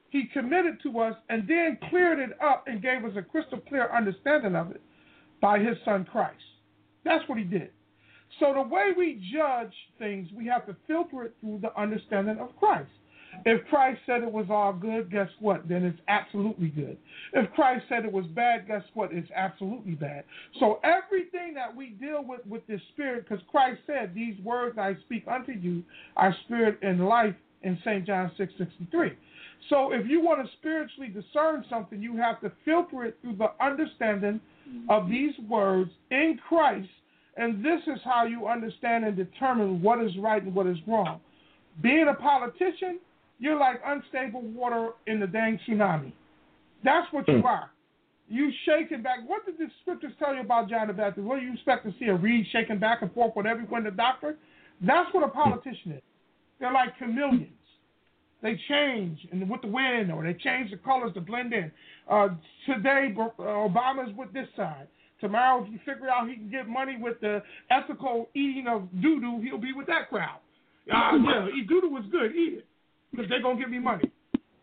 He 0.10 0.26
committed 0.34 0.82
to 0.84 1.00
us 1.00 1.16
and 1.30 1.48
then 1.48 1.78
cleared 1.90 2.20
it 2.20 2.38
up 2.42 2.66
and 2.68 2.82
gave 2.82 3.04
us 3.04 3.12
a 3.18 3.22
crystal 3.22 3.60
clear 3.60 3.90
understanding 3.96 4.56
of 4.56 4.72
it 4.72 4.82
by 5.42 5.60
His 5.60 5.78
Son 5.84 6.06
Christ. 6.10 6.38
That's 7.04 7.28
what 7.28 7.38
He 7.38 7.44
did. 7.44 7.70
So 8.40 8.54
the 8.54 8.62
way 8.62 8.92
we 8.98 9.22
judge 9.34 9.74
things, 10.00 10.28
we 10.36 10.46
have 10.48 10.66
to 10.68 10.76
filter 10.88 11.24
it 11.24 11.36
through 11.42 11.60
the 11.62 11.80
understanding 11.80 12.40
of 12.40 12.56
Christ. 12.58 12.90
If 13.46 13.66
Christ 13.68 14.02
said 14.06 14.24
it 14.24 14.32
was 14.32 14.48
all 14.50 14.74
good, 14.74 15.12
guess 15.12 15.30
what? 15.40 15.68
Then 15.68 15.84
it's 15.84 16.00
absolutely 16.08 16.70
good. 16.70 16.98
If 17.34 17.52
Christ 17.54 17.86
said 17.90 18.06
it 18.06 18.12
was 18.12 18.26
bad, 18.28 18.68
guess 18.68 18.84
what? 18.94 19.12
It's 19.14 19.30
absolutely 19.36 19.94
bad. 19.94 20.24
So 20.60 20.80
everything 20.84 21.54
that 21.56 21.76
we 21.76 21.90
deal 21.90 22.24
with 22.24 22.46
with 22.46 22.66
this 22.68 22.82
spirit, 22.94 23.28
because 23.28 23.44
Christ 23.50 23.82
said, 23.88 24.14
These 24.14 24.40
words 24.44 24.78
I 24.78 24.96
speak 25.06 25.26
unto 25.28 25.52
you 25.52 25.84
are 26.16 26.36
spirit 26.46 26.80
and 26.82 27.08
life 27.08 27.36
in 27.64 27.78
St. 27.84 28.06
John 28.06 28.32
6 28.38 28.54
63. 28.58 29.14
So 29.70 29.92
if 29.92 30.08
you 30.08 30.22
want 30.22 30.46
to 30.46 30.52
spiritually 30.58 31.10
discern 31.10 31.66
something, 31.70 32.02
you 32.02 32.16
have 32.18 32.40
to 32.42 32.52
filter 32.64 33.06
it 33.06 33.18
through 33.22 33.38
the 33.38 33.52
understanding 33.60 34.40
of 34.90 35.04
mm-hmm. 35.04 35.12
these 35.12 35.34
words 35.50 35.92
in 36.12 36.40
Christ 36.48 36.90
and 37.38 37.64
this 37.64 37.82
is 37.86 38.00
how 38.04 38.26
you 38.26 38.48
understand 38.48 39.06
and 39.06 39.16
determine 39.16 39.82
what 39.82 40.04
is 40.04 40.12
right 40.18 40.42
and 40.42 40.54
what 40.54 40.68
is 40.68 40.78
wrong. 40.88 41.22
Being 41.82 42.08
a 42.10 42.16
politician, 42.16 43.00
you're 43.40 43.60
like 43.60 43.82
unstable 43.86 44.42
water 44.42 44.90
in 45.06 45.20
the 45.20 45.28
dang 45.28 45.60
tsunami. 45.68 46.12
That's 46.84 47.12
what 47.12 47.28
you 47.28 47.44
are. 47.46 47.70
You 48.30 48.52
shaking 48.66 49.02
back. 49.02 49.20
What 49.26 49.46
did 49.46 49.58
the 49.58 49.68
scriptures 49.82 50.12
tell 50.20 50.36
you 50.36 50.42
about 50.42 50.70
John 50.70 50.88
the 50.88 50.94
Baptist? 50.94 51.26
What 51.26 51.40
do 51.40 51.46
you 51.46 51.54
expect 51.54 51.86
to 51.86 51.94
see 52.00 52.06
a 52.06 52.16
reed 52.16 52.46
shaking 52.52 52.80
back 52.80 53.02
and 53.02 53.14
forth 53.14 53.36
with 53.36 53.46
everyone 53.46 53.86
in 53.86 53.86
the 53.86 53.92
doctrine? 53.92 54.36
That's 54.82 55.12
what 55.14 55.24
a 55.24 55.30
politician 55.30 55.94
is. 55.94 56.02
They're 56.60 56.74
like 56.74 56.98
chameleons. 57.00 57.52
They 58.42 58.60
change 58.68 59.20
and 59.32 59.50
with 59.50 59.62
the 59.62 59.68
wind, 59.68 60.12
or 60.12 60.24
they 60.24 60.34
change 60.34 60.70
the 60.72 60.78
colors 60.78 61.14
to 61.16 61.22
blend 61.22 61.54
in. 61.54 61.72
Uh, 62.10 62.30
today, 62.66 63.14
Obama's 63.40 64.16
with 64.16 64.32
this 64.34 64.48
side. 64.56 64.88
Tomorrow, 65.20 65.64
if 65.64 65.72
you 65.72 65.80
figure 65.80 66.10
out 66.10 66.30
he 66.30 66.36
can 66.36 66.50
get 66.50 66.68
money 66.68 66.98
with 67.00 67.20
the 67.22 67.42
ethical 67.72 68.30
eating 68.36 68.68
of 68.68 68.88
doo 69.02 69.20
doo, 69.20 69.42
he'll 69.42 69.58
be 69.58 69.74
with 69.74 69.88
that 69.88 70.10
crowd. 70.10 70.40
Uh, 70.94 71.18
yeah, 71.18 71.48
doo 71.68 71.82
doo 71.82 71.90
was 71.90 72.04
good, 72.12 72.36
eat 72.36 72.60
it, 72.60 72.66
because 73.12 73.28
they're 73.30 73.42
gonna 73.42 73.60
give 73.60 73.70
me 73.70 73.80
money. 73.80 74.12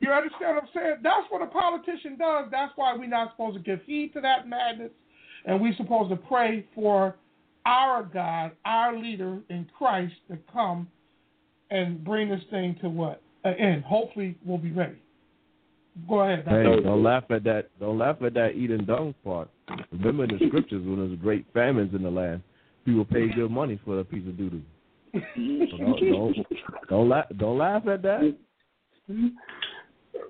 You 0.00 0.10
understand 0.12 0.56
what 0.56 0.64
I'm 0.64 0.68
saying? 0.74 0.96
That's 1.02 1.26
what 1.30 1.42
a 1.42 1.46
politician 1.46 2.16
does. 2.18 2.46
That's 2.50 2.72
why 2.76 2.94
we're 2.94 3.06
not 3.06 3.32
supposed 3.32 3.56
to 3.56 3.62
give 3.62 3.80
heed 3.86 4.12
to 4.14 4.20
that 4.20 4.48
madness, 4.48 4.90
and 5.46 5.60
we're 5.60 5.74
supposed 5.76 6.10
to 6.10 6.16
pray 6.16 6.66
for 6.74 7.16
our 7.64 8.02
God, 8.02 8.52
our 8.64 8.98
leader 8.98 9.40
in 9.48 9.66
Christ, 9.76 10.14
to 10.30 10.38
come 10.52 10.88
and 11.70 12.04
bring 12.04 12.28
this 12.28 12.42
thing 12.50 12.76
to 12.82 12.88
what 12.88 13.22
an 13.44 13.54
end. 13.54 13.84
Hopefully, 13.84 14.36
we'll 14.44 14.58
be 14.58 14.72
ready. 14.72 14.96
Go 16.08 16.20
ahead. 16.20 16.44
Hey, 16.46 16.64
don't 16.82 17.02
laugh 17.02 17.24
at 17.30 17.44
that. 17.44 17.70
Don't 17.78 17.98
laugh 17.98 18.16
at 18.22 18.34
that 18.34 18.54
eating 18.56 18.84
dung 18.84 19.14
part. 19.24 19.48
Remember 19.92 20.24
in 20.24 20.36
the 20.36 20.46
scriptures 20.48 20.84
when 20.84 20.96
there's 20.96 21.18
great 21.20 21.46
famines 21.54 21.94
in 21.94 22.02
the 22.02 22.10
land, 22.10 22.42
people 22.84 23.04
pay 23.04 23.28
good 23.28 23.50
money 23.50 23.80
for 23.84 24.00
a 24.00 24.04
piece 24.04 24.26
of 24.26 24.36
doo 24.36 24.50
doo. 24.50 24.62
So 25.14 25.20
don't, 25.76 26.00
don't, 26.00 26.46
don't 26.88 27.08
laugh. 27.08 27.26
Don't 27.36 27.58
laugh 27.58 27.86
at 27.86 28.02
that. 28.02 28.36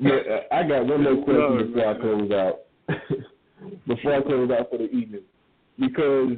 Yeah, 0.01 0.11
I 0.53 0.63
got 0.67 0.87
one 0.87 1.05
more 1.05 1.25
question 1.25 1.73
before 1.73 1.89
I 1.89 1.95
close 1.95 2.31
out. 2.33 2.61
before 3.87 4.15
I 4.15 4.23
close 4.23 4.51
out 4.51 4.71
for 4.71 4.79
the 4.79 4.91
evening, 4.91 5.23
because 5.79 6.37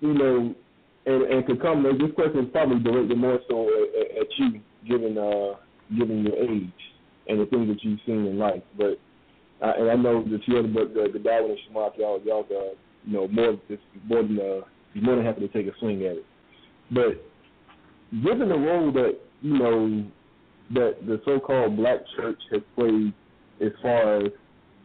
you 0.00 0.14
know, 0.14 0.54
and 1.06 1.22
and 1.22 1.46
to 1.46 1.56
come, 1.56 1.82
this 1.84 2.10
question 2.14 2.44
is 2.44 2.50
probably 2.52 2.80
directed 2.80 3.16
more 3.16 3.38
so 3.48 3.68
at, 3.68 4.22
at 4.22 4.26
you, 4.38 4.60
given 4.88 5.16
uh, 5.16 5.56
given 5.96 6.24
your 6.24 6.36
age 6.36 6.72
and 7.28 7.40
the 7.40 7.46
things 7.46 7.68
that 7.68 7.82
you've 7.82 8.00
seen 8.06 8.26
in 8.26 8.38
life. 8.38 8.62
But 8.76 8.98
uh, 9.62 9.72
and 9.78 9.90
I 9.90 9.94
know 9.94 10.24
that 10.24 10.40
you 10.46 10.58
other 10.58 10.68
but 10.68 10.94
the, 10.94 11.10
the 11.12 11.18
Darwin 11.18 11.52
and 11.52 11.60
Shamak, 11.76 11.96
y'all 11.98 12.20
y'all 12.24 12.46
uh, 12.50 12.74
you 13.04 13.12
know 13.12 13.28
more 13.28 13.56
just 13.68 13.82
more 14.06 14.22
than 14.22 14.38
uh, 14.40 14.60
more 14.96 15.16
than 15.16 15.24
happy 15.24 15.46
to 15.46 15.48
take 15.48 15.66
a 15.66 15.78
swing 15.78 16.04
at 16.06 16.16
it. 16.16 16.26
But 16.90 17.22
given 18.24 18.48
the 18.48 18.58
role 18.58 18.92
that 18.92 19.18
you 19.42 19.58
know 19.58 20.04
that 20.74 20.96
the 21.06 21.20
so-called 21.24 21.76
black 21.76 21.98
church 22.16 22.40
has 22.50 22.60
played 22.74 23.12
as 23.60 23.72
far 23.82 24.18
as 24.18 24.32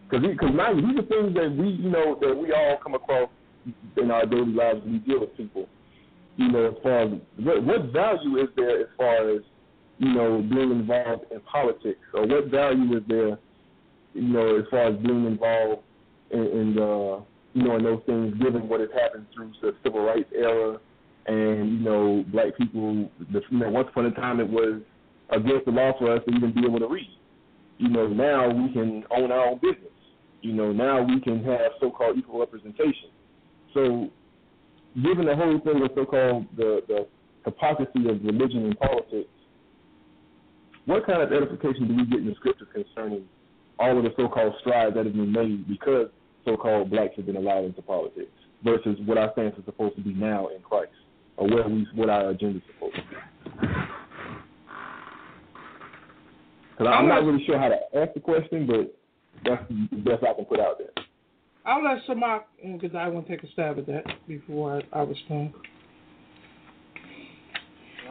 because 0.09 0.26
because 0.28 0.51
now 0.53 0.74
these 0.74 1.00
are 1.00 1.08
things 1.08 1.33
that 1.33 1.55
we 1.58 1.70
you 1.70 1.89
know 1.89 2.17
that 2.21 2.36
we 2.36 2.51
all 2.51 2.78
come 2.82 2.93
across 2.93 3.29
in 3.97 4.12
our 4.12 4.25
daily 4.25 4.54
lives 4.54 4.82
when 4.83 4.93
we 4.93 5.00
deal 5.00 5.20
with 5.21 5.36
people. 5.37 5.67
You 6.37 6.51
know, 6.51 6.70
as 6.70 6.75
far 6.82 7.01
as 7.04 7.12
what, 7.37 7.63
what 7.63 7.93
value 7.93 8.41
is 8.41 8.50
there 8.55 8.82
as 8.82 8.87
far 8.97 9.29
as 9.29 9.41
you 10.00 10.13
know 10.13 10.41
being 10.41 10.71
involved 10.71 11.25
in 11.32 11.39
politics, 11.41 12.00
or 12.13 12.25
what 12.25 12.47
value 12.47 12.97
is 12.97 13.04
there 13.08 13.37
you 14.13 14.21
know, 14.21 14.58
as 14.58 14.66
far 14.70 14.87
as 14.87 14.97
being 14.97 15.25
involved 15.25 15.82
in, 16.32 16.39
in 16.39 16.75
the, 16.75 17.24
you 17.54 17.63
know, 17.63 17.78
in 17.78 17.83
those 17.83 18.01
things, 18.05 18.33
given 18.41 18.67
what 18.67 18.79
has 18.79 18.89
happened 18.93 19.25
through 19.33 19.51
the 19.62 19.74
civil 19.83 20.04
rights 20.04 20.29
era, 20.36 20.79
and 21.28 21.72
you 21.72 21.80
know, 21.80 22.26
black 22.32 22.58
people. 22.58 23.10
The, 23.32 23.42
you 23.50 23.60
know, 23.60 23.70
once 23.70 23.88
upon 23.89 24.06
a 24.06 24.12
time, 24.12 24.39
it 24.39 24.50
was 24.50 24.82
against 25.30 25.66
the 25.66 25.72
law 25.72 25.93
for 25.98 26.16
us 26.16 26.22
to 26.28 26.36
even 26.36 26.54
be 26.54 26.66
able 26.66 26.80
to 26.80 26.88
read. 26.88 27.10
You 27.78 27.89
know, 27.89 28.08
now 28.08 28.50
we 28.50 28.72
can 28.74 29.04
own 29.12 29.32
our 29.32 29.48
own 29.48 29.60
business. 29.60 29.92
You 30.42 30.54
know, 30.54 30.72
now 30.72 31.02
we 31.02 31.20
can 31.22 31.43
have 31.43 31.72
so-called 31.80 32.18
equal 32.18 32.39
representation. 32.39 33.10
So, 33.74 34.10
given 34.96 35.26
the 35.26 35.36
whole 35.36 35.60
thing 35.60 35.82
of 35.84 35.92
so-called 35.96 36.46
the 36.58 36.82
the 36.88 37.08
hypocrisy 37.46 38.10
of 38.10 38.24
religion 38.24 38.66
and 38.66 38.80
politics, 38.80 39.30
what 40.86 41.06
kind 41.06 41.22
of 41.22 41.32
edification 41.32 41.88
do 41.88 41.96
we 41.96 42.06
get 42.06 42.20
in 42.20 42.28
the 42.28 42.36
scriptures 42.36 42.68
concerning 42.74 43.26
all 43.80 43.98
of 43.98 44.04
the 44.04 44.12
so-called 44.18 44.54
strides 44.60 44.96
that 44.96 45.06
have 45.06 45.16
been 45.16 45.32
made 45.32 45.68
because 45.68 46.08
so-called 46.46 46.89
blacks 46.89 47.14
have 47.16 47.26
been 47.26 47.36
allowed 47.36 47.66
into 47.66 47.82
politics 47.82 48.32
versus 48.64 48.98
what 49.06 49.18
our 49.18 49.32
stance 49.34 49.56
is 49.58 49.66
supposed 49.66 49.96
to 49.96 50.02
be 50.02 50.14
now 50.14 50.48
in 50.48 50.62
Christ, 50.62 50.92
or 51.42 51.47
where 51.47 51.68
we 51.68 51.88
what 51.96 52.09
our 52.09 52.30
agenda 52.30 52.59
is 52.59 52.63
supposed 52.74 52.96
to 52.96 53.01
be. 53.01 53.08
Because 56.72 56.93
I'm 56.93 57.08
not 57.08 57.24
really 57.24 57.43
sure 57.46 57.58
how 57.58 57.70
to 57.70 57.78
ask 57.96 58.13
the 58.13 58.20
question, 58.20 58.68
but 58.68 58.96
that's 59.43 59.63
the 59.70 59.97
best 59.97 60.24
I 60.24 60.34
can 60.36 60.46
put 60.46 60.59
out 60.59 60.78
there. 60.78 60.92
I'll 61.66 61.84
let 61.84 61.97
Samak, 62.08 62.42
because 62.62 62.96
I 62.96 63.08
want 63.08 63.28
to 63.28 63.36
take 63.36 63.43
a 63.43 63.51
stab 63.54 63.80
at 63.80 63.88
that 63.88 64.04
before 64.28 64.78
I, 64.93 65.00
I 65.00 65.04
respond. 65.04 65.54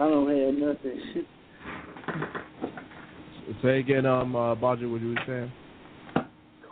I 0.00 0.08
don't 0.08 0.28
have 0.28 0.54
nothing. 0.54 1.24
Say 3.62 3.78
again, 3.80 4.06
um, 4.06 4.34
uh, 4.34 4.54
Baja, 4.54 4.88
what 4.88 5.00
you 5.00 5.10
were 5.10 5.22
saying? 5.26 5.52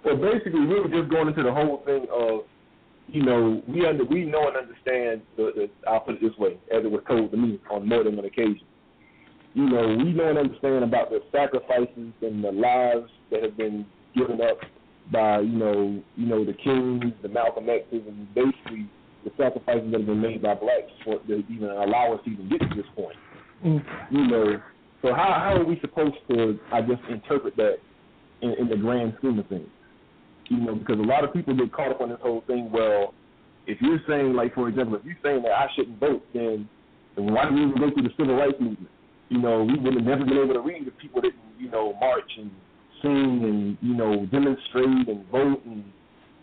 Well, 0.05 0.17
basically, 0.17 0.61
we 0.61 0.81
were 0.81 0.89
just 0.89 1.11
going 1.11 1.29
into 1.29 1.43
the 1.43 1.53
whole 1.53 1.83
thing 1.85 2.07
of, 2.13 2.41
you 3.09 3.23
know, 3.23 3.63
we 3.67 3.87
under 3.87 4.05
we 4.05 4.25
know 4.25 4.49
and 4.49 4.57
understand 4.57 5.23
the, 5.37 5.53
the 5.55 5.89
I'll 5.89 6.01
put 6.01 6.17
it 6.17 6.21
this 6.21 6.37
way, 6.39 6.59
as 6.75 6.85
it 6.85 6.91
was 6.91 7.03
told 7.09 7.31
to 7.31 7.37
me 7.37 7.59
on 7.71 7.89
more 7.89 8.05
than 8.05 8.17
one 8.17 8.25
occasion. 8.25 8.61
You 9.55 9.69
know, 9.69 9.89
we 9.89 10.13
know 10.13 10.29
and 10.29 10.39
understand 10.39 10.85
about 10.85 11.11
the 11.11 11.21
sacrifices 11.33 12.13
and 12.21 12.45
the 12.45 12.53
lives 12.53 13.11
that 13.31 13.43
have 13.43 13.57
been 13.57 13.87
given 14.15 14.41
up 14.41 14.59
by 15.11 15.41
you 15.41 15.57
know 15.59 16.03
you 16.17 16.27
know 16.27 16.45
the 16.45 16.53
Kings, 16.53 17.05
the 17.23 17.29
Malcolm 17.29 17.69
X's, 17.69 18.03
and 18.07 18.33
basically 18.35 18.89
the 19.25 19.31
sacrifices 19.39 19.91
that 19.91 20.01
have 20.01 20.07
been 20.07 20.21
made 20.21 20.43
by 20.43 20.55
blacks 20.55 20.93
for 21.05 21.19
to 21.19 21.43
even 21.51 21.69
allow 21.69 22.15
us 22.15 22.21
to 22.25 22.31
even 22.31 22.49
get 22.49 22.61
to 22.61 22.75
this 22.77 22.87
point. 22.95 23.17
Mm. 23.65 23.83
You 24.11 24.27
know, 24.27 24.63
so 25.01 25.15
how 25.15 25.33
how 25.33 25.57
are 25.57 25.65
we 25.65 25.81
supposed 25.81 26.17
to 26.31 26.59
I 26.73 26.83
guess 26.83 26.99
interpret 27.09 27.57
that 27.57 27.79
in, 28.43 28.51
in 28.59 28.69
the 28.69 28.77
grand 28.77 29.15
scheme 29.19 29.39
of 29.39 29.47
things? 29.49 29.69
You 30.49 30.59
know, 30.59 30.75
because 30.75 30.99
a 30.99 31.03
lot 31.03 31.25
of 31.25 31.33
people 31.33 31.55
get 31.55 31.73
caught 31.73 31.91
up 31.91 32.01
on 32.01 32.09
this 32.09 32.19
whole 32.23 32.43
thing. 32.47 32.71
Well, 32.73 33.15
if 33.67 33.79
you're 33.81 34.01
saying 34.09 34.33
like 34.33 34.55
for 34.55 34.69
example, 34.69 34.97
if 34.97 35.05
you're 35.05 35.21
saying 35.23 35.43
that 35.43 35.53
I 35.53 35.67
shouldn't 35.77 36.01
vote, 36.01 36.25
then, 36.33 36.69
why 37.17 37.49
do 37.49 37.55
we 37.55 37.63
even 37.63 37.79
go 37.79 37.91
through 37.93 38.05
the 38.05 38.15
civil 38.17 38.37
rights 38.37 38.57
movement? 38.61 38.89
You 39.29 39.39
know, 39.39 39.65
we 39.65 39.79
would 39.79 39.95
have 39.95 40.05
never 40.05 40.25
been 40.25 40.39
able 40.39 40.55
to 40.55 40.61
read 40.61 40.87
if 40.87 40.97
people 40.99 41.21
didn't 41.21 41.37
you 41.59 41.71
know 41.71 41.95
march 42.01 42.31
and 42.39 42.51
sing 43.03 43.41
and 43.45 43.79
you 43.81 43.95
know 43.95 44.27
demonstrate 44.27 45.09
and 45.09 45.27
vote 45.31 45.61
and 45.67 45.85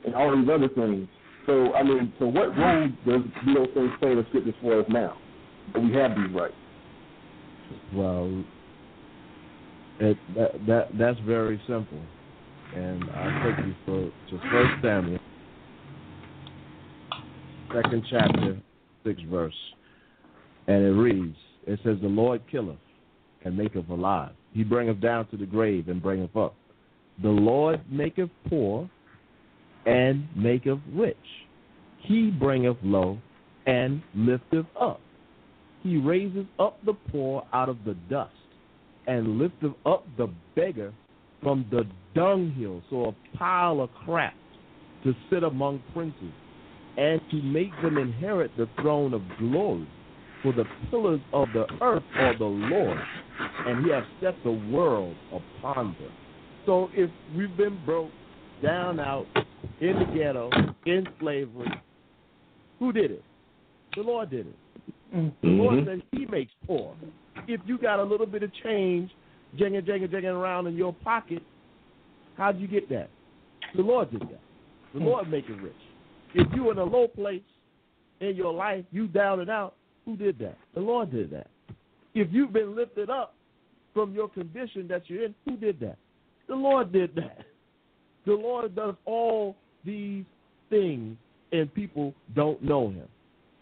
and 0.06 0.16
all 0.16 0.36
these 0.36 0.50
other 0.50 0.70
things. 0.70 1.08
So 1.46 1.74
I 1.74 1.84
mean, 1.84 2.14
so 2.20 2.28
what 2.28 2.56
role 2.58 2.90
does 3.06 3.22
those 3.54 3.68
things 3.74 3.92
play 4.00 4.12
in 4.12 4.18
the 4.18 4.26
scriptures 4.30 4.56
for 4.62 4.80
us 4.82 4.86
now 4.90 5.18
that 5.74 5.82
we 5.82 5.94
have 5.94 6.12
these 6.16 6.34
rights? 6.36 6.54
Well, 7.94 8.44
it, 10.00 10.18
that 10.36 10.52
that 10.68 10.88
that's 10.98 11.20
very 11.26 11.60
simple, 11.68 12.02
and 12.74 13.04
I'll 13.12 13.44
take 13.44 13.66
you 13.66 13.76
for 13.86 14.12
to 14.30 14.50
First 14.52 14.82
Samuel, 14.82 15.20
second 17.74 18.06
chapter, 18.10 18.62
sixth 19.06 19.26
verse, 19.26 19.54
and 20.68 20.84
it 20.84 20.92
reads: 20.92 21.38
It 21.68 21.80
says, 21.84 21.98
"The 22.02 22.08
Lord 22.08 22.42
killeth 22.50 22.78
and 23.44 23.58
maketh 23.58 23.90
alive; 23.90 24.32
He 24.54 24.64
bringeth 24.64 25.02
down 25.02 25.28
to 25.28 25.38
the 25.38 25.46
grave 25.46 25.90
and 25.90 26.02
bringeth 26.02 26.36
up. 26.36 26.56
The 27.22 27.30
Lord 27.30 27.82
maketh 27.92 28.30
poor 28.50 28.90
and 29.86 30.28
maketh 30.36 30.80
rich; 30.94 31.18
He 32.00 32.32
bringeth 32.32 32.78
low 32.84 33.20
and 33.68 34.02
lifteth 34.16 34.66
up. 34.80 35.02
He 35.84 35.98
raiseth 35.98 36.48
up 36.60 36.84
the 36.86 36.94
poor 37.12 37.46
out 37.54 37.70
of 37.70 37.84
the 37.86 37.96
dust." 38.10 38.32
and 39.08 39.38
lifteth 39.38 39.74
up 39.86 40.04
the 40.18 40.28
beggar 40.56 40.92
from 41.46 41.64
the 41.70 41.84
dunghill, 42.16 42.82
so 42.90 43.06
a 43.06 43.38
pile 43.38 43.80
of 43.82 43.92
crap, 44.04 44.34
to 45.04 45.14
sit 45.30 45.44
among 45.44 45.80
princes, 45.94 46.34
and 46.98 47.22
to 47.30 47.40
make 47.44 47.70
them 47.84 48.00
inherit 48.00 48.50
the 48.58 48.68
throne 48.82 49.14
of 49.14 49.22
glory. 49.38 49.88
For 50.42 50.52
the 50.54 50.66
pillars 50.90 51.22
of 51.34 51.50
the 51.54 51.68
earth 51.82 52.04
are 52.16 52.36
the 52.36 52.46
Lord, 52.46 52.98
and 53.68 53.86
he 53.86 53.92
has 53.92 54.04
set 54.22 54.34
the 54.44 54.54
world 54.72 55.16
upon 55.32 55.96
them. 56.00 56.12
So 56.66 56.90
if 56.94 57.12
we've 57.38 57.56
been 57.56 57.80
broke, 57.86 58.10
down 58.64 59.00
out, 59.00 59.28
in 59.82 60.00
the 60.00 60.18
ghetto, 60.18 60.50
in 60.88 61.06
slavery, 61.20 61.70
who 62.80 62.92
did 62.92 63.12
it? 63.12 63.24
The 63.96 64.02
Lord 64.02 64.32
did 64.32 64.48
it. 64.48 64.56
The 65.44 65.48
Lord 65.48 65.76
mm-hmm. 65.76 65.90
said 65.90 66.02
he 66.12 66.26
makes 66.26 66.54
poor. 66.66 66.96
If 67.48 67.62
you 67.68 67.78
got 67.78 68.00
a 68.00 68.04
little 68.04 68.26
bit 68.26 68.42
of 68.42 68.52
change, 68.64 69.12
jinging, 69.58 69.86
jinging, 69.86 70.10
jinging 70.10 70.30
around 70.30 70.68
in 70.68 70.76
your 70.76 70.94
pocket, 70.94 71.42
how'd 72.38 72.60
you 72.60 72.68
get 72.68 72.90
that? 72.90 73.10
The 73.76 73.82
Lord 73.82 74.12
did 74.12 74.22
that. 74.22 74.42
The 74.94 75.00
hmm. 75.00 75.06
Lord 75.06 75.30
make 75.30 75.50
it 75.50 75.62
rich. 75.62 75.74
If 76.34 76.48
you're 76.54 76.72
in 76.72 76.78
a 76.78 76.84
low 76.84 77.08
place 77.08 77.42
in 78.20 78.36
your 78.36 78.54
life, 78.54 78.86
you 78.92 79.08
down 79.08 79.40
and 79.40 79.50
out, 79.50 79.76
who 80.06 80.16
did 80.16 80.38
that? 80.40 80.58
The 80.74 80.82
Lord 80.82 81.12
did 81.12 81.32
that. 81.32 81.48
If 82.14 82.30
you've 82.32 82.54
been 82.54 82.76
lifted 82.76 83.10
up 83.10 83.36
from 83.94 84.14
your 84.14 84.30
condition 84.30 84.88
that 84.90 85.04
you're 85.08 85.26
in, 85.26 85.36
who 85.46 85.58
did 85.58 85.80
that? 85.80 85.98
The 86.48 86.56
Lord 86.56 86.92
did 86.92 87.16
that. 87.16 87.46
The 88.26 88.34
Lord 88.34 88.76
does 88.76 88.96
all 89.06 89.56
these 89.84 90.26
things, 90.70 91.18
and 91.52 91.74
people 91.74 92.14
don't 92.36 92.62
know 92.64 92.90
Him. 92.90 93.08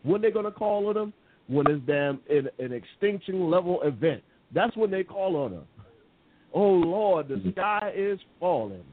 When 0.04 0.22
they're 0.22 0.32
going 0.32 0.46
to 0.46 0.52
call 0.52 0.88
on 0.88 0.98
Him? 0.98 1.14
When 1.48 1.66
it's 1.70 1.86
damn 1.86 2.20
an, 2.30 2.50
an 2.60 2.72
extinction 2.72 3.50
level 3.50 3.82
event. 3.84 4.24
That's 4.54 4.76
when 4.78 4.92
they 4.92 5.04
call 5.04 5.36
on 5.38 5.52
Him. 5.52 5.64
Oh 6.54 6.70
Lord, 6.70 7.28
the 7.28 7.36
mm-hmm. 7.36 7.52
sky 7.52 7.92
is 7.96 8.20
falling. 8.40 8.84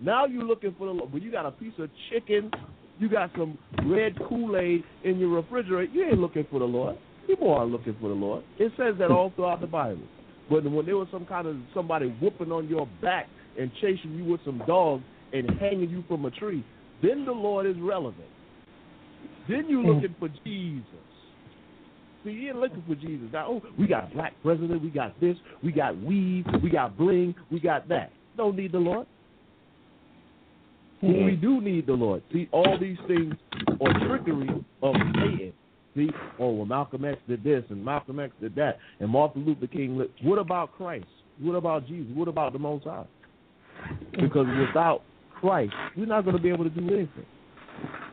Now 0.00 0.26
you're 0.26 0.44
looking 0.44 0.74
for 0.78 0.86
the 0.86 0.92
Lord. 0.92 1.12
But 1.12 1.22
you 1.22 1.32
got 1.32 1.46
a 1.46 1.50
piece 1.50 1.72
of 1.78 1.90
chicken, 2.10 2.50
you 2.98 3.08
got 3.08 3.30
some 3.36 3.58
red 3.86 4.16
Kool 4.28 4.56
Aid 4.56 4.84
in 5.04 5.18
your 5.18 5.30
refrigerator. 5.30 5.92
You 5.92 6.06
ain't 6.06 6.18
looking 6.18 6.46
for 6.50 6.58
the 6.58 6.66
Lord. 6.66 6.96
People 7.26 7.52
aren't 7.52 7.72
looking 7.72 7.96
for 8.00 8.08
the 8.08 8.14
Lord. 8.14 8.42
It 8.58 8.72
says 8.76 8.94
that 8.98 9.10
all 9.10 9.32
throughout 9.36 9.60
the 9.60 9.66
Bible. 9.66 10.02
But 10.50 10.64
when 10.64 10.86
there 10.86 10.96
was 10.96 11.08
some 11.12 11.26
kind 11.26 11.46
of 11.46 11.56
somebody 11.74 12.08
whooping 12.20 12.50
on 12.50 12.68
your 12.68 12.88
back 13.02 13.26
and 13.58 13.70
chasing 13.80 14.14
you 14.14 14.24
with 14.24 14.40
some 14.44 14.62
dogs 14.66 15.04
and 15.32 15.50
hanging 15.60 15.90
you 15.90 16.04
from 16.08 16.24
a 16.24 16.30
tree, 16.30 16.64
then 17.02 17.24
the 17.24 17.32
Lord 17.32 17.66
is 17.66 17.76
relevant. 17.78 18.28
Then 19.48 19.66
you're 19.68 19.82
mm. 19.82 19.94
looking 19.94 20.14
for 20.18 20.28
Jesus. 20.44 20.84
See, 22.28 22.34
you 22.34 22.48
ain't 22.48 22.58
looking 22.58 22.82
for 22.86 22.94
Jesus. 22.94 23.28
Now, 23.32 23.46
oh, 23.48 23.62
we 23.78 23.86
got 23.86 24.12
black 24.12 24.34
president, 24.42 24.82
we 24.82 24.90
got 24.90 25.18
this, 25.18 25.36
we 25.62 25.72
got 25.72 25.98
weed, 26.02 26.44
we 26.62 26.68
got 26.68 26.98
bling, 26.98 27.34
we 27.50 27.58
got 27.58 27.88
that. 27.88 28.12
Don't 28.36 28.54
need 28.54 28.72
the 28.72 28.78
Lord. 28.78 29.06
We 31.00 31.38
do 31.40 31.60
need 31.60 31.86
the 31.86 31.94
Lord. 31.94 32.22
See, 32.32 32.48
all 32.52 32.76
these 32.78 32.98
things 33.06 33.34
are 33.80 34.06
trickery 34.06 34.50
of 34.82 34.94
Satan. 35.14 35.52
See, 35.96 36.10
oh, 36.38 36.50
well, 36.50 36.66
Malcolm 36.66 37.04
X 37.04 37.18
did 37.26 37.42
this 37.42 37.64
and 37.70 37.82
Malcolm 37.82 38.20
X 38.20 38.32
did 38.40 38.54
that, 38.56 38.78
and 39.00 39.08
Martin 39.08 39.46
Luther 39.46 39.66
King. 39.66 40.04
What 40.22 40.38
about 40.38 40.72
Christ? 40.76 41.06
What 41.40 41.54
about 41.54 41.86
Jesus? 41.86 42.12
What 42.14 42.28
about 42.28 42.52
the 42.52 42.58
Most 42.58 42.84
High? 42.84 43.06
Because 44.20 44.46
without 44.66 45.02
Christ, 45.40 45.72
we're 45.96 46.04
not 46.04 46.24
going 46.24 46.36
to 46.36 46.42
be 46.42 46.50
able 46.50 46.64
to 46.64 46.70
do 46.70 46.86
anything. 46.88 47.26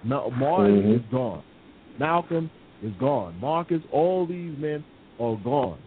Now, 0.04 0.30
Martin 0.30 0.84
Mhm. 0.84 0.96
is 0.96 1.02
gone. 1.12 1.44
Malcolm 2.00 2.50
is 2.86 2.94
gone. 3.00 3.40
Marcus, 3.40 3.82
all 3.92 4.26
these 4.26 4.58
men 4.58 4.84
are 5.20 5.36
gone. 5.44 5.80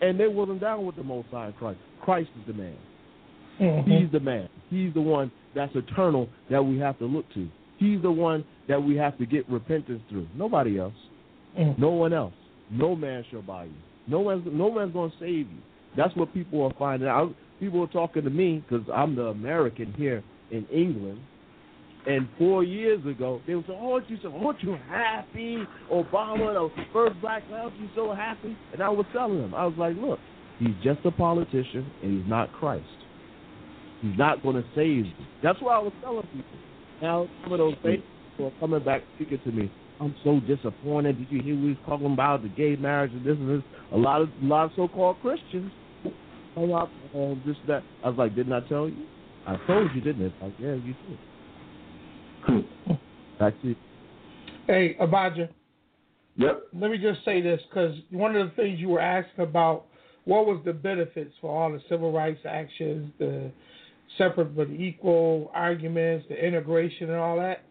And 0.00 0.20
they 0.20 0.28
wasn't 0.28 0.60
down 0.60 0.84
with 0.86 0.96
the 0.96 1.02
Most 1.02 1.28
High 1.30 1.52
Christ. 1.58 1.78
Christ 2.02 2.30
is 2.40 2.46
the 2.46 2.52
man. 2.52 2.76
Mm-hmm. 3.60 3.90
He's 3.90 4.12
the 4.12 4.20
man. 4.20 4.48
He's 4.68 4.92
the 4.94 5.00
one 5.00 5.30
that's 5.54 5.74
eternal 5.74 6.28
that 6.50 6.62
we 6.62 6.78
have 6.78 6.98
to 6.98 7.06
look 7.06 7.24
to. 7.34 7.48
He's 7.78 8.02
the 8.02 8.10
one 8.10 8.44
that 8.68 8.82
we 8.82 8.96
have 8.96 9.16
to 9.18 9.26
get 9.26 9.48
repentance 9.48 10.02
through. 10.08 10.26
Nobody 10.34 10.78
else. 10.78 10.94
Mm. 11.58 11.78
No 11.78 11.90
one 11.90 12.12
else. 12.12 12.34
No 12.70 12.94
man 12.94 13.24
shall 13.30 13.42
buy 13.42 13.64
you. 13.64 13.72
No 14.06 14.20
one's 14.20 14.46
no 14.50 14.66
one's 14.66 14.92
going 14.92 15.10
to 15.10 15.16
save 15.18 15.48
you. 15.50 15.58
That's 15.96 16.14
what 16.16 16.32
people 16.34 16.62
are 16.64 16.72
finding 16.78 17.08
out. 17.08 17.34
People 17.58 17.82
are 17.82 17.88
talking 17.88 18.22
to 18.24 18.30
me 18.30 18.62
because 18.68 18.86
I'm 18.94 19.16
the 19.16 19.26
American 19.26 19.94
here 19.96 20.22
in 20.50 20.66
England. 20.66 21.20
And 22.06 22.28
four 22.38 22.62
years 22.62 23.04
ago, 23.04 23.40
they 23.46 23.56
would 23.56 23.66
say, 23.66 23.76
"Oh, 23.76 24.00
you 24.06 24.16
so? 24.22 24.32
Aren't 24.32 24.62
you 24.62 24.76
happy? 24.88 25.66
Obama, 25.92 26.54
the 26.54 26.84
first 26.92 27.20
black 27.20 27.48
man, 27.50 27.62
aren't 27.62 27.76
you 27.80 27.88
so 27.96 28.14
happy?" 28.14 28.56
And 28.72 28.80
I 28.80 28.88
was 28.88 29.06
telling 29.12 29.40
them, 29.40 29.54
I 29.54 29.66
was 29.66 29.74
like, 29.76 29.96
"Look, 29.96 30.20
he's 30.60 30.76
just 30.84 31.04
a 31.04 31.10
politician, 31.10 31.84
and 32.02 32.20
he's 32.20 32.30
not 32.30 32.52
Christ. 32.52 32.84
He's 34.02 34.16
not 34.16 34.42
going 34.42 34.54
to 34.54 34.64
save 34.74 35.06
you." 35.06 35.12
That's 35.42 35.60
what 35.60 35.72
I 35.74 35.78
was 35.80 35.92
telling 36.00 36.26
people. 36.28 36.58
Now 37.02 37.28
some 37.42 37.52
of 37.52 37.58
those 37.58 37.74
people 37.82 38.46
are 38.46 38.52
coming 38.60 38.84
back 38.84 39.02
speaking 39.16 39.40
to 39.44 39.50
me. 39.50 39.70
I'm 40.00 40.14
so 40.22 40.40
disappointed. 40.40 41.18
Did 41.18 41.30
you 41.30 41.42
hear 41.42 41.56
we 41.56 41.70
was 41.70 41.78
talking 41.86 42.12
about 42.12 42.42
the 42.42 42.50
gay 42.50 42.76
marriage 42.76 43.12
and 43.12 43.24
this 43.24 43.36
and 43.36 43.48
this? 43.50 43.64
A 43.92 43.96
lot 43.96 44.22
of 44.22 44.28
a 44.42 44.44
lot 44.46 44.66
of 44.66 44.70
so-called 44.76 45.16
Christians. 45.22 45.72
Oh, 46.56 46.72
I- 46.72 46.88
oh, 47.14 47.36
this 47.44 47.56
that. 47.66 47.82
I 48.04 48.10
was 48.10 48.18
like, 48.18 48.34
didn't 48.36 48.52
I 48.52 48.60
tell 48.68 48.88
you? 48.88 49.06
I 49.46 49.56
told 49.66 49.90
you, 49.94 50.00
didn't 50.00 50.26
it? 50.26 50.32
Like, 50.40 50.52
yeah, 50.58 50.74
you 50.74 50.94
did. 51.08 51.18
That's 53.38 53.56
it. 53.64 53.76
Hey, 54.66 54.96
Abadja, 55.00 55.48
Yep. 56.36 56.64
let 56.74 56.90
me 56.90 56.98
just 56.98 57.24
say 57.24 57.40
this 57.40 57.60
because 57.68 57.94
one 58.10 58.36
of 58.36 58.48
the 58.48 58.54
things 58.54 58.78
you 58.78 58.88
were 58.88 59.00
asking 59.00 59.44
about 59.44 59.86
what 60.24 60.46
was 60.46 60.60
the 60.64 60.72
benefits 60.72 61.32
for 61.40 61.50
all 61.50 61.72
the 61.72 61.80
civil 61.88 62.12
rights 62.12 62.40
actions, 62.44 63.12
the 63.18 63.50
separate 64.18 64.56
but 64.56 64.68
equal 64.70 65.50
arguments, 65.54 66.26
the 66.28 66.46
integration 66.46 67.10
and 67.10 67.18
all 67.18 67.36
that, 67.36 67.62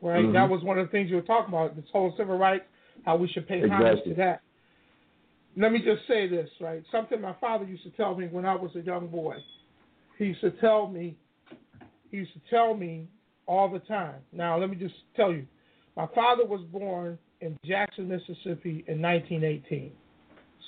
right? 0.00 0.24
Mhm. 0.24 0.32
That 0.32 0.48
was 0.48 0.62
one 0.62 0.78
of 0.78 0.86
the 0.86 0.90
things 0.92 1.10
you 1.10 1.16
were 1.16 1.22
talking 1.22 1.52
about, 1.52 1.76
this 1.76 1.88
whole 1.90 2.12
civil 2.16 2.38
rights, 2.38 2.64
how 3.04 3.16
we 3.16 3.28
should 3.28 3.46
pay 3.46 3.60
homage 3.68 3.98
Exactly. 3.98 4.12
to 4.12 4.16
that. 4.16 4.40
Let 5.56 5.72
me 5.72 5.80
just 5.80 6.06
say 6.06 6.28
this, 6.28 6.48
right? 6.60 6.82
Something 6.90 7.20
my 7.20 7.34
father 7.34 7.64
used 7.64 7.82
to 7.82 7.90
tell 7.90 8.14
me 8.14 8.28
when 8.28 8.46
I 8.46 8.54
was 8.54 8.74
a 8.76 8.80
young 8.80 9.08
boy. 9.08 9.36
He 10.16 10.26
used 10.26 10.40
to 10.42 10.52
tell 10.52 10.86
me, 10.86 11.16
he 12.10 12.18
used 12.18 12.32
to 12.34 12.40
tell 12.48 12.74
me 12.74 13.08
all 13.50 13.68
the 13.68 13.80
time. 13.80 14.14
Now, 14.32 14.56
let 14.56 14.70
me 14.70 14.76
just 14.76 14.94
tell 15.16 15.32
you, 15.32 15.44
my 15.96 16.06
father 16.14 16.46
was 16.46 16.60
born 16.70 17.18
in 17.40 17.56
Jackson, 17.66 18.08
Mississippi 18.08 18.84
in 18.86 19.02
1918. 19.02 19.90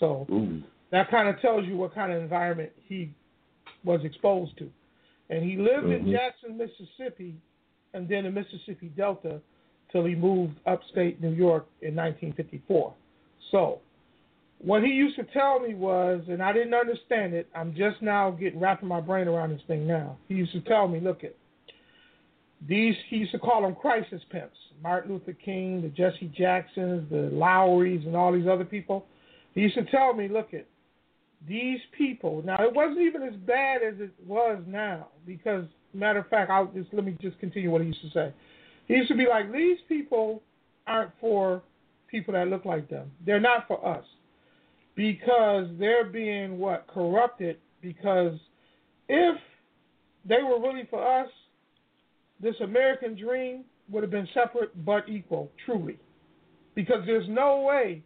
So 0.00 0.26
Ooh. 0.32 0.60
that 0.90 1.08
kind 1.08 1.28
of 1.28 1.40
tells 1.40 1.64
you 1.64 1.76
what 1.76 1.94
kind 1.94 2.12
of 2.12 2.20
environment 2.20 2.72
he 2.88 3.14
was 3.84 4.00
exposed 4.02 4.58
to. 4.58 4.68
And 5.30 5.44
he 5.44 5.56
lived 5.56 5.86
in 5.86 6.06
Mhm. 6.06 6.10
Jackson, 6.10 6.56
Mississippi, 6.56 7.36
and 7.94 8.08
then 8.08 8.24
the 8.24 8.32
Mississippi 8.32 8.88
Delta 8.96 9.40
till 9.92 10.04
he 10.04 10.16
moved 10.16 10.58
upstate 10.66 11.20
New 11.20 11.30
York 11.30 11.66
in 11.82 11.94
1954. 11.94 12.92
So 13.52 13.80
what 14.58 14.82
he 14.82 14.90
used 14.90 15.14
to 15.16 15.24
tell 15.24 15.60
me 15.60 15.74
was, 15.74 16.28
and 16.28 16.42
I 16.42 16.52
didn't 16.52 16.74
understand 16.74 17.32
it, 17.32 17.46
I'm 17.54 17.74
just 17.74 18.02
now 18.02 18.32
getting 18.32 18.58
wrapping 18.58 18.88
my 18.88 19.00
brain 19.00 19.28
around 19.28 19.50
this 19.50 19.62
thing 19.68 19.86
now. 19.86 20.16
He 20.26 20.34
used 20.34 20.52
to 20.52 20.60
tell 20.62 20.88
me, 20.88 20.98
look 20.98 21.22
it, 21.22 21.36
these 22.68 22.94
he 23.08 23.16
used 23.16 23.32
to 23.32 23.38
call 23.38 23.62
them 23.62 23.74
crisis 23.74 24.22
pimps. 24.30 24.56
Martin 24.82 25.12
Luther 25.12 25.32
King, 25.32 25.82
the 25.82 25.88
Jesse 25.88 26.32
Jacksons, 26.36 27.08
the 27.10 27.30
Lowerys, 27.32 28.06
and 28.06 28.16
all 28.16 28.32
these 28.32 28.46
other 28.46 28.64
people. 28.64 29.06
He 29.54 29.62
used 29.62 29.76
to 29.76 29.84
tell 29.84 30.12
me, 30.14 30.28
look 30.28 30.54
at 30.54 30.66
these 31.46 31.78
people. 31.96 32.42
Now 32.44 32.62
it 32.64 32.74
wasn't 32.74 33.00
even 33.00 33.22
as 33.22 33.34
bad 33.46 33.82
as 33.82 33.94
it 33.98 34.12
was 34.26 34.62
now, 34.66 35.08
because 35.26 35.64
matter 35.94 36.20
of 36.20 36.28
fact, 36.28 36.50
I'll 36.50 36.66
just 36.66 36.92
let 36.92 37.04
me 37.04 37.16
just 37.20 37.38
continue 37.38 37.70
what 37.70 37.80
he 37.80 37.88
used 37.88 38.02
to 38.02 38.10
say. 38.10 38.32
He 38.88 38.94
used 38.94 39.08
to 39.08 39.16
be 39.16 39.26
like, 39.28 39.52
these 39.52 39.78
people 39.88 40.42
aren't 40.86 41.12
for 41.20 41.62
people 42.10 42.34
that 42.34 42.48
look 42.48 42.64
like 42.64 42.88
them. 42.88 43.10
They're 43.24 43.40
not 43.40 43.66
for 43.66 43.84
us 43.86 44.04
because 44.94 45.66
they're 45.78 46.04
being 46.04 46.58
what 46.58 46.86
corrupted. 46.86 47.58
Because 47.80 48.38
if 49.08 49.36
they 50.24 50.42
were 50.42 50.60
really 50.60 50.86
for 50.90 51.20
us, 51.20 51.28
this 52.42 52.56
American 52.60 53.16
dream 53.16 53.64
would 53.90 54.02
have 54.02 54.10
been 54.10 54.28
separate 54.34 54.84
but 54.84 55.08
equal, 55.08 55.50
truly. 55.64 55.98
Because 56.74 57.02
there's 57.06 57.28
no 57.28 57.60
way 57.60 58.02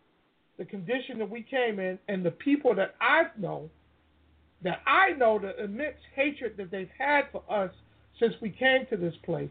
the 0.59 0.65
condition 0.65 1.19
that 1.19 1.29
we 1.29 1.43
came 1.43 1.79
in 1.79 1.99
and 2.09 2.25
the 2.25 2.31
people 2.31 2.75
that 2.75 2.95
I 3.01 3.25
know, 3.39 3.71
that 4.63 4.81
I 4.87 5.13
know 5.13 5.39
the 5.39 5.63
immense 5.63 5.97
hatred 6.15 6.55
that 6.57 6.71
they've 6.71 6.91
had 6.99 7.25
for 7.33 7.43
us 7.51 7.71
since 8.19 8.35
we 8.41 8.51
came 8.51 8.87
to 8.91 8.97
this 8.97 9.15
place, 9.25 9.51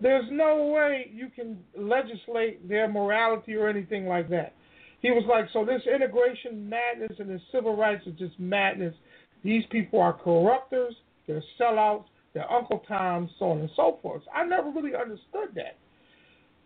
there's 0.00 0.26
no 0.30 0.66
way 0.66 1.10
you 1.12 1.28
can 1.34 1.58
legislate 1.76 2.68
their 2.68 2.88
morality 2.88 3.54
or 3.54 3.68
anything 3.68 4.06
like 4.06 4.28
that. 4.30 4.54
He 5.00 5.10
was 5.10 5.24
like, 5.28 5.46
so 5.52 5.64
this 5.64 5.82
integration 5.92 6.68
madness 6.68 7.18
and 7.18 7.28
this 7.28 7.40
civil 7.50 7.76
rights 7.76 8.06
is 8.06 8.14
just 8.18 8.38
madness. 8.38 8.94
These 9.42 9.64
people 9.70 10.00
are 10.00 10.16
corruptors, 10.16 10.92
they're 11.26 11.42
sellouts, 11.60 12.04
they're 12.34 12.50
Uncle 12.50 12.82
Toms, 12.88 13.30
so 13.38 13.50
on 13.50 13.60
and 13.60 13.70
so 13.76 13.98
forth. 14.02 14.22
I 14.34 14.44
never 14.44 14.70
really 14.70 14.94
understood 14.94 15.54
that. 15.54 15.76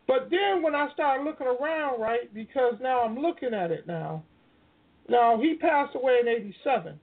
But 0.07 0.31
then 0.31 0.63
when 0.63 0.75
I 0.75 0.89
started 0.95 1.25
looking 1.25 1.49
around, 1.49 2.01
right, 2.01 2.33
because 2.33 2.75
now 2.81 3.01
I'm 3.01 3.19
looking 3.19 3.53
at 3.53 3.73
it 3.73 3.87
now. 3.87 4.23
Now 5.09 5.41
he 5.41 5.55
passed 5.55 5.95
away 5.97 6.19
in 6.21 6.29
'87, 6.29 6.99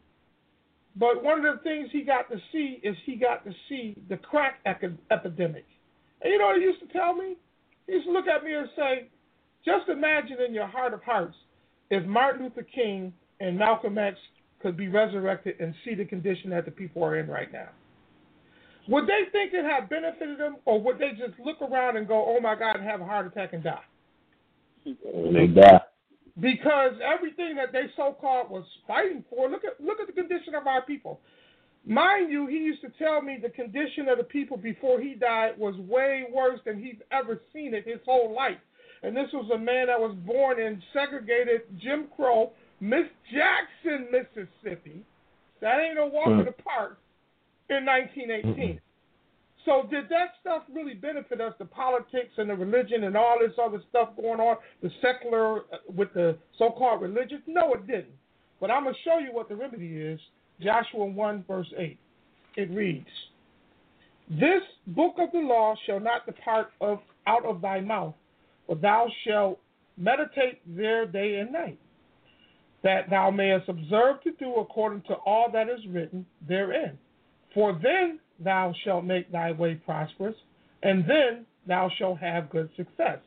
but 0.95 1.23
one 1.23 1.45
of 1.45 1.57
the 1.57 1.64
things 1.64 1.90
he 1.91 2.03
got 2.03 2.30
to 2.30 2.38
see 2.52 2.80
is 2.84 2.95
he 3.06 3.15
got 3.15 3.44
to 3.45 3.52
see 3.68 3.95
the 4.10 4.18
crack 4.18 4.60
epidemic. 4.65 5.65
And 6.22 6.31
you 6.31 6.40
know 6.40 6.48
what 6.48 6.57
he 6.57 6.64
used 6.64 6.80
to 6.80 6.88
tell 6.88 7.14
me? 7.14 7.35
He 7.88 7.94
used 7.94 8.06
to 8.06 8.14
look 8.14 8.27
at 8.27 8.44
me 8.44 8.53
and 8.53 8.69
say, 8.76 9.10
"Just 9.65 9.90
imagine 9.90 10.40
in 10.40 10.53
your 10.53 10.68
heart 10.68 10.94
of 10.94 11.03
hearts 11.03 11.35
if 11.90 12.06
Martin 12.06 12.44
Luther 12.44 12.64
King 12.64 13.14
and 13.41 13.57
Malcolm 13.57 13.98
X 13.98 14.18
could 14.60 14.77
be 14.77 14.88
resurrected 14.88 15.60
and 15.60 15.76
see 15.84 15.94
the 15.94 16.06
condition 16.06 16.49
that 16.52 16.64
the 16.64 16.72
people 16.72 17.03
are 17.03 17.18
in 17.18 17.27
right 17.27 17.52
now." 17.52 17.69
Would 18.88 19.05
they 19.05 19.31
think 19.31 19.53
it 19.53 19.64
had 19.64 19.89
benefited 19.89 20.39
them, 20.39 20.57
or 20.65 20.81
would 20.81 20.99
they 20.99 21.11
just 21.11 21.39
look 21.43 21.61
around 21.61 21.97
and 21.97 22.07
go, 22.07 22.26
"Oh 22.26 22.39
my 22.41 22.55
God," 22.55 22.76
and 22.77 22.85
have 22.85 23.01
a 23.01 23.05
heart 23.05 23.27
attack 23.27 23.53
and 23.53 23.64
die? 23.64 23.84
They 24.85 25.47
die. 25.47 25.81
Because 26.39 26.93
everything 27.01 27.55
that 27.55 27.72
they 27.72 27.84
so-called 27.95 28.49
was 28.49 28.65
fighting 28.88 29.23
for. 29.30 29.49
Look 29.49 29.64
at 29.64 29.80
look 29.80 29.99
at 29.99 30.07
the 30.07 30.14
condition 30.14 30.55
of 30.55 30.68
our 30.68 30.81
people. 30.81 31.22
Mind 31.85 32.31
you, 32.31 32.47
he 32.47 32.57
used 32.57 32.81
to 32.81 32.89
tell 32.97 33.22
me 33.22 33.38
the 33.41 33.49
condition 33.49 34.07
of 34.07 34.18
the 34.18 34.23
people 34.23 34.57
before 34.57 34.99
he 34.99 35.15
died 35.15 35.57
was 35.57 35.76
way 35.76 36.26
worse 36.34 36.60
than 36.65 36.81
he's 36.81 36.95
ever 37.11 37.41
seen 37.53 37.73
it 37.73 37.85
his 37.85 37.99
whole 38.05 38.34
life. 38.34 38.60
And 39.03 39.15
this 39.15 39.27
was 39.34 39.49
a 39.53 39.57
man 39.57 39.88
that 39.88 39.99
was 39.99 40.15
born 40.26 40.61
in 40.61 40.81
segregated 40.93 41.61
Jim 41.81 42.07
Crow, 42.15 42.53
Miss 42.80 43.05
Jackson, 43.34 44.07
Mississippi. 44.11 45.03
That 45.60 45.80
ain't 45.81 45.95
no 45.95 46.07
walk 46.07 46.27
in 46.27 46.39
hmm. 46.39 46.45
the 46.45 46.64
park 46.64 46.99
in 47.69 47.85
1918. 47.85 48.53
Mm-hmm. 48.53 48.77
So 49.65 49.88
did 49.90 50.10
that 50.10 50.34
stuff 50.41 50.64
really 50.73 50.94
benefit 50.94 51.40
us? 51.40 51.53
The 51.57 51.65
politics 51.65 52.31
and 52.38 52.49
the 52.49 52.56
religion 52.56 53.06
and 53.06 53.15
all 53.15 53.38
this 53.40 53.53
other 53.64 53.81
stuff 53.90 54.10
going 54.18 54.40
on, 54.40 54.57
the 54.81 54.90
secular 55.02 55.60
uh, 55.60 55.77
with 55.95 56.14
the 56.14 56.38
so-called 56.57 57.02
religion? 57.02 57.41
No, 57.48 57.73
it 57.73 57.88
didn't. 57.88 58.15
But 58.60 58.72
I'm 58.72 58.84
gonna 58.84 58.95
show 59.06 59.19
you 59.19 59.30
what 59.31 59.49
the 59.49 59.56
remedy 59.56 59.98
is. 59.98 60.19
Joshua 60.61 61.06
1 61.06 61.45
verse 61.48 61.72
8. 61.77 61.98
It 62.56 62.69
reads, 62.72 63.07
"This 64.30 64.64
book 64.88 65.15
of 65.18 65.31
the 65.31 65.40
law 65.40 65.76
shall 65.85 65.99
not 65.99 66.26
depart 66.26 66.72
of 66.81 66.99
out 67.26 67.45
of 67.45 67.61
thy 67.61 67.80
mouth, 67.80 68.15
but 68.68 68.81
thou 68.81 69.10
shalt 69.23 69.60
meditate 69.98 70.60
there 70.65 71.06
day 71.06 71.40
and 71.40 71.52
night, 71.52 71.80
that 72.81 73.10
thou 73.10 73.31
mayest 73.31 73.69
observe 73.69 74.22
to 74.23 74.31
do 74.34 74.56
according 74.56 75.02
to 75.03 75.14
all 75.26 75.49
that 75.52 75.69
is 75.69 75.85
written 75.88 76.26
therein." 76.48 76.98
For 77.53 77.80
then 77.81 78.19
thou 78.39 78.73
shalt 78.84 79.05
make 79.05 79.31
thy 79.31 79.51
way 79.51 79.75
prosperous, 79.75 80.35
and 80.81 81.03
then 81.07 81.45
thou 81.67 81.89
shalt 81.97 82.19
have 82.19 82.49
good 82.49 82.69
success. 82.75 83.19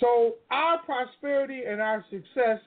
So 0.00 0.34
our 0.50 0.78
prosperity 0.84 1.62
and 1.68 1.80
our 1.80 2.04
success 2.10 2.60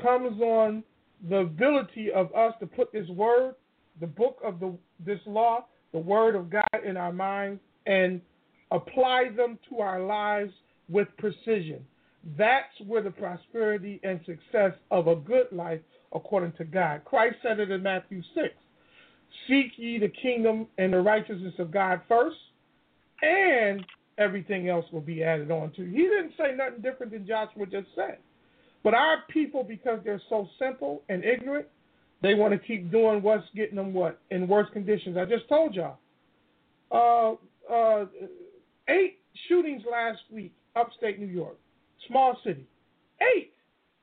comes 0.00 0.40
on 0.40 0.82
the 1.28 1.38
ability 1.38 2.10
of 2.10 2.34
us 2.34 2.54
to 2.60 2.66
put 2.66 2.92
this 2.92 3.08
word, 3.08 3.54
the 4.00 4.06
book 4.06 4.38
of 4.42 4.60
the 4.60 4.74
this 5.04 5.20
law, 5.26 5.66
the 5.92 5.98
word 5.98 6.34
of 6.34 6.50
God 6.50 6.84
in 6.86 6.96
our 6.96 7.12
minds 7.12 7.60
and 7.86 8.20
apply 8.70 9.30
them 9.36 9.58
to 9.68 9.80
our 9.80 10.00
lives 10.00 10.52
with 10.88 11.08
precision. 11.18 11.84
That's 12.36 12.72
where 12.86 13.02
the 13.02 13.10
prosperity 13.10 14.00
and 14.02 14.20
success 14.26 14.72
of 14.90 15.06
a 15.06 15.16
good 15.16 15.46
life 15.52 15.80
according 16.14 16.52
to 16.52 16.64
God. 16.64 17.02
Christ 17.04 17.36
said 17.42 17.60
it 17.60 17.70
in 17.70 17.82
Matthew 17.82 18.22
6. 18.34 18.48
Seek 19.48 19.72
ye 19.76 19.98
the 19.98 20.08
kingdom 20.08 20.66
and 20.78 20.92
the 20.92 21.00
righteousness 21.00 21.54
of 21.58 21.70
God 21.70 22.00
first, 22.08 22.36
and 23.22 23.84
everything 24.18 24.68
else 24.68 24.84
will 24.92 25.00
be 25.00 25.22
added 25.22 25.50
on 25.50 25.72
to. 25.72 25.84
He 25.84 26.02
didn't 26.02 26.32
say 26.38 26.54
nothing 26.56 26.82
different 26.82 27.12
than 27.12 27.26
Joshua 27.26 27.66
just 27.66 27.88
said. 27.94 28.18
But 28.82 28.94
our 28.94 29.18
people, 29.28 29.62
because 29.62 30.00
they're 30.04 30.22
so 30.28 30.48
simple 30.58 31.02
and 31.08 31.24
ignorant, 31.24 31.66
they 32.22 32.34
want 32.34 32.52
to 32.52 32.58
keep 32.58 32.90
doing 32.90 33.22
what's 33.22 33.46
getting 33.54 33.76
them 33.76 33.92
what 33.92 34.20
in 34.30 34.46
worse 34.46 34.68
conditions. 34.72 35.16
I 35.16 35.24
just 35.24 35.48
told 35.48 35.74
y'all. 35.74 35.98
Uh, 36.92 37.36
uh, 37.72 38.06
eight 38.88 39.18
shootings 39.48 39.82
last 39.90 40.20
week, 40.30 40.52
upstate 40.76 41.20
New 41.20 41.26
York, 41.26 41.56
small 42.08 42.36
city. 42.44 42.66
Eight, 43.36 43.52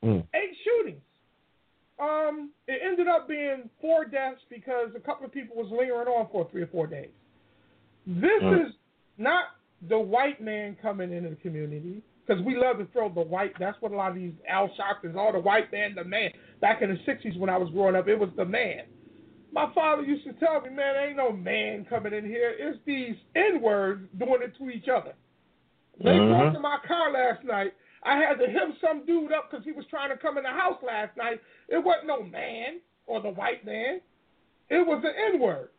mm. 0.04 0.24
eight 0.34 0.56
shootings. 0.64 1.02
Um, 2.00 2.52
it 2.68 2.80
ended 2.86 3.08
up 3.08 3.28
being 3.28 3.70
four 3.82 4.06
deaths 4.06 4.42
because 4.50 4.90
a 4.96 5.00
couple 5.00 5.26
of 5.26 5.32
people 5.32 5.56
was 5.56 5.68
lingering 5.72 6.08
on 6.08 6.28
for 6.32 6.48
three 6.52 6.62
or 6.62 6.68
four 6.68 6.86
days. 6.86 7.10
This 8.06 8.42
mm. 8.42 8.68
is 8.68 8.74
not 9.18 9.46
the 9.90 9.98
white 9.98 10.42
man 10.42 10.78
coming 10.82 11.12
into 11.12 11.30
the 11.32 11.36
community 11.38 12.02
because 12.26 12.44
we 12.44 12.56
love 12.56 12.78
to 12.78 12.86
throw 12.94 13.10
the 13.10 13.22
white. 13.22 13.54
That's 13.60 13.78
what 13.82 13.92
a 13.92 13.96
lot 13.96 14.12
of 14.12 14.16
these 14.16 14.34
Al 14.48 14.70
Sharptons, 14.78 15.16
all 15.16 15.32
the 15.32 15.40
white 15.40 15.72
man, 15.72 15.96
the 15.96 16.04
man. 16.04 16.30
Back 16.62 16.82
in 16.82 16.90
the 16.90 17.12
'60s 17.12 17.38
when 17.40 17.50
I 17.50 17.58
was 17.58 17.70
growing 17.72 17.96
up, 17.96 18.08
it 18.08 18.16
was 18.16 18.30
the 18.38 18.46
man. 18.46 18.84
My 19.52 19.72
father 19.74 20.04
used 20.04 20.26
to 20.26 20.34
tell 20.34 20.62
me, 20.62 20.70
man, 20.70 20.96
ain't 21.08 21.18
no 21.18 21.32
man 21.32 21.86
coming 21.90 22.14
in 22.14 22.26
here. 22.26 22.54
It's 22.58 22.78
these 22.86 23.16
N 23.36 23.62
words 23.62 24.08
doing 24.20 24.42
it 24.44 24.54
to 24.58 24.70
each 24.70 24.88
other. 24.88 25.14
They 26.00 26.12
mm-hmm. 26.12 26.32
broke 26.32 26.48
into 26.50 26.60
my 26.60 26.78
car 26.88 27.12
last 27.12 27.44
night 27.44 27.74
I 28.08 28.18
had 28.18 28.36
to 28.40 28.48
him 28.48 28.74
some 28.82 29.06
dude 29.06 29.34
up 29.34 29.52
because 29.52 29.66
he 29.66 29.74
was 29.74 29.86
trying 29.90 30.10
to 30.10 30.18
come 30.18 30.38
in 30.38 30.44
the 30.44 30.50
house 30.50 30.80
last 30.86 31.18
night. 31.18 31.42
It 31.68 31.84
wasn't 31.84 32.08
no 32.08 32.24
man 32.24 32.80
or 33.06 33.22
the 33.22 33.30
white 33.30 33.66
man. 33.66 34.00
It 34.70 34.86
was 34.86 35.04
the 35.04 35.10
N 35.34 35.42
word. 35.42 35.70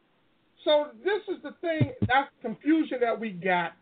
So 0.65 0.89
this 1.05 1.23
is 1.35 1.43
the 1.43 1.55
thing. 1.61 1.93
That's 2.03 2.29
the 2.37 2.49
confusion 2.49 2.99
that 3.01 3.19
we 3.19 3.31
got, 3.31 3.73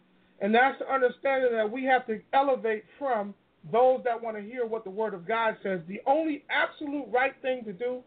and 0.40 0.54
that's 0.54 0.78
the 0.78 0.92
understanding 0.92 1.52
that 1.52 1.70
we 1.70 1.84
have 1.84 2.06
to 2.06 2.20
elevate 2.32 2.84
from 2.98 3.34
those 3.72 4.00
that 4.04 4.22
want 4.22 4.36
to 4.36 4.42
hear 4.42 4.64
what 4.64 4.84
the 4.84 4.90
Word 4.90 5.14
of 5.14 5.26
God 5.26 5.56
says. 5.62 5.80
The 5.88 6.00
only 6.06 6.44
absolute 6.50 7.06
right 7.12 7.34
thing 7.42 7.64
to 7.64 7.72
do 7.72 8.02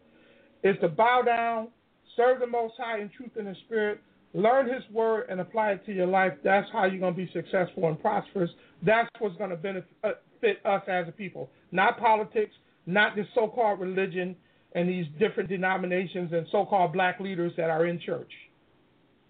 is 0.62 0.76
to 0.80 0.88
bow 0.88 1.22
down, 1.22 1.68
serve 2.16 2.40
the 2.40 2.46
Most 2.46 2.74
High 2.78 3.00
in 3.00 3.10
truth 3.14 3.32
and 3.36 3.48
in 3.48 3.56
spirit, 3.66 4.00
learn 4.32 4.66
His 4.72 4.82
Word, 4.90 5.26
and 5.28 5.40
apply 5.40 5.72
it 5.72 5.84
to 5.86 5.92
your 5.92 6.06
life. 6.06 6.32
That's 6.42 6.68
how 6.72 6.86
you're 6.86 7.00
going 7.00 7.14
to 7.14 7.26
be 7.26 7.30
successful 7.32 7.88
and 7.88 8.00
prosperous. 8.00 8.50
That's 8.84 9.08
what's 9.18 9.36
going 9.36 9.50
to 9.50 9.56
benefit, 9.56 9.90
uh, 10.04 10.12
fit 10.40 10.64
us 10.64 10.82
as 10.88 11.08
a 11.08 11.12
people, 11.12 11.50
not 11.72 11.98
politics, 11.98 12.54
not 12.86 13.16
this 13.16 13.26
so-called 13.34 13.80
religion 13.80 14.36
and 14.72 14.88
these 14.88 15.06
different 15.18 15.48
denominations 15.48 16.32
and 16.32 16.46
so-called 16.50 16.92
black 16.92 17.20
leaders 17.20 17.52
that 17.56 17.70
are 17.70 17.86
in 17.86 18.00
church. 18.00 18.30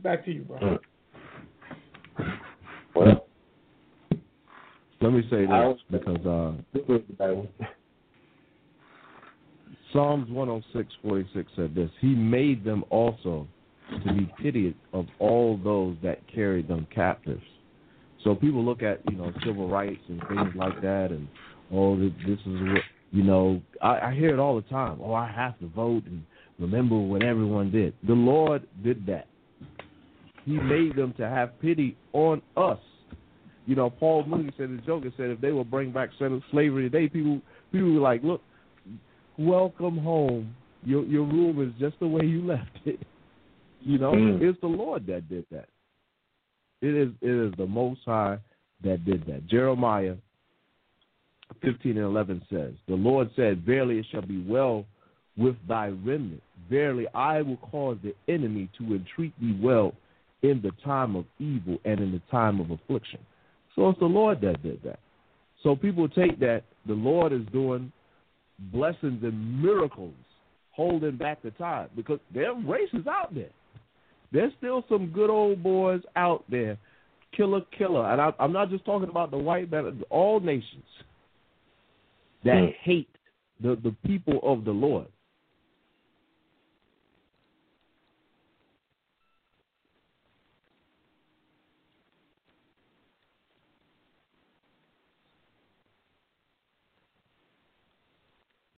Back 0.02 0.24
to 0.24 0.32
you, 0.32 0.42
bro. 0.42 0.78
Well, 2.94 3.26
let 5.00 5.12
me 5.12 5.22
say 5.30 5.46
this 5.46 5.78
because 5.90 6.26
uh, 6.26 6.52
Psalms 9.92 10.30
106, 10.30 10.92
46 11.02 11.52
said 11.56 11.74
this 11.74 11.90
He 12.00 12.08
made 12.14 12.64
them 12.64 12.84
also 12.90 13.46
to 14.04 14.14
be 14.14 14.30
pitied 14.40 14.74
of 14.92 15.06
all 15.18 15.58
those 15.62 15.96
that 16.02 16.20
carried 16.32 16.68
them 16.68 16.86
captives. 16.94 17.42
So 18.24 18.34
people 18.34 18.64
look 18.64 18.82
at 18.82 19.00
you 19.10 19.16
know 19.16 19.32
civil 19.44 19.68
rights 19.68 20.00
and 20.08 20.20
things 20.28 20.54
like 20.54 20.80
that, 20.82 21.08
and 21.10 21.26
oh, 21.72 21.98
this 21.98 22.10
is 22.26 22.46
what 22.46 22.82
you 23.12 23.22
know. 23.22 23.62
I, 23.82 24.08
I 24.08 24.14
hear 24.14 24.34
it 24.34 24.38
all 24.38 24.56
the 24.56 24.68
time. 24.68 24.98
Oh, 25.02 25.14
I 25.14 25.30
have 25.30 25.58
to 25.60 25.68
vote 25.68 26.04
and 26.06 26.22
remember 26.58 26.98
what 26.98 27.22
everyone 27.22 27.70
did. 27.70 27.94
The 28.06 28.12
Lord 28.12 28.66
did 28.84 29.06
that. 29.06 29.26
He 30.44 30.52
made 30.52 30.96
them 30.96 31.14
to 31.16 31.28
have 31.28 31.58
pity 31.60 31.96
on 32.12 32.42
us. 32.56 32.78
You 33.66 33.76
know, 33.76 33.90
Paul 33.90 34.24
Mooney 34.26 34.52
said 34.56 34.70
the 34.70 34.82
joke, 34.84 35.04
said 35.16 35.30
if 35.30 35.40
they 35.40 35.52
will 35.52 35.64
bring 35.64 35.92
back 35.92 36.10
slavery 36.18 36.90
today, 36.90 37.08
people 37.08 37.40
people 37.72 37.94
were 37.94 38.00
like, 38.00 38.22
look, 38.22 38.42
welcome 39.38 39.98
home. 39.98 40.54
Your 40.84 41.04
your 41.04 41.24
room 41.24 41.62
is 41.62 41.72
just 41.80 41.98
the 42.00 42.06
way 42.06 42.24
you 42.24 42.46
left 42.46 42.70
it. 42.84 43.00
You 43.82 43.96
know, 43.96 44.12
mm. 44.12 44.42
it's 44.42 44.60
the 44.60 44.66
Lord 44.66 45.06
that 45.06 45.26
did 45.30 45.46
that. 45.50 45.70
It 46.82 46.94
is 46.94 47.08
it 47.20 47.30
is 47.30 47.52
the 47.56 47.66
Most 47.66 48.00
High 48.04 48.38
that 48.82 49.04
did 49.04 49.26
that. 49.26 49.46
Jeremiah 49.46 50.14
15 51.62 51.96
and 51.96 52.06
11 52.06 52.42
says, 52.50 52.72
The 52.88 52.94
Lord 52.94 53.28
said, 53.36 53.64
Verily 53.64 53.98
it 53.98 54.06
shall 54.10 54.22
be 54.22 54.42
well 54.46 54.86
with 55.36 55.56
thy 55.68 55.88
remnant. 55.88 56.42
Verily 56.68 57.06
I 57.14 57.42
will 57.42 57.56
cause 57.56 57.98
the 58.02 58.14
enemy 58.32 58.68
to 58.78 58.94
entreat 58.94 59.38
thee 59.40 59.58
well 59.60 59.92
in 60.42 60.60
the 60.62 60.70
time 60.84 61.16
of 61.16 61.24
evil 61.38 61.78
and 61.84 62.00
in 62.00 62.12
the 62.12 62.22
time 62.30 62.60
of 62.60 62.70
affliction. 62.70 63.20
So 63.74 63.88
it's 63.90 63.98
the 63.98 64.06
Lord 64.06 64.40
that 64.40 64.62
did 64.62 64.82
that. 64.84 65.00
So 65.62 65.76
people 65.76 66.08
take 66.08 66.40
that 66.40 66.62
the 66.86 66.94
Lord 66.94 67.32
is 67.32 67.42
doing 67.52 67.92
blessings 68.72 69.22
and 69.22 69.62
miracles, 69.62 70.14
holding 70.70 71.16
back 71.16 71.42
the 71.42 71.50
tide 71.52 71.90
because 71.94 72.20
there 72.32 72.50
are 72.50 72.60
races 72.60 73.06
out 73.08 73.34
there. 73.34 73.50
There's 74.32 74.52
still 74.58 74.84
some 74.88 75.08
good 75.08 75.30
old 75.30 75.62
boys 75.62 76.02
out 76.16 76.44
there, 76.48 76.78
killer, 77.36 77.62
killer, 77.76 78.10
and 78.10 78.20
I, 78.20 78.32
am 78.38 78.52
not 78.52 78.70
just 78.70 78.84
talking 78.84 79.08
about 79.08 79.30
the 79.30 79.38
white 79.38 79.70
man, 79.70 80.02
all 80.10 80.40
nations 80.40 80.84
that 82.44 82.54
mm. 82.54 82.74
hate 82.82 83.08
the 83.60 83.76
the 83.82 83.94
people 84.06 84.40
of 84.42 84.64
the 84.64 84.70
Lord. 84.70 85.06